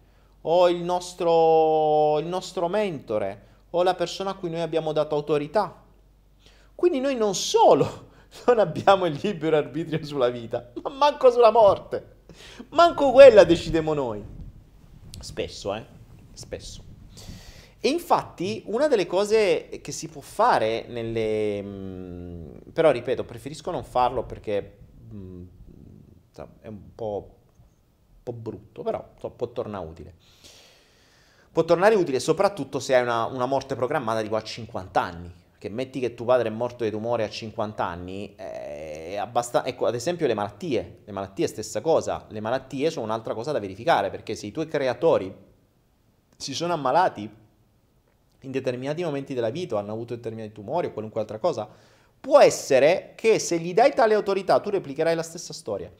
o 0.41 0.69
il 0.69 0.81
nostro, 0.81 2.19
il 2.19 2.27
nostro 2.27 2.67
mentore, 2.67 3.47
o 3.71 3.83
la 3.83 3.95
persona 3.95 4.31
a 4.31 4.33
cui 4.35 4.49
noi 4.49 4.61
abbiamo 4.61 4.91
dato 4.91 5.15
autorità. 5.15 5.83
Quindi 6.75 6.99
noi 6.99 7.15
non 7.15 7.35
solo 7.35 8.07
non 8.45 8.59
abbiamo 8.59 9.05
il 9.05 9.19
libero 9.21 9.57
arbitrio 9.57 10.03
sulla 10.05 10.29
vita, 10.29 10.71
ma 10.83 10.89
manco 10.89 11.31
sulla 11.31 11.51
morte. 11.51 12.17
Manco 12.69 13.11
quella 13.11 13.43
decidiamo 13.43 13.93
noi. 13.93 14.23
Spesso, 15.19 15.73
eh? 15.75 15.85
Spesso. 16.33 16.83
E 17.81 17.89
infatti 17.89 18.63
una 18.65 18.87
delle 18.87 19.05
cose 19.05 19.79
che 19.81 19.91
si 19.91 20.09
può 20.09 20.21
fare 20.21 20.85
nelle... 20.87 21.61
Mm, 21.61 22.57
però 22.73 22.91
ripeto, 22.91 23.23
preferisco 23.23 23.71
non 23.71 23.83
farlo 23.83 24.23
perché 24.23 24.77
mm, 25.13 25.43
è 26.61 26.67
un 26.67 26.93
po', 26.93 27.38
po', 28.33 28.51
brutto, 28.51 28.81
però 28.81 29.13
so, 29.19 29.29
può 29.29 29.47
tornare 29.51 29.85
utile. 29.85 30.13
Può 31.51 31.63
tornare 31.63 31.95
utile 31.95 32.19
soprattutto 32.19 32.79
se 32.79 32.95
hai 32.95 33.01
una, 33.01 33.25
una 33.25 33.45
morte 33.45 33.75
programmata 33.75 34.25
qua 34.27 34.37
a 34.37 34.43
50 34.43 35.01
anni 35.01 35.33
che 35.59 35.67
metti 35.67 35.99
che 35.99 36.15
tuo 36.15 36.25
padre 36.25 36.47
è 36.47 36.51
morto 36.51 36.85
di 36.85 36.89
tumore 36.89 37.25
a 37.25 37.29
50 37.29 37.85
anni, 37.85 38.33
è 38.35 39.17
abbastanza... 39.19 39.67
Ecco, 39.67 39.87
ad 39.87 39.93
esempio 39.93 40.25
le 40.25 40.33
malattie. 40.33 41.01
Le 41.03 41.11
malattie 41.11 41.47
stessa 41.47 41.81
cosa. 41.81 42.25
Le 42.29 42.39
malattie 42.39 42.89
sono 42.89 43.05
un'altra 43.05 43.33
cosa 43.33 43.51
da 43.51 43.59
verificare, 43.59 44.09
perché 44.09 44.35
se 44.35 44.45
i 44.45 44.51
tuoi 44.51 44.69
creatori 44.69 45.35
si 46.37 46.53
sono 46.53 46.71
ammalati 46.71 47.29
in 48.39 48.51
determinati 48.51 49.03
momenti 49.03 49.33
della 49.33 49.49
vita, 49.49 49.77
hanno 49.77 49.91
avuto 49.91 50.15
determinati 50.15 50.53
tumori 50.53 50.87
o 50.87 50.91
qualunque 50.93 51.19
altra 51.19 51.39
cosa, 51.39 51.67
può 52.21 52.39
essere 52.39 53.11
che 53.15 53.37
se 53.37 53.59
gli 53.59 53.73
dai 53.73 53.93
tale 53.93 54.13
autorità 54.13 54.61
tu 54.61 54.69
replicherai 54.69 55.13
la 55.13 55.23
stessa 55.23 55.51
storia. 55.51 55.91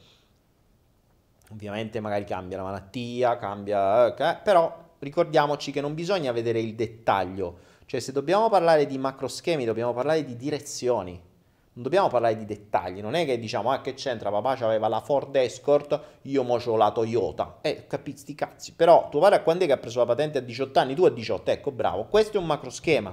Ovviamente 1.52 2.00
magari 2.00 2.24
cambia 2.24 2.56
la 2.56 2.64
malattia, 2.64 3.36
cambia... 3.36 4.14
Eh, 4.14 4.36
però 4.42 4.90
ricordiamoci 4.98 5.72
che 5.72 5.80
non 5.80 5.94
bisogna 5.94 6.32
vedere 6.32 6.60
il 6.60 6.74
dettaglio, 6.74 7.58
cioè, 7.90 7.98
se 7.98 8.12
dobbiamo 8.12 8.48
parlare 8.48 8.86
di 8.86 8.98
macro 8.98 9.26
schemi, 9.26 9.64
dobbiamo 9.64 9.92
parlare 9.92 10.24
di 10.24 10.36
direzioni. 10.36 11.10
Non 11.10 11.82
dobbiamo 11.82 12.06
parlare 12.06 12.36
di 12.36 12.44
dettagli. 12.44 13.00
Non 13.00 13.14
è 13.14 13.24
che 13.24 13.36
diciamo, 13.36 13.72
ah, 13.72 13.80
che 13.80 13.94
c'entra, 13.94 14.30
papà 14.30 14.64
aveva 14.64 14.86
la 14.86 15.00
Ford 15.00 15.34
Escort, 15.34 16.00
io 16.22 16.44
mo 16.44 16.58
c'ho 16.58 16.76
la 16.76 16.92
Toyota. 16.92 17.58
Eh, 17.62 17.88
capisti 17.88 18.36
cazzi. 18.36 18.74
Però 18.74 19.08
tuo 19.08 19.18
padre 19.18 19.38
a 19.38 19.42
quando 19.42 19.64
è 19.64 19.66
che 19.66 19.72
ha 19.72 19.78
preso 19.78 19.98
la 19.98 20.04
patente 20.04 20.38
a 20.38 20.40
18 20.40 20.78
anni? 20.78 20.94
Tu 20.94 21.04
a 21.04 21.10
18, 21.10 21.50
ecco, 21.50 21.72
bravo. 21.72 22.04
Questo 22.04 22.36
è 22.36 22.40
un 22.40 22.46
macro 22.46 22.70
schema. 22.70 23.12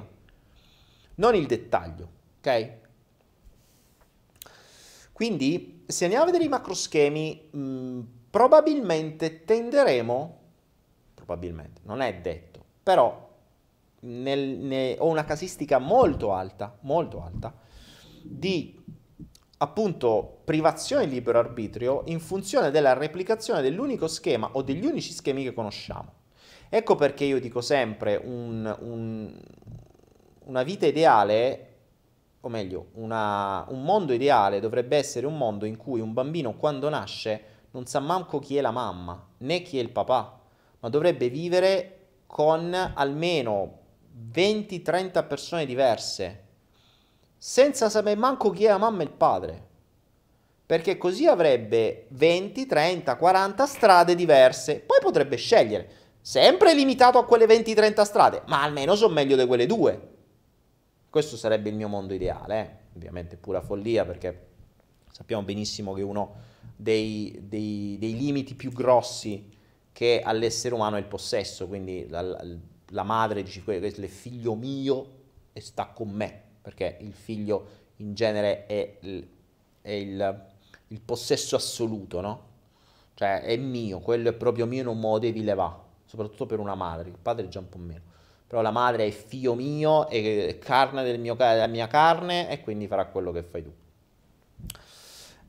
Non 1.16 1.34
il 1.34 1.48
dettaglio, 1.48 2.10
ok? 2.38 2.72
Quindi, 5.12 5.86
se 5.88 6.04
andiamo 6.04 6.26
a 6.26 6.28
vedere 6.28 6.46
i 6.46 6.50
macro 6.50 6.76
schemi, 6.76 7.50
mh, 7.50 8.00
probabilmente 8.30 9.44
tenderemo, 9.46 10.40
probabilmente, 11.14 11.82
non 11.84 12.02
è 12.02 12.16
detto, 12.16 12.64
però 12.84 13.28
nel, 14.02 14.40
ne, 14.40 14.96
ho 15.00 15.08
una 15.08 15.26
casistica 15.26 15.80
molto 15.80 16.34
alta, 16.34 16.78
molto 16.82 17.24
alta, 17.24 17.54
di 18.22 18.76
appunto 19.60 20.42
privazione 20.44 21.08
di 21.08 21.14
libero 21.16 21.40
arbitrio 21.40 22.04
in 22.06 22.20
funzione 22.20 22.70
della 22.70 22.94
replicazione 22.94 23.62
dell'unico 23.62 24.08
schema 24.08 24.50
o 24.54 24.62
degli 24.62 24.86
unici 24.86 25.12
schemi 25.12 25.44
che 25.44 25.54
conosciamo. 25.54 26.14
Ecco 26.70 26.96
perché 26.96 27.24
io 27.24 27.40
dico 27.40 27.62
sempre 27.62 28.20
un, 28.22 28.76
un, 28.82 29.34
una 30.46 30.64
vita 30.64 30.86
ideale, 30.86 31.76
o 32.42 32.50
meglio, 32.50 32.88
una, 32.94 33.66
un 33.70 33.84
mondo 33.84 34.14
ideale 34.14 34.60
dovrebbe 34.60 34.98
essere 34.98 35.26
un 35.26 35.38
mondo 35.38 35.66
in 35.66 35.78
cui 35.78 36.02
un 36.02 36.14
bambino 36.14 36.56
quando 36.56 36.90
nasce 36.90 37.56
non 37.78 37.86
sa 37.86 38.00
manco 38.00 38.40
chi 38.40 38.58
è 38.58 38.62
la 38.62 38.72
mamma, 38.72 39.24
né 39.38 39.62
chi 39.62 39.78
è 39.78 39.82
il 39.82 39.92
papà, 39.92 40.40
ma 40.80 40.90
dovrebbe 40.90 41.30
vivere 41.30 42.08
con 42.26 42.74
almeno 42.74 43.78
20-30 44.34 45.28
persone 45.28 45.68
diverse, 45.68 46.46
senza 47.38 47.88
sapere 47.88 48.20
manco 48.20 48.50
chi 48.50 48.66
è 48.66 48.70
la 48.70 48.80
mamma 48.80 49.02
e 49.02 49.06
il 49.06 49.12
padre. 49.12 49.66
Perché 50.66 50.98
così 50.98 51.28
avrebbe 51.28 52.08
20, 52.10 52.66
30, 52.66 53.16
40 53.16 53.66
strade 53.68 54.16
diverse. 54.16 54.80
Poi 54.80 54.98
potrebbe 55.00 55.36
scegliere, 55.36 55.90
sempre 56.20 56.74
limitato 56.74 57.20
a 57.20 57.26
quelle 57.26 57.46
20-30 57.46 58.02
strade, 58.02 58.42
ma 58.48 58.64
almeno 58.64 58.96
sono 58.96 59.14
meglio 59.14 59.38
di 59.38 59.46
quelle 59.46 59.68
due. 59.68 60.16
Questo 61.12 61.38
sarebbe 61.38 61.70
il 61.70 61.76
mio 61.76 61.88
mondo 61.88 62.16
ideale, 62.16 62.60
eh? 62.60 62.96
ovviamente 62.96 63.38
pura 63.38 63.62
follia 63.62 64.04
perché 64.04 64.48
sappiamo 65.12 65.44
benissimo 65.44 65.94
che 65.94 66.02
uno 66.02 66.56
dei, 66.78 67.36
dei, 67.42 67.98
dei 68.00 68.16
limiti 68.16 68.54
più 68.54 68.72
grossi 68.72 69.50
che 69.92 70.22
all'essere 70.24 70.76
umano 70.76 70.96
è 70.96 71.00
il 71.00 71.06
possesso, 71.06 71.68
quindi 71.68 72.08
la, 72.08 72.22
la, 72.90 73.04
madre 73.04 73.42
dice 73.42 73.64
è 73.66 74.08
figlio 74.08 74.54
mio 74.54 75.16
e 75.54 75.60
sta 75.60 75.88
con 75.88 76.10
me, 76.10 76.42
perché 76.62 76.98
il 77.02 77.14
figlio 77.14 77.66
in 77.98 78.14
genere 78.14 78.68
è, 78.68 78.98
il, 79.02 79.28
è 79.82 79.92
il, 79.92 80.46
il, 80.90 81.02
possesso 81.02 81.56
assoluto, 81.56 82.22
no? 82.22 82.46
Cioè 83.16 83.42
è 83.42 83.58
mio, 83.58 83.98
quello 83.98 84.30
è 84.30 84.34
proprio 84.34 84.68
mio, 84.68 84.84
non 84.84 85.00
me 85.00 85.10
lo 85.10 85.18
devi 85.18 85.44
levare, 85.44 85.80
soprattutto 86.06 86.46
per 86.46 86.60
una 86.60 86.76
madre, 86.76 87.10
il 87.10 87.18
padre 87.20 87.46
è 87.46 87.50
già 87.50 87.60
un 87.60 87.70
po' 87.70 87.80
meno. 87.80 88.02
Però 88.46 88.62
la 88.62 88.72
madre 88.72 89.08
è 89.08 89.10
figlio 89.10 89.56
mio, 89.56 90.08
è 90.08 90.60
carne 90.60 91.04
del 91.04 91.20
mio, 91.20 91.34
della 91.34 91.68
mia 91.68 91.88
carne 91.88 92.50
e 92.50 92.62
quindi 92.62 92.86
farà 92.86 93.08
quello 93.08 93.32
che 93.32 93.42
fai 93.42 93.64
tu. 93.64 93.74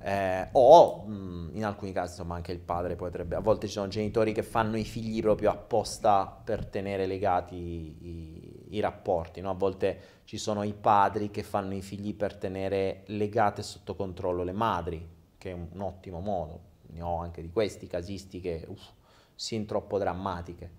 Eh, 0.00 0.48
o 0.52 1.02
mh, 1.06 1.12
mm, 1.12 1.56
in 1.56 1.64
alcuni 1.64 1.90
casi 1.90 2.10
insomma 2.12 2.36
anche 2.36 2.52
il 2.52 2.60
padre 2.60 2.94
potrebbe 2.94 3.34
a 3.34 3.40
volte 3.40 3.66
ci 3.66 3.72
sono 3.72 3.88
genitori 3.88 4.32
che 4.32 4.44
fanno 4.44 4.76
i 4.76 4.84
figli 4.84 5.20
proprio 5.20 5.50
apposta 5.50 6.40
per 6.44 6.66
tenere 6.66 7.04
legati 7.06 7.56
i, 7.56 8.76
i 8.76 8.78
rapporti 8.80 9.40
no? 9.40 9.50
a 9.50 9.54
volte 9.54 10.00
ci 10.22 10.38
sono 10.38 10.62
i 10.62 10.72
padri 10.72 11.32
che 11.32 11.42
fanno 11.42 11.74
i 11.74 11.82
figli 11.82 12.14
per 12.14 12.36
tenere 12.36 13.02
legate 13.06 13.64
sotto 13.64 13.96
controllo 13.96 14.44
le 14.44 14.52
madri 14.52 15.04
che 15.36 15.50
è 15.50 15.52
un, 15.52 15.66
un 15.72 15.80
ottimo 15.80 16.20
modo 16.20 16.60
ne 16.90 17.02
ho 17.02 17.18
anche 17.18 17.42
di 17.42 17.50
questi 17.50 17.88
casistiche 17.88 18.66
uff, 18.68 18.90
sin 19.34 19.66
troppo 19.66 19.98
drammatiche 19.98 20.70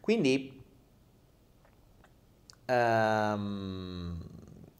quindi 0.00 0.64
ehm, 2.64 4.33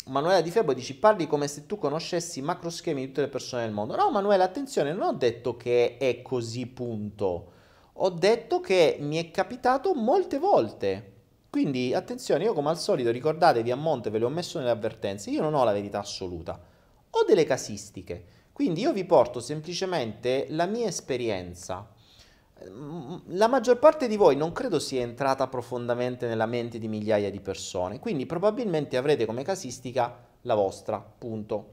Manuela 0.06 0.42
Di 0.42 0.50
Febo 0.50 0.74
dici 0.74 0.98
parli 0.98 1.26
come 1.26 1.48
se 1.48 1.64
tu 1.64 1.78
conoscessi 1.78 2.40
i 2.40 2.42
macro 2.42 2.68
schemi 2.68 3.00
di 3.00 3.06
tutte 3.06 3.22
le 3.22 3.28
persone 3.28 3.64
del 3.64 3.72
mondo. 3.72 3.96
No, 3.96 4.10
Manuela, 4.10 4.44
attenzione, 4.44 4.92
non 4.92 5.02
ho 5.02 5.12
detto 5.14 5.56
che 5.56 5.96
è 5.96 6.20
così, 6.20 6.66
punto. 6.66 7.52
Ho 7.94 8.10
detto 8.10 8.60
che 8.60 8.98
mi 9.00 9.16
è 9.16 9.30
capitato 9.30 9.94
molte 9.94 10.38
volte. 10.38 11.12
Quindi 11.48 11.94
attenzione, 11.94 12.44
io 12.44 12.52
come 12.52 12.68
al 12.68 12.78
solito 12.78 13.10
ricordatevi 13.10 13.70
a 13.70 13.76
monte, 13.76 14.10
ve 14.10 14.18
le 14.18 14.26
ho 14.26 14.28
messo 14.28 14.58
nelle 14.58 14.72
avvertenze, 14.72 15.30
io 15.30 15.40
non 15.40 15.54
ho 15.54 15.64
la 15.64 15.72
verità 15.72 16.00
assoluta, 16.00 16.60
ho 17.08 17.24
delle 17.24 17.44
casistiche. 17.44 18.24
Quindi 18.52 18.82
io 18.82 18.92
vi 18.92 19.04
porto 19.04 19.40
semplicemente 19.40 20.46
la 20.50 20.66
mia 20.66 20.86
esperienza 20.86 21.93
la 23.28 23.46
maggior 23.48 23.78
parte 23.78 24.08
di 24.08 24.16
voi 24.16 24.36
non 24.36 24.52
credo 24.52 24.78
sia 24.78 25.02
entrata 25.02 25.46
profondamente 25.48 26.26
nella 26.26 26.46
mente 26.46 26.78
di 26.78 26.88
migliaia 26.88 27.30
di 27.30 27.40
persone, 27.40 27.98
quindi 27.98 28.26
probabilmente 28.26 28.96
avrete 28.96 29.26
come 29.26 29.42
casistica 29.42 30.16
la 30.42 30.54
vostra, 30.54 30.98
punto. 30.98 31.72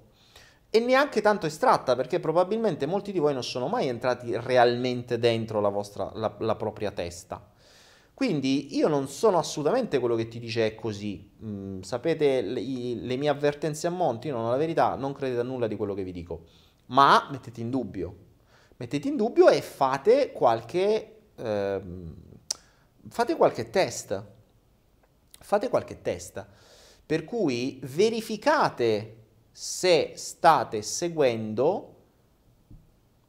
E 0.69 0.79
neanche 0.79 1.21
tanto 1.21 1.45
estratta, 1.45 1.95
perché 1.95 2.19
probabilmente 2.19 2.85
molti 2.85 3.11
di 3.11 3.19
voi 3.19 3.33
non 3.33 3.43
sono 3.43 3.67
mai 3.67 3.87
entrati 3.87 4.35
realmente 4.37 5.19
dentro 5.19 5.59
la, 5.59 5.69
vostra, 5.69 6.11
la, 6.13 6.33
la 6.39 6.55
propria 6.55 6.91
testa. 6.91 7.45
Quindi 8.13 8.77
io 8.77 8.87
non 8.87 9.07
sono 9.07 9.37
assolutamente 9.37 9.99
quello 9.99 10.15
che 10.15 10.27
ti 10.27 10.39
dice 10.39 10.67
è 10.67 10.75
così. 10.75 11.31
Mm, 11.43 11.81
sapete 11.81 12.41
le, 12.41 12.61
le, 12.61 13.17
mie 13.17 13.29
avvertenze 13.29 13.87
a 13.87 13.89
monti, 13.89 14.27
io 14.27 14.35
non 14.35 14.45
ho 14.45 14.51
la 14.51 14.57
verità, 14.57 14.95
non 14.95 15.11
credete 15.11 15.41
a 15.41 15.43
nulla 15.43 15.67
di 15.67 15.75
quello 15.75 15.93
che 15.93 16.03
vi 16.03 16.11
dico. 16.11 16.45
Ma 16.87 17.27
mettete 17.31 17.61
in 17.61 17.69
dubbio, 17.69 18.15
mettete 18.81 19.09
in 19.09 19.15
dubbio 19.15 19.47
e 19.47 19.61
fate 19.61 20.31
qualche, 20.31 21.17
eh, 21.35 21.81
fate 23.09 23.35
qualche 23.35 23.69
test. 23.69 24.23
Fate 25.39 25.69
qualche 25.69 26.01
test. 26.01 26.43
Per 27.05 27.23
cui 27.23 27.79
verificate 27.83 29.17
se 29.51 30.13
state 30.15 30.81
seguendo 30.81 31.95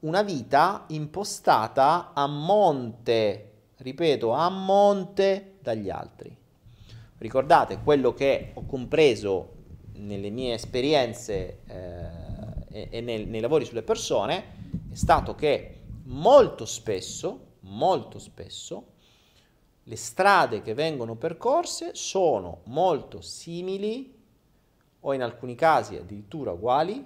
una 0.01 0.23
vita 0.23 0.87
impostata 0.89 2.13
a 2.15 2.27
monte, 2.27 3.51
ripeto, 3.77 4.33
a 4.33 4.49
monte 4.49 5.57
dagli 5.61 5.91
altri. 5.91 6.35
Ricordate 7.19 7.81
quello 7.85 8.15
che 8.15 8.53
ho 8.55 8.65
compreso 8.65 9.51
nelle 9.97 10.31
mie 10.31 10.55
esperienze 10.55 11.59
eh, 11.67 12.07
e, 12.71 12.89
e 12.91 13.01
nel, 13.03 13.29
nei 13.29 13.41
lavori 13.41 13.67
sulle 13.67 13.83
persone 13.83 14.62
è 14.91 14.95
stato 14.95 15.35
che 15.35 15.81
molto 16.05 16.65
spesso, 16.65 17.47
molto 17.61 18.19
spesso, 18.19 18.87
le 19.85 19.97
strade 19.97 20.63
che 20.63 20.75
vengono 20.75 21.17
percorse 21.17 21.95
sono 21.95 22.61
molto 22.65 23.21
simili 23.21 24.15
o 25.01 25.13
in 25.13 25.23
alcuni 25.23 25.55
casi 25.55 25.97
addirittura 25.97 26.53
uguali 26.53 27.05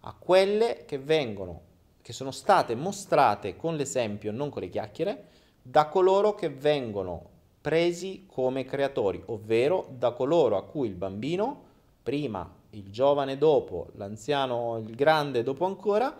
a 0.00 0.14
quelle 0.18 0.84
che 0.84 0.98
vengono 0.98 1.66
che 2.08 2.14
sono 2.14 2.30
state 2.30 2.74
mostrate 2.74 3.54
con 3.54 3.76
l'esempio, 3.76 4.32
non 4.32 4.48
con 4.48 4.62
le 4.62 4.70
chiacchiere, 4.70 5.24
da 5.60 5.88
coloro 5.88 6.34
che 6.34 6.48
vengono 6.48 7.28
presi 7.60 8.24
come 8.26 8.64
creatori, 8.64 9.22
ovvero 9.26 9.86
da 9.90 10.12
coloro 10.12 10.56
a 10.56 10.64
cui 10.64 10.88
il 10.88 10.94
bambino, 10.94 11.64
prima, 12.02 12.50
il 12.70 12.90
giovane 12.90 13.36
dopo, 13.36 13.88
l'anziano, 13.96 14.78
il 14.78 14.94
grande 14.94 15.42
dopo 15.42 15.66
ancora, 15.66 16.16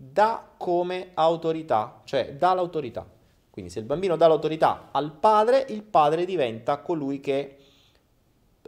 dà 0.00 0.54
come 0.56 1.10
autorità, 1.14 2.02
cioè 2.04 2.34
dà 2.34 2.54
l'autorità. 2.54 3.06
Quindi 3.50 3.72
se 3.72 3.80
il 3.80 3.84
bambino 3.84 4.16
dà 4.16 4.28
l'autorità 4.28 4.90
al 4.92 5.12
padre, 5.12 5.66
il 5.70 5.82
padre 5.82 6.24
diventa 6.24 6.78
colui 6.78 7.18
che 7.18 7.56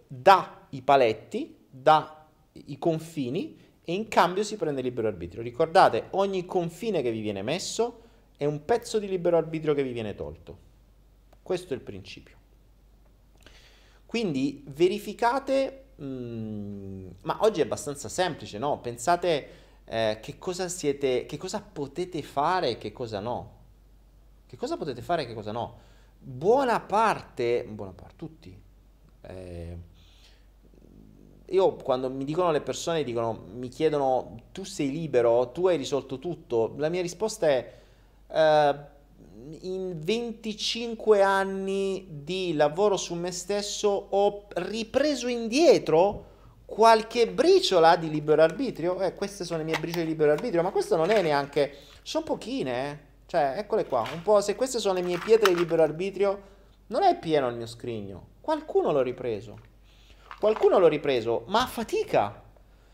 dà 0.09 0.67
i 0.71 0.83
paletti, 0.83 1.57
dà 1.71 2.27
i 2.53 2.77
confini 2.79 3.57
e 3.85 3.93
in 3.93 4.09
cambio 4.09 4.43
si 4.43 4.57
prende 4.57 4.83
libero 4.83 5.07
arbitrio. 5.07 5.43
Ricordate, 5.43 6.09
ogni 6.11 6.45
confine 6.45 7.03
che 7.03 7.13
vi 7.13 7.21
viene 7.21 7.43
messo 7.43 8.03
è 8.37 8.45
un 8.45 8.65
pezzo 8.65 8.99
di 8.99 9.07
libero 9.07 9.37
arbitrio 9.37 9.75
che 9.75 9.85
vi 9.85 9.93
viene 9.93 10.17
tolto. 10.17 10.59
Questo 11.41 11.73
è 11.73 11.77
il 11.77 11.83
principio. 11.83 12.39
Quindi 14.05 14.65
verificate, 14.67 15.85
mh, 15.95 16.05
mm, 16.05 17.09
ma 17.23 17.39
oggi 17.43 17.61
è 17.61 17.65
abbastanza 17.65 18.09
semplice, 18.09 18.59
no? 18.59 18.81
Pensate 18.81 19.49
eh, 19.93 20.19
che 20.23 20.39
cosa 20.39 20.69
siete, 20.69 21.27
che 21.27 21.37
cosa 21.37 21.61
potete 21.61 22.23
fare 22.23 22.71
e 22.71 22.79
che 22.79 22.93
cosa 22.93 23.19
no. 23.19 23.59
Che 24.47 24.57
cosa 24.57 24.77
potete 24.77 25.03
fare 25.03 25.23
e 25.23 25.27
che 25.27 25.35
cosa 25.35 25.51
no. 25.51 25.79
Buona 26.17 26.79
parte, 26.79 27.65
buona 27.69 27.91
parte, 27.91 28.15
tutti. 28.15 28.63
Eh, 29.23 29.77
io 31.47 31.75
quando 31.75 32.09
mi 32.09 32.25
dicono 32.25 32.53
le 32.53 32.61
persone, 32.61 33.03
dicono, 33.03 33.47
mi 33.53 33.67
chiedono, 33.67 34.43
tu 34.53 34.63
sei 34.63 34.93
libero, 34.93 35.51
tu 35.51 35.67
hai 35.67 35.77
risolto 35.77 36.21
tutto, 36.21 36.75
la 36.77 36.89
mia 36.89 37.03
risposta 37.03 37.49
è, 37.49 37.75
eh, 38.29 38.75
in 39.63 39.99
25 39.99 41.21
anni 41.21 42.07
di 42.23 42.53
lavoro 42.55 42.97
su 42.97 43.15
me 43.15 43.33
stesso 43.33 43.89
ho 43.89 44.47
ripreso 44.55 45.27
indietro 45.27 46.30
qualche 46.71 47.27
briciola 47.27 47.97
di 47.97 48.09
libero 48.09 48.43
arbitrio. 48.43 49.01
Eh, 49.01 49.15
queste 49.15 49.45
sono 49.45 49.59
le 49.59 49.65
mie 49.65 49.79
briciole 49.81 50.05
di 50.05 50.11
libero 50.11 50.31
arbitrio, 50.31 50.63
ma 50.63 50.71
questo 50.71 50.95
non 50.95 51.11
è 51.11 51.21
neanche... 51.21 51.75
Sono 52.03 52.25
pochine, 52.25 52.91
eh. 52.91 52.99
Cioè, 53.27 53.55
eccole 53.57 53.87
qua. 53.87 54.07
Un 54.13 54.23
po', 54.23 54.41
se 54.41 54.55
queste 54.55 54.79
sono 54.79 54.95
le 54.95 55.03
mie 55.03 55.19
pietre 55.19 55.53
di 55.53 55.59
libero 55.59 55.83
arbitrio, 55.83 56.43
non 56.87 57.03
è 57.03 57.19
pieno 57.19 57.49
il 57.49 57.57
mio 57.57 57.67
scrigno. 57.67 58.29
Qualcuno 58.41 58.93
l'ho 58.93 59.03
ripreso. 59.03 59.59
Qualcuno 60.39 60.79
l'ho 60.79 60.87
ripreso, 60.87 61.43
ma 61.49 61.63
a 61.63 61.67
fatica. 61.67 62.41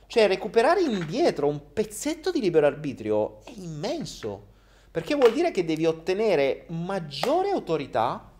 Cioè, 0.07 0.27
recuperare 0.27 0.81
indietro 0.81 1.47
un 1.47 1.73
pezzetto 1.75 2.31
di 2.31 2.41
libero 2.41 2.67
arbitrio 2.67 3.45
è 3.45 3.53
immenso. 3.57 4.55
Perché 4.91 5.15
vuol 5.15 5.35
dire 5.35 5.51
che 5.51 5.67
devi 5.67 5.85
ottenere 5.85 6.65
maggiore 6.69 7.51
autorità. 7.51 8.33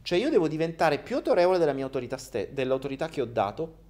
Cioè, 0.00 0.18
io 0.18 0.30
devo 0.30 0.48
diventare 0.48 0.98
più 0.98 1.16
autorevole 1.16 1.58
della 1.58 1.74
mia 1.74 1.84
autorità, 1.84 2.16
ste- 2.16 2.54
dell'autorità 2.54 3.08
che 3.08 3.20
ho 3.20 3.26
dato 3.26 3.86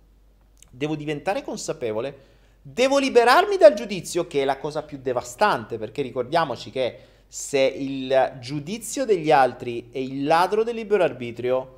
devo 0.70 0.96
diventare 0.96 1.42
consapevole, 1.42 2.36
devo 2.62 2.98
liberarmi 2.98 3.56
dal 3.56 3.74
giudizio, 3.74 4.26
che 4.26 4.42
è 4.42 4.44
la 4.44 4.58
cosa 4.58 4.82
più 4.82 4.98
devastante, 4.98 5.78
perché 5.78 6.02
ricordiamoci 6.02 6.70
che 6.70 6.98
se 7.26 7.60
il 7.60 8.36
giudizio 8.40 9.04
degli 9.04 9.30
altri 9.30 9.90
è 9.90 9.98
il 9.98 10.24
ladro 10.24 10.62
del 10.62 10.74
libero 10.74 11.04
arbitrio, 11.04 11.76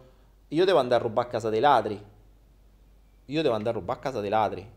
io 0.49 0.65
devo 0.65 0.79
andare 0.79 1.03
a 1.03 1.07
rubare 1.07 1.29
a 1.29 1.31
casa 1.31 1.49
dei 1.51 1.61
ladri. 1.61 2.09
io 3.27 3.43
devo 3.43 3.55
andare 3.55 3.77
a 3.77 3.81
rubare 3.81 3.99
a 3.99 4.03
casa 4.03 4.21
dei 4.21 4.31
ladri. 4.31 4.69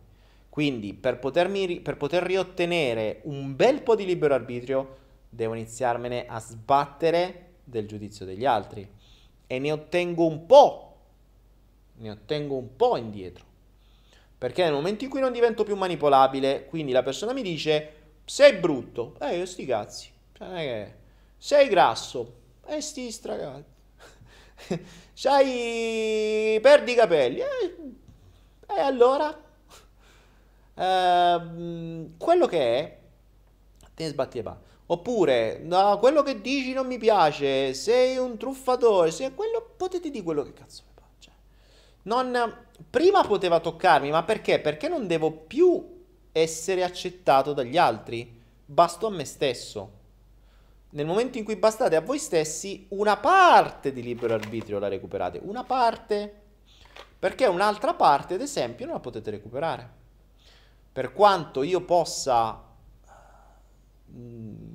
Quindi 0.49 0.93
per, 0.93 1.18
potermi, 1.18 1.80
per 1.80 1.97
poter 1.97 2.22
riottenere 2.22 3.22
un 3.24 3.55
bel 3.55 3.82
po' 3.82 3.95
di 3.95 4.05
libero 4.05 4.36
arbitrio, 4.36 4.97
devo 5.28 5.55
iniziarmene 5.55 6.28
a 6.28 6.39
sbattere 6.39 7.53
del 7.64 7.88
giudizio 7.88 8.24
degli 8.26 8.45
altri. 8.45 8.88
E 9.47 9.59
ne 9.59 9.72
ottengo 9.72 10.28
un 10.28 10.45
po', 10.45 10.97
ne 11.95 12.11
ottengo 12.11 12.56
un 12.56 12.76
po' 12.76 12.98
indietro. 12.98 13.45
Perché 14.44 14.64
nel 14.64 14.74
momento 14.74 15.06
in 15.06 15.10
cui 15.10 15.22
non 15.22 15.32
divento 15.32 15.64
più 15.64 15.78
manipolabile, 15.78 16.65
quindi 16.65 16.91
la 16.91 17.02
persona 17.02 17.32
mi 17.32 17.44
dice 17.44 17.94
sei 18.26 18.52
brutto, 18.57 19.15
eh 19.22 19.38
io 19.38 19.45
sti 19.45 19.65
cazzi, 19.65 20.11
cioè, 20.34 20.94
sei 21.38 21.70
grasso, 21.70 22.34
eh, 22.65 22.82
sti 22.82 23.10
stragati. 23.10 23.64
C'hai 25.14 26.60
perdi 26.61 26.91
i 26.91 26.95
capelli, 26.95 27.40
eh, 27.40 27.76
e 28.68 28.80
allora 28.82 29.40
Uh, 30.76 32.18
quello 32.18 32.48
che 32.48 32.80
è, 32.80 32.98
te 33.94 34.03
ne 34.06 34.10
sbatti 34.10 34.38
le 34.38 34.44
palle. 34.44 34.60
Oppure, 34.88 35.60
no, 35.60 35.99
quello 35.99 36.24
che 36.24 36.41
dici 36.41 36.74
non 36.74 36.88
mi 36.88 36.98
piace, 36.98 37.76
sei 37.76 38.18
un 38.18 38.38
truffatore, 38.38 39.11
sei 39.11 39.36
quello, 39.36 39.74
potete 39.78 40.10
dire 40.10 40.24
quello 40.24 40.41
che 40.41 40.53
cazzo 40.53 40.82
piace. 40.82 40.93
Non, 42.03 42.65
prima 42.89 43.23
poteva 43.23 43.59
toccarmi, 43.59 44.09
ma 44.09 44.23
perché? 44.23 44.59
Perché 44.59 44.88
non 44.88 45.07
devo 45.07 45.31
più 45.31 46.01
essere 46.31 46.84
accettato 46.84 47.53
dagli 47.53 47.77
altri, 47.77 48.41
basto 48.65 49.07
a 49.07 49.11
me 49.11 49.25
stesso. 49.25 50.01
Nel 50.89 51.05
momento 51.05 51.38
in 51.38 51.43
cui 51.43 51.55
bastate 51.55 51.95
a 51.95 52.01
voi 52.01 52.19
stessi, 52.19 52.85
una 52.89 53.17
parte 53.17 53.91
di 53.91 54.01
libero 54.01 54.34
arbitrio 54.34 54.80
la 54.80 54.88
recuperate, 54.88 55.39
una 55.41 55.63
parte, 55.63 56.41
perché 57.17 57.45
un'altra 57.45 57.93
parte, 57.93 58.35
ad 58.35 58.41
esempio, 58.41 58.85
non 58.85 58.95
la 58.95 59.01
potete 59.01 59.31
recuperare 59.31 60.01
per 60.93 61.11
quanto 61.11 61.63
io 61.63 61.81
possa 61.81 62.63
mm, 64.11 64.71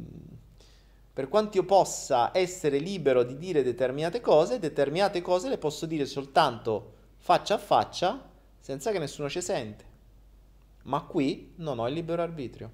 per 1.15 1.29
quanto 1.29 1.57
io 1.57 1.65
possa 1.65 2.31
essere 2.33 2.79
libero 2.79 3.23
di 3.23 3.37
dire 3.37 3.63
determinate 3.63 4.21
cose, 4.21 4.59
determinate 4.59 5.21
cose 5.21 5.49
le 5.49 5.59
posso 5.59 5.87
dire 5.87 6.07
soltanto 6.07 6.95
faccia 7.19 7.55
a 7.55 7.59
faccia 7.59 8.31
senza 8.59 8.91
che 8.91 8.99
nessuno 8.99 9.29
ci 9.29 9.41
sente. 9.41 9.85
Ma 10.85 11.03
qui 11.03 11.53
non 11.57 11.79
ho 11.79 11.87
il 11.87 11.95
libero 11.95 12.23
arbitrio. 12.23 12.71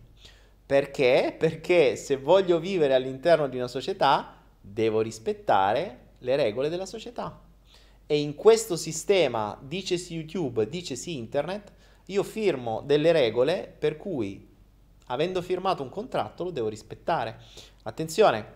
Perché? 0.64 1.34
Perché 1.38 1.96
se 1.96 2.16
voglio 2.16 2.58
vivere 2.58 2.94
all'interno 2.94 3.48
di 3.48 3.56
una 3.56 3.68
società, 3.68 4.36
devo 4.60 5.00
rispettare 5.00 6.12
le 6.18 6.36
regole 6.36 6.68
della 6.68 6.86
società. 6.86 7.40
E 8.06 8.18
in 8.18 8.34
questo 8.34 8.76
sistema, 8.76 9.58
dicesi 9.60 10.14
YouTube, 10.14 10.68
dicesi 10.68 11.16
internet, 11.16 11.72
io 12.06 12.22
firmo 12.22 12.82
delle 12.84 13.12
regole 13.12 13.74
per 13.78 13.96
cui, 13.96 14.48
avendo 15.06 15.42
firmato 15.42 15.82
un 15.82 15.90
contratto, 15.90 16.44
lo 16.44 16.50
devo 16.50 16.68
rispettare. 16.68 17.40
Attenzione, 17.82 18.46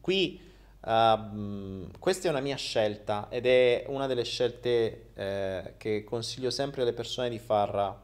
qui 0.00 0.40
uh, 0.80 1.90
questa 1.98 2.28
è 2.28 2.30
una 2.30 2.40
mia 2.40 2.56
scelta 2.56 3.28
ed 3.30 3.46
è 3.46 3.84
una 3.88 4.06
delle 4.06 4.24
scelte 4.24 5.10
eh, 5.14 5.74
che 5.76 6.04
consiglio 6.04 6.50
sempre 6.50 6.82
alle 6.82 6.92
persone 6.92 7.28
di 7.28 7.38
far, 7.38 7.98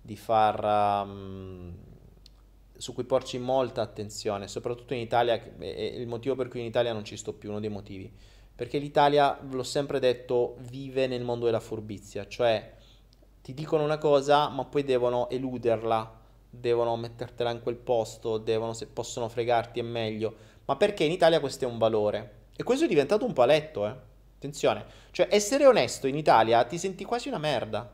di 0.00 0.16
far 0.16 1.04
um, 1.06 1.72
su 2.76 2.92
cui 2.92 3.04
porci 3.04 3.38
molta 3.38 3.82
attenzione, 3.82 4.48
soprattutto 4.48 4.94
in 4.94 5.00
Italia, 5.00 5.40
è 5.58 5.64
il 5.64 6.06
motivo 6.06 6.34
per 6.34 6.48
cui 6.48 6.60
in 6.60 6.66
Italia 6.66 6.92
non 6.92 7.04
ci 7.04 7.16
sto 7.16 7.32
più, 7.32 7.50
uno 7.50 7.60
dei 7.60 7.70
motivi. 7.70 8.12
Perché 8.54 8.78
l'Italia, 8.78 9.38
l'ho 9.50 9.62
sempre 9.62 9.98
detto, 9.98 10.56
vive 10.60 11.06
nel 11.06 11.24
mondo 11.24 11.44
della 11.44 11.60
furbizia, 11.60 12.28
cioè 12.28 12.72
ti 13.42 13.52
dicono 13.52 13.84
una 13.84 13.98
cosa, 13.98 14.48
ma 14.48 14.64
poi 14.64 14.84
devono 14.84 15.28
eluderla, 15.28 16.20
devono 16.48 16.96
mettertela 16.96 17.50
in 17.50 17.62
quel 17.62 17.76
posto, 17.76 18.38
devono, 18.38 18.72
se 18.72 18.86
possono 18.86 19.28
fregarti 19.28 19.80
è 19.80 19.82
meglio. 19.82 20.52
Ma 20.66 20.76
perché 20.76 21.04
in 21.04 21.12
Italia 21.12 21.40
questo 21.40 21.64
è 21.64 21.68
un 21.68 21.78
valore? 21.78 22.42
E 22.56 22.62
questo 22.62 22.84
è 22.84 22.88
diventato 22.88 23.24
un 23.24 23.32
paletto, 23.32 23.86
eh. 23.86 23.94
Attenzione, 24.36 24.84
cioè 25.10 25.28
essere 25.30 25.66
onesto 25.66 26.06
in 26.06 26.16
Italia 26.16 26.64
ti 26.64 26.76
senti 26.76 27.04
quasi 27.04 27.28
una 27.28 27.38
merda. 27.38 27.90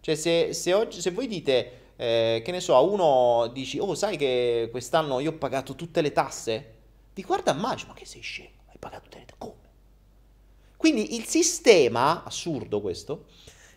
Cioè 0.00 0.16
se, 0.16 0.52
se, 0.52 0.74
oggi, 0.74 1.00
se 1.00 1.12
voi 1.12 1.28
dite, 1.28 1.72
eh, 1.96 2.42
che 2.44 2.50
ne 2.50 2.58
so, 2.58 2.74
a 2.74 2.80
uno 2.80 3.48
dici, 3.52 3.78
oh 3.78 3.94
sai 3.94 4.16
che 4.16 4.68
quest'anno 4.70 5.20
io 5.20 5.30
ho 5.30 5.34
pagato 5.34 5.76
tutte 5.76 6.00
le 6.00 6.12
tasse? 6.12 6.74
Ti 7.14 7.22
guarda 7.22 7.52
a 7.52 7.54
ma 7.54 7.76
che 7.94 8.04
sei 8.04 8.20
scemo, 8.20 8.64
hai 8.70 8.78
pagato 8.78 9.04
tutte 9.04 9.18
le 9.18 9.24
tasse? 9.26 9.38
Come? 9.38 9.70
Quindi 10.76 11.14
il 11.14 11.24
sistema, 11.24 12.24
assurdo 12.24 12.80
questo, 12.80 13.26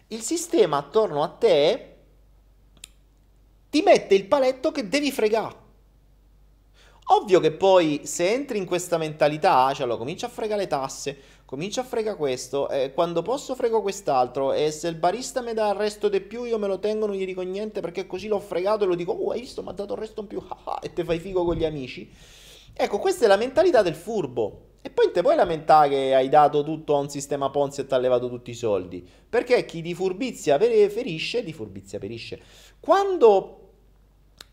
il 0.07 0.21
sistema 0.21 0.77
attorno 0.77 1.21
a 1.21 1.27
te 1.27 1.95
ti 3.69 3.81
mette 3.83 4.15
il 4.15 4.25
paletto 4.25 4.71
che 4.71 4.87
devi 4.87 5.11
fregare. 5.11 5.64
Ovvio 7.07 7.39
che 7.39 7.51
poi 7.51 8.01
se 8.03 8.31
entri 8.31 8.57
in 8.57 8.65
questa 8.65 8.97
mentalità, 8.97 9.71
cioè 9.73 9.83
allora 9.83 9.99
comincia 9.99 10.25
a 10.25 10.29
fregare 10.29 10.61
le 10.61 10.67
tasse, 10.67 11.17
comincia 11.45 11.81
a 11.81 11.83
fregare 11.83 12.17
questo, 12.17 12.67
e 12.67 12.93
quando 12.93 13.21
posso 13.21 13.53
frego 13.53 13.81
quest'altro, 13.81 14.53
e 14.53 14.71
se 14.71 14.87
il 14.87 14.95
barista 14.95 15.41
mi 15.41 15.53
dà 15.53 15.69
il 15.69 15.75
resto 15.75 16.09
di 16.09 16.19
più 16.19 16.45
io 16.45 16.57
me 16.57 16.65
lo 16.65 16.79
tengo, 16.79 17.05
non 17.05 17.15
gli 17.15 17.25
dico 17.25 17.41
niente 17.41 17.79
perché 17.79 18.07
così 18.07 18.27
l'ho 18.27 18.39
fregato 18.39 18.85
e 18.85 18.87
lo 18.87 18.95
dico, 18.95 19.11
oh 19.11 19.31
hai 19.31 19.41
visto 19.41 19.61
mi 19.61 19.69
ha 19.69 19.73
dato 19.73 19.93
il 19.93 19.99
resto 19.99 20.21
in 20.21 20.27
più, 20.27 20.41
e 20.81 20.93
te 20.93 21.03
fai 21.03 21.19
figo 21.19 21.45
con 21.45 21.55
gli 21.55 21.65
amici. 21.65 22.11
Ecco, 22.73 22.99
questa 22.99 23.25
è 23.25 23.27
la 23.27 23.37
mentalità 23.37 23.81
del 23.83 23.95
furbo. 23.95 24.73
E 24.81 24.91
poi 24.91 25.09
te 25.11 25.21
puoi 25.21 25.35
lamentare 25.35 25.89
che 25.89 26.13
hai 26.13 26.29
dato 26.29 26.63
tutto 26.63 26.95
a 26.95 26.99
un 26.99 27.09
sistema 27.09 27.49
Ponzi 27.49 27.81
e 27.81 27.87
ti 27.87 27.93
ha 27.93 27.97
levato 27.97 28.29
tutti 28.29 28.51
i 28.51 28.53
soldi. 28.53 29.07
Perché 29.27 29.65
chi 29.65 29.81
di 29.81 29.95
furbizia 29.95 30.59
ferisce, 30.59 31.43
di 31.43 31.53
furbizia 31.53 31.97
perisce. 31.97 32.39
Quando, 32.79 33.64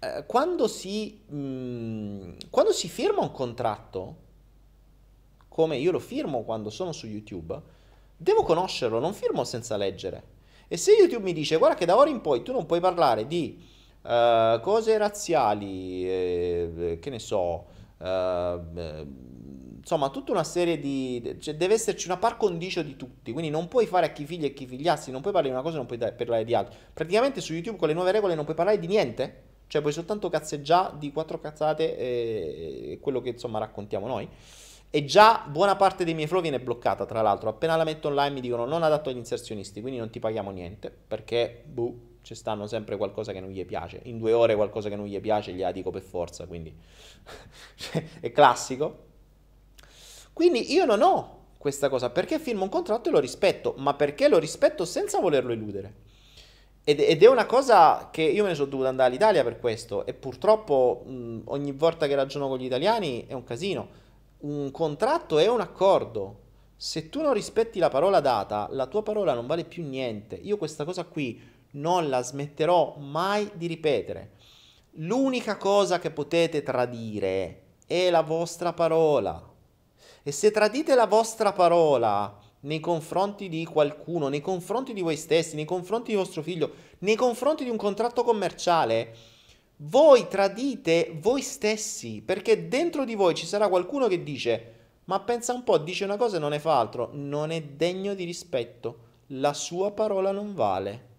eh, 0.02 0.24
quando, 0.26 0.66
si, 0.66 1.22
mh, 1.28 1.36
mm, 1.36 2.32
quando 2.50 2.72
si 2.72 2.88
firma 2.88 3.20
un 3.20 3.30
contratto, 3.30 4.16
come 5.46 5.76
io 5.76 5.92
lo 5.92 6.00
firmo 6.00 6.42
quando 6.42 6.70
sono 6.70 6.90
su 6.90 7.06
YouTube, 7.06 7.60
devo 8.16 8.42
conoscerlo, 8.42 8.98
non 8.98 9.14
firmo 9.14 9.44
senza 9.44 9.76
leggere. 9.76 10.30
E 10.66 10.76
se 10.76 10.92
YouTube 10.92 11.22
mi 11.22 11.32
dice, 11.32 11.56
guarda 11.56 11.76
che 11.76 11.84
da 11.86 11.96
ora 11.96 12.10
in 12.10 12.20
poi 12.20 12.42
tu 12.42 12.50
non 12.50 12.66
puoi 12.66 12.80
parlare 12.80 13.28
di 13.28 13.62
uh, 14.02 14.58
cose 14.60 14.96
razziali, 14.98 16.04
eh, 16.08 16.98
che 17.00 17.10
ne 17.10 17.18
so, 17.20 17.66
uh, 17.98 18.04
insomma, 19.76 20.08
tutta 20.08 20.32
una 20.32 20.44
serie 20.44 20.80
di... 20.80 21.36
Cioè, 21.38 21.54
deve 21.54 21.74
esserci 21.74 22.08
una 22.08 22.16
par 22.16 22.36
condicio 22.38 22.82
di 22.82 22.96
tutti, 22.96 23.30
quindi 23.30 23.50
non 23.50 23.68
puoi 23.68 23.86
fare 23.86 24.06
a 24.06 24.12
chi 24.12 24.24
figli 24.24 24.46
e 24.46 24.52
chi 24.52 24.66
figliassi, 24.66 25.12
non 25.12 25.20
puoi 25.20 25.32
parlare 25.32 25.54
di 25.54 25.60
una 25.60 25.62
cosa 25.62 25.74
e 25.74 25.78
non 25.78 25.86
puoi 25.86 25.98
parlare 26.16 26.44
di 26.44 26.54
altre. 26.54 26.76
Praticamente 26.92 27.40
su 27.40 27.52
YouTube 27.52 27.76
con 27.76 27.86
le 27.86 27.94
nuove 27.94 28.10
regole 28.10 28.34
non 28.34 28.44
puoi 28.44 28.56
parlare 28.56 28.80
di 28.80 28.86
niente, 28.88 29.50
cioè 29.72 29.80
puoi 29.80 29.94
soltanto 29.94 30.28
cazzeggiare 30.28 30.98
di 30.98 31.12
quattro 31.12 31.40
cazzate 31.40 31.96
e 31.96 32.98
quello 33.00 33.22
che 33.22 33.30
insomma 33.30 33.58
raccontiamo 33.58 34.06
noi. 34.06 34.28
E 34.90 35.04
già 35.06 35.46
buona 35.48 35.76
parte 35.76 36.04
dei 36.04 36.12
miei 36.12 36.26
flow 36.26 36.42
viene 36.42 36.60
bloccata, 36.60 37.06
tra 37.06 37.22
l'altro. 37.22 37.48
Appena 37.48 37.74
la 37.74 37.84
metto 37.84 38.08
online 38.08 38.34
mi 38.34 38.42
dicono 38.42 38.66
non 38.66 38.82
adatto 38.82 39.08
agli 39.08 39.16
inserzionisti, 39.16 39.80
quindi 39.80 39.98
non 39.98 40.10
ti 40.10 40.18
paghiamo 40.18 40.50
niente, 40.50 40.90
perché, 40.90 41.62
boh, 41.64 41.94
ci 42.20 42.34
stanno 42.34 42.66
sempre 42.66 42.98
qualcosa 42.98 43.32
che 43.32 43.40
non 43.40 43.48
gli 43.48 43.64
piace. 43.64 44.00
In 44.02 44.18
due 44.18 44.34
ore 44.34 44.56
qualcosa 44.56 44.90
che 44.90 44.96
non 44.96 45.06
gli 45.06 45.18
piace 45.20 45.52
gliela 45.54 45.72
dico 45.72 45.88
per 45.88 46.02
forza, 46.02 46.44
quindi 46.44 46.76
è 48.20 48.30
classico. 48.30 49.04
Quindi 50.34 50.70
io 50.70 50.84
non 50.84 51.00
ho 51.00 51.44
questa 51.56 51.88
cosa 51.88 52.10
perché 52.10 52.38
firmo 52.38 52.64
un 52.64 52.68
contratto 52.68 53.08
e 53.08 53.12
lo 53.12 53.20
rispetto, 53.20 53.72
ma 53.78 53.94
perché 53.94 54.28
lo 54.28 54.36
rispetto 54.36 54.84
senza 54.84 55.18
volerlo 55.18 55.52
eludere. 55.52 56.11
Ed, 56.84 56.98
ed 56.98 57.22
è 57.22 57.28
una 57.28 57.46
cosa 57.46 58.08
che 58.10 58.22
io 58.22 58.42
me 58.42 58.50
ne 58.50 58.54
sono 58.56 58.68
dovuto 58.68 58.88
andare 58.88 59.08
all'Italia 59.08 59.44
per 59.44 59.60
questo 59.60 60.04
e 60.04 60.14
purtroppo 60.14 61.04
mh, 61.06 61.42
ogni 61.44 61.70
volta 61.70 62.08
che 62.08 62.16
ragiono 62.16 62.48
con 62.48 62.58
gli 62.58 62.64
italiani 62.64 63.24
è 63.28 63.34
un 63.34 63.44
casino. 63.44 64.00
Un 64.38 64.72
contratto 64.72 65.38
è 65.38 65.46
un 65.46 65.60
accordo. 65.60 66.40
Se 66.76 67.08
tu 67.08 67.22
non 67.22 67.34
rispetti 67.34 67.78
la 67.78 67.88
parola 67.88 68.18
data, 68.18 68.66
la 68.72 68.86
tua 68.86 69.04
parola 69.04 69.34
non 69.34 69.46
vale 69.46 69.64
più 69.64 69.84
niente. 69.84 70.34
Io 70.34 70.56
questa 70.56 70.84
cosa 70.84 71.04
qui 71.04 71.40
non 71.72 72.08
la 72.08 72.20
smetterò 72.20 72.96
mai 72.98 73.48
di 73.54 73.68
ripetere. 73.68 74.32
L'unica 74.96 75.56
cosa 75.56 76.00
che 76.00 76.10
potete 76.10 76.64
tradire 76.64 77.62
è 77.86 78.10
la 78.10 78.22
vostra 78.22 78.72
parola. 78.72 79.40
E 80.24 80.32
se 80.32 80.50
tradite 80.50 80.96
la 80.96 81.06
vostra 81.06 81.52
parola 81.52 82.41
nei 82.62 82.80
confronti 82.80 83.48
di 83.48 83.64
qualcuno, 83.64 84.28
nei 84.28 84.40
confronti 84.40 84.92
di 84.92 85.00
voi 85.00 85.16
stessi, 85.16 85.56
nei 85.56 85.64
confronti 85.64 86.10
di 86.10 86.16
vostro 86.16 86.42
figlio, 86.42 86.72
nei 87.00 87.16
confronti 87.16 87.64
di 87.64 87.70
un 87.70 87.76
contratto 87.76 88.22
commerciale, 88.22 89.14
voi 89.76 90.28
tradite 90.28 91.16
voi 91.20 91.42
stessi, 91.42 92.22
perché 92.24 92.68
dentro 92.68 93.04
di 93.04 93.14
voi 93.14 93.34
ci 93.34 93.46
sarà 93.46 93.68
qualcuno 93.68 94.06
che 94.06 94.22
dice, 94.22 94.74
ma 95.04 95.20
pensa 95.20 95.52
un 95.52 95.64
po', 95.64 95.78
dice 95.78 96.04
una 96.04 96.16
cosa 96.16 96.36
e 96.36 96.40
non 96.40 96.50
ne 96.50 96.60
fa 96.60 96.78
altro, 96.78 97.10
non 97.12 97.50
è 97.50 97.60
degno 97.62 98.14
di 98.14 98.24
rispetto, 98.24 98.98
la 99.28 99.52
sua 99.52 99.90
parola 99.90 100.30
non 100.30 100.54
vale. 100.54 101.10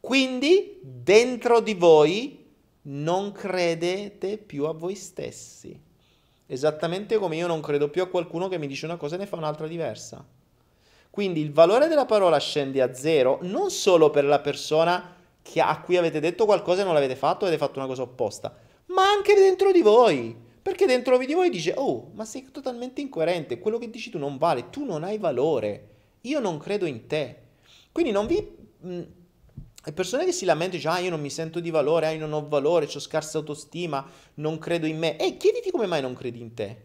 Quindi 0.00 0.80
dentro 0.82 1.60
di 1.60 1.74
voi 1.74 2.46
non 2.82 3.30
credete 3.32 4.38
più 4.38 4.64
a 4.64 4.72
voi 4.72 4.96
stessi. 4.96 5.78
Esattamente 6.46 7.18
come 7.18 7.36
io 7.36 7.46
non 7.46 7.60
credo 7.60 7.88
più 7.88 8.02
a 8.02 8.08
qualcuno 8.08 8.48
che 8.48 8.58
mi 8.58 8.66
dice 8.66 8.86
una 8.86 8.96
cosa 8.96 9.14
e 9.14 9.18
ne 9.18 9.26
fa 9.26 9.36
un'altra 9.36 9.68
diversa. 9.68 10.26
Quindi 11.10 11.40
il 11.40 11.52
valore 11.52 11.88
della 11.88 12.06
parola 12.06 12.38
scende 12.38 12.80
a 12.80 12.94
zero 12.94 13.38
non 13.42 13.70
solo 13.70 14.10
per 14.10 14.24
la 14.24 14.38
persona 14.38 15.16
a 15.56 15.80
cui 15.80 15.96
avete 15.96 16.20
detto 16.20 16.44
qualcosa 16.44 16.82
e 16.82 16.84
non 16.84 16.94
l'avete 16.94 17.16
fatto, 17.16 17.44
avete 17.44 17.58
fatto 17.58 17.78
una 17.78 17.88
cosa 17.88 18.02
opposta, 18.02 18.56
ma 18.86 19.08
anche 19.08 19.34
dentro 19.34 19.72
di 19.72 19.82
voi. 19.82 20.48
Perché 20.62 20.84
dentro 20.84 21.16
di 21.16 21.32
voi 21.32 21.48
dice, 21.48 21.72
oh, 21.76 22.10
ma 22.14 22.24
sei 22.24 22.50
totalmente 22.52 23.00
incoerente, 23.00 23.58
quello 23.58 23.78
che 23.78 23.88
dici 23.88 24.10
tu 24.10 24.18
non 24.18 24.36
vale, 24.36 24.68
tu 24.68 24.84
non 24.84 25.02
hai 25.04 25.16
valore, 25.16 25.88
io 26.20 26.38
non 26.38 26.58
credo 26.58 26.84
in 26.84 27.06
te. 27.06 27.36
Quindi 27.90 28.12
non 28.12 28.26
vi... 28.26 28.46
mh, 28.80 29.02
le 29.82 29.92
persone 29.92 30.26
che 30.26 30.32
si 30.32 30.44
lamentano, 30.44 30.78
dicono, 30.78 30.94
ah, 30.94 30.98
io 30.98 31.10
non 31.10 31.20
mi 31.20 31.30
sento 31.30 31.58
di 31.58 31.70
valore, 31.70 32.06
ah, 32.06 32.10
io 32.10 32.20
non 32.20 32.34
ho 32.34 32.46
valore, 32.46 32.84
ho 32.84 33.00
scarsa 33.00 33.38
autostima, 33.38 34.06
non 34.34 34.58
credo 34.58 34.86
in 34.86 34.98
me. 34.98 35.16
E 35.16 35.38
chiediti 35.38 35.70
come 35.70 35.86
mai 35.86 36.02
non 36.02 36.14
credi 36.14 36.40
in 36.40 36.52
te. 36.52 36.76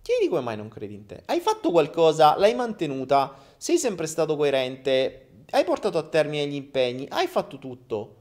Chiedi 0.00 0.28
come 0.28 0.40
mai 0.40 0.56
non 0.56 0.68
credi 0.68 0.94
in 0.94 1.04
te. 1.04 1.22
Hai 1.26 1.40
fatto 1.40 1.70
qualcosa, 1.70 2.36
l'hai 2.38 2.54
mantenuta, 2.54 3.36
sei 3.62 3.78
sempre 3.78 4.08
stato 4.08 4.34
coerente, 4.34 5.28
hai 5.50 5.62
portato 5.62 5.96
a 5.96 6.02
termine 6.02 6.48
gli 6.48 6.56
impegni, 6.56 7.06
hai 7.10 7.28
fatto 7.28 7.58
tutto. 7.58 8.16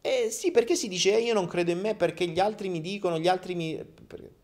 Eh 0.00 0.28
sì, 0.30 0.50
perché 0.50 0.76
si 0.76 0.88
dice 0.88 1.14
"Eh, 1.14 1.20
io 1.20 1.34
non 1.34 1.46
credo 1.46 1.72
in 1.72 1.78
me 1.80 1.94
perché 1.94 2.26
gli 2.26 2.40
altri 2.40 2.70
mi 2.70 2.80
dicono, 2.80 3.18
gli 3.18 3.28
altri 3.28 3.54
mi... 3.54 3.78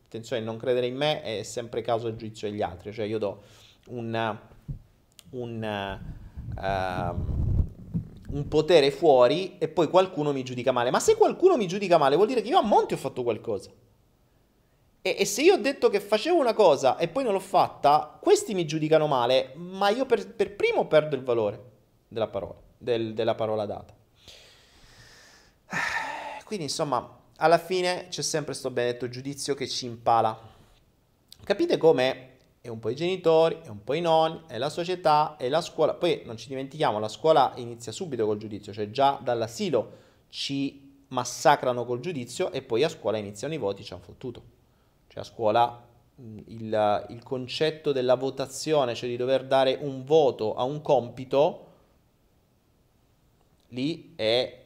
attenzione, 0.04 0.42
non 0.42 0.58
credere 0.58 0.86
in 0.86 0.96
me 0.96 1.22
è 1.22 1.42
sempre 1.44 1.80
caso 1.80 2.08
e 2.08 2.16
giudizio 2.16 2.50
degli 2.50 2.60
altri, 2.60 2.92
cioè 2.92 3.06
io 3.06 3.16
do 3.16 3.42
un, 3.88 4.38
un, 5.30 5.98
ehm, 6.60 7.66
un 8.32 8.48
potere 8.48 8.90
fuori 8.90 9.56
e 9.56 9.68
poi 9.68 9.88
qualcuno 9.88 10.32
mi 10.32 10.42
giudica 10.42 10.72
male. 10.72 10.90
Ma 10.90 11.00
se 11.00 11.16
qualcuno 11.16 11.56
mi 11.56 11.66
giudica 11.66 11.96
male 11.96 12.16
vuol 12.16 12.28
dire 12.28 12.42
che 12.42 12.48
io 12.48 12.58
a 12.58 12.62
monte 12.62 12.92
ho 12.92 12.98
fatto 12.98 13.22
qualcosa. 13.22 13.70
E, 15.08 15.16
e 15.20 15.24
se 15.24 15.40
io 15.42 15.54
ho 15.54 15.58
detto 15.58 15.88
che 15.88 16.00
facevo 16.00 16.38
una 16.38 16.52
cosa 16.52 16.98
e 16.98 17.08
poi 17.08 17.24
non 17.24 17.32
l'ho 17.32 17.40
fatta, 17.40 18.18
questi 18.20 18.52
mi 18.52 18.66
giudicano 18.66 19.06
male, 19.06 19.52
ma 19.54 19.88
io 19.88 20.04
per, 20.04 20.34
per 20.34 20.54
primo 20.54 20.86
perdo 20.86 21.16
il 21.16 21.22
valore 21.22 21.62
della 22.08 22.28
parola, 22.28 22.56
del- 22.76 23.14
della 23.14 23.34
parola 23.34 23.64
data. 23.64 23.94
Quindi 26.44 26.66
insomma, 26.66 27.20
alla 27.36 27.58
fine 27.58 28.08
c'è 28.10 28.22
sempre 28.22 28.50
questo 28.50 28.70
benedetto 28.70 29.08
giudizio 29.08 29.54
che 29.54 29.66
ci 29.66 29.86
impala. 29.86 30.38
Capite 31.42 31.78
come 31.78 32.26
è 32.60 32.68
un 32.68 32.78
po' 32.78 32.90
i 32.90 32.96
genitori, 32.96 33.60
è 33.62 33.68
un 33.68 33.82
po' 33.82 33.94
i 33.94 34.02
nonni, 34.02 34.42
è 34.46 34.58
la 34.58 34.68
società, 34.68 35.36
è 35.38 35.48
la 35.48 35.62
scuola. 35.62 35.94
Poi 35.94 36.22
non 36.26 36.36
ci 36.36 36.48
dimentichiamo, 36.48 36.98
la 36.98 37.08
scuola 37.08 37.52
inizia 37.56 37.92
subito 37.92 38.26
col 38.26 38.36
giudizio, 38.36 38.74
cioè 38.74 38.90
già 38.90 39.18
dall'asilo 39.22 40.06
ci 40.28 41.04
massacrano 41.08 41.86
col 41.86 42.00
giudizio 42.00 42.52
e 42.52 42.60
poi 42.60 42.84
a 42.84 42.90
scuola 42.90 43.16
iniziano 43.16 43.54
i 43.54 43.58
voti, 43.58 43.84
ci 43.84 43.94
hanno 43.94 44.02
fottuto. 44.02 44.56
A 45.18 45.24
scuola 45.24 45.86
il, 46.46 47.06
il 47.08 47.22
concetto 47.22 47.92
della 47.92 48.14
votazione, 48.14 48.94
cioè 48.94 49.08
di 49.08 49.16
dover 49.16 49.44
dare 49.44 49.78
un 49.80 50.04
voto 50.04 50.54
a 50.54 50.64
un 50.64 50.82
compito, 50.82 51.66
lì 53.68 54.14
è, 54.16 54.64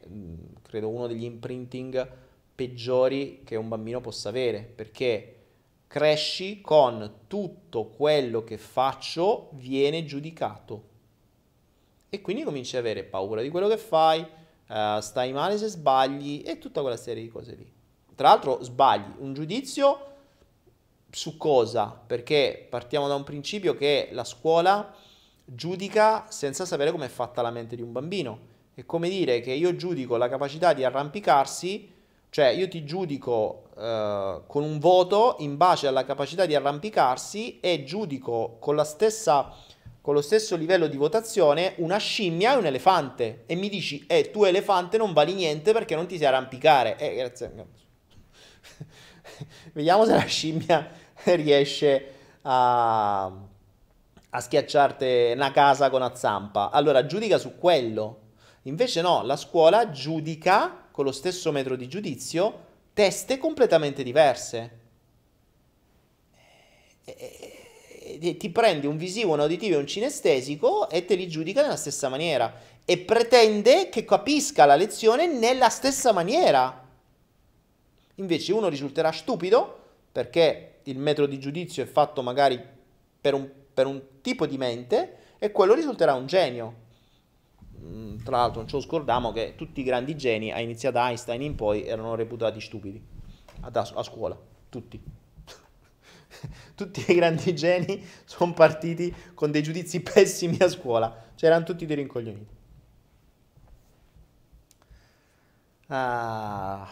credo, 0.61 0.89
uno 0.89 1.07
degli 1.07 1.23
imprinting 1.23 2.07
peggiori 2.55 3.41
che 3.43 3.55
un 3.55 3.67
bambino 3.67 4.01
possa 4.01 4.29
avere, 4.29 4.61
perché 4.61 5.35
cresci 5.87 6.61
con 6.61 7.19
tutto 7.27 7.85
quello 7.85 8.43
che 8.43 8.57
faccio 8.57 9.49
viene 9.53 10.05
giudicato. 10.05 10.91
E 12.09 12.21
quindi 12.21 12.43
cominci 12.43 12.75
ad 12.75 12.83
avere 12.83 13.03
paura 13.03 13.41
di 13.41 13.49
quello 13.49 13.67
che 13.67 13.77
fai, 13.77 14.25
eh, 14.67 14.97
stai 15.01 15.31
male 15.33 15.57
se 15.57 15.67
sbagli 15.67 16.43
e 16.45 16.57
tutta 16.57 16.81
quella 16.81 16.97
serie 16.97 17.23
di 17.23 17.29
cose 17.29 17.55
lì. 17.55 17.71
Tra 18.15 18.29
l'altro 18.29 18.61
sbagli 18.61 19.15
un 19.17 19.33
giudizio 19.33 20.12
su 21.15 21.37
cosa? 21.37 21.97
Perché 22.05 22.65
partiamo 22.69 23.07
da 23.07 23.15
un 23.15 23.23
principio 23.23 23.75
che 23.75 24.09
la 24.11 24.23
scuola 24.23 24.93
giudica 25.45 26.25
senza 26.29 26.65
sapere 26.65 26.91
com'è 26.91 27.07
fatta 27.07 27.41
la 27.41 27.51
mente 27.51 27.75
di 27.75 27.81
un 27.81 27.91
bambino. 27.91 28.51
È 28.73 28.85
come 28.85 29.09
dire 29.09 29.39
che 29.41 29.51
io 29.51 29.75
giudico 29.75 30.17
la 30.17 30.27
capacità 30.27 30.73
di 30.73 30.83
arrampicarsi, 30.83 31.91
cioè 32.29 32.47
io 32.47 32.67
ti 32.67 32.83
giudico 32.83 33.65
eh, 33.77 34.41
con 34.47 34.63
un 34.63 34.79
voto 34.79 35.35
in 35.39 35.57
base 35.57 35.85
alla 35.85 36.03
capacità 36.03 36.47
di 36.47 36.55
arrampicarsi 36.55 37.59
e 37.59 37.83
giudico 37.83 38.57
con 38.59 38.83
stessa, 38.83 39.53
con 40.01 40.15
lo 40.15 40.21
stesso 40.21 40.55
livello 40.55 40.87
di 40.87 40.97
votazione 40.97 41.75
una 41.77 41.97
scimmia 41.97 42.53
e 42.53 42.57
un 42.57 42.65
elefante. 42.65 43.43
E 43.45 43.53
mi 43.53 43.69
dici, 43.69 44.03
eh, 44.07 44.31
tu 44.31 44.45
elefante 44.45 44.97
non 44.97 45.13
vali 45.13 45.33
niente 45.33 45.73
perché 45.73 45.93
non 45.93 46.07
ti 46.07 46.17
sai 46.17 46.25
arrampicare. 46.25 46.97
Eh, 46.97 47.13
grazie. 47.13 47.53
Vediamo 49.73 50.05
se 50.05 50.13
la 50.13 50.25
scimmia 50.25 51.01
riesce 51.35 52.13
a, 52.41 53.25
a 53.25 54.39
schiacciarti 54.39 55.31
una 55.33 55.51
casa 55.51 55.89
con 55.89 56.01
una 56.01 56.15
zampa. 56.15 56.69
Allora 56.69 57.05
giudica 57.05 57.37
su 57.37 57.57
quello. 57.57 58.19
Invece 58.63 59.01
no, 59.01 59.23
la 59.23 59.35
scuola 59.35 59.91
giudica 59.91 60.87
con 60.91 61.05
lo 61.05 61.11
stesso 61.11 61.51
metro 61.51 61.75
di 61.75 61.87
giudizio 61.87 62.71
teste 62.93 63.37
completamente 63.37 64.03
diverse. 64.03 64.79
E- 67.03 67.15
e- 67.17 68.37
Ti 68.37 68.49
prendi 68.51 68.85
un 68.85 68.97
visivo, 68.97 69.33
un 69.33 69.39
uditivo 69.39 69.75
e 69.75 69.79
un 69.79 69.87
cinestesico 69.87 70.89
e 70.89 71.05
te 71.05 71.15
li 71.15 71.27
giudica 71.27 71.61
nella 71.61 71.75
stessa 71.75 72.09
maniera. 72.09 72.53
E 72.85 72.97
pretende 72.99 73.89
che 73.89 74.05
capisca 74.05 74.65
la 74.65 74.75
lezione 74.75 75.25
nella 75.27 75.69
stessa 75.69 76.11
maniera. 76.11 76.81
Invece 78.15 78.53
uno 78.53 78.69
risulterà 78.69 79.11
stupido 79.11 79.79
perché 80.11 80.72
il 80.85 80.97
metro 80.97 81.25
di 81.25 81.39
giudizio 81.39 81.83
è 81.83 81.85
fatto 81.85 82.21
magari 82.21 82.59
per 83.21 83.33
un, 83.33 83.49
per 83.73 83.85
un 83.87 84.01
tipo 84.21 84.45
di 84.45 84.57
mente 84.57 85.17
e 85.39 85.51
quello 85.51 85.73
risulterà 85.73 86.13
un 86.13 86.25
genio. 86.25 86.81
Mm, 87.79 88.17
Tra 88.23 88.37
l'altro 88.37 88.61
non 88.61 88.69
lo 88.71 88.79
scordiamo 88.79 89.31
che 89.31 89.53
tutti 89.55 89.81
i 89.81 89.83
grandi 89.83 90.15
geni, 90.15 90.51
a 90.51 90.59
iniziare 90.59 90.95
da 90.95 91.07
Einstein 91.09 91.41
in 91.41 91.55
poi, 91.55 91.85
erano 91.85 92.15
reputati 92.15 92.59
stupidi 92.61 93.01
ad- 93.61 93.75
a, 93.75 94.03
scuola, 94.03 94.37
tutti. 94.69 95.01
Tutti 96.75 97.05
i 97.11 97.15
grandi 97.15 97.53
geni 97.55 98.03
sono 98.25 98.53
partiti 98.53 99.13
con 99.33 99.51
dei 99.51 99.61
giudizi 99.63 100.01
pessimi 100.01 100.57
a 100.59 100.67
scuola, 100.67 101.31
c'erano 101.35 101.63
tutti 101.63 101.85
dei 101.85 101.95
rincoglioniti. 101.97 102.55
Ah. 105.89 106.87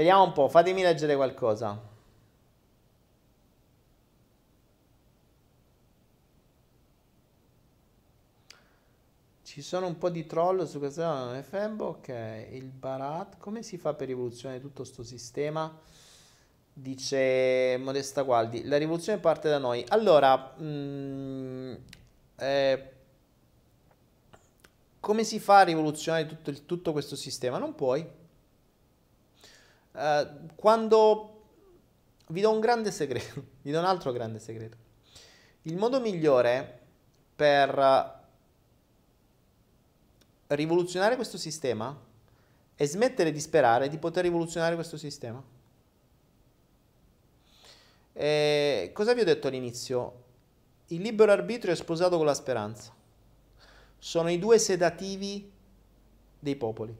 Vediamo 0.00 0.22
un 0.24 0.32
po', 0.32 0.48
fatemi 0.48 0.80
leggere 0.80 1.14
qualcosa. 1.14 1.78
Ci 9.42 9.60
sono 9.60 9.86
un 9.86 9.98
po' 9.98 10.08
di 10.08 10.24
troll 10.24 10.64
su 10.64 10.78
questa 10.78 11.38
FM, 11.42 11.80
ok, 11.80 12.46
il 12.52 12.70
Barat, 12.70 13.36
come 13.36 13.62
si 13.62 13.76
fa 13.76 13.92
per 13.92 14.06
rivoluzionare 14.08 14.58
tutto 14.58 14.84
sto 14.84 15.02
sistema? 15.02 15.78
Dice 16.72 17.76
Modesta 17.78 18.22
Gualdi, 18.22 18.64
la 18.64 18.78
rivoluzione 18.78 19.18
parte 19.18 19.50
da 19.50 19.58
noi. 19.58 19.84
Allora, 19.88 20.54
mm, 20.58 21.74
eh, 22.36 22.92
come 25.00 25.24
si 25.24 25.38
fa 25.40 25.58
a 25.58 25.62
rivoluzionare 25.64 26.24
tutto, 26.26 26.48
il- 26.48 26.64
tutto 26.64 26.92
questo 26.92 27.16
sistema? 27.16 27.58
Non 27.58 27.74
puoi. 27.74 28.19
Eh, 29.92 30.28
quando 30.54 31.42
vi 32.28 32.40
do 32.40 32.50
un 32.50 32.60
grande 32.60 32.90
segreto, 32.90 33.44
vi 33.62 33.70
do 33.70 33.78
un 33.78 33.84
altro 33.84 34.12
grande 34.12 34.38
segreto. 34.38 34.76
Il 35.62 35.76
modo 35.76 36.00
migliore 36.00 36.78
per 37.36 38.18
rivoluzionare 40.48 41.16
questo 41.16 41.38
sistema 41.38 41.96
è 42.74 42.84
smettere 42.86 43.30
di 43.30 43.40
sperare 43.40 43.88
di 43.88 43.98
poter 43.98 44.24
rivoluzionare 44.24 44.74
questo 44.74 44.96
sistema. 44.96 45.42
E 48.12 48.90
cosa 48.94 49.14
vi 49.14 49.20
ho 49.20 49.24
detto 49.24 49.48
all'inizio? 49.48 50.24
Il 50.88 51.02
libero 51.02 51.30
arbitrio 51.30 51.72
è 51.72 51.76
sposato 51.76 52.16
con 52.16 52.26
la 52.26 52.34
speranza. 52.34 52.92
Sono 53.98 54.30
i 54.30 54.38
due 54.38 54.58
sedativi 54.58 55.50
dei 56.38 56.56
popoli. 56.56 56.96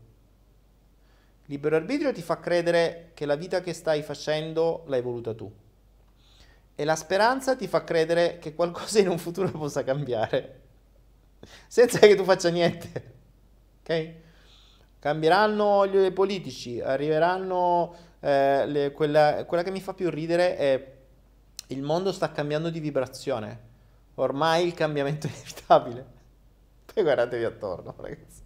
Libero 1.51 1.75
arbitrio 1.75 2.13
ti 2.13 2.23
fa 2.23 2.39
credere 2.39 3.11
che 3.13 3.27
la 3.27 3.35
vita 3.35 3.61
che 3.61 3.73
stai 3.73 4.03
facendo 4.03 4.85
l'hai 4.87 5.03
voluta 5.03 5.35
tu. 5.35 5.53
E 6.77 6.85
la 6.85 6.95
speranza 6.95 7.57
ti 7.57 7.67
fa 7.67 7.83
credere 7.83 8.39
che 8.39 8.55
qualcosa 8.55 9.01
in 9.01 9.09
un 9.09 9.19
futuro 9.19 9.51
possa 9.51 9.83
cambiare. 9.83 10.61
Senza 11.67 11.99
che 11.99 12.15
tu 12.15 12.23
faccia 12.23 12.51
niente. 12.51 13.15
Ok? 13.81 14.15
Cambieranno 15.01 15.89
gli 15.89 16.13
politici, 16.13 16.81
arriveranno... 16.81 17.97
eh, 18.21 18.67
le- 18.67 18.93
quella, 18.93 19.45
quella 19.45 19.65
che 19.65 19.73
mi 19.73 19.81
fa 19.81 19.93
più 19.93 20.09
ridere 20.09 20.57
è 20.57 20.93
il 21.69 21.83
mondo 21.83 22.13
sta 22.13 22.31
cambiando 22.31 22.71
di 22.71 22.79
vibrazione. 22.79 23.69
Ormai 24.15 24.67
il 24.67 24.75
cambiamento 24.75 25.27
è 25.27 25.31
inevitabile. 25.31 26.07
Poi 26.95 27.03
guardatevi 27.03 27.45
attorno, 27.45 27.93
ragazzi. 27.99 28.40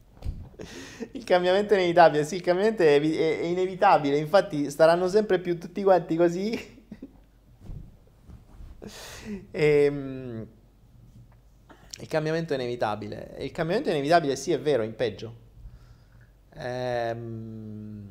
Il 1.13 1.25
cambiamento 1.25 1.75
è 1.75 1.77
inevitabile, 1.79 2.25
sì, 2.25 2.37
il 2.37 2.43
cambiamento 2.43 2.83
è, 2.83 3.01
è- 3.01 3.41
è 3.41 3.45
inevitabile, 3.45 4.17
infatti 4.19 4.71
staranno 4.71 5.09
sempre 5.09 5.39
più 5.41 5.59
tutti 5.59 5.83
quanti 5.83 6.17
così. 6.17 6.73
Ehm, 9.53 10.47
il 12.01 12.09
cambiamento 12.09 12.53
è 12.53 12.57
inevitabile. 12.57 13.37
Il 13.39 13.51
cambiamento 13.53 13.89
è 13.89 13.93
inevitabile, 13.93 14.37
sì, 14.37 14.53
è 14.53 14.61
vero, 14.61 14.83
in 14.83 14.95
peggio. 14.95 15.35
Ehm, 16.57 18.09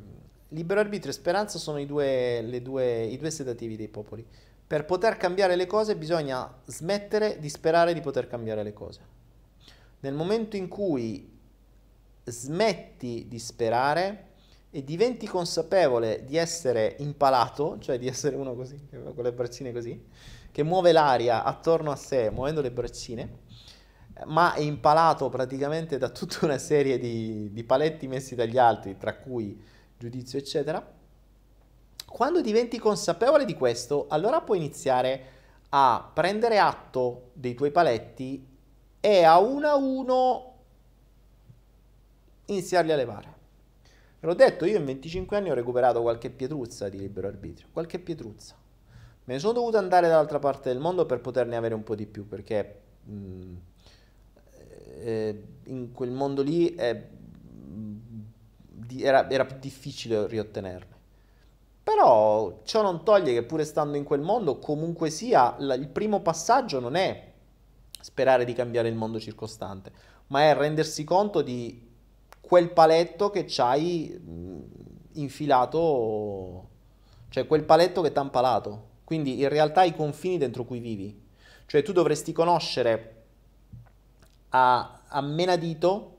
libero 0.48 0.80
arbitrio 0.80 1.10
e 1.10 1.14
speranza 1.14 1.58
sono 1.58 1.78
i 1.78 1.86
due, 1.86 2.60
due, 2.62 3.04
i 3.04 3.16
due 3.16 3.30
sedativi 3.30 3.76
dei 3.76 3.88
popoli. 3.88 4.26
Per 4.66 4.84
poter 4.84 5.16
cambiare 5.16 5.56
le 5.56 5.66
cose 5.66 5.96
bisogna 5.96 6.52
smettere 6.66 7.38
di 7.38 7.48
sperare 7.48 7.92
di 7.94 8.00
poter 8.00 8.26
cambiare 8.26 8.62
le 8.62 8.72
cose. 8.72 9.00
Nel 10.00 10.14
momento 10.14 10.56
in 10.56 10.68
cui 10.68 11.33
smetti 12.24 13.26
di 13.28 13.38
sperare 13.38 14.32
e 14.70 14.82
diventi 14.82 15.26
consapevole 15.26 16.24
di 16.24 16.36
essere 16.36 16.96
impalato, 16.98 17.78
cioè 17.78 17.98
di 17.98 18.08
essere 18.08 18.34
uno 18.36 18.54
così, 18.54 18.76
con 18.90 19.22
le 19.22 19.32
braccine 19.32 19.72
così, 19.72 20.04
che 20.50 20.62
muove 20.62 20.92
l'aria 20.92 21.44
attorno 21.44 21.90
a 21.90 21.96
sé 21.96 22.30
muovendo 22.30 22.60
le 22.60 22.70
braccine, 22.70 23.42
ma 24.26 24.54
è 24.54 24.60
impalato 24.60 25.28
praticamente 25.28 25.98
da 25.98 26.08
tutta 26.08 26.38
una 26.42 26.58
serie 26.58 26.98
di, 26.98 27.52
di 27.52 27.64
paletti 27.64 28.08
messi 28.08 28.34
dagli 28.34 28.58
altri, 28.58 28.96
tra 28.96 29.14
cui 29.14 29.60
giudizio, 29.96 30.38
eccetera. 30.38 30.92
Quando 32.06 32.40
diventi 32.40 32.78
consapevole 32.78 33.44
di 33.44 33.54
questo, 33.54 34.06
allora 34.08 34.40
puoi 34.40 34.58
iniziare 34.58 35.32
a 35.70 36.10
prendere 36.12 36.58
atto 36.58 37.30
dei 37.32 37.54
tuoi 37.54 37.72
paletti 37.72 38.46
e 39.00 39.24
a 39.24 39.38
uno 39.38 39.68
a 39.68 39.74
uno 39.74 40.53
iniziarli 42.46 42.92
a 42.92 42.96
levare. 42.96 43.42
Ve 44.20 44.26
l'ho 44.26 44.34
detto, 44.34 44.64
io 44.64 44.78
in 44.78 44.84
25 44.84 45.36
anni 45.36 45.50
ho 45.50 45.54
recuperato 45.54 46.00
qualche 46.00 46.30
pietruzza 46.30 46.88
di 46.88 46.98
libero 46.98 47.28
arbitrio, 47.28 47.68
qualche 47.72 47.98
pietruzza. 47.98 48.54
Me 49.24 49.34
ne 49.34 49.38
sono 49.38 49.52
dovuto 49.52 49.78
andare 49.78 50.08
dall'altra 50.08 50.38
parte 50.38 50.70
del 50.70 50.78
mondo 50.78 51.06
per 51.06 51.20
poterne 51.20 51.56
avere 51.56 51.74
un 51.74 51.82
po' 51.82 51.94
di 51.94 52.06
più, 52.06 52.26
perché 52.26 52.80
mh, 53.04 53.54
eh, 55.00 55.42
in 55.64 55.92
quel 55.92 56.10
mondo 56.10 56.42
lì 56.42 56.74
eh, 56.74 57.08
era, 58.98 59.30
era 59.30 59.44
più 59.44 59.56
difficile 59.58 60.26
riottenerle. 60.26 60.92
Però 61.82 62.60
ciò 62.64 62.80
non 62.80 63.04
toglie 63.04 63.34
che 63.34 63.42
pure 63.42 63.64
stando 63.64 63.98
in 63.98 64.04
quel 64.04 64.20
mondo, 64.20 64.58
comunque 64.58 65.10
sia, 65.10 65.54
la, 65.58 65.74
il 65.74 65.88
primo 65.88 66.20
passaggio 66.20 66.80
non 66.80 66.94
è 66.94 67.32
sperare 68.00 68.46
di 68.46 68.54
cambiare 68.54 68.88
il 68.88 68.94
mondo 68.94 69.20
circostante, 69.20 69.92
ma 70.28 70.42
è 70.42 70.54
rendersi 70.54 71.04
conto 71.04 71.42
di 71.42 71.83
quel 72.46 72.70
paletto 72.72 73.30
che 73.30 73.46
ci 73.46 73.60
hai 73.60 74.20
infilato, 75.12 76.68
cioè 77.30 77.46
quel 77.46 77.64
paletto 77.64 78.02
che 78.02 78.12
ti 78.12 78.18
ha 78.18 78.22
impalato. 78.22 78.92
Quindi 79.04 79.40
in 79.40 79.48
realtà 79.48 79.82
i 79.82 79.94
confini 79.94 80.38
dentro 80.38 80.64
cui 80.64 80.78
vivi. 80.78 81.22
Cioè 81.66 81.82
tu 81.82 81.92
dovresti 81.92 82.32
conoscere 82.32 83.24
a, 84.50 85.00
a 85.08 85.20
menadito, 85.22 86.16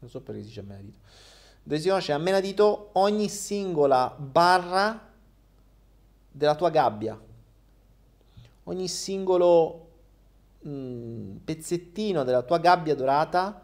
non 0.00 0.10
so 0.10 0.20
perché 0.20 0.40
si 0.42 0.48
dice 0.48 0.60
a 0.60 0.64
menadito, 0.64 0.98
dovresti 1.62 1.88
conoscere 1.88 2.18
a 2.18 2.22
menadito 2.22 2.90
ogni 2.94 3.28
singola 3.28 4.14
barra 4.18 5.10
della 6.30 6.56
tua 6.56 6.70
gabbia, 6.70 7.18
ogni 8.64 8.88
singolo 8.88 9.88
mh, 10.60 11.36
pezzettino 11.44 12.24
della 12.24 12.42
tua 12.42 12.58
gabbia 12.58 12.94
dorata 12.96 13.61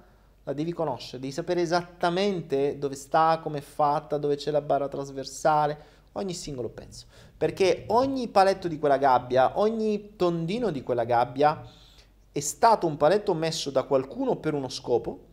la 0.49 0.55
devi 0.55 0.73
conoscere, 0.73 1.21
devi 1.21 1.33
sapere 1.33 1.61
esattamente 1.61 2.79
dove 2.79 2.95
sta, 2.95 3.39
come 3.43 3.59
è 3.59 3.61
fatta, 3.61 4.17
dove 4.17 4.37
c'è 4.37 4.51
la 4.51 4.63
barra 4.63 4.89
trasversale, 4.89 5.79
ogni 6.13 6.33
singolo 6.33 6.71
pezzo. 6.71 7.05
Perché 7.37 7.85
ogni 7.89 8.29
paletto 8.29 8.67
di 8.67 8.79
quella 8.79 8.97
gabbia, 8.97 9.59
ogni 9.59 10.17
tondino 10.17 10.71
di 10.71 10.83
quella 10.83 11.05
gabbia 11.05 11.63
è 12.33 12.41
stato 12.41 12.87
un 12.87 12.97
paletto 12.97 13.35
messo 13.35 13.71
da 13.71 13.83
qualcuno 13.83 14.37
per 14.37 14.55
uno 14.55 14.71
scopo 14.71 15.27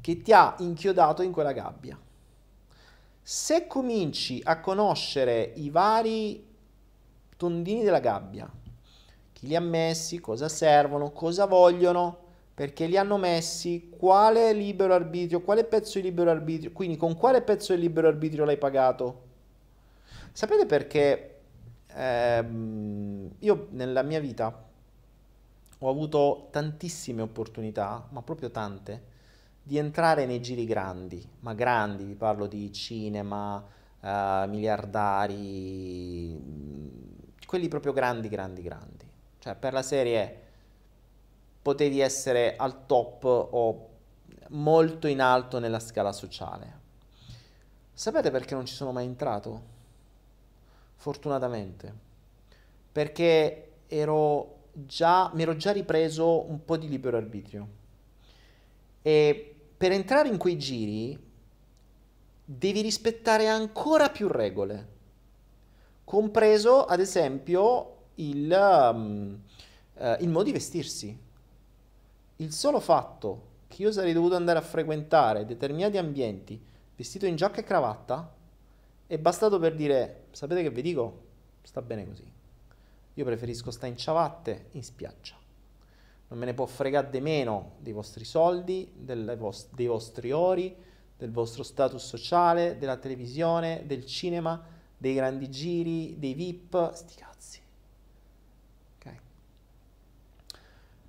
che 0.00 0.22
ti 0.22 0.32
ha 0.32 0.54
inchiodato 0.60 1.20
in 1.20 1.30
quella 1.30 1.52
gabbia. 1.52 2.00
Se 3.20 3.66
cominci 3.66 4.40
a 4.42 4.58
conoscere 4.60 5.52
i 5.56 5.68
vari 5.68 6.42
tondini 7.36 7.82
della 7.84 8.00
gabbia, 8.00 8.50
chi 9.34 9.48
li 9.48 9.54
ha 9.54 9.60
messi, 9.60 10.18
cosa 10.18 10.48
servono, 10.48 11.10
cosa 11.10 11.44
vogliono, 11.44 12.24
perché 12.56 12.86
li 12.86 12.96
hanno 12.96 13.18
messi, 13.18 13.90
quale 13.90 14.54
libero 14.54 14.94
arbitrio, 14.94 15.42
quale 15.42 15.64
pezzo 15.64 15.98
di 15.98 16.04
libero 16.06 16.30
arbitrio, 16.30 16.72
quindi 16.72 16.96
con 16.96 17.14
quale 17.14 17.42
pezzo 17.42 17.74
di 17.74 17.82
libero 17.82 18.08
arbitrio 18.08 18.46
l'hai 18.46 18.56
pagato. 18.56 19.24
Sapete 20.32 20.64
perché 20.64 21.40
ehm, 21.88 23.30
io 23.40 23.66
nella 23.72 24.00
mia 24.00 24.20
vita 24.20 24.64
ho 25.78 25.90
avuto 25.90 26.48
tantissime 26.50 27.20
opportunità, 27.20 28.08
ma 28.08 28.22
proprio 28.22 28.50
tante, 28.50 29.02
di 29.62 29.76
entrare 29.76 30.24
nei 30.24 30.40
giri 30.40 30.64
grandi, 30.64 31.22
ma 31.40 31.52
grandi, 31.52 32.04
vi 32.04 32.14
parlo 32.14 32.46
di 32.46 32.72
cinema, 32.72 33.56
uh, 33.56 34.48
miliardari, 34.48 36.40
quelli 37.46 37.68
proprio 37.68 37.92
grandi, 37.92 38.28
grandi, 38.28 38.62
grandi. 38.62 39.04
Cioè 39.40 39.54
per 39.56 39.74
la 39.74 39.82
serie 39.82 40.45
potevi 41.66 41.98
essere 41.98 42.54
al 42.54 42.86
top 42.86 43.24
o 43.24 43.88
molto 44.50 45.08
in 45.08 45.20
alto 45.20 45.58
nella 45.58 45.80
scala 45.80 46.12
sociale. 46.12 46.78
Sapete 47.92 48.30
perché 48.30 48.54
non 48.54 48.66
ci 48.66 48.72
sono 48.72 48.92
mai 48.92 49.04
entrato? 49.04 49.62
Fortunatamente. 50.94 51.92
Perché 52.92 53.70
ero 53.88 54.58
già, 54.74 55.32
mi 55.34 55.42
ero 55.42 55.56
già 55.56 55.72
ripreso 55.72 56.48
un 56.48 56.64
po' 56.64 56.76
di 56.76 56.88
libero 56.88 57.16
arbitrio. 57.16 57.68
E 59.02 59.56
per 59.76 59.90
entrare 59.90 60.28
in 60.28 60.36
quei 60.36 60.56
giri 60.56 61.18
devi 62.44 62.80
rispettare 62.80 63.48
ancora 63.48 64.08
più 64.10 64.28
regole. 64.28 64.94
Compreso, 66.04 66.84
ad 66.84 67.00
esempio, 67.00 67.96
il, 68.14 68.56
um, 68.56 69.40
uh, 69.94 70.16
il 70.20 70.28
modo 70.28 70.44
di 70.44 70.52
vestirsi 70.52 71.24
il 72.36 72.52
solo 72.52 72.80
fatto 72.80 73.54
che 73.68 73.82
io 73.82 73.92
sarei 73.92 74.12
dovuto 74.12 74.36
andare 74.36 74.58
a 74.58 74.62
frequentare 74.62 75.44
determinati 75.44 75.96
ambienti 75.96 76.60
vestito 76.94 77.26
in 77.26 77.36
giacca 77.36 77.60
e 77.60 77.64
cravatta 77.64 78.34
è 79.06 79.18
bastato 79.18 79.58
per 79.58 79.74
dire, 79.74 80.26
sapete 80.32 80.62
che 80.62 80.70
vi 80.70 80.82
dico? 80.82 81.24
Sta 81.62 81.80
bene 81.80 82.06
così. 82.06 82.30
Io 83.14 83.24
preferisco 83.24 83.70
stare 83.70 83.92
in 83.92 83.96
ciabatte 83.96 84.66
in 84.72 84.82
spiaggia. 84.82 85.34
Non 86.28 86.38
me 86.38 86.44
ne 86.44 86.54
può 86.54 86.66
fregare 86.66 87.08
di 87.08 87.20
meno 87.20 87.74
dei 87.78 87.92
vostri 87.92 88.24
soldi, 88.24 88.92
vos- 89.36 89.68
dei 89.70 89.86
vostri 89.86 90.32
ori, 90.32 90.74
del 91.16 91.30
vostro 91.30 91.62
status 91.62 92.04
sociale, 92.04 92.78
della 92.78 92.96
televisione, 92.96 93.84
del 93.86 94.04
cinema, 94.04 94.60
dei 94.98 95.14
grandi 95.14 95.48
giri, 95.48 96.18
dei 96.18 96.34
VIP, 96.34 96.92
sti 96.92 97.14
cazzi. 97.14 97.35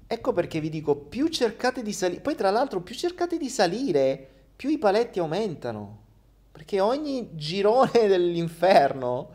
Ecco 0.09 0.31
perché 0.31 0.61
vi 0.61 0.69
dico, 0.69 0.95
più 0.95 1.27
cercate 1.27 1.81
di 1.81 1.91
salire, 1.91 2.21
poi 2.21 2.35
tra 2.35 2.49
l'altro 2.49 2.79
più 2.81 2.95
cercate 2.95 3.37
di 3.37 3.49
salire, 3.49 4.27
più 4.55 4.69
i 4.69 4.77
paletti 4.77 5.19
aumentano. 5.19 6.05
Perché 6.51 6.79
ogni 6.79 7.31
girone 7.33 7.91
dell'inferno 8.07 9.31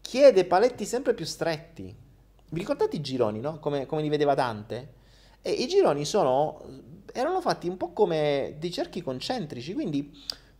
chiede 0.00 0.44
paletti 0.44 0.84
sempre 0.84 1.14
più 1.14 1.24
stretti. 1.24 1.94
Vi 2.50 2.58
ricordate 2.58 2.96
i 2.96 3.00
gironi, 3.00 3.40
no? 3.40 3.58
Come, 3.58 3.86
come 3.86 4.02
li 4.02 4.08
vedeva 4.08 4.34
Dante? 4.34 4.92
E 5.42 5.50
i 5.50 5.66
gironi 5.66 6.04
sono, 6.04 6.62
erano 7.12 7.40
fatti 7.40 7.68
un 7.68 7.76
po' 7.76 7.92
come 7.92 8.54
dei 8.58 8.70
cerchi 8.70 9.02
concentrici, 9.02 9.74
quindi 9.74 10.16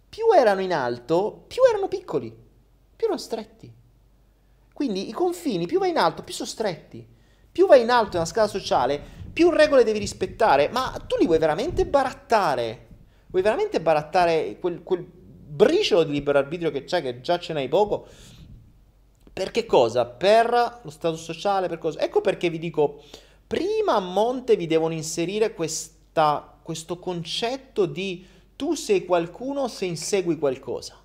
più 0.08 0.24
erano 0.36 0.60
in 0.62 0.72
alto, 0.72 1.44
più 1.46 1.62
erano 1.62 1.86
piccoli, 1.86 2.28
più 2.30 3.06
erano 3.06 3.20
stretti. 3.20 3.72
Quindi 4.72 5.08
i 5.08 5.12
confini, 5.12 5.66
più 5.66 5.78
vai 5.78 5.90
in 5.90 5.98
alto, 5.98 6.24
più 6.24 6.34
sono 6.34 6.48
stretti. 6.48 7.06
Più 7.50 7.68
vai 7.68 7.82
in 7.82 7.90
alto 7.90 8.14
nella 8.14 8.24
scala 8.24 8.48
sociale, 8.48 9.22
più 9.34 9.50
regole 9.50 9.82
devi 9.82 9.98
rispettare, 9.98 10.68
ma 10.68 10.96
tu 11.06 11.16
li 11.18 11.26
vuoi 11.26 11.38
veramente 11.38 11.84
barattare? 11.84 12.86
Vuoi 13.26 13.42
veramente 13.42 13.80
barattare 13.80 14.58
quel, 14.60 14.82
quel 14.84 15.04
briciolo 15.04 16.04
di 16.04 16.12
libero 16.12 16.38
arbitrio 16.38 16.70
che 16.70 16.84
c'è, 16.84 17.02
che 17.02 17.20
già 17.20 17.38
ce 17.38 17.52
n'hai 17.52 17.68
poco? 17.68 18.06
Per 19.32 19.50
che 19.50 19.66
cosa? 19.66 20.06
Per 20.06 20.80
lo 20.82 20.90
stato 20.90 21.16
sociale, 21.16 21.68
per 21.68 21.78
cosa? 21.78 21.98
Ecco 21.98 22.20
perché 22.20 22.48
vi 22.48 22.60
dico, 22.60 23.02
prima 23.44 23.94
a 23.94 24.00
monte 24.00 24.54
vi 24.54 24.68
devono 24.68 24.94
inserire 24.94 25.52
questa, 25.52 26.56
questo 26.62 27.00
concetto 27.00 27.86
di 27.86 28.24
tu 28.54 28.74
sei 28.74 29.04
qualcuno 29.04 29.66
se 29.66 29.84
insegui 29.84 30.38
qualcosa. 30.38 30.96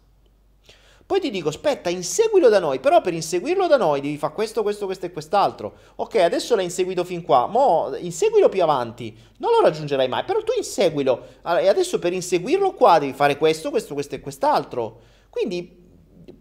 Poi 1.10 1.20
ti 1.20 1.32
dico, 1.32 1.50
aspetta, 1.50 1.90
inseguilo 1.90 2.50
da 2.50 2.60
noi, 2.60 2.80
però 2.80 3.02
per 3.02 3.16
inseguirlo 3.16 3.66
da 3.66 3.78
noi 3.78 4.00
devi 4.00 4.16
fare 4.16 4.32
questo, 4.32 4.62
questo, 4.62 4.86
questo 4.86 5.08
e 5.08 5.12
quest'altro. 5.12 5.74
Ok, 5.96 6.18
adesso 6.18 6.54
l'hai 6.56 6.66
inseguito 6.66 7.04
fin 7.04 7.24
qua, 7.24 7.48
mo 7.48 7.96
inseguilo 7.98 8.48
più 8.48 8.62
avanti, 8.62 9.18
non 9.38 9.50
lo 9.54 9.62
raggiungerai 9.62 10.08
mai, 10.08 10.24
però 10.24 10.44
tu 10.44 10.52
inseguilo. 10.56 11.26
Allora, 11.42 11.64
e 11.64 11.68
adesso 11.68 11.98
per 11.98 12.14
inseguirlo 12.14 12.74
qua 12.74 13.00
devi 13.00 13.14
fare 13.14 13.38
questo, 13.38 13.72
questo, 13.72 13.96
questo 13.96 14.14
e 14.14 14.20
quest'altro. 14.20 15.00
Quindi 15.32 15.76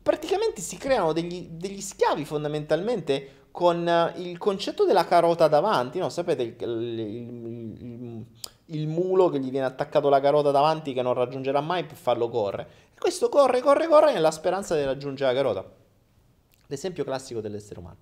praticamente 0.02 0.60
si 0.60 0.76
creano 0.76 1.14
degli, 1.14 1.48
degli 1.50 1.80
schiavi 1.80 2.26
fondamentalmente 2.26 3.46
con 3.50 3.88
eh, 3.88 4.12
il 4.16 4.36
concetto 4.36 4.84
della 4.84 5.06
carota 5.06 5.48
davanti, 5.48 5.98
no? 5.98 6.10
Sapete 6.10 6.42
il, 6.42 6.54
il, 6.58 6.98
il, 7.80 8.26
il, 8.66 8.86
mulo 8.86 9.30
che 9.30 9.40
gli 9.40 9.50
viene 9.50 9.64
attaccato 9.64 10.10
la 10.10 10.20
carota 10.20 10.50
davanti 10.50 10.92
che 10.92 11.00
non 11.00 11.14
raggiungerà 11.14 11.62
mai 11.62 11.84
per 11.84 11.96
farlo 11.96 12.28
correre. 12.28 12.86
E 12.98 13.00
questo 13.00 13.28
corre, 13.28 13.60
corre, 13.60 13.86
corre 13.86 14.12
nella 14.12 14.32
speranza 14.32 14.74
di 14.74 14.82
raggiungere 14.82 15.32
la 15.32 15.40
carota. 15.40 15.72
L'esempio 16.66 17.04
classico 17.04 17.40
dell'essere 17.40 17.78
umano. 17.78 17.98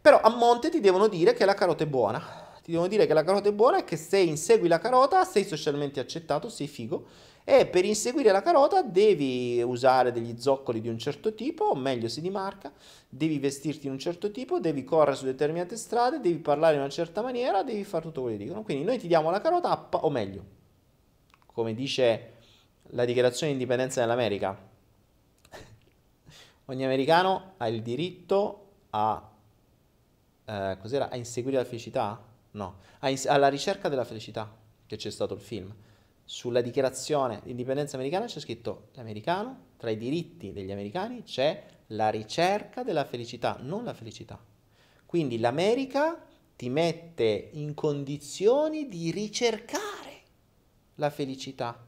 Però 0.00 0.18
a 0.18 0.30
monte 0.30 0.70
ti 0.70 0.80
devono 0.80 1.08
dire 1.08 1.34
che 1.34 1.44
la 1.44 1.52
carota 1.52 1.84
è 1.84 1.86
buona. 1.86 2.18
Ti 2.62 2.70
devono 2.70 2.88
dire 2.88 3.06
che 3.06 3.12
la 3.12 3.22
carota 3.22 3.50
è 3.50 3.52
buona 3.52 3.80
e 3.80 3.84
che 3.84 3.98
se 3.98 4.16
insegui 4.16 4.66
la 4.66 4.78
carota 4.78 5.24
sei 5.24 5.44
socialmente 5.44 6.00
accettato, 6.00 6.48
sei 6.48 6.66
figo 6.66 7.06
e 7.44 7.66
per 7.66 7.84
inseguire 7.84 8.32
la 8.32 8.40
carota 8.40 8.80
devi 8.80 9.60
usare 9.60 10.10
degli 10.10 10.40
zoccoli 10.40 10.80
di 10.80 10.88
un 10.88 10.96
certo 10.96 11.34
tipo, 11.34 11.64
o 11.64 11.74
meglio 11.74 12.08
si 12.08 12.22
dimarca, 12.22 12.72
devi 13.10 13.38
vestirti 13.38 13.88
in 13.88 13.92
un 13.92 13.98
certo 13.98 14.30
tipo, 14.30 14.58
devi 14.58 14.84
correre 14.84 15.16
su 15.16 15.26
determinate 15.26 15.76
strade, 15.76 16.18
devi 16.18 16.38
parlare 16.38 16.76
in 16.76 16.80
una 16.80 16.88
certa 16.88 17.20
maniera, 17.20 17.62
devi 17.62 17.84
fare 17.84 18.04
tutto 18.04 18.22
quello 18.22 18.38
che 18.38 18.44
dicono. 18.44 18.62
Quindi 18.62 18.84
noi 18.84 18.98
ti 18.98 19.06
diamo 19.06 19.30
la 19.30 19.42
carota, 19.42 19.88
o 19.90 20.08
meglio, 20.08 20.44
come 21.44 21.74
dice 21.74 22.31
la 22.92 23.04
dichiarazione 23.04 23.52
di 23.52 23.58
indipendenza 23.58 24.00
dell'America, 24.00 24.56
ogni 26.66 26.84
americano 26.84 27.54
ha 27.58 27.68
il 27.68 27.82
diritto 27.82 28.70
a, 28.90 29.30
eh, 30.44 30.52
a 30.52 31.16
inseguire 31.16 31.58
la 31.58 31.64
felicità? 31.64 32.22
No, 32.52 32.76
alla 33.00 33.48
ricerca 33.48 33.88
della 33.88 34.04
felicità, 34.04 34.54
che 34.86 34.96
c'è 34.96 35.10
stato 35.10 35.34
il 35.34 35.40
film 35.40 35.74
sulla 36.24 36.60
dichiarazione 36.60 37.40
di 37.42 37.50
indipendenza 37.50 37.96
americana 37.96 38.26
c'è 38.26 38.40
scritto 38.40 38.88
l'americano, 38.94 39.70
tra 39.76 39.90
i 39.90 39.96
diritti 39.96 40.52
degli 40.52 40.72
americani 40.72 41.24
c'è 41.24 41.62
la 41.88 42.08
ricerca 42.08 42.82
della 42.82 43.04
felicità, 43.04 43.58
non 43.60 43.84
la 43.84 43.92
felicità. 43.92 44.42
Quindi 45.04 45.38
l'America 45.38 46.24
ti 46.56 46.70
mette 46.70 47.50
in 47.52 47.74
condizioni 47.74 48.88
di 48.88 49.10
ricercare 49.10 50.22
la 50.94 51.10
felicità. 51.10 51.86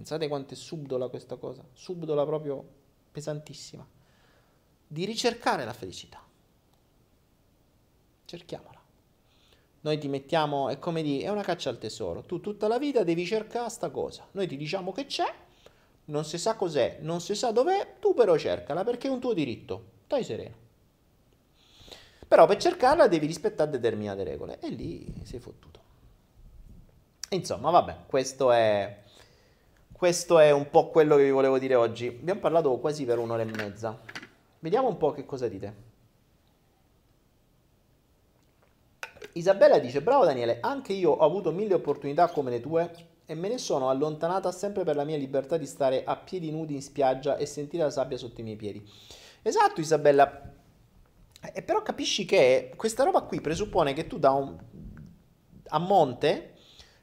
Pensate 0.00 0.28
quanto 0.28 0.54
è 0.54 0.56
subdola 0.56 1.08
questa 1.08 1.36
cosa, 1.36 1.62
subdola 1.74 2.24
proprio 2.24 2.66
pesantissima. 3.12 3.86
Di 4.86 5.04
ricercare 5.04 5.66
la 5.66 5.74
felicità. 5.74 6.22
Cerchiamola. 8.24 8.80
Noi 9.82 9.98
ti 9.98 10.08
mettiamo, 10.08 10.70
è 10.70 10.78
come 10.78 11.02
dire, 11.02 11.24
è 11.24 11.28
una 11.28 11.42
caccia 11.42 11.68
al 11.68 11.76
tesoro. 11.76 12.22
Tu 12.22 12.40
tutta 12.40 12.66
la 12.66 12.78
vita 12.78 13.04
devi 13.04 13.26
cercare 13.26 13.68
sta 13.68 13.90
cosa. 13.90 14.26
Noi 14.30 14.46
ti 14.46 14.56
diciamo 14.56 14.90
che 14.90 15.04
c'è, 15.04 15.30
non 16.06 16.24
si 16.24 16.38
sa 16.38 16.56
cos'è, 16.56 17.00
non 17.02 17.20
si 17.20 17.34
sa 17.34 17.50
dov'è, 17.50 17.96
tu 18.00 18.14
però 18.14 18.38
cercala 18.38 18.84
perché 18.84 19.08
è 19.08 19.10
un 19.10 19.20
tuo 19.20 19.34
diritto. 19.34 19.84
Stai 20.06 20.24
sereno. 20.24 20.56
Però 22.26 22.46
per 22.46 22.56
cercarla 22.56 23.06
devi 23.06 23.26
rispettare 23.26 23.70
determinate 23.70 24.24
regole 24.24 24.60
e 24.60 24.70
lì 24.70 25.12
sei 25.24 25.40
fottuto. 25.40 25.78
Insomma, 27.28 27.68
vabbè, 27.68 28.06
questo 28.06 28.50
è, 28.50 29.02
questo 30.00 30.38
è 30.38 30.50
un 30.50 30.70
po' 30.70 30.88
quello 30.88 31.16
che 31.16 31.24
vi 31.24 31.30
volevo 31.30 31.58
dire 31.58 31.74
oggi. 31.74 32.06
Abbiamo 32.06 32.40
parlato 32.40 32.74
quasi 32.78 33.04
per 33.04 33.18
un'ora 33.18 33.42
e 33.42 33.44
mezza. 33.44 34.00
Vediamo 34.60 34.88
un 34.88 34.96
po' 34.96 35.10
che 35.12 35.26
cosa 35.26 35.46
dite. 35.46 35.74
Isabella 39.34 39.78
dice: 39.78 40.00
Bravo 40.00 40.24
Daniele, 40.24 40.56
anche 40.62 40.94
io 40.94 41.10
ho 41.10 41.22
avuto 41.22 41.52
mille 41.52 41.74
opportunità 41.74 42.28
come 42.28 42.50
le 42.50 42.60
tue 42.60 42.90
e 43.26 43.34
me 43.34 43.48
ne 43.48 43.58
sono 43.58 43.90
allontanata 43.90 44.50
sempre 44.52 44.84
per 44.84 44.96
la 44.96 45.04
mia 45.04 45.18
libertà 45.18 45.58
di 45.58 45.66
stare 45.66 46.02
a 46.02 46.16
piedi 46.16 46.50
nudi 46.50 46.72
in 46.72 46.80
spiaggia 46.80 47.36
e 47.36 47.44
sentire 47.44 47.82
la 47.82 47.90
sabbia 47.90 48.16
sotto 48.16 48.40
i 48.40 48.44
miei 48.44 48.56
piedi. 48.56 48.82
Esatto, 49.42 49.82
Isabella. 49.82 50.50
E 51.52 51.60
però 51.60 51.82
capisci 51.82 52.24
che 52.24 52.72
questa 52.74 53.04
roba 53.04 53.20
qui 53.20 53.42
presuppone 53.42 53.92
che 53.92 54.06
tu 54.06 54.18
da 54.18 54.30
un... 54.30 54.58
a 55.68 55.78
monte 55.78 56.54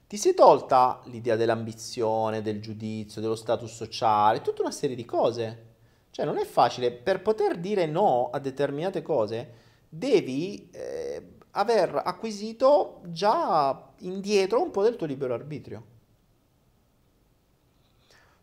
ti 0.07 0.15
sei 0.15 0.33
tolta 0.33 1.01
l'idea 1.05 1.35
dell'ambizione, 1.35 2.41
del 2.41 2.61
giudizio, 2.61 3.19
dello 3.19 3.35
status 3.35 3.73
sociale, 3.73 4.41
tutta 4.41 4.61
una 4.61 4.71
serie 4.71 4.95
di 4.95 5.03
cose. 5.03 5.65
Cioè 6.11 6.25
non 6.25 6.37
è 6.37 6.45
facile, 6.45 6.91
per 6.91 7.21
poter 7.21 7.57
dire 7.57 7.85
no 7.85 8.29
a 8.31 8.39
determinate 8.39 9.01
cose, 9.01 9.65
devi 9.89 10.69
eh, 10.71 11.35
aver 11.51 12.01
acquisito 12.05 13.01
già 13.07 13.91
indietro 13.99 14.61
un 14.61 14.71
po' 14.71 14.81
del 14.81 14.95
tuo 14.95 15.05
libero 15.05 15.33
arbitrio. 15.33 15.95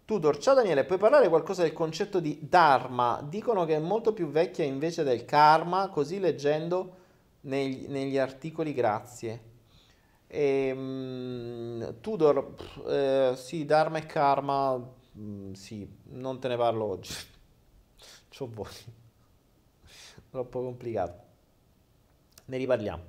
Tudor, 0.05 0.37
ciao 0.37 0.55
Daniele, 0.55 0.85
puoi 0.85 0.99
parlare 0.99 1.31
qualcosa 1.31 1.63
del 1.63 1.73
concetto 1.73 2.21
di 2.21 2.41
Dharma? 2.43 3.25
Dicono 3.27 3.65
che 3.65 3.77
è 3.77 3.79
molto 3.79 4.13
più 4.13 4.29
vecchia 4.29 4.63
invece 4.63 5.03
del 5.03 5.25
karma, 5.25 5.89
così 5.89 6.21
leggendo 6.21 6.97
negli, 7.43 7.87
negli 7.89 8.19
articoli, 8.19 8.75
grazie. 8.75 9.53
E, 10.35 10.73
um, 10.73 11.95
Tudor, 12.01 12.55
eh, 12.89 13.35
sì, 13.37 13.65
Dharma 13.65 13.99
e 13.99 14.07
karma, 14.07 14.77
mm, 15.17 15.53
sì, 15.53 15.89
non 16.07 16.41
te 16.41 16.49
ne 16.49 16.57
parlo 16.57 16.87
oggi. 16.87 17.15
C'ho 18.29 18.49
voglia. 18.51 19.03
Troppo 20.31 20.61
complicato. 20.61 21.23
Ne 22.47 22.57
riparliamo. 22.57 23.03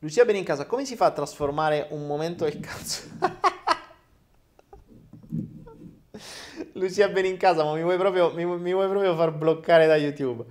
Lucia 0.00 0.26
Benincasa, 0.26 0.66
come 0.66 0.84
si 0.84 0.94
fa 0.94 1.06
a 1.06 1.12
trasformare 1.12 1.86
un 1.90 2.06
momento 2.06 2.44
del 2.44 2.60
cazzo? 2.60 3.08
Lucia 6.74 7.08
Benincasa, 7.08 7.64
ma 7.64 7.72
mi 7.72 7.82
vuoi, 7.82 7.96
proprio, 7.96 8.30
mi, 8.34 8.44
mi 8.44 8.74
vuoi 8.74 8.88
proprio 8.88 9.16
far 9.16 9.32
bloccare 9.32 9.86
da 9.86 9.96
YouTube? 9.96 10.44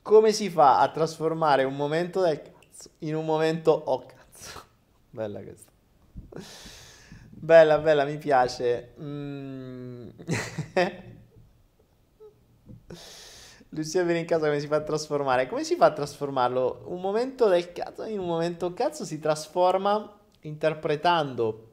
Come 0.00 0.32
si 0.32 0.48
fa 0.48 0.78
a 0.78 0.88
trasformare 0.90 1.64
un 1.64 1.74
momento 1.74 2.20
del 2.20 2.40
cazzo 2.40 2.90
in 3.00 3.16
un 3.16 3.24
momento 3.24 3.82
cazzo? 3.82 4.15
Bella 5.16 5.40
questa. 5.40 5.72
Bella, 7.30 7.78
bella, 7.78 8.04
mi 8.04 8.18
piace. 8.18 8.92
Mm. 9.00 10.10
Lucia 13.70 14.02
viene 14.02 14.18
in 14.18 14.26
casa 14.26 14.44
come 14.44 14.60
si 14.60 14.66
fa 14.66 14.76
a 14.76 14.82
trasformare? 14.82 15.46
Come 15.46 15.64
si 15.64 15.74
fa 15.76 15.86
a 15.86 15.92
trasformarlo? 15.94 16.82
Un 16.88 17.00
momento 17.00 17.48
del 17.48 17.72
cazzo 17.72 18.04
in 18.04 18.18
un 18.18 18.26
momento 18.26 18.74
cazzo 18.74 19.06
si 19.06 19.18
trasforma 19.18 20.20
interpretando 20.40 21.70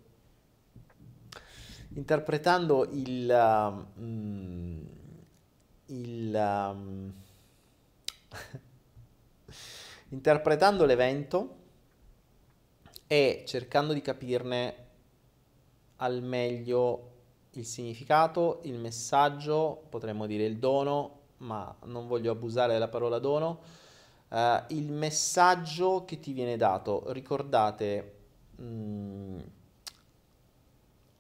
interpretando 1.96 2.88
il 2.92 3.30
um, 3.98 4.88
il 5.88 6.34
um, 6.34 7.14
interpretando 10.12 10.86
l'evento 10.86 11.58
e 13.14 13.44
cercando 13.46 13.94
di 13.94 14.02
capirne 14.02 14.76
al 15.98 16.24
meglio 16.24 17.12
il 17.52 17.64
significato, 17.64 18.62
il 18.64 18.80
messaggio, 18.80 19.84
potremmo 19.88 20.26
dire 20.26 20.46
il 20.46 20.58
dono 20.58 21.20
ma 21.38 21.76
non 21.84 22.08
voglio 22.08 22.32
abusare 22.32 22.74
della 22.74 22.88
parola 22.88 23.20
dono, 23.20 23.60
uh, 24.30 24.64
il 24.70 24.92
messaggio 24.92 26.06
che 26.06 26.20
ti 26.20 26.34
viene 26.34 26.58
dato. 26.58 27.12
Ricordate, 27.12 28.16
mh, 28.56 28.64
mm, 28.64 29.40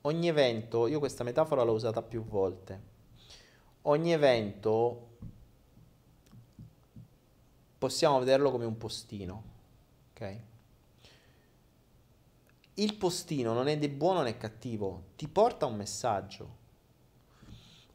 ogni 0.01 0.27
evento, 0.27 0.87
io 0.87 0.97
questa 0.97 1.23
metafora 1.23 1.61
l'ho 1.61 1.73
usata 1.73 2.01
più 2.01 2.23
volte, 2.23 2.81
ogni 3.83 4.13
evento 4.13 5.09
possiamo 7.77 8.17
vederlo 8.17 8.49
come 8.49 8.65
un 8.65 8.77
postino, 8.77 9.43
ok? 10.13 10.51
Il 12.75 12.95
postino 12.95 13.53
non 13.53 13.67
è 13.67 13.75
né 13.75 13.89
buono 13.89 14.21
né 14.21 14.37
cattivo, 14.37 15.03
ti 15.15 15.27
porta 15.27 15.65
un 15.65 15.75
messaggio 15.75 16.61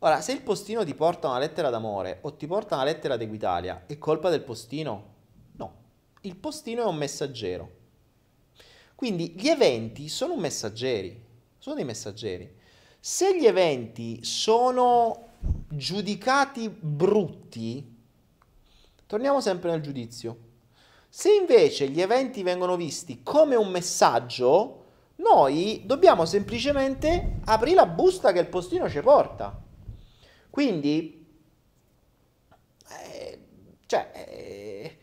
Ora, 0.00 0.20
se 0.20 0.30
il 0.30 0.42
postino 0.42 0.84
ti 0.84 0.94
porta 0.94 1.28
una 1.28 1.40
lettera 1.40 1.70
d'amore 1.70 2.18
o 2.22 2.36
ti 2.36 2.46
porta 2.46 2.76
una 2.76 2.84
lettera 2.84 3.16
di 3.16 3.24
Equitalia, 3.24 3.84
è 3.86 3.98
colpa 3.98 4.30
del 4.30 4.42
postino? 4.42 5.14
No, 5.56 5.74
il 6.20 6.36
postino 6.36 6.82
è 6.82 6.86
un 6.86 6.94
messaggero. 6.94 7.76
Quindi 8.94 9.30
gli 9.36 9.48
eventi 9.48 10.08
sono 10.08 10.36
messaggeri, 10.36 11.20
sono 11.58 11.74
dei 11.74 11.84
messaggeri. 11.84 12.56
Se 13.00 13.36
gli 13.36 13.46
eventi 13.46 14.22
sono 14.22 15.30
giudicati 15.68 16.68
brutti, 16.68 17.96
torniamo 19.04 19.40
sempre 19.40 19.72
nel 19.72 19.80
giudizio. 19.80 20.46
Se 21.08 21.32
invece 21.32 21.88
gli 21.88 22.00
eventi 22.00 22.42
vengono 22.42 22.76
visti 22.76 23.22
come 23.22 23.56
un 23.56 23.68
messaggio, 23.68 24.84
noi 25.16 25.82
dobbiamo 25.84 26.24
semplicemente 26.24 27.38
aprire 27.44 27.76
la 27.76 27.86
busta 27.86 28.32
che 28.32 28.40
il 28.40 28.48
postino 28.48 28.88
ci 28.88 29.00
porta. 29.00 29.60
Quindi, 30.50 31.26
eh, 32.90 33.38
cioè, 33.86 34.10
eh, 34.14 34.96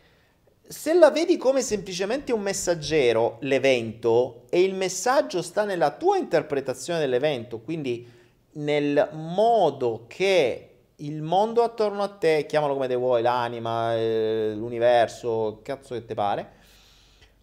se 0.68 0.94
la 0.94 1.10
vedi 1.10 1.36
come 1.36 1.60
semplicemente 1.60 2.32
un 2.32 2.40
messaggero, 2.40 3.38
l'evento, 3.40 4.46
e 4.48 4.62
il 4.62 4.74
messaggio 4.74 5.42
sta 5.42 5.64
nella 5.64 5.90
tua 5.90 6.16
interpretazione 6.16 7.00
dell'evento, 7.00 7.60
quindi 7.60 8.14
nel 8.52 9.10
modo 9.12 10.04
che 10.08 10.75
il 10.96 11.20
mondo 11.22 11.62
attorno 11.62 12.02
a 12.02 12.08
te, 12.08 12.46
chiamalo 12.46 12.74
come 12.74 12.88
te 12.88 12.94
vuoi, 12.94 13.20
l'anima, 13.20 13.94
eh, 13.94 14.54
l'universo, 14.54 15.60
cazzo 15.62 15.94
che 15.94 16.04
te 16.04 16.14
pare, 16.14 16.52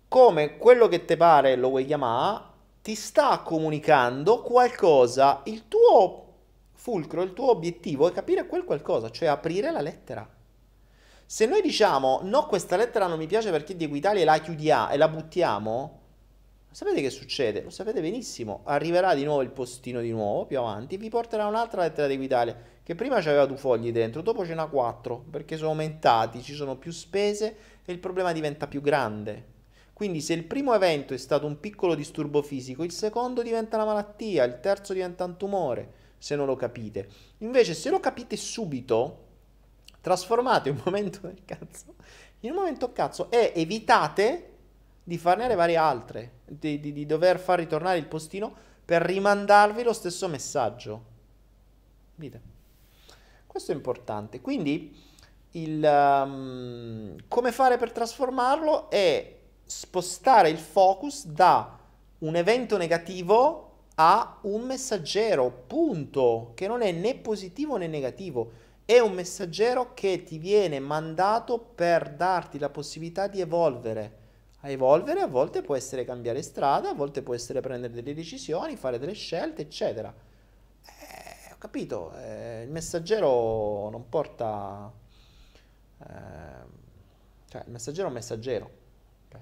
come 0.07 0.57
quello 0.57 0.87
che 0.87 1.05
te 1.05 1.17
pare 1.17 1.55
lo 1.55 1.69
vuoi 1.69 1.85
chiamare, 1.85 2.51
ti 2.81 2.95
sta 2.95 3.39
comunicando 3.39 4.41
qualcosa, 4.41 5.41
il 5.45 5.67
tuo 5.67 6.21
fulcro, 6.73 7.21
il 7.21 7.33
tuo 7.33 7.51
obiettivo 7.51 8.09
è 8.09 8.11
capire 8.11 8.45
quel 8.45 8.63
qualcosa, 8.63 9.09
cioè 9.09 9.27
aprire 9.27 9.71
la 9.71 9.81
lettera. 9.81 10.27
Se 11.25 11.45
noi 11.45 11.61
diciamo 11.61 12.21
no, 12.23 12.45
questa 12.45 12.75
lettera 12.75 13.07
non 13.07 13.17
mi 13.17 13.27
piace 13.27 13.51
perché 13.51 13.73
è 13.73 13.75
di 13.75 13.85
Equitalia 13.85 14.21
e 14.21 14.25
la 14.25 14.39
chiudiamo 14.39 14.91
e 14.91 14.97
la 14.97 15.07
buttiamo, 15.07 15.99
sapete 16.69 17.01
che 17.01 17.09
succede? 17.09 17.61
Lo 17.61 17.69
sapete 17.69 18.01
benissimo. 18.01 18.61
Arriverà 18.65 19.15
di 19.15 19.23
nuovo 19.23 19.41
il 19.41 19.49
postino 19.49 20.01
di 20.01 20.11
nuovo 20.11 20.45
più 20.45 20.59
avanti, 20.59 20.97
vi 20.97 21.09
porterà 21.09 21.47
un'altra 21.47 21.81
lettera 21.81 22.07
di 22.07 22.15
Equitalia 22.15 22.72
che 22.83 22.95
prima 22.95 23.21
c'aveva 23.21 23.45
due 23.45 23.57
fogli 23.57 23.91
dentro, 23.91 24.21
dopo 24.21 24.45
ce 24.45 24.53
n'ha 24.53 24.67
quattro 24.67 25.23
perché 25.29 25.57
sono 25.57 25.69
aumentati, 25.69 26.41
ci 26.41 26.53
sono 26.53 26.75
più 26.75 26.91
spese 26.91 27.55
e 27.85 27.91
il 27.91 27.99
problema 27.99 28.31
diventa 28.33 28.67
più 28.67 28.81
grande. 28.81 29.51
Quindi 29.93 30.21
se 30.21 30.33
il 30.33 30.43
primo 30.43 30.73
evento 30.73 31.13
è 31.13 31.17
stato 31.17 31.45
un 31.45 31.59
piccolo 31.59 31.95
disturbo 31.95 32.41
fisico, 32.41 32.83
il 32.83 32.91
secondo 32.91 33.41
diventa 33.41 33.77
una 33.77 33.85
malattia, 33.85 34.43
il 34.43 34.59
terzo 34.59 34.93
diventa 34.93 35.23
un 35.23 35.37
tumore 35.37 36.01
se 36.17 36.35
non 36.35 36.45
lo 36.45 36.55
capite. 36.55 37.09
Invece, 37.39 37.73
se 37.73 37.89
lo 37.89 37.99
capite 37.99 38.35
subito, 38.37 39.19
trasformate 40.01 40.69
un 40.69 40.81
momento 40.83 41.19
del 41.21 41.41
cazzo 41.45 41.95
in 42.43 42.51
un 42.51 42.57
momento 42.57 42.91
cazzo 42.91 43.29
e 43.31 43.51
evitate 43.55 44.51
di 45.03 45.17
farne 45.17 45.47
le 45.47 45.55
varie 45.55 45.75
altre, 45.75 46.31
di, 46.45 46.79
di, 46.79 46.93
di 46.93 47.05
dover 47.05 47.39
far 47.39 47.59
ritornare 47.59 47.97
il 47.97 48.05
postino 48.05 48.53
per 48.85 49.01
rimandarvi 49.01 49.83
lo 49.83 49.93
stesso 49.93 50.27
messaggio. 50.27 51.05
Dite. 52.15 52.52
Questo 53.53 53.71
è 53.71 53.75
importante. 53.75 54.41
Quindi, 54.41 54.99
il, 55.51 55.83
um, 55.83 57.15
come 57.27 57.51
fare 57.51 57.77
per 57.77 57.91
trasformarlo 57.91 58.89
è 58.89 59.37
spostare 59.63 60.49
il 60.49 60.57
focus 60.57 61.27
da 61.27 61.77
un 62.17 62.35
evento 62.35 62.77
negativo 62.77 63.89
a 63.93 64.39
un 64.41 64.63
messaggero, 64.63 65.65
punto, 65.67 66.53
che 66.55 66.65
non 66.65 66.81
è 66.81 66.91
né 66.93 67.13
positivo 67.13 67.77
né 67.77 67.85
negativo. 67.85 68.53
È 68.85 68.97
un 68.97 69.13
messaggero 69.13 69.93
che 69.93 70.23
ti 70.23 70.39
viene 70.39 70.79
mandato 70.79 71.59
per 71.59 72.09
darti 72.09 72.57
la 72.57 72.69
possibilità 72.69 73.27
di 73.27 73.39
evolvere. 73.39 74.17
A 74.61 74.69
evolvere 74.69 75.19
a 75.19 75.27
volte 75.27 75.61
può 75.61 75.75
essere 75.75 76.05
cambiare 76.05 76.41
strada, 76.41 76.89
a 76.89 76.95
volte 76.95 77.21
può 77.21 77.35
essere 77.35 77.61
prendere 77.61 77.93
delle 77.93 78.15
decisioni, 78.15 78.75
fare 78.75 78.97
delle 78.97 79.13
scelte, 79.13 79.61
eccetera. 79.61 80.11
Capito, 81.63 82.11
eh, 82.17 82.63
il 82.63 82.69
messaggero 82.69 83.89
non 83.89 84.09
porta... 84.09 84.91
Eh, 85.97 86.05
cioè, 87.47 87.63
il 87.65 87.71
messaggero 87.71 88.07
è 88.07 88.09
un 88.09 88.15
messaggero. 88.15 88.69
Okay. 89.29 89.41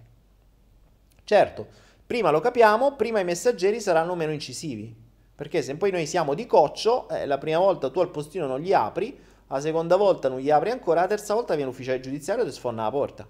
Certo, 1.23 1.67
Prima 2.05 2.29
lo 2.29 2.39
capiamo, 2.39 2.95
prima 2.95 3.21
i 3.21 3.23
messaggeri 3.23 3.81
saranno 3.81 4.13
meno 4.13 4.31
incisivi. 4.31 4.95
Perché 5.33 5.63
se 5.63 5.75
poi 5.77 5.89
noi 5.89 6.05
siamo 6.05 6.35
di 6.35 6.45
coccio, 6.45 7.09
eh, 7.09 7.25
la 7.25 7.39
prima 7.39 7.57
volta 7.57 7.89
tu 7.89 8.01
al 8.01 8.11
postino 8.11 8.45
non 8.45 8.59
gli 8.59 8.71
apri, 8.71 9.19
la 9.47 9.59
seconda 9.59 9.95
volta 9.95 10.29
non 10.29 10.37
gli 10.37 10.51
apri 10.51 10.69
ancora, 10.69 11.01
la 11.01 11.07
terza 11.07 11.33
volta 11.33 11.55
viene 11.55 11.71
ufficiale 11.71 12.01
giudiziario 12.01 12.43
e 12.43 12.47
ti 12.47 12.53
sfonda 12.53 12.83
la 12.83 12.91
porta. 12.91 13.27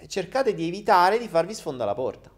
Eh, 0.00 0.08
cercate 0.08 0.52
di 0.52 0.66
evitare 0.66 1.18
di 1.18 1.28
farvi 1.28 1.54
sfondare 1.54 1.90
la 1.90 1.94
porta. 1.94 2.35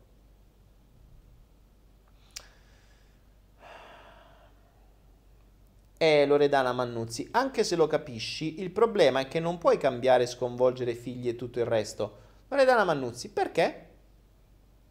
Eh, 6.01 6.27
Loredana 6.27 6.73
Mannuzzi, 6.73 7.27
anche 7.33 7.65
se 7.65 7.75
lo 7.75 7.89
capisci, 7.89 8.61
il 8.61 8.71
problema 8.71 9.19
è 9.19 9.27
che 9.27 9.41
non 9.41 9.59
puoi 9.59 9.79
cambiare, 9.79 10.27
sconvolgere 10.27 10.95
figli 10.95 11.27
e 11.27 11.35
tutto 11.35 11.59
il 11.59 11.65
resto. 11.65 12.19
Loredana 12.47 12.85
Mannuzzi, 12.85 13.31
perché? 13.31 13.87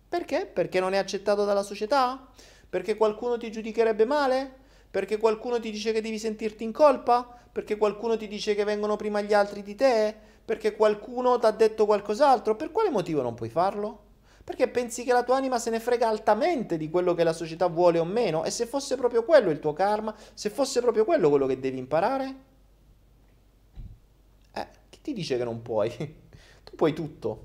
Perché? 0.10 0.46
Perché 0.48 0.82
non 0.82 0.92
è 0.94 0.98
accettato 0.98 1.46
dalla 1.46 1.64
società? 1.64 2.28
Perché 2.70 2.96
qualcuno 2.96 3.38
ti 3.38 3.50
giudicherebbe 3.50 4.04
male? 4.04 4.52
Perché 4.92 5.18
qualcuno 5.18 5.62
ti 5.62 5.72
dice 5.72 5.94
che 5.94 6.02
devi 6.02 6.20
sentirti 6.20 6.66
in 6.66 6.74
colpa? 6.74 7.40
Perché 7.54 7.78
qualcuno 7.78 8.18
ti 8.18 8.28
dice 8.28 8.54
che 8.54 8.66
vengono 8.66 8.98
prima 8.98 9.22
gli 9.22 9.34
altri 9.34 9.64
di 9.64 9.76
te? 9.76 10.14
Perché 10.44 10.76
qualcuno 10.76 11.40
ti 11.40 11.46
ha 11.46 11.52
detto 11.52 11.86
qualcos'altro? 11.86 12.58
Per 12.58 12.72
quale 12.72 12.90
motivo 12.90 13.22
non 13.22 13.34
puoi 13.34 13.50
farlo? 13.50 14.07
Perché 14.48 14.70
pensi 14.70 15.04
che 15.04 15.12
la 15.12 15.26
tua 15.26 15.36
anima 15.36 15.60
se 15.60 15.70
ne 15.70 15.82
frega 15.82 16.08
altamente 16.08 16.78
di 16.78 16.90
quello 16.90 17.14
che 17.14 17.26
la 17.26 17.34
società 17.34 17.68
vuole 17.68 18.00
o 18.00 18.06
meno? 18.06 18.46
E 18.46 18.50
se 18.50 18.66
fosse 18.66 18.96
proprio 18.96 19.26
quello 19.26 19.50
il 19.50 19.60
tuo 19.60 19.74
karma? 19.74 20.16
Se 20.34 20.50
fosse 20.50 20.80
proprio 20.80 21.04
quello 21.04 21.28
quello 21.28 21.48
che 21.48 21.60
devi 21.60 21.78
imparare? 21.78 22.36
Eh, 24.54 24.68
chi 24.88 25.02
ti 25.02 25.12
dice 25.12 25.36
che 25.36 25.44
non 25.44 25.62
puoi? 25.62 25.90
tu 26.64 26.76
puoi 26.78 26.94
tutto. 26.94 27.44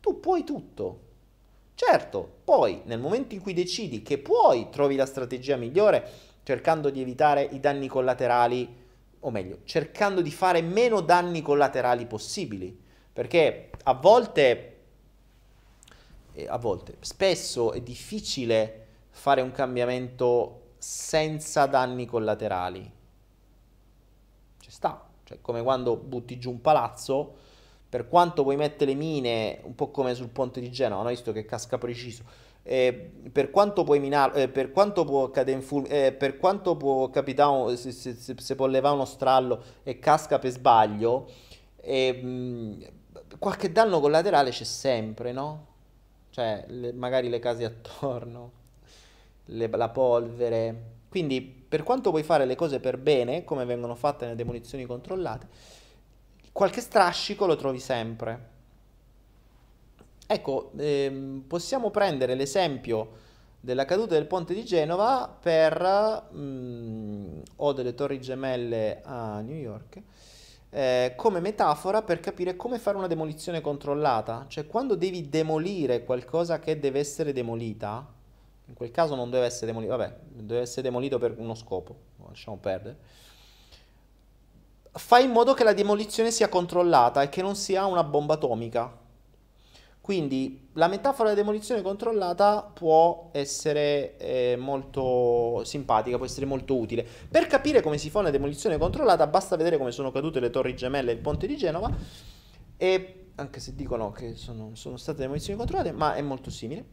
Tu 0.00 0.20
puoi 0.20 0.44
tutto. 0.44 1.00
Certo, 1.74 2.32
poi 2.44 2.82
nel 2.84 3.00
momento 3.00 3.34
in 3.34 3.40
cui 3.40 3.54
decidi 3.54 4.02
che 4.02 4.18
puoi, 4.18 4.68
trovi 4.68 4.96
la 4.96 5.06
strategia 5.06 5.56
migliore 5.56 6.32
cercando 6.42 6.90
di 6.90 7.00
evitare 7.00 7.48
i 7.50 7.60
danni 7.60 7.88
collaterali, 7.88 8.76
o 9.20 9.30
meglio, 9.30 9.60
cercando 9.64 10.20
di 10.20 10.30
fare 10.30 10.60
meno 10.60 11.00
danni 11.00 11.40
collaterali 11.40 12.04
possibili, 12.04 12.78
perché 13.10 13.70
a 13.84 13.94
volte, 13.94 14.73
a 16.46 16.58
volte, 16.58 16.96
spesso 17.00 17.72
è 17.72 17.80
difficile 17.80 18.86
fare 19.10 19.40
un 19.40 19.52
cambiamento 19.52 20.72
senza 20.78 21.66
danni 21.66 22.06
collaterali. 22.06 22.90
Ci 24.58 24.70
sta, 24.70 25.06
cioè 25.24 25.38
come 25.40 25.62
quando 25.62 25.96
butti 25.96 26.38
giù 26.38 26.50
un 26.50 26.60
palazzo 26.60 27.42
per 27.94 28.08
quanto 28.08 28.42
puoi 28.42 28.56
mettere 28.56 28.90
le 28.90 28.96
mine, 28.96 29.60
un 29.62 29.76
po' 29.76 29.90
come 29.92 30.14
sul 30.14 30.28
ponte 30.28 30.60
di 30.60 30.68
Genova, 30.70 31.02
hanno 31.02 31.10
visto 31.10 31.30
che 31.30 31.44
casca 31.44 31.78
preciso, 31.78 32.24
eh, 32.64 32.92
per 33.30 33.50
quanto 33.50 33.84
puoi 33.84 34.00
minare, 34.00 34.42
eh, 34.42 34.48
per 34.48 34.72
quanto 34.72 35.04
può 35.04 35.30
cadere 35.30 35.58
in 35.58 35.62
fulmine, 35.62 36.06
eh, 36.06 36.12
per 36.12 36.36
quanto 36.38 36.76
può 36.76 37.08
capitare, 37.10 37.76
se, 37.76 37.92
se, 37.92 38.14
se, 38.14 38.34
se, 38.36 38.54
può 38.56 38.66
levare 38.66 38.96
uno 38.96 39.04
strallo 39.04 39.62
e 39.84 40.00
casca 40.00 40.40
per 40.40 40.50
sbaglio, 40.50 41.28
mh, 41.86 42.72
qualche 43.38 43.70
danno 43.70 44.00
collaterale 44.00 44.50
c'è 44.50 44.64
sempre, 44.64 45.30
no? 45.30 45.66
Cioè, 46.34 46.64
le, 46.66 46.92
magari 46.92 47.28
le 47.28 47.38
case 47.38 47.62
attorno, 47.64 48.50
le, 49.44 49.68
la 49.68 49.88
polvere. 49.88 50.92
Quindi, 51.08 51.40
per 51.40 51.84
quanto 51.84 52.10
puoi 52.10 52.24
fare 52.24 52.44
le 52.44 52.56
cose 52.56 52.80
per 52.80 52.98
bene, 52.98 53.44
come 53.44 53.64
vengono 53.64 53.94
fatte 53.94 54.24
nelle 54.24 54.36
demolizioni 54.36 54.84
controllate, 54.84 55.46
qualche 56.50 56.80
strascico 56.80 57.46
lo 57.46 57.54
trovi 57.54 57.78
sempre. 57.78 58.48
Ecco, 60.26 60.72
ehm, 60.76 61.44
possiamo 61.46 61.90
prendere 61.90 62.34
l'esempio 62.34 63.22
della 63.60 63.84
caduta 63.84 64.14
del 64.14 64.26
ponte 64.26 64.54
di 64.54 64.64
Genova 64.64 65.32
per, 65.40 66.30
mh, 66.32 66.36
mm, 66.36 67.40
o 67.56 67.72
delle 67.72 67.94
torri 67.94 68.20
gemelle 68.20 69.02
a 69.04 69.40
New 69.40 69.56
York, 69.56 70.02
eh, 70.74 71.12
come 71.16 71.40
metafora 71.40 72.02
per 72.02 72.20
capire 72.20 72.56
come 72.56 72.78
fare 72.78 72.96
una 72.96 73.06
demolizione 73.06 73.60
controllata. 73.60 74.46
Cioè, 74.48 74.66
quando 74.66 74.96
devi 74.96 75.28
demolire 75.28 76.04
qualcosa 76.04 76.58
che 76.58 76.78
deve 76.78 76.98
essere 76.98 77.32
demolita, 77.32 78.06
in 78.66 78.74
quel 78.74 78.90
caso 78.90 79.14
non 79.14 79.30
deve 79.30 79.46
essere 79.46 79.66
demolito, 79.66 79.96
vabbè, 79.96 80.16
deve 80.30 80.60
essere 80.60 80.82
demolito 80.82 81.18
per 81.18 81.34
uno 81.38 81.54
scopo, 81.54 81.96
lasciamo 82.26 82.56
perdere 82.56 82.96
fai 84.96 85.24
in 85.24 85.30
modo 85.30 85.54
che 85.54 85.64
la 85.64 85.72
demolizione 85.72 86.30
sia 86.30 86.48
controllata 86.48 87.22
e 87.22 87.28
che 87.28 87.42
non 87.42 87.56
sia 87.56 87.84
una 87.86 88.04
bomba 88.04 88.34
atomica. 88.34 89.02
Quindi 90.04 90.68
la 90.74 90.86
metafora 90.86 91.30
della 91.30 91.40
demolizione 91.40 91.80
controllata 91.80 92.60
può 92.60 93.30
essere 93.32 94.18
eh, 94.18 94.54
molto 94.54 95.64
simpatica, 95.64 96.18
può 96.18 96.26
essere 96.26 96.44
molto 96.44 96.76
utile. 96.76 97.06
Per 97.26 97.46
capire 97.46 97.80
come 97.80 97.96
si 97.96 98.10
fa 98.10 98.18
una 98.18 98.28
demolizione 98.28 98.76
controllata 98.76 99.26
basta 99.26 99.56
vedere 99.56 99.78
come 99.78 99.92
sono 99.92 100.12
cadute 100.12 100.40
le 100.40 100.50
torri 100.50 100.76
gemelle 100.76 101.10
e 101.10 101.14
il 101.14 101.20
ponte 101.20 101.46
di 101.46 101.56
Genova, 101.56 101.90
e, 102.76 103.28
anche 103.36 103.60
se 103.60 103.74
dicono 103.74 104.12
che 104.12 104.34
sono, 104.34 104.72
sono 104.74 104.98
state 104.98 105.22
demolizioni 105.22 105.58
controllate, 105.58 105.92
ma 105.92 106.16
è 106.16 106.20
molto 106.20 106.50
simile. 106.50 106.84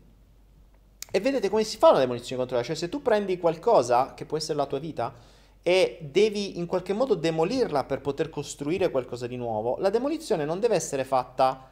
E 1.12 1.20
vedete 1.20 1.50
come 1.50 1.66
si 1.66 1.76
fa 1.76 1.90
una 1.90 2.00
demolizione 2.00 2.38
controllata, 2.38 2.70
cioè 2.70 2.78
se 2.78 2.88
tu 2.88 3.02
prendi 3.02 3.38
qualcosa 3.38 4.14
che 4.14 4.24
può 4.24 4.38
essere 4.38 4.58
la 4.58 4.68
tua 4.68 4.80
vita, 4.80 5.14
e 5.62 5.98
devi 6.10 6.58
in 6.60 6.66
qualche 6.66 6.94
modo 6.94 7.16
demolirla 7.16 7.84
per 7.84 8.00
poter 8.00 8.30
costruire 8.30 8.90
qualcosa 8.90 9.28
di 9.28 9.36
nuovo, 9.36 9.76
la 9.80 9.90
demolizione 9.90 10.46
non 10.46 10.62
deve 10.62 10.76
essere 10.76 11.04
fatta 11.04 11.71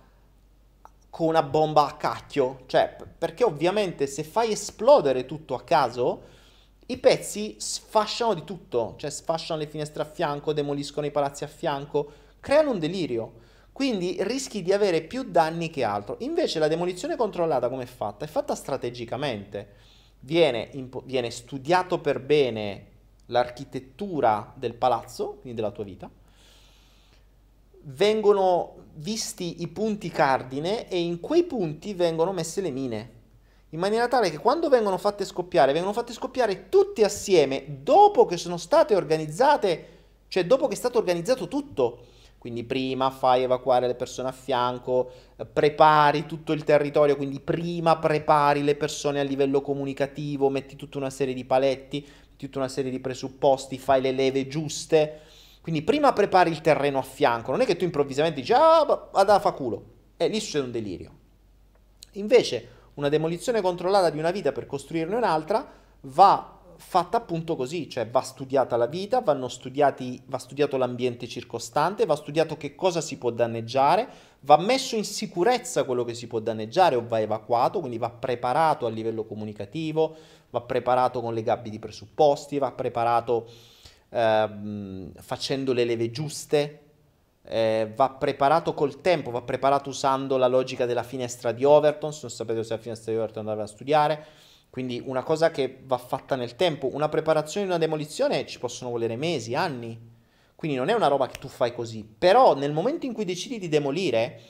con 1.19 1.27
una 1.27 1.43
bomba 1.43 1.85
a 1.85 1.97
cacchio, 1.97 2.61
cioè 2.67 2.95
perché 3.17 3.43
ovviamente 3.43 4.07
se 4.07 4.23
fai 4.23 4.53
esplodere 4.53 5.25
tutto 5.25 5.53
a 5.53 5.63
caso, 5.63 6.21
i 6.85 6.95
pezzi 6.95 7.57
sfasciano 7.59 8.33
di 8.33 8.45
tutto, 8.45 8.93
cioè 8.95 9.09
sfasciano 9.09 9.59
le 9.59 9.67
finestre 9.67 10.01
a 10.01 10.05
fianco, 10.05 10.53
demoliscono 10.53 11.05
i 11.05 11.11
palazzi 11.11 11.43
a 11.43 11.47
fianco, 11.47 12.09
creano 12.39 12.71
un 12.71 12.79
delirio. 12.79 13.33
Quindi 13.73 14.15
rischi 14.21 14.61
di 14.61 14.71
avere 14.71 15.01
più 15.01 15.23
danni 15.23 15.69
che 15.69 15.83
altro. 15.83 16.15
Invece 16.19 16.57
la 16.57 16.69
demolizione 16.69 17.17
controllata 17.17 17.67
come 17.67 17.83
è 17.83 17.85
fatta? 17.85 18.23
È 18.23 18.29
fatta 18.29 18.55
strategicamente. 18.55 19.73
Viene, 20.21 20.69
impo- 20.71 21.03
viene 21.05 21.31
studiato 21.31 21.99
per 21.99 22.21
bene 22.21 22.87
l'architettura 23.25 24.53
del 24.55 24.73
palazzo, 24.73 25.39
quindi 25.41 25.59
della 25.59 25.71
tua 25.71 25.83
vita, 25.83 26.09
vengono 27.83 28.75
visti 28.95 29.61
i 29.61 29.67
punti 29.67 30.09
cardine 30.09 30.87
e 30.89 30.99
in 30.99 31.19
quei 31.19 31.43
punti 31.43 31.93
vengono 31.93 32.31
messe 32.31 32.61
le 32.61 32.71
mine. 32.71 33.17
In 33.69 33.79
maniera 33.79 34.07
tale 34.07 34.29
che 34.29 34.39
quando 34.39 34.67
vengono 34.67 34.97
fatte 34.97 35.25
scoppiare, 35.25 35.73
vengono 35.73 35.93
fatte 35.93 36.13
scoppiare 36.13 36.69
tutte 36.69 37.03
assieme 37.03 37.81
dopo 37.83 38.25
che 38.25 38.35
sono 38.35 38.57
state 38.57 38.95
organizzate, 38.95 39.87
cioè 40.27 40.45
dopo 40.45 40.67
che 40.67 40.73
è 40.73 40.77
stato 40.77 40.97
organizzato 40.97 41.47
tutto. 41.47 42.05
Quindi 42.39 42.63
prima 42.63 43.11
fai 43.11 43.43
evacuare 43.43 43.85
le 43.85 43.95
persone 43.95 44.29
a 44.29 44.31
fianco, 44.31 45.11
eh, 45.35 45.45
prepari 45.45 46.25
tutto 46.25 46.53
il 46.53 46.63
territorio, 46.63 47.17
quindi 47.17 47.41
prima 47.41 47.97
prepari 47.97 48.63
le 48.63 48.75
persone 48.75 49.19
a 49.19 49.23
livello 49.23 49.61
comunicativo, 49.61 50.49
metti 50.49 50.77
tutta 50.77 50.97
una 50.97 51.09
serie 51.09 51.33
di 51.33 51.43
paletti, 51.43 52.07
tutta 52.37 52.59
una 52.59 52.69
serie 52.69 52.91
di 52.91 53.01
presupposti, 53.01 53.77
fai 53.77 54.01
le 54.01 54.13
leve 54.13 54.47
giuste 54.47 55.19
quindi 55.61 55.81
prima 55.81 56.13
prepari 56.13 56.49
il 56.49 56.61
terreno 56.61 56.99
a 56.99 57.03
fianco, 57.03 57.51
non 57.51 57.61
è 57.61 57.65
che 57.65 57.75
tu 57.75 57.83
improvvisamente 57.83 58.39
dici 58.39 58.53
ah, 58.53 58.83
vada 59.11 59.39
fa 59.39 59.51
culo. 59.51 59.97
E 60.17 60.27
lì 60.27 60.39
succede 60.39 60.65
un 60.65 60.71
delirio. 60.71 61.11
Invece 62.13 62.77
una 62.95 63.09
demolizione 63.09 63.61
controllata 63.61 64.09
di 64.09 64.19
una 64.19 64.31
vita 64.31 64.51
per 64.51 64.65
costruirne 64.65 65.15
un'altra 65.15 65.65
va 66.01 66.59
fatta 66.79 67.17
appunto 67.17 67.57
così, 67.57 67.89
cioè 67.89 68.07
va 68.07 68.21
studiata 68.21 68.77
la 68.77 68.87
vita, 68.87 69.21
studiati, 69.49 70.21
va 70.27 70.37
studiato 70.37 70.77
l'ambiente 70.77 71.27
circostante, 71.27 72.05
va 72.05 72.15
studiato 72.15 72.55
che 72.55 72.73
cosa 72.73 73.01
si 73.01 73.17
può 73.17 73.31
danneggiare, 73.31 74.07
va 74.41 74.57
messo 74.57 74.95
in 74.95 75.03
sicurezza 75.03 75.83
quello 75.83 76.05
che 76.05 76.13
si 76.13 76.27
può 76.27 76.39
danneggiare 76.39 76.95
o 76.95 77.05
va 77.05 77.19
evacuato, 77.19 77.79
quindi 77.79 77.97
va 77.97 78.09
preparato 78.09 78.85
a 78.85 78.89
livello 78.89 79.25
comunicativo, 79.25 80.15
va 80.49 80.61
preparato 80.61 81.19
con 81.19 81.33
le 81.33 81.43
gabbie 81.43 81.69
di 81.69 81.79
presupposti, 81.79 82.57
va 82.57 82.71
preparato 82.71 83.47
ehm, 84.09 85.11
facendo 85.19 85.73
le 85.73 85.85
leve 85.85 86.11
giuste, 86.11 86.81
eh, 87.43 87.91
va 87.95 88.09
preparato 88.11 88.73
col 88.73 89.01
tempo, 89.01 89.31
va 89.31 89.41
preparato 89.41 89.89
usando 89.89 90.37
la 90.37 90.47
logica 90.47 90.85
della 90.85 91.03
finestra 91.03 91.51
di 91.51 91.63
Overton, 91.63 92.13
se 92.13 92.19
non 92.23 92.31
sapete 92.31 92.63
se 92.63 92.75
la 92.75 92.79
finestra 92.79 93.11
di 93.11 93.17
Overton 93.17 93.47
andava 93.47 93.63
a 93.63 93.67
studiare, 93.67 94.25
quindi 94.69 95.01
una 95.03 95.23
cosa 95.23 95.49
che 95.49 95.79
va 95.85 95.97
fatta 95.97 96.35
nel 96.35 96.55
tempo, 96.55 96.93
una 96.93 97.09
preparazione 97.09 97.65
di 97.65 97.71
una 97.71 97.81
demolizione 97.81 98.45
ci 98.45 98.59
possono 98.59 98.91
volere 98.91 99.15
mesi, 99.15 99.55
anni, 99.55 99.99
quindi 100.55 100.77
non 100.77 100.89
è 100.89 100.93
una 100.93 101.07
roba 101.07 101.27
che 101.27 101.39
tu 101.39 101.47
fai 101.47 101.73
così, 101.73 102.03
però 102.05 102.55
nel 102.55 102.73
momento 102.73 103.05
in 103.05 103.13
cui 103.13 103.25
decidi 103.25 103.57
di 103.57 103.69
demolire 103.69 104.41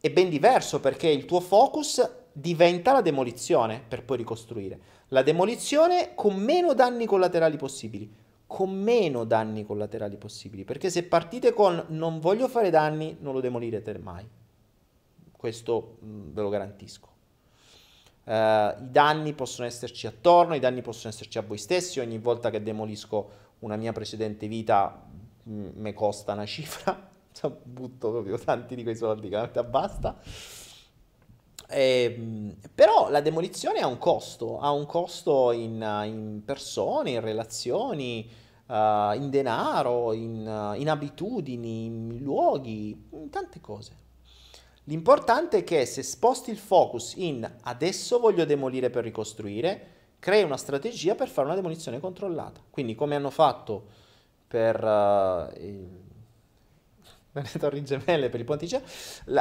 è 0.00 0.10
ben 0.10 0.28
diverso 0.28 0.78
perché 0.78 1.08
il 1.08 1.24
tuo 1.24 1.40
focus 1.40 2.08
diventa 2.32 2.92
la 2.92 3.00
demolizione 3.00 3.82
per 3.86 4.04
poi 4.04 4.18
ricostruire. 4.18 4.78
La 5.08 5.22
demolizione 5.22 6.12
con 6.14 6.36
meno 6.36 6.74
danni 6.74 7.06
collaterali 7.06 7.56
possibili 7.56 8.10
con 8.52 8.70
meno 8.70 9.24
danni 9.24 9.64
collaterali 9.64 10.18
possibili, 10.18 10.64
perché 10.64 10.90
se 10.90 11.04
partite 11.04 11.54
con 11.54 11.82
non 11.88 12.20
voglio 12.20 12.48
fare 12.48 12.68
danni, 12.68 13.16
non 13.20 13.32
lo 13.32 13.40
demolirete 13.40 13.96
mai. 13.96 14.28
Questo 15.32 15.96
mm, 16.04 16.32
ve 16.34 16.42
lo 16.42 16.50
garantisco. 16.50 17.08
Uh, 18.24 18.30
I 18.30 18.74
danni 18.90 19.32
possono 19.32 19.66
esserci 19.66 20.06
attorno, 20.06 20.54
i 20.54 20.58
danni 20.58 20.82
possono 20.82 21.14
esserci 21.14 21.38
a 21.38 21.40
voi 21.40 21.56
stessi. 21.56 21.98
Ogni 21.98 22.18
volta 22.18 22.50
che 22.50 22.62
demolisco 22.62 23.30
una 23.60 23.76
mia 23.76 23.92
precedente 23.92 24.46
vita 24.46 25.02
mm, 25.48 25.70
mi 25.76 25.94
costa 25.94 26.34
una 26.34 26.44
cifra. 26.44 27.08
Butto 27.62 28.10
proprio 28.10 28.36
tanti 28.36 28.74
di 28.74 28.82
quei 28.82 28.96
soldi 28.96 29.30
che 29.30 29.64
basta. 29.64 30.20
Eh, 31.68 32.54
però 32.74 33.08
la 33.08 33.22
demolizione 33.22 33.80
ha 33.80 33.86
un 33.86 33.96
costo, 33.96 34.60
ha 34.60 34.70
un 34.72 34.84
costo 34.84 35.52
in, 35.52 35.80
in 36.04 36.42
persone, 36.44 37.12
in 37.12 37.22
relazioni, 37.22 38.28
uh, 38.72 39.14
in 39.14 39.28
denaro, 39.28 40.12
in, 40.14 40.46
uh, 40.46 40.80
in 40.80 40.88
abitudini, 40.88 41.84
in 41.84 42.18
luoghi, 42.22 43.08
in 43.10 43.28
tante 43.28 43.60
cose. 43.60 44.00
L'importante 44.84 45.58
è 45.58 45.64
che 45.64 45.84
se 45.84 46.02
sposti 46.02 46.50
il 46.50 46.56
focus 46.56 47.14
in 47.16 47.48
adesso 47.62 48.18
voglio 48.18 48.44
demolire 48.44 48.90
per 48.90 49.04
ricostruire, 49.04 49.90
crei 50.18 50.42
una 50.42 50.56
strategia 50.56 51.14
per 51.14 51.28
fare 51.28 51.46
una 51.46 51.56
demolizione 51.56 52.00
controllata. 52.00 52.60
Quindi 52.68 52.94
come 52.94 53.14
hanno 53.14 53.30
fatto 53.30 53.86
per 54.48 54.82
uh, 54.82 55.52
le 57.32 57.58
torri 57.58 57.84
gemelle, 57.84 58.28
per 58.28 58.40
i 58.40 58.44
ponti, 58.44 58.68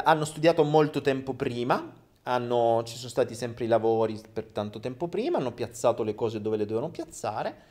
hanno 0.04 0.26
studiato 0.26 0.64
molto 0.64 1.02
tempo 1.02 1.34
prima, 1.34 1.92
hanno, 2.24 2.84
ci 2.84 2.98
sono 2.98 3.10
stati 3.10 3.34
sempre 3.34 3.66
i 3.66 3.68
lavori 3.68 4.22
per 4.32 4.46
tanto 4.46 4.80
tempo 4.80 5.08
prima, 5.08 5.40
hanno 5.40 5.54
piazzato 5.54 6.04
le 6.04 6.14
cose 6.14 6.40
dove 6.40 6.58
le 6.58 6.66
dovevano 6.66 6.92
piazzare 6.92 7.70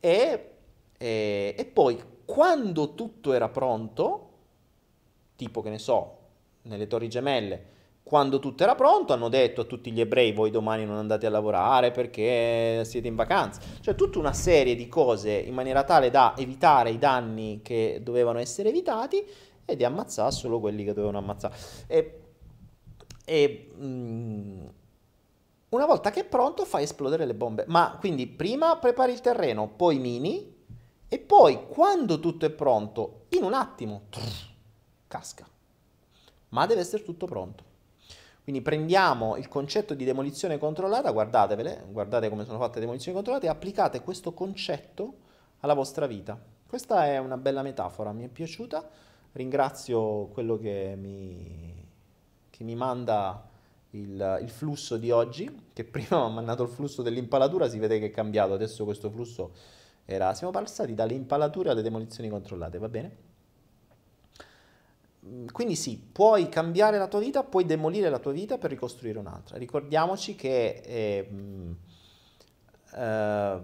e 0.00 0.59
e, 1.02 1.54
e 1.56 1.64
poi 1.64 1.98
quando 2.26 2.94
tutto 2.94 3.32
era 3.32 3.48
pronto, 3.48 4.28
tipo 5.34 5.62
che 5.62 5.70
ne 5.70 5.78
so, 5.78 6.18
nelle 6.62 6.86
torri 6.86 7.08
gemelle, 7.08 7.64
quando 8.02 8.38
tutto 8.38 8.62
era 8.62 8.74
pronto 8.74 9.14
hanno 9.14 9.30
detto 9.30 9.62
a 9.62 9.64
tutti 9.64 9.92
gli 9.92 10.00
ebrei 10.00 10.32
voi 10.32 10.50
domani 10.50 10.84
non 10.84 10.96
andate 10.96 11.26
a 11.26 11.30
lavorare 11.30 11.90
perché 11.90 12.84
siete 12.84 13.08
in 13.08 13.14
vacanza. 13.14 13.60
Cioè 13.80 13.94
tutta 13.94 14.18
una 14.18 14.34
serie 14.34 14.74
di 14.74 14.88
cose 14.88 15.32
in 15.32 15.54
maniera 15.54 15.84
tale 15.84 16.10
da 16.10 16.34
evitare 16.36 16.90
i 16.90 16.98
danni 16.98 17.60
che 17.62 18.00
dovevano 18.02 18.38
essere 18.38 18.68
evitati 18.68 19.24
e 19.64 19.76
di 19.76 19.84
ammazzare 19.84 20.32
solo 20.32 20.60
quelli 20.60 20.84
che 20.84 20.92
dovevano 20.92 21.18
ammazzare. 21.18 21.54
E, 21.86 22.20
e 23.24 23.70
mh, 23.74 23.86
mm, 23.86 24.66
una 25.70 25.86
volta 25.86 26.10
che 26.10 26.20
è 26.20 26.24
pronto 26.24 26.64
fai 26.66 26.82
esplodere 26.82 27.24
le 27.24 27.34
bombe. 27.34 27.64
Ma 27.68 27.96
quindi 27.98 28.26
prima 28.26 28.76
prepari 28.76 29.12
il 29.12 29.20
terreno, 29.20 29.68
poi 29.68 29.98
mini, 29.98 30.49
e 31.12 31.18
poi, 31.18 31.66
quando 31.66 32.20
tutto 32.20 32.46
è 32.46 32.50
pronto, 32.50 33.22
in 33.30 33.42
un 33.42 33.52
attimo, 33.52 34.02
trrr, 34.10 34.46
casca. 35.08 35.44
Ma 36.50 36.66
deve 36.66 36.82
essere 36.82 37.02
tutto 37.02 37.26
pronto. 37.26 37.64
Quindi 38.44 38.62
prendiamo 38.62 39.34
il 39.34 39.48
concetto 39.48 39.94
di 39.94 40.04
demolizione 40.04 40.56
controllata, 40.56 41.10
guardatevele, 41.10 41.86
guardate 41.90 42.28
come 42.28 42.44
sono 42.44 42.58
fatte 42.58 42.74
le 42.74 42.82
demolizioni 42.82 43.16
controllate, 43.16 43.46
e 43.46 43.48
applicate 43.48 44.02
questo 44.02 44.32
concetto 44.32 45.14
alla 45.60 45.74
vostra 45.74 46.06
vita. 46.06 46.40
Questa 46.64 47.04
è 47.06 47.18
una 47.18 47.36
bella 47.36 47.62
metafora, 47.62 48.12
mi 48.12 48.22
è 48.22 48.28
piaciuta. 48.28 48.88
Ringrazio 49.32 50.26
quello 50.26 50.58
che 50.58 50.94
mi, 50.96 51.88
che 52.50 52.62
mi 52.62 52.76
manda 52.76 53.48
il, 53.90 54.38
il, 54.42 54.48
flusso 54.48 54.96
di 54.96 55.10
oggi, 55.10 55.66
che 55.72 55.82
prima 55.82 56.20
mi 56.20 56.26
ha 56.26 56.34
mandato 56.34 56.62
il 56.62 56.68
flusso 56.68 57.02
dell'impalatura, 57.02 57.68
si 57.68 57.80
vede 57.80 57.98
che 57.98 58.06
è 58.06 58.10
cambiato, 58.10 58.52
adesso 58.52 58.84
questo 58.84 59.10
flusso 59.10 59.78
era, 60.14 60.34
siamo 60.34 60.52
passati 60.52 60.94
dalle 60.94 61.14
impalature 61.14 61.70
alle 61.70 61.82
demolizioni 61.82 62.28
controllate, 62.28 62.78
va 62.78 62.88
bene? 62.88 63.16
Mm, 65.26 65.46
quindi 65.52 65.76
sì, 65.76 65.98
puoi 65.98 66.48
cambiare 66.48 66.98
la 66.98 67.06
tua 67.08 67.20
vita, 67.20 67.42
puoi 67.44 67.64
demolire 67.66 68.08
la 68.08 68.18
tua 68.18 68.32
vita 68.32 68.58
per 68.58 68.70
ricostruire 68.70 69.18
un'altra. 69.18 69.58
Ricordiamoci 69.58 70.34
che 70.34 70.80
eh, 70.84 71.22
mh, 71.30 71.76
eh, 72.96 73.60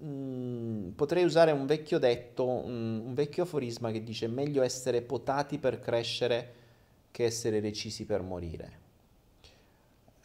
mh, 0.00 0.90
potrei 0.94 1.24
usare 1.24 1.50
un 1.52 1.66
vecchio 1.66 1.98
detto, 1.98 2.46
un, 2.46 3.02
un 3.06 3.14
vecchio 3.14 3.44
aforisma 3.44 3.90
che 3.90 4.02
dice 4.02 4.26
meglio 4.28 4.62
essere 4.62 5.02
potati 5.02 5.58
per 5.58 5.80
crescere 5.80 6.54
che 7.10 7.24
essere 7.24 7.60
recisi 7.60 8.04
per 8.04 8.22
morire. 8.22 8.86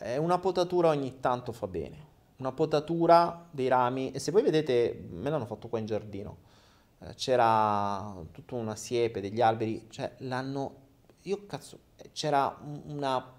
Eh, 0.05 0.17
una 0.17 0.37
potatura 0.37 0.89
ogni 0.89 1.21
tanto 1.21 1.53
fa 1.53 1.65
bene. 1.65 2.11
Una 2.37 2.51
potatura 2.51 3.47
dei 3.49 3.69
rami, 3.69 4.11
e 4.11 4.19
se 4.19 4.31
voi 4.31 4.41
vedete, 4.43 5.07
me 5.09 5.29
l'hanno 5.29 5.45
fatto 5.45 5.69
qua 5.69 5.79
in 5.79 5.85
giardino, 5.85 6.37
eh, 6.99 7.13
c'era 7.15 8.13
tutta 8.31 8.55
una 8.55 8.75
siepe 8.75 9.21
degli 9.21 9.39
alberi, 9.39 9.87
cioè 9.89 10.13
l'hanno... 10.17 10.81
Io 11.21 11.45
cazzo, 11.45 11.79
eh, 11.95 12.09
c'era 12.11 12.59
una... 12.87 13.31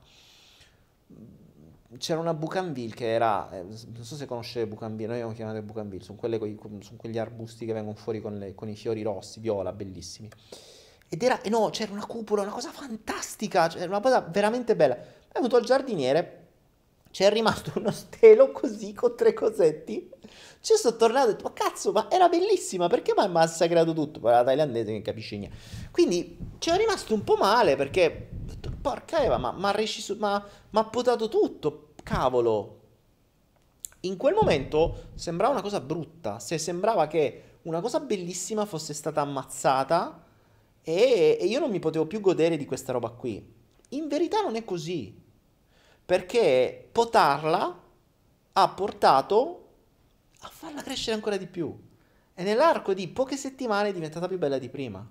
C'era 1.99 2.19
una 2.19 2.33
Bougainville 2.33 2.95
che 2.95 3.13
era, 3.13 3.51
eh, 3.53 3.63
non 3.63 4.03
so 4.03 4.17
se 4.17 4.25
conoscete 4.25 4.67
Bougainville, 4.67 5.07
noi 5.07 5.17
abbiamo 5.17 5.35
chiamato 5.35 5.63
Bougainville, 5.63 6.03
sono, 6.03 6.19
sono 6.19 6.97
quegli 6.97 7.19
arbusti 7.19 7.67
che 7.67 7.73
vengono 7.75 7.95
fuori 7.95 8.21
con, 8.21 8.39
le, 8.39 8.55
con 8.55 8.69
i 8.71 8.75
fiori 8.75 9.03
rossi, 9.03 9.39
viola, 9.39 9.71
bellissimi. 9.71 10.31
Ed 11.09 11.23
era, 11.23 11.41
eh 11.43 11.51
no, 11.51 11.69
c'era 11.71 11.93
una 11.93 12.07
cupola, 12.07 12.43
una 12.43 12.51
cosa 12.51 12.71
fantastica, 12.71 13.69
cioè 13.69 13.85
una 13.85 14.01
cosa 14.01 14.21
veramente 14.23 14.75
bella. 14.75 14.97
È 14.97 15.35
venuto 15.35 15.57
al 15.57 15.65
giardiniere, 15.65 16.44
c'è 17.15 17.31
rimasto 17.31 17.71
uno 17.77 17.93
stelo 17.93 18.51
così 18.51 18.93
con 18.93 19.15
tre 19.15 19.35
cosetti. 19.35 20.11
Ci 20.61 20.75
sono 20.75 20.97
tornato 20.97 21.29
e 21.29 21.31
ho 21.31 21.33
detto, 21.35 21.45
ma 21.45 21.53
cazzo, 21.53 21.93
ma 21.93 22.11
era 22.11 22.29
bellissima, 22.29 22.89
perché 22.89 23.13
mi 23.17 23.23
ha 23.23 23.29
massacrato 23.29 23.93
tutto? 23.93 24.19
Poi 24.19 24.33
la 24.33 24.43
thailandese 24.43 24.91
che 24.91 25.01
capisce 25.01 25.39
niente. 25.39 25.57
Quindi 25.93 26.37
ci 26.59 26.71
è 26.71 26.77
rimasto 26.77 27.15
un 27.15 27.23
po' 27.23 27.37
male 27.37 27.77
perché, 27.77 28.31
porca 28.81 29.23
Eva, 29.23 29.39
ma 29.39 29.55
ha 29.57 29.71
reciso, 29.71 30.17
ma 30.19 30.45
ha 30.73 30.85
potato 30.87 31.29
tutto, 31.29 31.91
cavolo. 32.03 32.81
In 34.01 34.17
quel 34.17 34.35
momento 34.35 35.11
sembrava 35.15 35.53
una 35.53 35.63
cosa 35.63 35.79
brutta, 35.79 36.41
se 36.41 36.59
sembrava 36.59 37.07
che 37.07 37.43
una 37.63 37.81
cosa 37.81 38.01
bellissima 38.01 38.67
fosse 38.67 38.93
stata 38.93 39.21
ammazzata 39.21 40.27
e, 40.83 41.39
e 41.41 41.47
io 41.47 41.61
non 41.61 41.71
mi 41.71 41.79
potevo 41.79 42.07
più 42.07 42.21
godere 42.21 42.57
di 42.57 42.65
questa 42.65 42.91
roba 42.91 43.11
qui. 43.11 43.55
In 43.91 44.09
verità 44.09 44.41
non 44.41 44.57
è 44.57 44.65
così. 44.65 45.23
Perché 46.05 46.89
potarla 46.93 47.83
ha 48.53 48.69
portato 48.69 49.69
a 50.41 50.49
farla 50.49 50.83
crescere 50.83 51.17
ancora 51.17 51.37
di 51.37 51.47
più. 51.47 51.77
E 52.35 52.43
nell'arco 52.43 52.95
di 52.95 53.09
poche 53.09 53.37
settimane 53.37 53.89
è 53.89 53.93
diventata 53.93 54.29
più 54.29 54.39
bella 54.39 54.59
di 54.59 54.69
prima, 54.69 55.07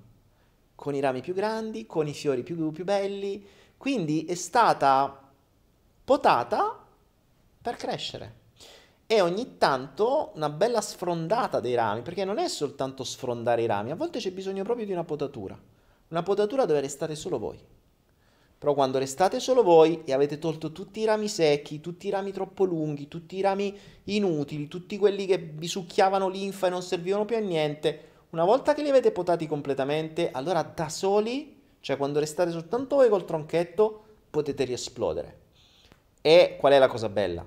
con 0.76 0.94
i 0.94 1.00
rami 1.00 1.22
più 1.22 1.34
grandi, 1.34 1.86
con 1.86 2.08
i 2.08 2.14
fiori 2.14 2.44
più, 2.44 2.72
più 2.72 2.84
belli, 2.84 3.46
quindi 3.78 4.26
è 4.26 4.36
stata 4.36 5.32
potata 6.04 6.86
per 7.62 7.76
crescere. 7.76 8.42
E 9.08 9.22
ogni 9.22 9.58
tanto 9.58 10.32
una 10.36 10.50
bella 10.50 10.82
sfrondata 10.82 11.60
dei 11.60 11.76
rami, 11.76 12.02
perché 12.02 12.26
non 12.26 12.38
è 12.38 12.48
soltanto 12.48 13.04
sfrondare 13.04 13.64
i 13.64 13.68
rami, 13.68 13.92
a 13.92 13.96
volte 13.96 14.20
c'è 14.20 14.32
bisogno 14.32 14.64
proprio 14.64 14.86
di 14.86 14.92
una 14.92 15.04
potatura, 15.04 15.58
una 16.10 16.24
potatura 16.24 16.66
dove 16.66 16.82
restate 16.82 17.16
solo 17.16 17.40
voi. 17.40 17.73
Però 18.64 18.76
quando 18.76 18.98
restate 18.98 19.42
solo 19.42 19.62
voi 19.62 20.04
e 20.06 20.14
avete 20.14 20.40
tolto 20.40 20.72
tutti 20.72 21.02
i 21.02 21.04
rami 21.04 21.28
secchi, 21.28 21.82
tutti 21.82 22.08
i 22.08 22.10
rami 22.10 22.32
troppo 22.32 22.64
lunghi, 22.64 23.10
tutti 23.10 23.36
i 23.36 23.42
rami 23.42 23.78
inutili, 24.06 24.70
tutti 24.70 24.98
quelli 24.98 25.26
che 25.26 25.38
vi 25.38 25.68
succhiavano 25.68 26.30
linfa 26.30 26.68
e 26.68 26.70
non 26.70 26.82
servivano 26.82 27.26
più 27.26 27.36
a 27.36 27.40
niente, 27.40 28.12
una 28.30 28.46
volta 28.46 28.74
che 28.74 28.82
li 28.82 28.88
avete 28.88 29.12
potati 29.12 29.48
completamente, 29.48 30.32
allora 30.32 30.62
da 30.64 30.88
soli, 30.88 31.60
cioè 31.82 31.98
quando 31.98 32.20
restate 32.20 32.52
soltanto 32.52 32.96
voi 32.96 33.10
col 33.10 33.26
tronchetto, 33.26 34.04
potete 34.30 34.64
riesplodere. 34.64 35.40
E 36.22 36.56
qual 36.58 36.72
è 36.72 36.80
la 36.80 36.88
cosa 36.88 37.10
bella? 37.10 37.46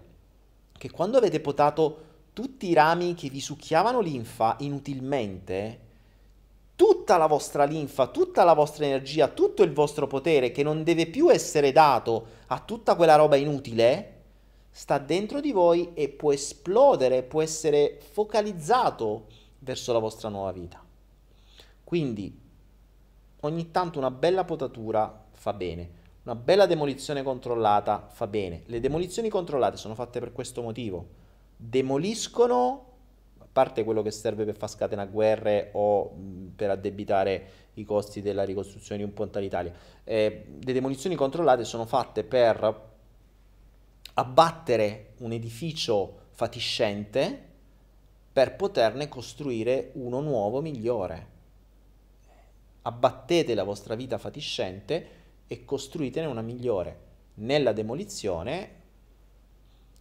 Che 0.71 0.91
quando 0.91 1.17
avete 1.17 1.41
potato 1.41 2.05
tutti 2.35 2.69
i 2.69 2.75
rami 2.75 3.15
che 3.15 3.31
vi 3.31 3.41
succhiavano 3.41 4.01
linfa 4.01 4.57
inutilmente, 4.59 5.81
tutta 6.77 7.17
la 7.17 7.27
vostra 7.27 7.65
linfa, 7.65 8.09
tutta 8.09 8.45
la 8.45 8.53
vostra 8.53 8.85
energia, 8.85 9.29
tutto 9.29 9.63
il 9.63 9.73
vostro 9.73 10.07
potere 10.07 10.53
che 10.53 10.63
non 10.63 10.85
deve 10.85 11.07
più 11.07 11.31
essere 11.31 11.73
dato 11.73 12.27
a 12.49 12.61
tutta 12.61 12.95
quella 12.95 13.17
roba 13.17 13.37
inutile, 13.37 14.13
sta 14.71 14.99
dentro 14.99 15.41
di 15.41 15.53
voi 15.53 15.95
e 15.95 16.11
può 16.11 16.33
esplodere, 16.33 17.23
può 17.23 17.41
essere 17.41 17.99
focalizzato 18.13 19.25
verso 19.61 19.93
la 19.95 19.99
vostra 19.99 20.29
nuova 20.29 20.53
vita. 20.53 20.85
Quindi 21.83 22.39
ogni 23.41 23.71
tanto 23.71 23.99
una 23.99 24.11
bella 24.11 24.45
potatura 24.45 25.25
fa 25.33 25.55
bene, 25.55 25.91
una 26.25 26.35
bella 26.35 26.67
demolizione 26.67 27.23
controllata 27.23 28.09
fa 28.11 28.27
bene. 28.27 28.65
Le 28.67 28.81
demolizioni 28.81 29.29
controllate 29.29 29.77
sono 29.77 29.95
fatte 29.95 30.19
per 30.19 30.33
questo 30.33 30.61
motivo. 30.61 31.07
Demoliscono 31.57 32.96
parte 33.57 33.85
quello 33.85 34.03
che 34.03 34.11
serve 34.11 34.45
per 34.45 34.55
far 34.55 34.69
scatenare 34.69 35.09
guerre 35.09 35.71
o 35.73 36.11
mh, 36.11 36.49
per 36.57 36.69
addebitare 36.69 37.47
i 37.75 37.85
costi 37.85 38.21
della 38.21 38.45
ricostruzione 38.45 39.01
di 39.01 39.07
un 39.07 39.15
ponte 39.15 39.39
all'Italia. 39.39 39.73
Eh, 40.05 40.45
le 40.61 40.73
demolizioni 40.75 41.15
controllate 41.15 41.65
sono 41.65 41.87
fatte 41.87 42.23
per 42.23 42.85
abbattere 44.13 45.13
un 45.21 45.33
edificio 45.33 46.25
fatiscente 46.33 47.45
per 48.31 48.57
poterne 48.57 49.09
costruire 49.09 49.93
uno 49.95 50.21
nuovo 50.21 50.61
migliore. 50.61 51.27
Abbattete 52.83 53.55
la 53.55 53.65
vostra 53.65 53.95
vita 53.95 54.19
fatiscente 54.19 55.09
e 55.47 55.65
costruitene 55.65 56.27
una 56.27 56.43
migliore. 56.43 57.05
Nella 57.37 57.73
demolizione 57.73 58.71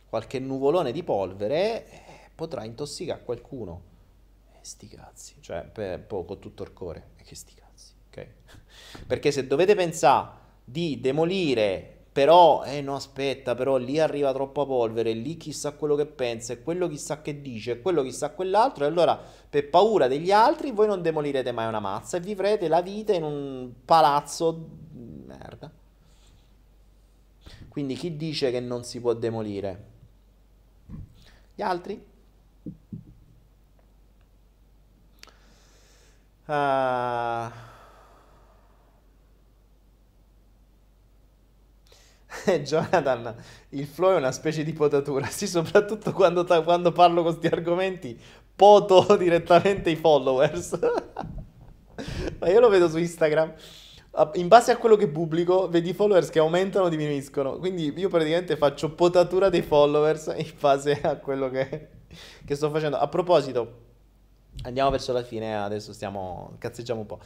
qualche 0.09 0.39
nuvolone 0.39 0.91
di 0.91 1.03
polvere 1.03 2.04
potrà 2.35 2.63
intossicare 2.63 3.23
qualcuno. 3.23 3.93
E 4.51 4.59
sti 4.61 4.87
cazzi, 4.87 5.35
cioè 5.39 5.63
per 5.63 6.01
poco 6.01 6.37
tutto 6.37 6.63
il 6.63 6.73
cuore. 6.73 7.11
E 7.15 7.23
che 7.23 7.35
sti 7.35 7.53
cazzi, 7.53 7.93
ok? 8.07 8.27
Perché 9.07 9.31
se 9.31 9.47
dovete 9.47 9.75
pensare 9.75 10.43
di 10.63 10.99
demolire 10.99 11.95
però, 12.15 12.63
eh 12.63 12.79
no 12.81 12.95
aspetta, 12.95 13.55
però 13.55 13.75
lì 13.75 13.99
arriva 13.99 14.31
troppa 14.31 14.65
polvere, 14.65 15.11
lì 15.11 15.35
chissà 15.35 15.73
quello 15.73 15.95
che 15.95 16.05
pensa, 16.05 16.53
e 16.53 16.63
quello 16.63 16.87
chissà 16.87 17.21
che 17.21 17.41
dice, 17.41 17.71
e 17.71 17.81
quello 17.81 18.03
chissà 18.03 18.29
quell'altro, 18.29 18.85
e 18.85 18.87
allora 18.87 19.21
per 19.49 19.69
paura 19.69 20.07
degli 20.07 20.31
altri 20.31 20.71
voi 20.71 20.87
non 20.87 21.01
demolirete 21.01 21.51
mai 21.51 21.67
una 21.67 21.81
mazza 21.81 22.15
e 22.15 22.21
vivrete 22.21 22.69
la 22.69 22.81
vita 22.81 23.11
in 23.11 23.23
un 23.23 23.69
palazzo 23.83 24.65
merda. 25.25 25.69
Quindi 27.67 27.95
chi 27.95 28.15
dice 28.15 28.49
che 28.49 28.61
non 28.61 28.85
si 28.85 29.01
può 29.01 29.13
demolire? 29.13 29.83
Gli 31.53 31.61
altri? 31.61 32.01
Uh... 36.47 37.49
Jonathan, 42.63 43.35
il 43.69 43.85
flow 43.85 44.13
è 44.13 44.17
una 44.17 44.31
specie 44.31 44.63
di 44.63 44.73
potatura, 44.73 45.25
sì, 45.29 45.47
soprattutto 45.47 46.11
quando, 46.11 46.43
ta- 46.43 46.61
quando 46.61 46.91
parlo 46.91 47.23
con 47.23 47.37
questi 47.37 47.53
argomenti, 47.53 48.19
poto 48.55 49.15
direttamente 49.17 49.89
i 49.89 49.95
followers. 49.95 50.77
Ma 52.39 52.49
io 52.49 52.59
lo 52.59 52.69
vedo 52.69 52.89
su 52.89 52.97
Instagram, 52.97 53.53
in 54.35 54.47
base 54.47 54.71
a 54.71 54.77
quello 54.77 54.95
che 54.95 55.07
pubblico, 55.07 55.67
vedi 55.67 55.89
i 55.89 55.93
followers 55.93 56.29
che 56.29 56.39
aumentano 56.39 56.85
o 56.85 56.89
diminuiscono. 56.89 57.57
Quindi 57.57 57.93
io 57.95 58.09
praticamente 58.09 58.55
faccio 58.55 58.93
potatura 58.93 59.49
dei 59.49 59.61
followers 59.61 60.33
in 60.37 60.51
base 60.59 61.01
a 61.01 61.17
quello 61.17 61.49
che, 61.49 61.89
che 62.45 62.55
sto 62.55 62.69
facendo. 62.69 62.97
A 62.97 63.07
proposito, 63.07 63.81
andiamo 64.63 64.89
verso 64.89 65.11
la 65.11 65.23
fine, 65.23 65.55
adesso 65.55 65.93
stiamo, 65.93 66.55
cazzeggiamo 66.59 67.01
un 67.01 67.05
po' 67.05 67.19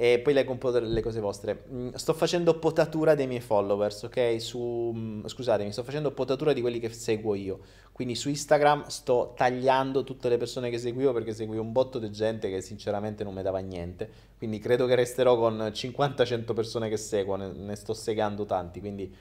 e 0.00 0.20
poi 0.20 0.32
leggo 0.32 0.52
un 0.52 0.58
po' 0.58 0.70
le 0.70 1.02
cose 1.02 1.18
vostre. 1.18 1.64
Mm, 1.72 1.94
sto 1.94 2.14
facendo 2.14 2.56
potatura 2.60 3.16
dei 3.16 3.26
miei 3.26 3.40
followers, 3.40 4.04
ok? 4.04 4.40
Su, 4.40 4.92
mm, 4.94 5.26
scusatemi, 5.26 5.72
sto 5.72 5.82
facendo 5.82 6.12
potatura 6.12 6.52
di 6.52 6.60
quelli 6.60 6.78
che 6.78 6.88
seguo 6.90 7.34
io. 7.34 7.58
Quindi 7.90 8.14
su 8.14 8.28
Instagram 8.28 8.86
sto 8.86 9.32
tagliando 9.36 10.04
tutte 10.04 10.28
le 10.28 10.36
persone 10.36 10.70
che 10.70 10.78
seguivo 10.78 11.12
perché 11.12 11.34
seguivo 11.34 11.60
un 11.60 11.72
botto 11.72 11.98
di 11.98 12.12
gente 12.12 12.48
che 12.48 12.60
sinceramente 12.60 13.24
non 13.24 13.34
mi 13.34 13.42
dava 13.42 13.58
niente. 13.58 14.08
Quindi 14.38 14.60
credo 14.60 14.86
che 14.86 14.94
resterò 14.94 15.36
con 15.36 15.58
50-100 15.58 16.54
persone 16.54 16.88
che 16.88 16.96
seguo, 16.96 17.34
ne, 17.34 17.50
ne 17.50 17.74
sto 17.74 17.92
segando 17.92 18.44
tanti. 18.44 18.78
Quindi 18.78 19.12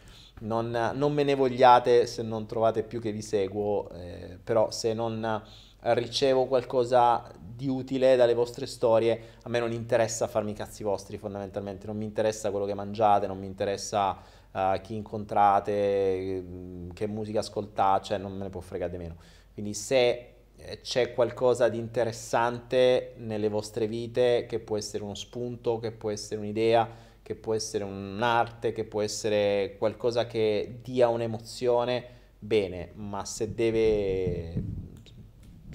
non, 0.42 0.92
non, 0.94 1.12
me 1.12 1.24
ne 1.24 1.34
vogliate 1.34 2.06
se 2.06 2.22
non 2.22 2.46
trovate 2.46 2.84
più 2.84 3.02
che 3.02 3.12
vi 3.12 3.24
seguo, 3.24 3.90
eh, 3.94 4.38
però 4.44 4.70
se 4.70 4.94
non 4.94 5.42
ricevo 5.80 6.46
qualcosa 6.46 7.32
di 7.58 7.68
utile 7.68 8.16
dalle 8.16 8.36
vostre 8.36 8.68
storie, 8.68 9.20
a 9.42 9.50
me 9.50 9.58
non 9.58 9.72
interessa 9.72 10.28
farmi 10.28 10.52
i 10.52 10.54
cazzi 10.54 10.84
vostri 10.84 11.18
fondamentalmente, 11.18 11.88
non 11.88 11.98
mi 11.98 12.06
interessa 12.06 12.52
quello 12.52 12.68
che 12.68 12.76
mangiate, 12.76 13.26
non 13.26 13.40
mi 13.40 13.48
interessa 13.48 14.16
uh, 14.52 14.80
chi 14.80 14.94
incontrate, 14.94 16.40
mm, 16.40 16.92
che 16.92 17.08
musica 17.08 17.40
ascoltate, 17.40 18.06
cioè 18.06 18.18
non 18.20 18.34
me 18.34 18.44
ne 18.44 18.50
può 18.52 18.62
fregare 18.62 18.92
di 18.92 18.98
meno. 18.98 19.16
Quindi 19.54 19.74
se 19.74 20.34
eh, 20.56 20.82
c'è 20.82 21.16
qualcosa 21.16 21.68
di 21.68 21.80
interessante 21.80 23.14
nelle 23.18 23.50
vostre 23.50 23.88
vite, 23.88 24.46
che 24.48 24.60
può 24.60 24.78
essere 24.78 25.04
uno 25.04 25.16
spunto, 25.16 25.80
che 25.80 25.92
può 25.92 26.12
essere 26.12 26.40
un'idea, 26.40 26.88
che 27.24 27.34
può 27.34 27.56
essere 27.56 27.84
un'arte, 27.84 28.72
che 28.72 28.84
può 28.84 29.02
essere 29.02 29.78
qualcosa 29.80 30.28
che 30.28 30.78
dia 30.84 31.08
un'emozione, 31.08 32.06
bene, 32.38 32.92
ma 32.94 33.26
se 33.26 33.56
deve 33.56 34.86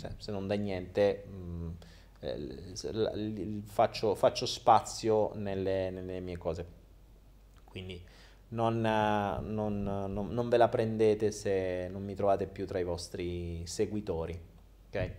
se, 0.03 0.15
se 0.19 0.33
non 0.33 0.47
dà 0.47 0.55
niente, 0.55 1.25
mh, 1.27 1.35
mm, 1.35 1.71
eh, 2.21 3.63
faccio, 3.65 4.15
faccio, 4.15 4.47
spazio 4.47 5.33
nelle, 5.35 5.91
nelle, 5.91 6.21
mie 6.21 6.37
cose. 6.37 6.67
Quindi 7.65 8.01
non, 8.49 8.81
non, 8.81 9.83
non, 9.83 10.29
non, 10.31 10.49
ve 10.49 10.57
la 10.57 10.69
prendete 10.69 11.31
se 11.31 11.89
non 11.91 12.05
mi 12.05 12.15
trovate 12.15 12.47
più 12.47 12.67
tra 12.67 12.79
i 12.79 12.85
vostri 12.85 13.65
seguitori. 13.67 14.39
Ok? 14.89 15.11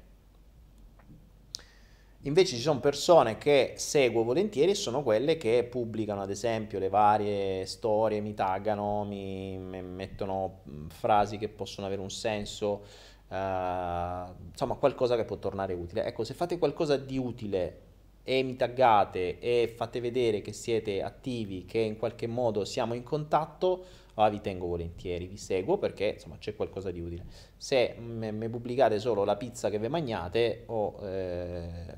Invece 2.26 2.55
ci 2.55 2.61
sono 2.61 2.80
persone 2.80 3.38
che 3.38 3.73
seguo 3.76 4.23
volentieri 4.23 4.72
e 4.72 4.76
sono 4.76 5.03
quelle 5.03 5.35
che 5.35 5.68
pubblicano 5.69 6.22
ad 6.22 6.30
esempio 6.30 6.80
le 6.80 6.88
varie 6.88 7.65
storie, 7.65 8.22
mi 8.22 8.34
taggano, 8.34 9.03
mi, 9.03 9.57
mi 9.57 9.81
mettono 9.81 10.61
mm, 10.69 10.88
frasi 10.88 11.38
che 11.38 11.49
possono 11.49 11.85
avere 11.85 11.99
un 11.99 12.10
senso, 12.10 12.85
Uh, 13.34 14.31
insomma 14.51 14.76
qualcosa 14.76 15.15
che 15.15 15.26
può 15.26 15.38
tornare 15.38 15.73
utile. 15.73 16.05
Ecco, 16.05 16.23
se 16.23 16.35
fate 16.35 16.60
qualcosa 16.60 16.97
di 16.97 17.18
utile 17.18 17.80
e 18.23 18.43
mi 18.43 18.55
taggate 18.55 19.39
e 19.39 19.73
fate 19.76 19.99
vedere 19.99 20.41
che 20.41 20.53
siete 20.53 21.01
attivi, 21.01 21.65
che 21.65 21.80
in 21.80 21.97
qualche 21.97 22.27
modo 22.27 22.64
siamo 22.64 22.93
in 22.93 23.01
contatto, 23.01 23.85
ah, 24.14 24.30
vi 24.30 24.39
tengo 24.39 24.68
volentieri, 24.68 25.26
vi 25.26 25.38
seguo 25.38 25.80
perché 25.80 26.11
insomma 26.14 26.38
c'è 26.38 26.55
qualcosa 26.55 26.91
di 26.91 26.99
utile. 27.01 27.26
Se 27.57 27.95
mi 27.97 28.49
pubblicate 28.49 28.99
solo 28.99 29.23
la 29.23 29.35
pizza 29.35 29.72
che 29.72 29.80
vi 29.80 29.88
mangiate 29.88 30.65
o... 30.68 30.99
Eh, 31.01 31.93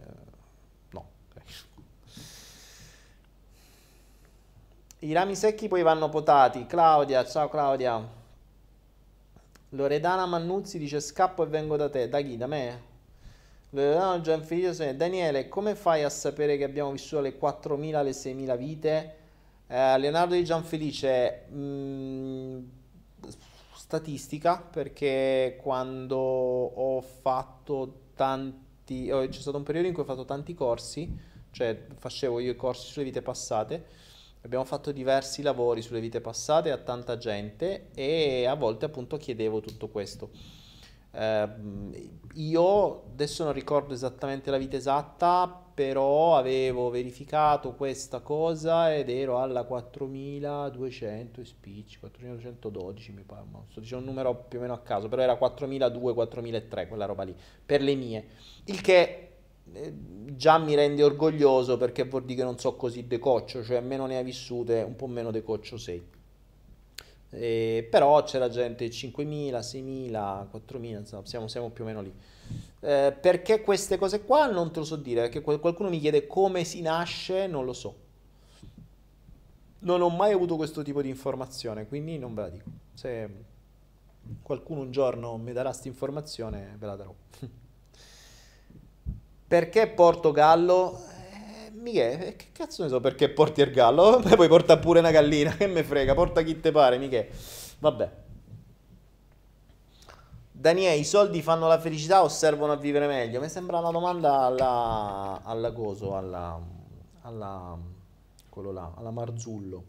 no. 0.92 1.06
I 5.00 5.12
rami 5.12 5.36
secchi 5.36 5.68
poi 5.68 5.82
vanno 5.82 6.08
potati. 6.08 6.66
Claudia, 6.66 7.26
ciao 7.26 7.50
Claudia. 7.50 8.24
Loredana 9.70 10.26
Mannuzzi 10.26 10.78
dice 10.78 11.00
scappo 11.00 11.44
e 11.44 11.48
vengo 11.48 11.76
da 11.76 11.90
te. 11.90 12.08
Da 12.10 12.22
chi? 12.22 12.38
Da 12.38 12.48
me? 12.48 12.94
Loredana 13.72 14.22
Gianfelice 14.22 14.96
Daniele, 14.96 15.50
come 15.50 15.76
fai 15.76 16.04
a 16.04 16.10
sapere 16.10 16.58
che 16.58 16.64
abbiamo 16.64 16.92
vissuto 16.92 17.22
le 17.22 17.38
4.000, 17.38 18.04
le 18.04 18.12
6.000 18.12 18.58
vite? 18.58 19.16
Eh, 19.68 19.98
Leonardo 19.98 20.36
di 20.36 20.46
Gianfelice, 20.46 21.46
mh, 21.50 21.58
mm, 21.58 22.60
statistica 23.76 24.58
perché 24.58 25.60
quando 25.62 26.18
ho 26.18 27.02
fatto 27.02 28.02
tanti, 28.16 29.10
oh, 29.12 29.28
c'è 29.28 29.40
stato 29.40 29.58
un 29.58 29.64
periodo 29.64 29.88
in 29.88 29.94
cui 29.94 30.04
ho 30.04 30.06
fatto 30.06 30.26
tanti 30.26 30.54
corsi, 30.54 31.14
cioè 31.52 31.86
facevo 31.98 32.40
io 32.40 32.52
i 32.52 32.56
corsi 32.56 32.92
sulle 32.92 33.06
vite 33.06 33.22
passate, 33.22 33.86
abbiamo 34.46 34.64
fatto 34.64 34.92
diversi 34.92 35.42
lavori 35.42 35.82
sulle 35.82 36.00
vite 36.00 36.22
passate 36.22 36.72
a 36.72 36.78
tanta 36.78 37.18
gente 37.18 37.90
e 37.96 38.46
a 38.46 38.54
volte 38.54 38.86
appunto 38.86 39.18
chiedevo 39.18 39.60
tutto 39.60 39.90
questo. 39.90 40.30
Eh, 41.12 41.48
io 42.36 43.04
adesso 43.12 43.44
non 43.44 43.54
ricordo 43.54 43.94
esattamente 43.94 44.52
la 44.52 44.58
vita 44.58 44.76
esatta, 44.76 45.64
però 45.74 46.38
avevo 46.38 46.90
verificato 46.90 47.74
questa 47.74 48.20
cosa 48.20 48.94
ed 48.94 49.10
ero 49.10 49.40
alla 49.40 49.64
4200 49.64 51.44
spicci, 51.44 52.00
4212 52.00 53.12
mi 53.14 53.24
pare, 53.24 53.46
non 53.52 53.64
sto 53.70 53.80
dicendo 53.80 54.04
un 54.06 54.10
numero 54.10 54.36
più 54.48 54.60
o 54.60 54.62
meno 54.62 54.74
a 54.74 54.80
caso, 54.80 55.10
però 55.10 55.22
era 55.22 55.36
4002, 55.36 56.14
4003 56.14 56.88
quella 56.88 57.06
roba 57.06 57.24
lì, 57.24 57.36
per 57.66 57.82
le 57.82 57.96
mie. 57.96 58.28
Il 58.66 58.82
che 58.82 59.25
già 60.36 60.58
mi 60.58 60.76
rende 60.76 61.04
orgoglioso 61.04 61.78
perché 61.78 62.04
vuol 62.06 62.24
dire 62.24 62.40
che 62.40 62.46
non 62.46 62.60
so 62.60 62.76
così 62.76 63.08
decoccio, 63.08 63.64
cioè 63.64 63.80
meno 63.80 64.06
ne 64.06 64.18
hai 64.18 64.24
vissute, 64.24 64.82
un 64.82 64.96
po' 64.96 65.08
meno 65.08 65.32
decoccio 65.32 65.78
sei. 65.78 66.14
Eh, 67.32 67.86
però 67.90 68.24
c'era 68.24 68.48
gente 68.48 68.88
5.000, 68.88 69.60
6.000, 69.60 70.48
4.000, 70.52 70.86
insomma, 71.00 71.26
siamo, 71.26 71.48
siamo 71.48 71.70
più 71.70 71.84
o 71.84 71.88
meno 71.88 72.02
lì. 72.02 72.14
Eh, 72.80 73.18
perché 73.20 73.62
queste 73.62 73.98
cose 73.98 74.24
qua 74.24 74.46
non 74.48 74.72
te 74.72 74.80
lo 74.80 74.86
so 74.86 74.96
dire, 74.96 75.30
perché 75.30 75.42
qualcuno 75.42 75.90
mi 75.90 76.00
chiede 76.00 76.28
come 76.28 76.64
si 76.64 76.82
nasce, 76.82 77.48
non 77.48 77.66
lo 77.66 77.74
so. 77.74 78.04
Non 79.80 80.02
ho 80.02 80.10
mai 80.10 80.32
avuto 80.32 80.56
questo 80.56 80.82
tipo 80.82 81.02
di 81.02 81.10
informazione, 81.10 81.88
quindi 81.88 82.18
non 82.18 82.34
ve 82.34 82.42
la 82.42 82.50
dico. 82.50 82.70
Se 82.94 83.30
qualcuno 84.42 84.82
un 84.82 84.92
giorno 84.92 85.38
mi 85.38 85.52
darà 85.52 85.70
questa 85.70 85.88
informazione, 85.88 86.76
ve 86.78 86.86
la 86.86 86.96
darò. 86.96 87.14
perché 89.56 89.88
Portogallo? 89.88 91.00
Eh, 91.32 91.72
Michele, 91.72 92.36
che 92.36 92.48
cazzo 92.52 92.84
ne 92.84 92.90
so 92.90 93.00
perché 93.00 93.30
porti 93.30 93.62
il 93.62 93.72
gallo? 93.72 94.20
Poi 94.36 94.50
porta 94.50 94.78
pure 94.78 95.00
una 95.00 95.12
gallina, 95.12 95.52
che 95.56 95.66
me 95.68 95.82
frega, 95.82 96.14
porta 96.14 96.42
chi 96.42 96.60
te 96.60 96.72
pare, 96.72 96.98
Michele. 96.98 97.30
Vabbè. 97.80 98.24
Daniele, 100.52 100.98
i 100.98 101.06
soldi 101.06 101.42
fanno 101.42 101.68
la 101.68 101.80
felicità 101.80 102.22
o 102.22 102.28
servono 102.28 102.74
a 102.74 102.76
vivere 102.76 103.08
meglio? 103.08 103.40
Mi 103.40 103.48
sembra 103.48 103.80
una 103.80 103.92
domanda 103.92 104.42
alla, 104.42 105.40
alla 105.42 105.72
coso, 105.72 106.18
alla, 106.18 106.60
alla, 107.22 107.78
là, 108.74 108.92
alla 108.98 109.12
Marzullo. 109.12 109.84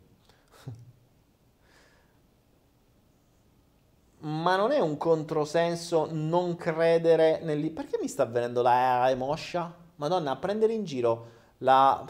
Ma 4.26 4.56
non 4.56 4.72
è 4.72 4.80
un 4.80 4.96
controsenso 4.96 6.08
non 6.10 6.56
credere 6.56 7.38
nel... 7.42 7.70
Perché 7.70 7.98
mi 8.00 8.08
sta 8.08 8.24
venendo 8.24 8.60
la 8.60 9.08
emoscia? 9.08 9.72
Madonna, 9.96 10.32
a 10.32 10.36
prendere 10.36 10.72
in 10.72 10.84
giro 10.84 11.30
la... 11.58 12.04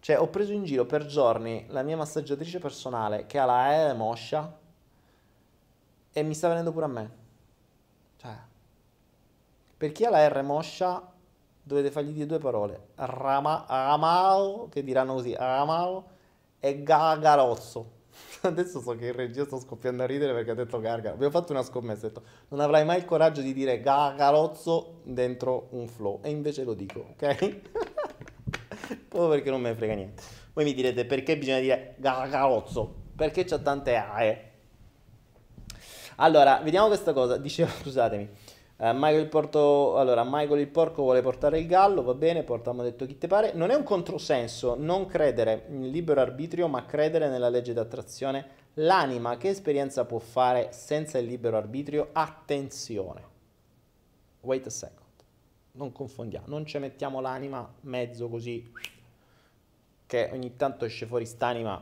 Cioè, 0.00 0.18
ho 0.18 0.26
preso 0.28 0.52
in 0.52 0.64
giro 0.64 0.84
per 0.84 1.06
giorni 1.06 1.66
la 1.68 1.82
mia 1.82 1.96
massaggiatrice 1.96 2.58
personale 2.58 3.26
che 3.26 3.38
ha 3.38 3.44
la 3.44 3.90
emoscia 3.90 4.58
e 6.12 6.22
mi 6.22 6.34
sta 6.34 6.48
venendo 6.48 6.72
pure 6.72 6.84
a 6.86 6.88
me. 6.88 7.10
Cioè, 8.16 8.36
per 9.76 9.92
chi 9.92 10.04
ha 10.04 10.10
la 10.10 10.26
R 10.26 10.42
moscia, 10.42 11.12
dovete 11.62 11.90
fargli 11.90 12.10
dire 12.12 12.26
due 12.26 12.38
parole. 12.38 12.88
Rama, 12.96 13.64
ramao, 13.68 14.68
che 14.70 14.82
diranno 14.82 15.14
così, 15.14 15.34
ramao 15.34 16.08
e 16.58 16.82
gagarozzo. 16.82 18.00
Adesso 18.44 18.80
so 18.80 18.96
che 18.96 19.06
in 19.06 19.12
regia 19.12 19.44
sto 19.44 19.60
scoppiando 19.60 20.02
a 20.02 20.06
ridere 20.06 20.32
perché 20.32 20.50
ha 20.50 20.54
detto 20.54 20.80
gargaro. 20.80 21.14
Abbiamo 21.14 21.32
fatto 21.32 21.52
una 21.52 21.62
scommessa, 21.62 22.06
ho 22.06 22.08
detto 22.08 22.22
non 22.48 22.60
avrai 22.60 22.84
mai 22.84 22.98
il 22.98 23.04
coraggio 23.04 23.40
di 23.40 23.52
dire 23.52 23.80
gagarozzo 23.80 25.00
dentro 25.04 25.68
un 25.70 25.86
flow. 25.86 26.20
E 26.22 26.30
invece 26.30 26.64
lo 26.64 26.74
dico, 26.74 27.06
ok? 27.10 27.60
Proprio 29.08 29.28
perché 29.30 29.50
non 29.50 29.60
me 29.60 29.70
ne 29.70 29.76
frega 29.76 29.94
niente. 29.94 30.22
Voi 30.52 30.64
mi 30.64 30.74
direte 30.74 31.04
perché 31.04 31.38
bisogna 31.38 31.60
dire 31.60 31.94
gagarozzo? 31.98 32.94
Perché 33.14 33.44
c'ha 33.44 33.58
tante 33.58 33.94
AE. 33.94 34.50
Allora, 36.16 36.60
vediamo 36.62 36.88
questa 36.88 37.12
cosa. 37.12 37.36
Diceva, 37.36 37.70
scusatemi. 37.80 38.28
Uh, 38.82 38.90
Michael, 38.94 39.20
il 39.20 39.28
porto, 39.28 39.96
allora, 39.96 40.24
Michael 40.24 40.58
il 40.58 40.66
porco 40.66 41.02
vuole 41.02 41.22
portare 41.22 41.60
il 41.60 41.68
gallo, 41.68 42.02
va 42.02 42.14
bene, 42.14 42.42
portiamo 42.42 42.82
detto 42.82 43.06
chi 43.06 43.16
te 43.16 43.28
pare. 43.28 43.52
Non 43.52 43.70
è 43.70 43.76
un 43.76 43.84
controsenso 43.84 44.74
non 44.76 45.06
credere 45.06 45.66
nel 45.68 45.88
libero 45.88 46.20
arbitrio, 46.20 46.66
ma 46.66 46.84
credere 46.84 47.28
nella 47.28 47.48
legge 47.48 47.72
d'attrazione. 47.72 48.44
L'anima 48.74 49.36
che 49.36 49.50
esperienza 49.50 50.04
può 50.04 50.18
fare 50.18 50.72
senza 50.72 51.18
il 51.18 51.26
libero 51.26 51.56
arbitrio? 51.56 52.08
Attenzione. 52.10 53.22
Wait 54.40 54.66
a 54.66 54.70
second. 54.70 55.00
Non 55.74 55.92
confondiamo, 55.92 56.46
non 56.48 56.66
ci 56.66 56.76
mettiamo 56.78 57.20
l'anima 57.20 57.72
mezzo 57.82 58.28
così 58.28 58.68
che 60.06 60.28
ogni 60.32 60.56
tanto 60.56 60.86
esce 60.86 61.06
fuori 61.06 61.24
st'anima 61.24 61.80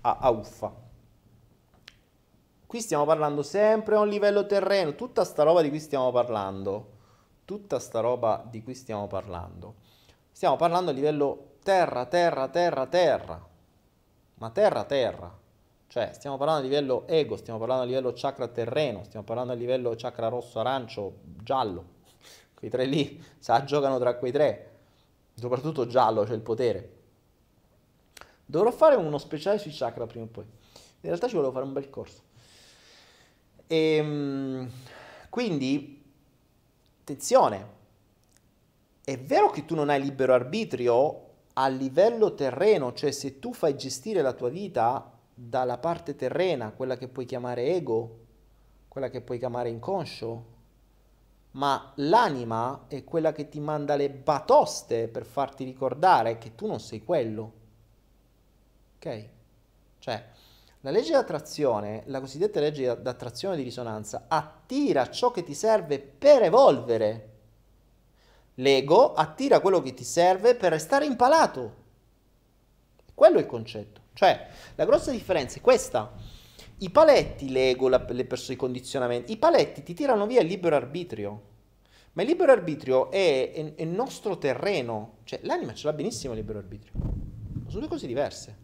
a, 0.00 0.16
a 0.20 0.30
uffa. 0.30 0.83
Qui 2.74 2.82
stiamo 2.82 3.04
parlando 3.04 3.44
sempre 3.44 3.94
a 3.94 4.00
un 4.00 4.08
livello 4.08 4.46
terreno, 4.46 4.96
tutta 4.96 5.22
sta 5.22 5.44
roba 5.44 5.62
di 5.62 5.68
cui 5.68 5.78
stiamo 5.78 6.10
parlando, 6.10 6.88
tutta 7.44 7.78
sta 7.78 8.00
roba 8.00 8.44
di 8.50 8.64
cui 8.64 8.74
stiamo 8.74 9.06
parlando. 9.06 9.76
Stiamo 10.32 10.56
parlando 10.56 10.90
a 10.90 10.92
livello 10.92 11.58
terra, 11.62 12.04
terra, 12.06 12.48
terra, 12.48 12.88
terra. 12.88 13.48
Ma 14.34 14.50
terra, 14.50 14.82
terra. 14.82 15.32
Cioè, 15.86 16.10
stiamo 16.14 16.36
parlando 16.36 16.62
a 16.62 16.68
livello 16.68 17.06
ego, 17.06 17.36
stiamo 17.36 17.60
parlando 17.60 17.84
a 17.84 17.86
livello 17.86 18.12
chakra 18.12 18.48
terreno, 18.48 19.04
stiamo 19.04 19.24
parlando 19.24 19.52
a 19.52 19.54
livello 19.54 19.94
chakra 19.96 20.26
rosso, 20.26 20.58
arancio, 20.58 21.18
giallo. 21.44 21.84
Quei 22.54 22.70
tre 22.70 22.86
lì, 22.86 23.24
sa, 23.38 23.62
giocano 23.62 24.00
tra 24.00 24.16
quei 24.16 24.32
tre. 24.32 24.78
Soprattutto 25.34 25.86
giallo, 25.86 26.24
c'è 26.24 26.34
il 26.34 26.40
potere. 26.40 26.92
Dovrò 28.44 28.72
fare 28.72 28.96
uno 28.96 29.18
speciale 29.18 29.58
sui 29.58 29.70
chakra 29.72 30.06
prima 30.06 30.24
o 30.24 30.28
poi. 30.28 30.42
In 30.42 31.10
realtà 31.10 31.28
ci 31.28 31.36
volevo 31.36 31.52
fare 31.52 31.66
un 31.66 31.72
bel 31.72 31.88
corso. 31.88 32.32
E, 33.66 33.76
ehm, 33.96 34.70
quindi, 35.30 36.02
attenzione, 37.00 37.72
è 39.04 39.18
vero 39.18 39.50
che 39.50 39.64
tu 39.64 39.74
non 39.74 39.90
hai 39.90 40.00
libero 40.00 40.34
arbitrio 40.34 41.20
a 41.54 41.68
livello 41.68 42.34
terreno, 42.34 42.92
cioè 42.92 43.10
se 43.10 43.38
tu 43.38 43.52
fai 43.52 43.76
gestire 43.76 44.22
la 44.22 44.32
tua 44.32 44.48
vita 44.48 45.10
dalla 45.32 45.78
parte 45.78 46.16
terrena, 46.16 46.70
quella 46.72 46.96
che 46.96 47.08
puoi 47.08 47.26
chiamare 47.26 47.74
ego, 47.74 48.18
quella 48.88 49.10
che 49.10 49.20
puoi 49.20 49.38
chiamare 49.38 49.68
inconscio, 49.68 50.52
ma 51.52 51.92
l'anima 51.96 52.84
è 52.88 53.04
quella 53.04 53.32
che 53.32 53.48
ti 53.48 53.60
manda 53.60 53.94
le 53.94 54.10
batoste 54.10 55.08
per 55.08 55.24
farti 55.24 55.64
ricordare 55.64 56.38
che 56.38 56.54
tu 56.54 56.66
non 56.66 56.80
sei 56.80 57.02
quello. 57.04 57.52
Ok? 58.96 59.28
Cioè, 59.98 60.24
la 60.84 60.90
legge 60.90 61.12
d'attrazione, 61.12 62.02
la 62.06 62.20
cosiddetta 62.20 62.60
legge 62.60 63.00
d'attrazione 63.00 63.56
di 63.56 63.62
risonanza, 63.62 64.26
attira 64.28 65.08
ciò 65.08 65.30
che 65.30 65.42
ti 65.42 65.54
serve 65.54 65.98
per 65.98 66.42
evolvere. 66.42 67.30
L'ego 68.56 69.14
attira 69.14 69.60
quello 69.60 69.80
che 69.80 69.94
ti 69.94 70.04
serve 70.04 70.54
per 70.54 70.72
restare 70.72 71.06
impalato. 71.06 71.82
Quello 73.14 73.38
è 73.38 73.40
il 73.40 73.46
concetto. 73.46 74.02
Cioè, 74.12 74.46
la 74.74 74.84
grossa 74.84 75.10
differenza 75.10 75.56
è 75.56 75.62
questa. 75.62 76.12
I 76.76 76.90
paletti, 76.90 77.50
l'ego, 77.50 77.88
la, 77.88 78.04
le 78.06 78.26
persone, 78.26 78.52
i 78.52 78.58
condizionamenti, 78.58 79.32
i 79.32 79.38
paletti 79.38 79.82
ti 79.82 79.94
tirano 79.94 80.26
via 80.26 80.42
il 80.42 80.46
libero 80.46 80.76
arbitrio. 80.76 81.42
Ma 82.12 82.20
il 82.20 82.28
libero 82.28 82.52
arbitrio 82.52 83.10
è 83.10 83.74
il 83.74 83.88
nostro 83.88 84.36
terreno. 84.36 85.16
Cioè, 85.24 85.40
l'anima 85.44 85.72
ce 85.72 85.86
l'ha 85.86 85.94
benissimo 85.94 86.34
il 86.34 86.40
libero 86.40 86.58
arbitrio. 86.58 86.92
Sono 87.68 87.80
due 87.80 87.88
cose 87.88 88.06
diverse. 88.06 88.63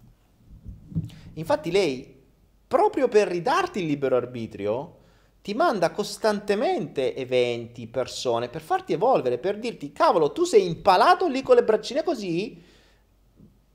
Infatti 1.34 1.70
lei, 1.70 2.22
proprio 2.66 3.08
per 3.08 3.28
ridarti 3.28 3.80
il 3.80 3.86
libero 3.86 4.16
arbitrio, 4.16 4.98
ti 5.42 5.54
manda 5.54 5.90
costantemente 5.90 7.14
eventi, 7.14 7.86
persone, 7.86 8.48
per 8.48 8.60
farti 8.60 8.92
evolvere, 8.92 9.38
per 9.38 9.58
dirti, 9.58 9.92
cavolo, 9.92 10.32
tu 10.32 10.44
sei 10.44 10.66
impalato 10.66 11.26
lì 11.28 11.42
con 11.42 11.54
le 11.54 11.64
braccine 11.64 12.02
così, 12.02 12.62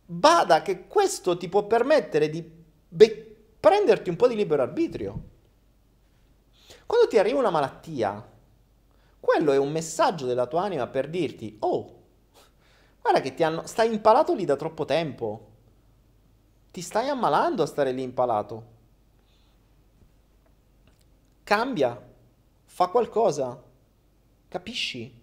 bada 0.05 0.61
che 0.61 0.87
questo 0.87 1.37
ti 1.37 1.49
può 1.49 1.65
permettere 1.65 2.29
di 2.29 2.43
be- 2.87 3.35
prenderti 3.59 4.09
un 4.09 4.15
po' 4.15 4.27
di 4.27 4.35
libero 4.35 4.61
arbitrio. 4.61 5.23
Quando 6.85 7.07
ti 7.07 7.17
arriva 7.17 7.39
una 7.39 7.49
malattia, 7.49 8.33
quello 9.19 9.51
è 9.51 9.57
un 9.57 9.71
messaggio 9.71 10.27
della 10.27 10.45
tua 10.45 10.61
anima 10.61 10.85
per 10.85 11.09
dirti, 11.09 11.57
oh, 11.61 12.03
guarda 13.01 13.21
che 13.21 13.33
ti 13.33 13.41
hanno, 13.41 13.65
stai 13.65 13.91
impalato 13.91 14.35
lì 14.35 14.45
da 14.45 14.55
troppo 14.55 14.85
tempo 14.85 15.53
ti 16.75 16.81
stai 16.81 17.07
ammalando 17.07 17.63
a 17.63 17.67
stare 17.67 17.93
lì 17.93 18.01
impalato. 18.01 18.73
Cambia, 21.41 21.97
fa 22.65 22.87
qualcosa, 22.87 23.63
capisci? 24.49 25.21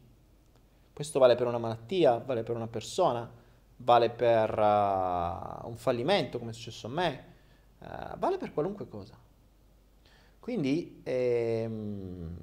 Questo 0.94 1.18
vale 1.18 1.34
per 1.34 1.46
una 1.46 1.58
malattia, 1.58 2.16
vale 2.16 2.42
per 2.42 2.56
una 2.56 2.68
persona, 2.68 3.30
vale 3.76 4.08
per 4.08 4.48
uh, 4.58 5.68
un 5.68 5.76
fallimento 5.76 6.38
come 6.38 6.52
è 6.52 6.54
successo 6.54 6.86
a 6.86 6.90
me, 6.90 7.30
Uh, 7.82 8.16
vale 8.16 8.36
per 8.36 8.52
qualunque 8.52 8.86
cosa. 8.86 9.18
Quindi, 10.38 11.00
ehm, 11.02 12.36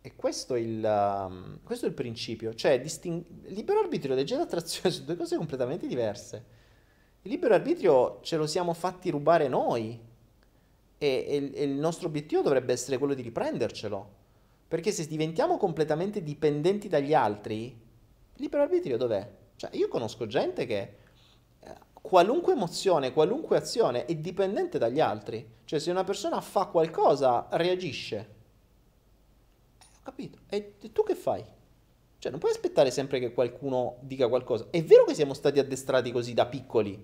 e 0.00 0.16
questo, 0.16 0.56
il, 0.56 0.82
um, 0.82 1.58
questo 1.62 1.84
è 1.84 1.88
il 1.90 1.94
principio, 1.94 2.54
cioè 2.54 2.80
disting- 2.80 3.26
libero 3.48 3.80
arbitrio 3.80 4.14
e 4.14 4.16
legge 4.16 4.38
d'attrazione 4.38 4.90
sono 4.90 5.04
due 5.12 5.16
cose 5.16 5.36
completamente 5.36 5.86
diverse. 5.86 6.59
Il 7.22 7.30
libero 7.30 7.54
arbitrio 7.54 8.20
ce 8.22 8.36
lo 8.36 8.46
siamo 8.46 8.72
fatti 8.72 9.10
rubare 9.10 9.48
noi 9.48 9.98
e, 10.98 11.06
e, 11.06 11.50
e 11.54 11.64
il 11.64 11.78
nostro 11.78 12.08
obiettivo 12.08 12.42
dovrebbe 12.42 12.72
essere 12.72 12.98
quello 12.98 13.14
di 13.14 13.22
riprendercelo. 13.22 14.18
Perché 14.68 14.92
se 14.92 15.06
diventiamo 15.06 15.56
completamente 15.56 16.22
dipendenti 16.22 16.88
dagli 16.88 17.12
altri, 17.12 17.66
il 17.66 18.40
libero 18.42 18.62
arbitrio 18.62 18.96
dov'è? 18.96 19.28
Cioè, 19.56 19.70
io 19.74 19.88
conosco 19.88 20.26
gente 20.26 20.64
che 20.64 20.94
eh, 21.60 21.74
qualunque 21.92 22.52
emozione, 22.52 23.12
qualunque 23.12 23.56
azione 23.56 24.04
è 24.04 24.14
dipendente 24.14 24.78
dagli 24.78 25.00
altri. 25.00 25.46
Cioè, 25.64 25.78
se 25.78 25.90
una 25.90 26.04
persona 26.04 26.40
fa 26.40 26.66
qualcosa, 26.66 27.48
reagisce 27.50 28.38
capito? 30.10 30.38
E, 30.48 30.74
e 30.80 30.92
tu 30.92 31.02
che 31.02 31.14
fai? 31.14 31.44
Cioè, 32.18 32.30
non 32.30 32.40
puoi 32.40 32.52
aspettare 32.52 32.90
sempre 32.90 33.18
che 33.18 33.32
qualcuno 33.32 33.96
dica 34.00 34.28
qualcosa. 34.28 34.66
È 34.70 34.82
vero 34.84 35.04
che 35.04 35.14
siamo 35.14 35.32
stati 35.32 35.58
addestrati 35.58 36.12
così 36.12 36.34
da 36.34 36.46
piccoli, 36.46 37.02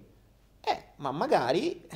eh, 0.69 0.83
ma 0.97 1.13
magari 1.13 1.87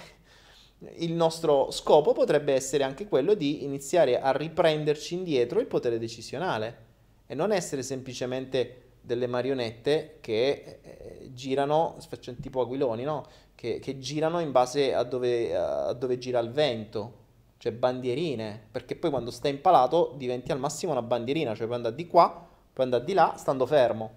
il 0.99 1.13
nostro 1.13 1.71
scopo 1.73 2.13
potrebbe 2.13 2.55
essere 2.55 2.85
anche 2.85 3.09
quello 3.09 3.35
di 3.35 3.65
iniziare 3.65 4.21
a 4.21 4.31
riprenderci 4.31 5.15
indietro 5.15 5.59
il 5.59 5.67
potere 5.67 5.99
decisionale 5.99 6.89
e 7.27 7.35
non 7.35 7.53
essere 7.53 7.83
semplicemente 7.83 8.93
delle 9.01 9.27
marionette 9.27 10.19
che 10.21 10.79
eh, 10.83 11.31
girano, 11.33 11.97
tipo 12.41 12.61
aquiloni, 12.61 13.03
no? 13.03 13.27
Che, 13.55 13.79
che, 13.81 13.99
girano 13.99 14.39
in 14.41 14.53
base 14.53 14.95
a 14.95 15.03
dove, 15.03 15.55
a 15.55 15.93
dove 15.93 16.17
gira 16.17 16.39
il 16.39 16.51
vento 16.51 17.19
cioè 17.59 17.73
bandierine, 17.73 18.69
perché 18.71 18.97
poi 18.97 19.11
quando 19.11 19.31
stai 19.31 19.51
impalato 19.51 20.15
diventi 20.17 20.51
al 20.51 20.59
massimo 20.59 20.93
una 20.93 21.03
bandierina, 21.03 21.55
cioè 21.55 21.67
puoi 21.67 21.77
andare 21.77 21.95
di 21.95 22.07
qua, 22.07 22.49
puoi 22.73 22.87
andare 22.87 23.05
di 23.05 23.13
là 23.13 23.35
stando 23.37 23.67
fermo. 23.67 24.11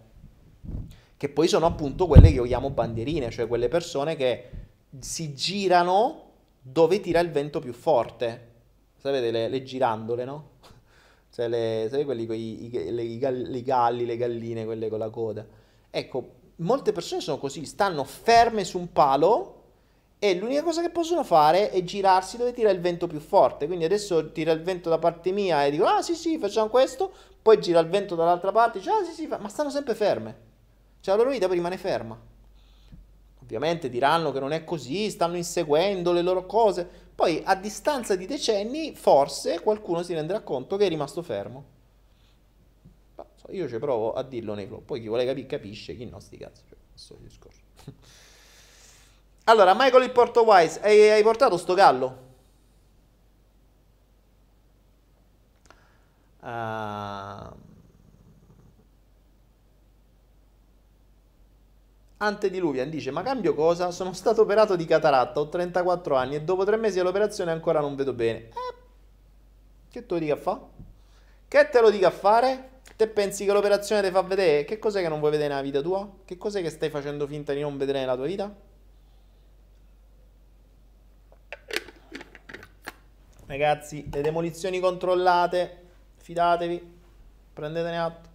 Che 1.24 1.30
poi 1.30 1.48
sono 1.48 1.66
appunto 1.66 2.06
quelle 2.06 2.28
che 2.28 2.34
io 2.34 2.44
chiamo 2.44 2.70
bandierine, 2.70 3.30
cioè 3.30 3.48
quelle 3.48 3.70
persone 3.70 4.18
che 4.18 4.50
si 5.00 5.34
girano 5.34 6.32
dove 6.62 7.00
tira 7.00 7.22
il 7.22 7.32
vento 7.32 7.62
più 7.62 7.72
forte. 7.72 8.48
Sapete 8.98 9.32
le, 9.32 9.48
le 9.48 9.64
girandole, 9.64 10.26
no? 10.26 10.50
Cioè 11.32 11.48
le, 11.48 11.84
sapete 11.86 12.04
quelli 12.04 12.26
con 12.26 12.36
i, 12.36 12.66
i, 12.66 12.92
le, 12.92 13.04
i, 13.04 13.18
galli, 13.18 14.06
le 14.06 14.18
galline, 14.18 14.66
quelle 14.66 14.90
con 14.90 15.00
la 15.00 15.10
coda. 15.10 15.48
Ecco, 15.90 16.32
molte 16.58 16.92
persone 16.92 17.22
sono 17.22 17.38
così, 17.38 17.64
stanno 17.64 18.04
ferme 18.04 18.66
su 18.66 18.78
un 18.78 18.92
palo 18.92 19.62
e 20.20 20.36
l'unica 20.36 20.62
cosa 20.62 20.82
che 20.82 20.90
possono 20.90 21.24
fare 21.24 21.70
è 21.70 21.82
girarsi 21.86 22.36
dove 22.36 22.52
tira 22.52 22.70
il 22.70 22.82
vento 22.82 23.08
più 23.08 23.22
forte. 23.22 23.66
Quindi 23.66 23.86
adesso 23.86 24.34
tira 24.34 24.52
il 24.52 24.62
vento 24.62 24.90
da 24.90 24.98
parte 24.98 25.32
mia 25.32 25.64
e 25.64 25.72
dico, 25.72 25.86
ah 25.86 26.02
sì 26.02 26.16
sì, 26.16 26.38
facciamo 26.38 26.68
questo, 26.68 27.14
poi 27.42 27.62
gira 27.62 27.80
il 27.80 27.88
vento 27.88 28.14
dall'altra 28.16 28.52
parte, 28.52 28.80
dice, 28.80 28.92
ah 28.92 29.06
sì 29.06 29.14
sì, 29.14 29.28
ma 29.28 29.48
stanno 29.48 29.70
sempre 29.70 29.96
ferme. 29.96 30.52
Cioè 31.04 31.18
la 31.18 31.22
loro 31.22 31.32
vita 31.32 31.50
rimane 31.50 31.78
ferma. 31.78 32.18
Ovviamente 33.42 33.90
diranno 33.90 34.32
che 34.32 34.40
non 34.40 34.54
è 34.54 34.64
così, 34.64 35.10
stanno 35.10 35.36
inseguendo 35.36 36.14
le 36.14 36.22
loro 36.22 36.46
cose. 36.46 36.88
Poi 37.14 37.42
a 37.44 37.56
distanza 37.56 38.16
di 38.16 38.26
decenni, 38.26 38.96
forse 38.96 39.60
qualcuno 39.60 40.02
si 40.02 40.14
renderà 40.14 40.40
conto 40.40 40.78
che 40.78 40.86
è 40.86 40.88
rimasto 40.88 41.22
fermo. 41.22 41.66
Io 43.50 43.68
ci 43.68 43.78
provo 43.80 44.14
a 44.14 44.24
dirlo 44.24 44.54
nei 44.54 44.66
flow. 44.66 44.82
Poi 44.86 45.02
chi 45.02 45.08
vuole 45.08 45.26
capire 45.26 45.46
capisce, 45.46 45.94
chi 45.98 46.06
no 46.06 46.22
sti 46.22 46.38
cazzo. 46.38 46.62
Cioè, 46.70 46.78
questo 46.90 47.18
discorso. 47.20 47.62
Allora, 49.46 49.74
Michael 49.74 50.04
il 50.04 50.12
Porto 50.12 50.46
Wise, 50.46 50.80
hai, 50.80 51.10
hai 51.10 51.22
portato 51.22 51.58
sto 51.58 51.74
gallo? 51.74 52.18
Uh... 56.40 57.63
Antediluvian 62.26 62.90
dice: 62.90 63.12
Ma 63.12 63.22
cambio 63.22 63.54
cosa? 63.54 63.92
Sono 63.92 64.14
stato 64.14 64.42
operato 64.42 64.76
di 64.76 64.86
cataratta, 64.86 65.40
ho 65.40 65.50
34 65.50 66.16
anni 66.16 66.36
e 66.36 66.42
dopo 66.42 66.64
tre 66.64 66.78
mesi 66.78 66.98
dell'operazione 66.98 67.52
ancora 67.52 67.80
non 67.80 67.96
vedo 67.96 68.14
bene. 68.14 68.40
Eh, 68.40 68.76
che 69.90 70.06
te 70.06 70.14
lo 70.14 70.20
dica 70.20 70.34
a 70.34 70.38
fare? 70.38 70.60
Che 71.48 71.70
te 71.70 71.82
lo 71.82 71.90
dica 71.90 72.08
a 72.08 72.12
fare? 72.12 72.70
Te 72.96 73.08
pensi 73.08 73.46
che 73.46 73.52
l'operazione 73.52 74.02
ti 74.02 74.12
fa 74.12 74.22
vedere? 74.22 74.66
Che 74.66 74.80
cos'è 74.80 75.02
che 75.02 75.10
non 75.10 75.20
vuoi 75.20 75.32
vedere 75.32 75.50
nella 75.50 75.62
vita 75.62 75.82
tua? 75.82 76.10
Che 76.26 76.38
cos'è 76.38 76.62
che 76.62 76.70
stai 76.70 76.90
facendo 76.90 77.28
finta 77.28 77.54
di 77.54 77.62
non 77.62 77.78
vedere 77.78 78.00
nella 78.00 78.16
tua 78.16 78.26
vita? 78.26 78.56
Ragazzi, 83.46 84.10
le 84.12 84.22
demolizioni 84.22 84.80
controllate, 84.80 85.82
fidatevi, 86.18 87.00
prendetene 87.54 88.00
atto. 88.00 88.33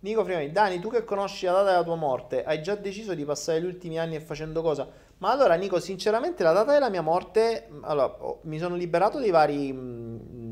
Nico 0.00 0.24
Frimani, 0.24 0.50
Dani, 0.50 0.80
tu 0.80 0.88
che 0.88 1.04
conosci 1.04 1.44
la 1.44 1.52
data 1.52 1.70
della 1.70 1.84
tua 1.84 1.94
morte, 1.94 2.42
hai 2.44 2.62
già 2.62 2.74
deciso 2.74 3.14
di 3.14 3.24
passare 3.24 3.60
gli 3.60 3.66
ultimi 3.66 3.98
anni 3.98 4.18
facendo 4.20 4.62
cosa? 4.62 4.88
Ma 5.18 5.30
allora, 5.30 5.54
Nico, 5.54 5.78
sinceramente, 5.78 6.42
la 6.42 6.52
data 6.52 6.72
della 6.72 6.88
mia 6.88 7.02
morte, 7.02 7.68
allora, 7.82 8.16
mi 8.42 8.58
sono 8.58 8.76
liberato 8.76 9.18
dei 9.18 9.30
vari, 9.30 9.74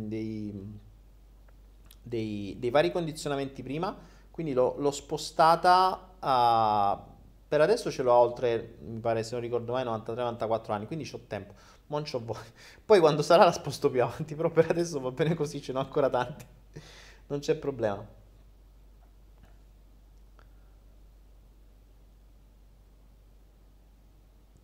dei, 0.09 0.79
dei, 2.03 2.57
dei 2.59 2.71
vari 2.71 2.93
condizionamenti 2.93 3.63
prima, 3.63 3.97
quindi 4.31 4.53
l'ho, 4.53 4.75
l'ho 4.79 4.91
spostata 4.91 6.11
a 6.19 7.03
per 7.49 7.63
adesso 7.63 7.91
ce 7.91 8.03
l'ho 8.03 8.13
oltre, 8.13 8.77
mi 8.81 9.01
pare 9.01 9.23
se 9.23 9.33
non 9.33 9.41
ricordo 9.41 9.73
mai, 9.73 9.83
93-94 9.83 10.71
anni, 10.73 10.87
quindi 10.87 11.09
ho 11.11 11.21
tempo. 11.27 11.55
Non 11.87 12.03
c'ho 12.03 12.23
voglia. 12.23 12.43
Poi 12.85 13.01
quando 13.01 13.23
sarà 13.23 13.45
la 13.45 13.53
sposto 13.53 13.91
più 13.91 14.03
avanti, 14.03 14.35
però 14.35 14.51
per 14.51 14.67
adesso 14.69 15.01
va 15.01 15.11
bene 15.11 15.35
così, 15.35 15.63
ce 15.63 15.73
n'ho 15.73 15.81
ancora 15.81 16.11
tanti. 16.11 16.45
Non 17.29 17.39
c'è 17.39 17.55
problema. 17.55 18.07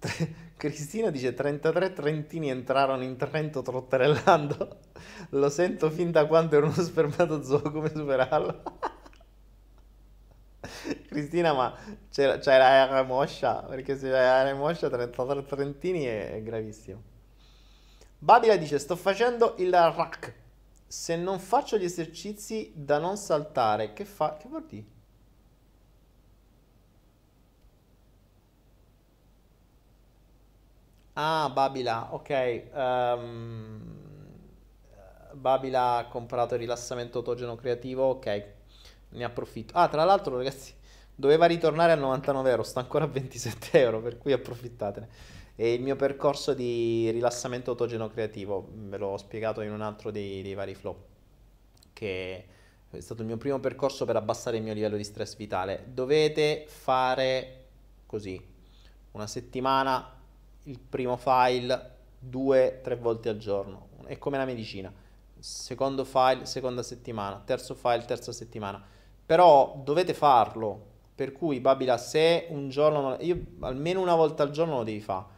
Cristina 0.57 1.11
dice 1.11 1.35
33 1.35 1.93
trentini 1.93 2.51
entrarono 2.51 3.03
in 3.03 3.17
Trento 3.17 3.63
trotterellando. 3.63 4.81
Lo 5.31 5.49
sento 5.49 5.91
fin 5.91 6.11
da 6.11 6.27
quando 6.27 6.57
ero 6.57 6.67
uno 6.67 6.75
spermatozoo, 6.75 7.71
come 7.71 7.91
superarlo? 7.91 8.63
Cristina, 11.09 11.53
ma 11.53 11.75
c'è, 12.11 12.39
la 12.43 13.03
moscia, 13.03 13.63
perché 13.63 13.97
se 13.97 14.09
c'è 14.11 14.45
la 14.45 14.55
moscia 14.55 14.89
33 14.89 15.45
trentini 15.45 16.05
è, 16.05 16.35
è 16.35 16.43
gravissimo. 16.43 17.03
Babila 18.19 18.57
dice, 18.57 18.79
sto 18.79 18.97
facendo 18.97 19.55
il 19.59 19.73
rack. 19.73 20.35
Se 20.87 21.17
non 21.17 21.39
faccio 21.41 21.77
gli 21.77 21.85
esercizi 21.85 22.73
da 22.75 22.99
non 22.99 23.17
saltare, 23.17 23.93
che 23.93 24.05
fa? 24.05 24.37
Che 24.37 24.49
vuol 24.49 24.65
dire? 24.67 24.94
Ah, 31.15 31.51
Babila, 31.53 32.09
ok. 32.13 32.63
Um, 32.73 33.83
Babila 35.35 35.97
ha 35.97 36.07
comprato 36.07 36.55
il 36.55 36.61
rilassamento 36.61 37.19
autogeno 37.19 37.57
creativo, 37.57 38.05
ok. 38.05 38.45
Ne 39.11 39.25
approfitto. 39.25 39.75
Ah, 39.77 39.89
tra 39.89 40.05
l'altro, 40.05 40.37
ragazzi, 40.37 40.75
Doveva 41.17 41.47
ritornare 41.47 41.93
a 41.93 41.95
99 41.95 42.51
euro, 42.51 42.63
sta 42.65 42.81
ancora 42.81 43.05
a 43.05 43.07
27 43.07 43.71
euro, 43.81 44.01
per 44.01 44.19
cui 44.19 44.33
approfittatene. 44.33 45.09
E 45.55 45.73
il 45.73 45.81
mio 45.81 45.95
percorso 45.95 46.55
di 46.55 47.09
rilassamento 47.13 47.71
autogeno 47.71 48.09
creativo, 48.09 48.69
ve 48.73 48.97
l'ho 48.97 49.17
spiegato 49.17 49.61
in 49.61 49.71
un 49.71 49.81
altro 49.81 50.11
dei, 50.11 50.43
dei 50.43 50.55
vari 50.55 50.75
flow, 50.75 50.97
che 51.93 52.47
è 52.91 53.01
stato 53.01 53.21
il 53.23 53.29
mio 53.29 53.37
primo 53.37 53.61
percorso 53.61 54.05
per 54.05 54.17
abbassare 54.17 54.57
il 54.57 54.65
mio 54.65 54.75
livello 54.75 54.97
di 54.97 55.05
stress 55.05 55.37
vitale. 55.37 55.85
Dovete 55.87 56.65
fare 56.67 57.67
così, 58.07 58.41
una 59.13 59.29
settimana, 59.29 60.21
il 60.65 60.79
primo 60.79 61.17
file, 61.17 61.93
due, 62.19 62.81
tre 62.83 62.97
volte 62.97 63.29
al 63.29 63.39
giorno. 63.39 63.89
È 64.05 64.19
come 64.19 64.37
la 64.37 64.45
medicina. 64.45 64.93
Secondo 65.39 66.05
file, 66.05 66.47
seconda 66.47 66.83
settimana. 66.83 67.43
Terzo 67.45 67.75
file, 67.75 68.05
terza 68.05 68.33
settimana. 68.33 68.83
Però 69.27 69.81
dovete 69.83 70.15
farlo 70.15 70.93
per 71.15 71.33
cui, 71.33 71.61
Babila, 71.61 71.97
se 71.97 72.47
un 72.51 72.69
giorno, 72.69 73.17
io 73.21 73.41
almeno 73.61 74.01
una 74.01 74.17
volta 74.17 74.43
al 74.43 74.51
giorno 74.51 74.79
lo 74.79 74.83
devi 74.83 75.01
fare. 75.01 75.33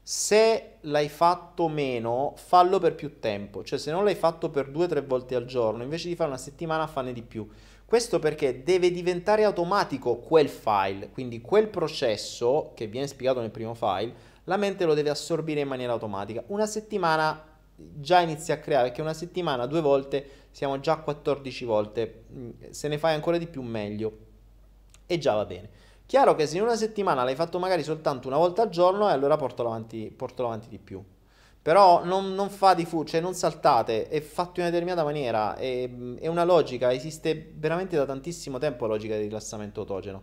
Se 0.00 0.76
l'hai 0.82 1.08
fatto 1.08 1.68
meno, 1.68 2.34
fallo 2.36 2.78
per 2.78 2.94
più 2.94 3.18
tempo. 3.18 3.64
Cioè, 3.64 3.78
se 3.78 3.90
non 3.90 4.04
l'hai 4.04 4.14
fatto 4.14 4.48
per 4.48 4.70
due 4.70 4.86
tre 4.86 5.02
volte 5.02 5.34
al 5.34 5.44
giorno, 5.44 5.82
invece 5.82 6.08
di 6.08 6.14
fare 6.14 6.30
una 6.30 6.38
settimana, 6.38 6.86
fanne 6.86 7.12
di 7.12 7.22
più. 7.22 7.46
Questo 7.84 8.18
perché 8.18 8.62
deve 8.62 8.90
diventare 8.90 9.44
automatico 9.44 10.16
quel 10.16 10.48
file, 10.48 11.10
quindi 11.10 11.40
quel 11.40 11.68
processo 11.68 12.72
che 12.74 12.86
viene 12.86 13.06
spiegato 13.06 13.40
nel 13.40 13.50
primo 13.50 13.74
file, 13.74 14.14
la 14.48 14.56
mente 14.56 14.86
lo 14.86 14.94
deve 14.94 15.10
assorbire 15.10 15.60
in 15.60 15.68
maniera 15.68 15.92
automatica. 15.92 16.42
Una 16.46 16.66
settimana 16.66 17.44
già 17.76 18.20
inizia 18.20 18.54
a 18.54 18.58
creare, 18.58 18.88
perché 18.88 19.02
una 19.02 19.14
settimana, 19.14 19.66
due 19.66 19.82
volte, 19.82 20.46
siamo 20.50 20.80
già 20.80 20.94
a 20.94 20.98
14 21.00 21.64
volte. 21.64 22.24
Se 22.70 22.88
ne 22.88 22.98
fai 22.98 23.14
ancora 23.14 23.36
di 23.38 23.46
più, 23.46 23.62
meglio. 23.62 24.26
e 25.06 25.18
già 25.18 25.34
va 25.34 25.44
bene. 25.44 25.70
Chiaro 26.06 26.34
che 26.34 26.46
se 26.46 26.56
in 26.56 26.62
una 26.62 26.76
settimana 26.76 27.22
l'hai 27.24 27.34
fatto 27.34 27.58
magari 27.58 27.82
soltanto 27.82 28.28
una 28.28 28.38
volta 28.38 28.62
al 28.62 28.70
giorno, 28.70 29.08
e 29.08 29.12
allora 29.12 29.36
portalo 29.36 29.68
avanti, 29.68 30.10
portalo 30.14 30.48
avanti 30.48 30.68
di 30.68 30.78
più. 30.78 31.02
Però 31.60 32.04
non, 32.04 32.34
non 32.34 32.48
fa 32.48 32.72
di 32.72 32.86
fu, 32.86 33.04
cioè 33.04 33.20
non 33.20 33.34
saltate, 33.34 34.08
è 34.08 34.20
fatto 34.22 34.60
in 34.60 34.66
una 34.66 34.70
determinata 34.70 35.04
maniera, 35.04 35.56
è, 35.56 35.88
è 36.18 36.26
una 36.26 36.44
logica, 36.44 36.92
esiste 36.92 37.52
veramente 37.54 37.96
da 37.96 38.06
tantissimo 38.06 38.56
tempo 38.58 38.86
la 38.86 38.94
logica 38.94 39.14
del 39.14 39.24
rilassamento 39.24 39.80
autogeno, 39.80 40.22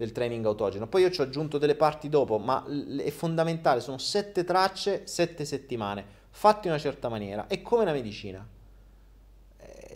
del 0.00 0.12
training 0.12 0.46
autogeno. 0.46 0.86
Poi 0.86 1.02
io 1.02 1.10
ci 1.10 1.20
ho 1.20 1.24
aggiunto 1.24 1.58
delle 1.58 1.74
parti 1.74 2.08
dopo, 2.08 2.38
ma 2.38 2.64
è 2.96 3.10
fondamentale, 3.10 3.80
sono 3.80 3.98
sette 3.98 4.44
tracce, 4.44 5.02
sette 5.04 5.44
settimane, 5.44 6.02
fatte 6.30 6.68
in 6.68 6.72
una 6.72 6.80
certa 6.80 7.10
maniera, 7.10 7.46
è 7.48 7.60
come 7.60 7.82
una 7.82 7.92
medicina 7.92 8.42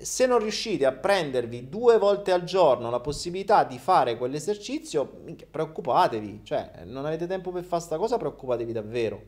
se 0.02 0.26
non 0.26 0.40
riuscite 0.40 0.84
a 0.84 0.92
prendervi 0.92 1.70
due 1.70 1.96
volte 1.96 2.32
al 2.32 2.44
giorno 2.44 2.90
la 2.90 3.00
possibilità 3.00 3.64
di 3.64 3.78
fare 3.78 4.18
quell'esercizio, 4.18 5.22
preoccupatevi, 5.50 6.40
cioè 6.42 6.82
non 6.84 7.06
avete 7.06 7.26
tempo 7.26 7.50
per 7.50 7.64
fare 7.64 7.80
sta 7.80 7.96
cosa, 7.96 8.18
preoccupatevi 8.18 8.72
davvero, 8.72 9.22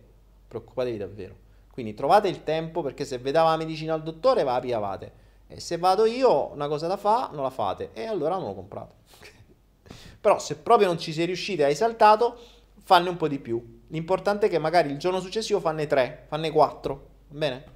preoccupatevi 0.47 0.99
davvero. 0.99 1.35
Quindi 1.73 1.95
trovate 1.95 2.29
il 2.29 2.43
tempo 2.43 2.83
perché 2.83 3.07
se 3.07 3.17
vedava 3.17 3.51
la 3.51 3.57
medicina 3.57 3.95
al 3.95 4.03
dottore 4.03 4.43
va 4.43 4.61
piavate. 4.61 5.25
E 5.47 5.61
se 5.61 5.79
vado 5.79 6.05
io 6.05 6.53
una 6.53 6.69
cosa 6.69 6.89
da 6.89 6.99
fa, 6.99 7.31
non 7.33 7.43
la 7.43 7.51
fate 7.51 7.91
e 7.95 8.05
allora 8.05 8.37
non 8.37 8.49
lo 8.49 8.55
comprate. 8.55 8.95
Però 10.21 10.39
se 10.39 10.57
proprio 10.57 10.89
non 10.89 10.99
ci 10.99 11.13
siete 11.13 11.27
riusciti, 11.27 11.63
hai 11.63 11.75
saltato, 11.75 12.39
fanne 12.83 13.09
un 13.09 13.17
po' 13.17 13.29
di 13.29 13.39
più. 13.39 13.83
L'importante 13.89 14.47
è 14.47 14.49
che 14.49 14.59
magari 14.59 14.91
il 14.91 14.99
giorno 14.99 15.21
successivo 15.21 15.61
fanne 15.61 15.87
tre, 15.87 16.25
fanne 16.29 16.51
quattro, 16.51 17.09
va 17.29 17.39
bene? 17.39 17.75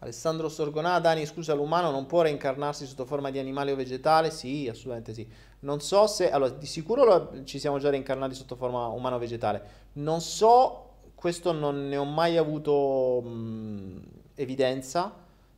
Alessandro 0.00 0.48
Sorgonà, 0.50 1.00
Dani, 1.00 1.24
scusa, 1.24 1.54
l'umano 1.54 1.90
non 1.90 2.06
può 2.06 2.20
reincarnarsi 2.22 2.86
sotto 2.86 3.06
forma 3.06 3.30
di 3.30 3.38
animale 3.38 3.72
o 3.72 3.76
vegetale? 3.76 4.30
Sì, 4.30 4.68
assolutamente 4.68 5.14
sì. 5.14 5.26
Non 5.60 5.80
so 5.80 6.06
se, 6.06 6.30
allora, 6.30 6.50
di 6.50 6.66
sicuro 6.66 7.04
lo, 7.04 7.44
ci 7.44 7.58
siamo 7.58 7.78
già 7.78 7.88
reincarnati 7.90 8.34
sotto 8.34 8.56
forma 8.56 8.86
umano 8.88 9.16
o 9.16 9.18
vegetale. 9.18 9.62
Non 9.94 10.20
so, 10.20 10.96
questo 11.14 11.52
non 11.52 11.88
ne 11.88 11.96
ho 11.96 12.04
mai 12.04 12.36
avuto 12.36 13.22
mh, 13.22 14.00
evidenza, 14.34 15.12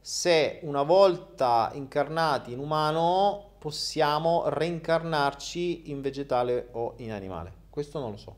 se 0.08 0.60
una 0.62 0.84
volta 0.84 1.70
incarnati 1.74 2.52
in 2.52 2.60
umano 2.60 3.56
possiamo 3.58 4.48
reincarnarci 4.48 5.90
in 5.90 6.00
vegetale 6.00 6.68
o 6.72 6.94
in 6.96 7.12
animale. 7.12 7.52
Questo 7.68 7.98
non 7.98 8.12
lo 8.12 8.16
so, 8.16 8.34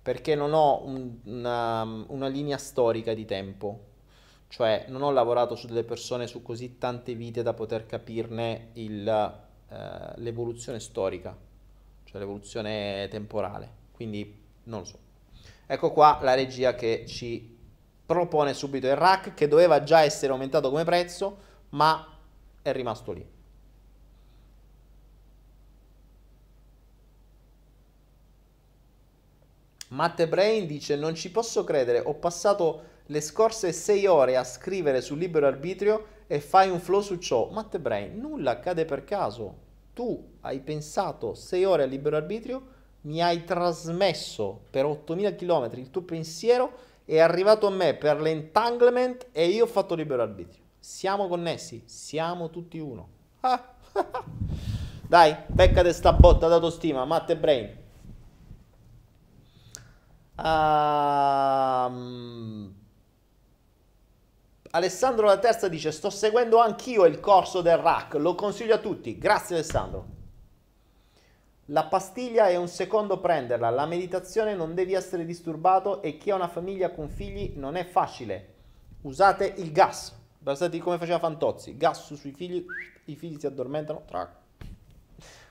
perché 0.00 0.36
non 0.36 0.52
ho 0.52 0.86
un, 0.86 1.16
una, 1.24 1.82
una 1.82 2.28
linea 2.28 2.56
storica 2.56 3.14
di 3.14 3.24
tempo 3.24 3.90
cioè 4.46 4.84
non 4.88 5.02
ho 5.02 5.10
lavorato 5.10 5.56
su 5.56 5.66
delle 5.66 5.82
persone 5.82 6.28
su 6.28 6.42
così 6.42 6.76
tante 6.78 7.14
vite 7.14 7.42
da 7.42 7.54
poter 7.54 7.86
capirne 7.86 8.68
il, 8.74 9.08
eh, 9.08 10.12
l'evoluzione 10.16 10.78
storica, 10.78 11.36
cioè 12.04 12.20
l'evoluzione 12.20 13.08
temporale, 13.10 13.70
quindi 13.90 14.40
non 14.64 14.80
lo 14.80 14.84
so. 14.84 14.98
Ecco 15.66 15.90
qua 15.90 16.18
la 16.20 16.34
regia 16.34 16.74
che 16.74 17.06
ci 17.08 17.51
propone 18.12 18.54
subito 18.54 18.86
il 18.86 18.96
rack 18.96 19.34
che 19.34 19.48
doveva 19.48 19.82
già 19.82 20.02
essere 20.02 20.32
aumentato 20.32 20.70
come 20.70 20.84
prezzo, 20.84 21.36
ma 21.70 22.06
è 22.60 22.72
rimasto 22.72 23.12
lì. 23.12 23.26
Matte 29.88 30.26
Brain 30.26 30.66
dice 30.66 30.96
non 30.96 31.14
ci 31.14 31.30
posso 31.30 31.64
credere, 31.64 32.00
ho 32.00 32.14
passato 32.14 32.90
le 33.06 33.20
scorse 33.20 33.72
6 33.72 34.06
ore 34.06 34.36
a 34.36 34.44
scrivere 34.44 35.02
sul 35.02 35.18
libero 35.18 35.46
arbitrio 35.46 36.06
e 36.26 36.40
fai 36.40 36.70
un 36.70 36.80
flow 36.80 37.00
su 37.00 37.18
ciò. 37.18 37.50
Matte 37.50 37.78
Brain, 37.78 38.18
nulla 38.18 38.52
accade 38.52 38.86
per 38.86 39.04
caso. 39.04 39.70
Tu 39.92 40.36
hai 40.40 40.60
pensato 40.60 41.34
6 41.34 41.64
ore 41.64 41.82
al 41.82 41.90
libero 41.90 42.16
arbitrio, 42.16 42.80
mi 43.02 43.22
hai 43.22 43.44
trasmesso 43.44 44.62
per 44.70 44.86
8000 44.86 45.34
km 45.34 45.70
il 45.74 45.90
tuo 45.90 46.02
pensiero, 46.02 46.72
è 47.16 47.20
arrivato 47.20 47.66
a 47.66 47.70
me 47.70 47.94
per 47.94 48.20
l'entanglement 48.20 49.26
e 49.32 49.46
io 49.46 49.64
ho 49.64 49.68
fatto 49.68 49.94
libero 49.94 50.22
arbitrio. 50.22 50.62
Siamo 50.78 51.28
connessi, 51.28 51.82
siamo 51.86 52.48
tutti 52.50 52.78
uno. 52.78 53.08
Ah. 53.40 53.74
Dai, 55.06 55.36
beccate 55.46 55.92
sta 55.92 56.14
botta 56.14 56.48
d'autostima, 56.48 57.04
Matte 57.04 57.36
Brain. 57.36 57.80
Um, 60.36 61.94
Alessandro 64.70 65.26
La 65.26 65.38
Terza 65.38 65.68
dice: 65.68 65.92
Sto 65.92 66.08
seguendo 66.08 66.60
anch'io 66.60 67.04
il 67.04 67.20
corso 67.20 67.60
del 67.60 67.76
rack, 67.76 68.14
lo 68.14 68.34
consiglio 68.34 68.74
a 68.74 68.78
tutti. 68.78 69.18
Grazie, 69.18 69.56
Alessandro. 69.56 70.20
La 71.66 71.84
pastiglia 71.84 72.48
è 72.48 72.56
un 72.56 72.66
secondo 72.66 73.20
prenderla. 73.20 73.70
La 73.70 73.86
meditazione 73.86 74.54
non 74.54 74.74
devi 74.74 74.94
essere 74.94 75.24
disturbato 75.24 76.02
e 76.02 76.18
chi 76.18 76.30
ha 76.30 76.34
una 76.34 76.48
famiglia 76.48 76.90
con 76.90 77.08
figli 77.08 77.52
non 77.56 77.76
è 77.76 77.84
facile. 77.84 78.54
Usate 79.02 79.54
il 79.58 79.70
gas. 79.70 80.12
Pensate 80.42 80.78
come 80.78 80.98
faceva 80.98 81.20
Fantozzi: 81.20 81.76
gas 81.76 82.12
sui 82.14 82.32
figli, 82.32 82.66
i 83.04 83.14
figli 83.14 83.38
si 83.38 83.46
addormentano. 83.46 84.02
Trac. 84.06 84.40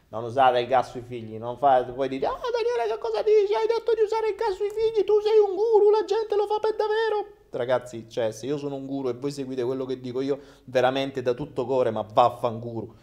Non 0.09 0.25
usate 0.25 0.59
il 0.59 0.67
gas 0.67 0.89
sui 0.89 1.01
figli, 1.01 1.37
non 1.37 1.57
fate, 1.57 1.93
poi 1.93 2.09
dite, 2.09 2.25
ah 2.25 2.33
oh, 2.33 2.39
Daniele 2.51 2.93
che 2.93 2.99
cosa 2.99 3.21
dici? 3.21 3.53
Hai 3.53 3.65
detto 3.65 3.93
di 3.95 4.01
usare 4.01 4.27
il 4.27 4.35
gas 4.35 4.55
sui 4.55 4.67
figli, 4.67 5.05
tu 5.05 5.21
sei 5.21 5.39
un 5.39 5.55
guru, 5.55 5.89
la 5.89 6.03
gente 6.03 6.35
lo 6.35 6.47
fa 6.47 6.59
per 6.59 6.75
davvero 6.75 7.39
ragazzi, 7.57 8.09
cioè, 8.09 8.31
se 8.31 8.45
io 8.45 8.57
sono 8.57 8.75
un 8.75 8.85
guru 8.85 9.09
e 9.09 9.13
voi 9.13 9.31
seguite 9.31 9.63
quello 9.63 9.85
che 9.85 9.99
dico 9.99 10.21
io, 10.21 10.39
veramente 10.65 11.21
da 11.21 11.33
tutto 11.33 11.65
cuore, 11.65 11.91
ma 11.91 12.01
vaffanguru. 12.01 12.93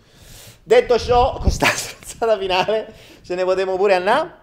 Detto 0.69 0.99
ciò, 0.99 1.32
con 1.32 1.40
questa 1.49 1.65
stronzata 1.65 2.36
finale, 2.36 2.93
ce 3.23 3.35
ne 3.35 3.43
potremo 3.45 3.77
pure 3.77 3.95
andare. 3.95 4.40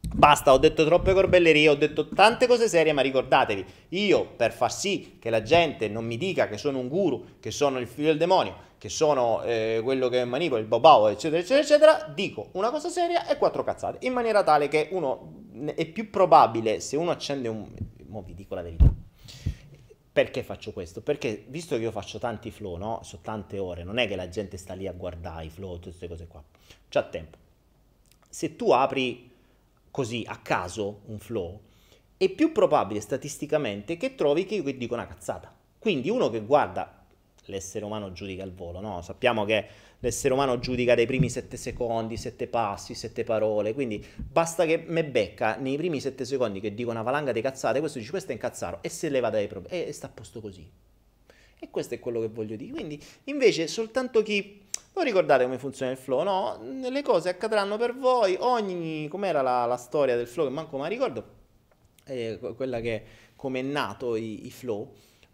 Basta, 0.00 0.52
ho 0.52 0.58
detto 0.58 0.84
troppe 0.84 1.12
corbellerie, 1.12 1.68
ho 1.68 1.74
detto 1.74 2.06
tante 2.06 2.46
cose 2.46 2.68
serie, 2.68 2.92
ma 2.92 3.02
ricordatevi, 3.02 3.64
io 3.88 4.26
per 4.36 4.52
far 4.52 4.72
sì 4.72 5.16
che 5.18 5.28
la 5.28 5.42
gente 5.42 5.88
non 5.88 6.04
mi 6.04 6.16
dica 6.16 6.46
che 6.46 6.56
sono 6.56 6.78
un 6.78 6.86
guru, 6.86 7.38
che 7.40 7.50
sono 7.50 7.80
il 7.80 7.88
figlio 7.88 8.10
del 8.10 8.18
demonio, 8.18 8.54
che 8.78 8.88
sono 8.88 9.42
eh, 9.42 9.80
quello 9.82 10.08
che 10.08 10.24
manipola 10.24 10.60
il 10.60 10.68
babao, 10.68 11.08
eccetera, 11.08 11.40
eccetera, 11.40 11.62
eccetera, 11.62 12.12
dico 12.14 12.50
una 12.52 12.70
cosa 12.70 12.88
seria 12.88 13.26
e 13.26 13.36
quattro 13.36 13.64
cazzate, 13.64 14.06
in 14.06 14.12
maniera 14.12 14.44
tale 14.44 14.68
che 14.68 14.86
uno 14.92 15.32
è 15.74 15.84
più 15.86 16.10
probabile, 16.10 16.78
se 16.78 16.96
uno 16.96 17.10
accende 17.10 17.48
un... 17.48 17.66
Mo 18.06 18.22
vi 18.22 18.34
dico 18.34 18.54
la 18.54 18.62
verità 18.62 18.99
perché 20.22 20.42
faccio 20.42 20.72
questo? 20.72 21.00
Perché 21.00 21.46
visto 21.48 21.76
che 21.76 21.82
io 21.82 21.90
faccio 21.90 22.18
tanti 22.18 22.50
flow, 22.50 22.76
no? 22.76 23.00
So 23.02 23.20
tante 23.22 23.58
ore, 23.58 23.84
non 23.84 23.96
è 23.96 24.06
che 24.06 24.16
la 24.16 24.28
gente 24.28 24.58
sta 24.58 24.74
lì 24.74 24.86
a 24.86 24.92
guardare 24.92 25.46
i 25.46 25.48
flow, 25.48 25.76
tutte 25.76 25.88
queste 25.88 26.08
cose 26.08 26.26
qua. 26.26 26.44
C'ha 26.90 27.02
tempo. 27.04 27.38
Se 28.28 28.54
tu 28.54 28.70
apri 28.70 29.30
così 29.90 30.22
a 30.28 30.36
caso 30.36 31.00
un 31.06 31.18
flow, 31.18 31.58
è 32.18 32.28
più 32.28 32.52
probabile 32.52 33.00
statisticamente 33.00 33.96
che 33.96 34.14
trovi 34.14 34.44
che 34.44 34.56
io 34.56 34.62
dico 34.76 34.92
una 34.92 35.06
cazzata. 35.06 35.50
Quindi 35.78 36.10
uno 36.10 36.28
che 36.28 36.42
guarda 36.42 37.02
l'essere 37.46 37.86
umano 37.86 38.12
giudica 38.12 38.44
il 38.44 38.52
volo, 38.52 38.80
no? 38.80 39.00
Sappiamo 39.00 39.46
che 39.46 39.66
l'essere 40.00 40.34
umano 40.34 40.58
giudica 40.58 40.94
dai 40.94 41.06
primi 41.06 41.30
sette 41.30 41.56
secondi, 41.56 42.16
sette 42.16 42.46
passi, 42.46 42.94
sette 42.94 43.24
parole, 43.24 43.72
quindi 43.72 44.04
basta 44.16 44.66
che 44.66 44.82
me 44.86 45.04
becca 45.04 45.56
nei 45.56 45.76
primi 45.76 46.00
sette 46.00 46.24
secondi 46.24 46.60
che 46.60 46.74
dico 46.74 46.90
una 46.90 47.02
valanga 47.02 47.32
di 47.32 47.40
cazzate, 47.40 47.80
questo 47.80 47.98
dice 47.98 48.10
questo 48.10 48.30
è 48.30 48.34
incazzaro 48.34 48.78
e 48.82 48.88
se 48.88 49.08
leva 49.08 49.30
dai 49.30 49.46
problemi 49.46 49.84
e 49.84 49.92
sta 49.92 50.06
a 50.06 50.10
posto 50.10 50.40
così. 50.40 50.68
E 51.62 51.68
questo 51.70 51.94
è 51.94 51.98
quello 51.98 52.20
che 52.20 52.28
voglio 52.28 52.56
dire. 52.56 52.72
Quindi 52.72 52.98
invece 53.24 53.66
soltanto 53.66 54.22
chi 54.22 54.62
non 54.94 55.04
ricordate 55.04 55.44
come 55.44 55.58
funziona 55.58 55.92
il 55.92 55.98
flow, 55.98 56.22
no? 56.22 56.58
Le 56.88 57.02
cose 57.02 57.28
accadranno 57.28 57.76
per 57.76 57.94
voi, 57.94 58.36
ogni 58.40 59.06
com'era 59.08 59.42
la, 59.42 59.66
la 59.66 59.76
storia 59.76 60.16
del 60.16 60.26
flow 60.26 60.46
che 60.46 60.52
manco 60.52 60.78
mi 60.78 60.88
ricordo, 60.88 61.24
eh, 62.04 62.38
quella 62.56 62.80
che 62.80 63.02
come 63.36 63.60
è 63.60 63.62
nato 63.62 64.16
i, 64.16 64.46
i 64.46 64.50
flow 64.50 64.90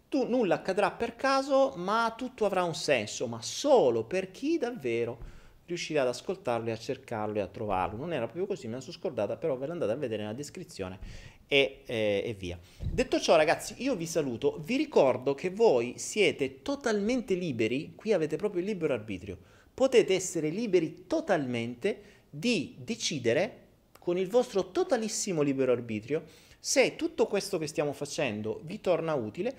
tu 0.09 0.27
nulla 0.27 0.55
accadrà 0.55 0.91
per 0.91 1.15
caso, 1.15 1.73
ma 1.75 2.13
tutto 2.17 2.45
avrà 2.45 2.63
un 2.63 2.75
senso, 2.75 3.27
ma 3.27 3.41
solo 3.41 4.03
per 4.03 4.31
chi 4.31 4.57
davvero 4.57 5.35
riuscirà 5.65 6.01
ad 6.01 6.07
ascoltarlo 6.07 6.69
e 6.69 6.71
a 6.71 6.77
cercarlo 6.77 7.37
e 7.37 7.41
a 7.41 7.47
trovarlo. 7.47 7.97
Non 7.99 8.13
era 8.13 8.25
proprio 8.25 8.45
così, 8.45 8.67
me 8.67 8.75
la 8.75 8.81
sono 8.81 8.93
scordata, 8.93 9.35
però 9.35 9.57
ve 9.57 9.67
l'andate 9.67 9.91
a 9.91 9.95
vedere 9.95 10.21
nella 10.23 10.33
descrizione 10.33 10.99
e, 11.47 11.83
eh, 11.85 12.23
e, 12.25 12.33
via. 12.33 12.57
Detto 12.81 13.19
ciò, 13.19 13.35
ragazzi, 13.35 13.75
io 13.79 13.95
vi 13.95 14.05
saluto. 14.05 14.61
Vi 14.63 14.77
ricordo 14.77 15.35
che 15.35 15.49
voi 15.49 15.95
siete 15.97 16.61
totalmente 16.61 17.33
liberi, 17.33 17.93
qui 17.95 18.13
avete 18.13 18.37
proprio 18.37 18.61
il 18.61 18.67
libero 18.67 18.93
arbitrio. 18.93 19.37
Potete 19.73 20.15
essere 20.15 20.49
liberi 20.49 21.05
totalmente 21.05 22.01
di 22.29 22.75
decidere 22.79 23.65
con 23.99 24.17
il 24.17 24.29
vostro 24.29 24.71
totalissimo 24.71 25.41
libero 25.41 25.73
arbitrio 25.73 26.23
se 26.59 26.95
tutto 26.95 27.27
questo 27.27 27.57
che 27.57 27.67
stiamo 27.67 27.93
facendo 27.93 28.61
vi 28.63 28.81
torna 28.81 29.13
utile 29.13 29.55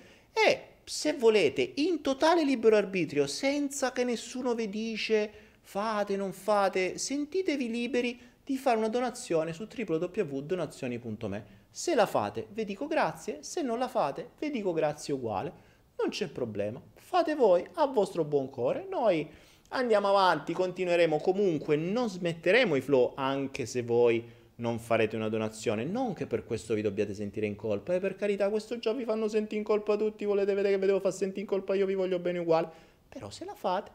e 0.46 0.62
se 0.84 1.12
volete 1.12 1.72
in 1.76 2.00
totale 2.00 2.44
libero 2.44 2.76
arbitrio 2.76 3.26
senza 3.26 3.92
che 3.92 4.04
nessuno 4.04 4.54
vi 4.54 4.68
dice 4.68 5.30
fate, 5.60 6.16
non 6.16 6.32
fate, 6.32 6.96
sentitevi 6.96 7.70
liberi 7.70 8.18
di 8.42 8.56
fare 8.56 8.78
una 8.78 8.88
donazione 8.88 9.52
su 9.52 9.68
www.donazioni.me. 9.70 11.56
Se 11.70 11.94
la 11.94 12.06
fate, 12.06 12.46
vi 12.52 12.64
dico 12.64 12.86
grazie, 12.86 13.42
se 13.42 13.60
non 13.60 13.78
la 13.78 13.88
fate, 13.88 14.30
vi 14.38 14.50
dico 14.50 14.72
grazie 14.72 15.12
uguale. 15.12 15.52
non 15.98 16.08
c'è 16.08 16.28
problema, 16.28 16.80
fate 16.94 17.34
voi 17.34 17.66
a 17.74 17.86
vostro 17.86 18.24
buon 18.24 18.48
cuore, 18.48 18.86
noi 18.88 19.28
andiamo 19.70 20.08
avanti, 20.08 20.54
continueremo 20.54 21.18
comunque, 21.18 21.76
non 21.76 22.08
smetteremo 22.08 22.74
i 22.74 22.80
flow 22.80 23.12
anche 23.16 23.66
se 23.66 23.82
voi 23.82 24.24
non 24.58 24.78
farete 24.78 25.16
una 25.16 25.28
donazione, 25.28 25.84
non 25.84 26.14
che 26.14 26.26
per 26.26 26.44
questo 26.44 26.74
vi 26.74 26.82
dobbiate 26.82 27.14
sentire 27.14 27.46
in 27.46 27.56
colpa, 27.56 27.94
e 27.94 28.00
per 28.00 28.16
carità 28.16 28.48
questo 28.48 28.78
già 28.78 28.92
vi 28.92 29.04
fanno 29.04 29.28
sentire 29.28 29.56
in 29.56 29.64
colpa 29.64 29.96
tutti, 29.96 30.24
volete 30.24 30.54
vedere 30.54 30.74
che 30.74 30.80
vi 30.80 30.86
devo 30.86 31.00
far 31.00 31.12
sentire 31.12 31.40
in 31.40 31.46
colpa, 31.46 31.74
io 31.74 31.86
vi 31.86 31.94
voglio 31.94 32.18
bene 32.18 32.38
uguale, 32.38 32.68
però 33.08 33.30
se 33.30 33.44
la 33.44 33.54
fate, 33.54 33.90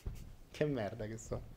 che 0.50 0.64
merda 0.64 1.06
che 1.06 1.18
so. 1.18 1.52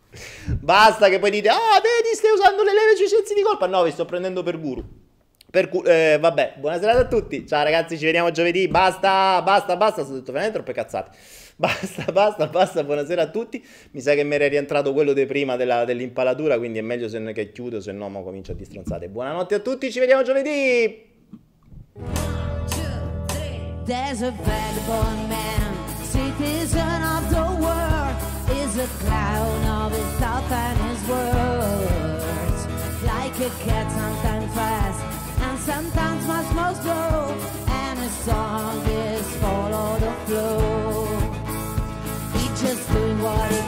Basta 0.60 1.10
che 1.10 1.20
poi 1.20 1.32
dite, 1.32 1.50
ah 1.50 1.82
vedi 1.82 2.16
stai 2.16 2.32
usando 2.32 2.64
le 2.64 2.74
leve 2.74 2.96
sensi 2.96 3.34
di 3.34 3.42
colpa, 3.42 3.68
no 3.68 3.84
vi 3.84 3.92
sto 3.92 4.06
prendendo 4.06 4.44
per 4.44 4.60
guru. 4.60 5.06
Per 5.50 5.70
cu- 5.70 5.88
eh, 5.88 6.18
vabbè, 6.20 6.56
buonasera 6.58 7.00
a 7.00 7.06
tutti, 7.06 7.48
ciao 7.48 7.64
ragazzi 7.64 7.98
ci 7.98 8.04
vediamo 8.04 8.32
giovedì, 8.32 8.68
basta, 8.68 9.42
basta, 9.42 9.78
basta, 9.78 10.04
sto 10.04 10.16
detto 10.16 10.34
veramente 10.34 10.58
troppe 10.58 10.74
cazzate. 10.74 11.18
Basta, 11.58 12.12
basta, 12.12 12.46
basta, 12.46 12.84
buonasera 12.84 13.24
a 13.24 13.30
tutti. 13.32 13.66
Mi 13.90 14.00
sa 14.00 14.14
che 14.14 14.24
mi 14.24 14.36
era 14.36 14.48
rientrato 14.48 14.94
quello 14.94 15.14
di 15.14 15.26
prima 15.26 15.56
dell'impalatura, 15.56 16.56
quindi 16.60 16.78
è 16.78 16.84
meglio 16.84 17.10
se 17.10 17.18
non 17.18 17.34
che 17.34 17.52
chiudo, 17.52 17.80
se 17.82 17.92
no 17.94 18.10
mo 18.10 18.22
comincio 18.22 18.52
a 18.52 18.56
distronzate. 18.56 19.10
Buonanotte 19.10 19.56
a 19.56 19.60
tutti, 19.60 19.92
ci 19.92 19.98
vediamo 19.98 20.22
giovedì! 20.22 21.16
There's 23.86 24.22
a 24.22 24.32
Sometimes 35.68 36.26
my 36.26 36.44
smoke 36.46 36.86
low 36.86 37.36
and 37.68 38.00
a 38.00 38.10
song 38.24 38.86
is 38.88 39.36
follow 39.36 40.00
the 40.00 40.14
flow. 40.26 41.06
He 42.36 42.48
just 42.56 42.90
doing 42.90 43.22
what 43.22 43.52
he 43.52 43.67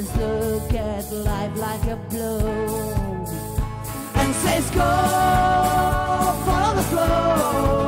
and 0.00 0.16
look 0.16 0.72
at 0.72 1.12
life 1.12 1.56
like 1.58 1.84
a 1.84 1.96
blow. 2.08 2.38
And 4.14 4.34
says 4.34 4.70
go 4.70 4.90
follow 6.46 6.74
the 6.76 6.82
flow 6.82 7.79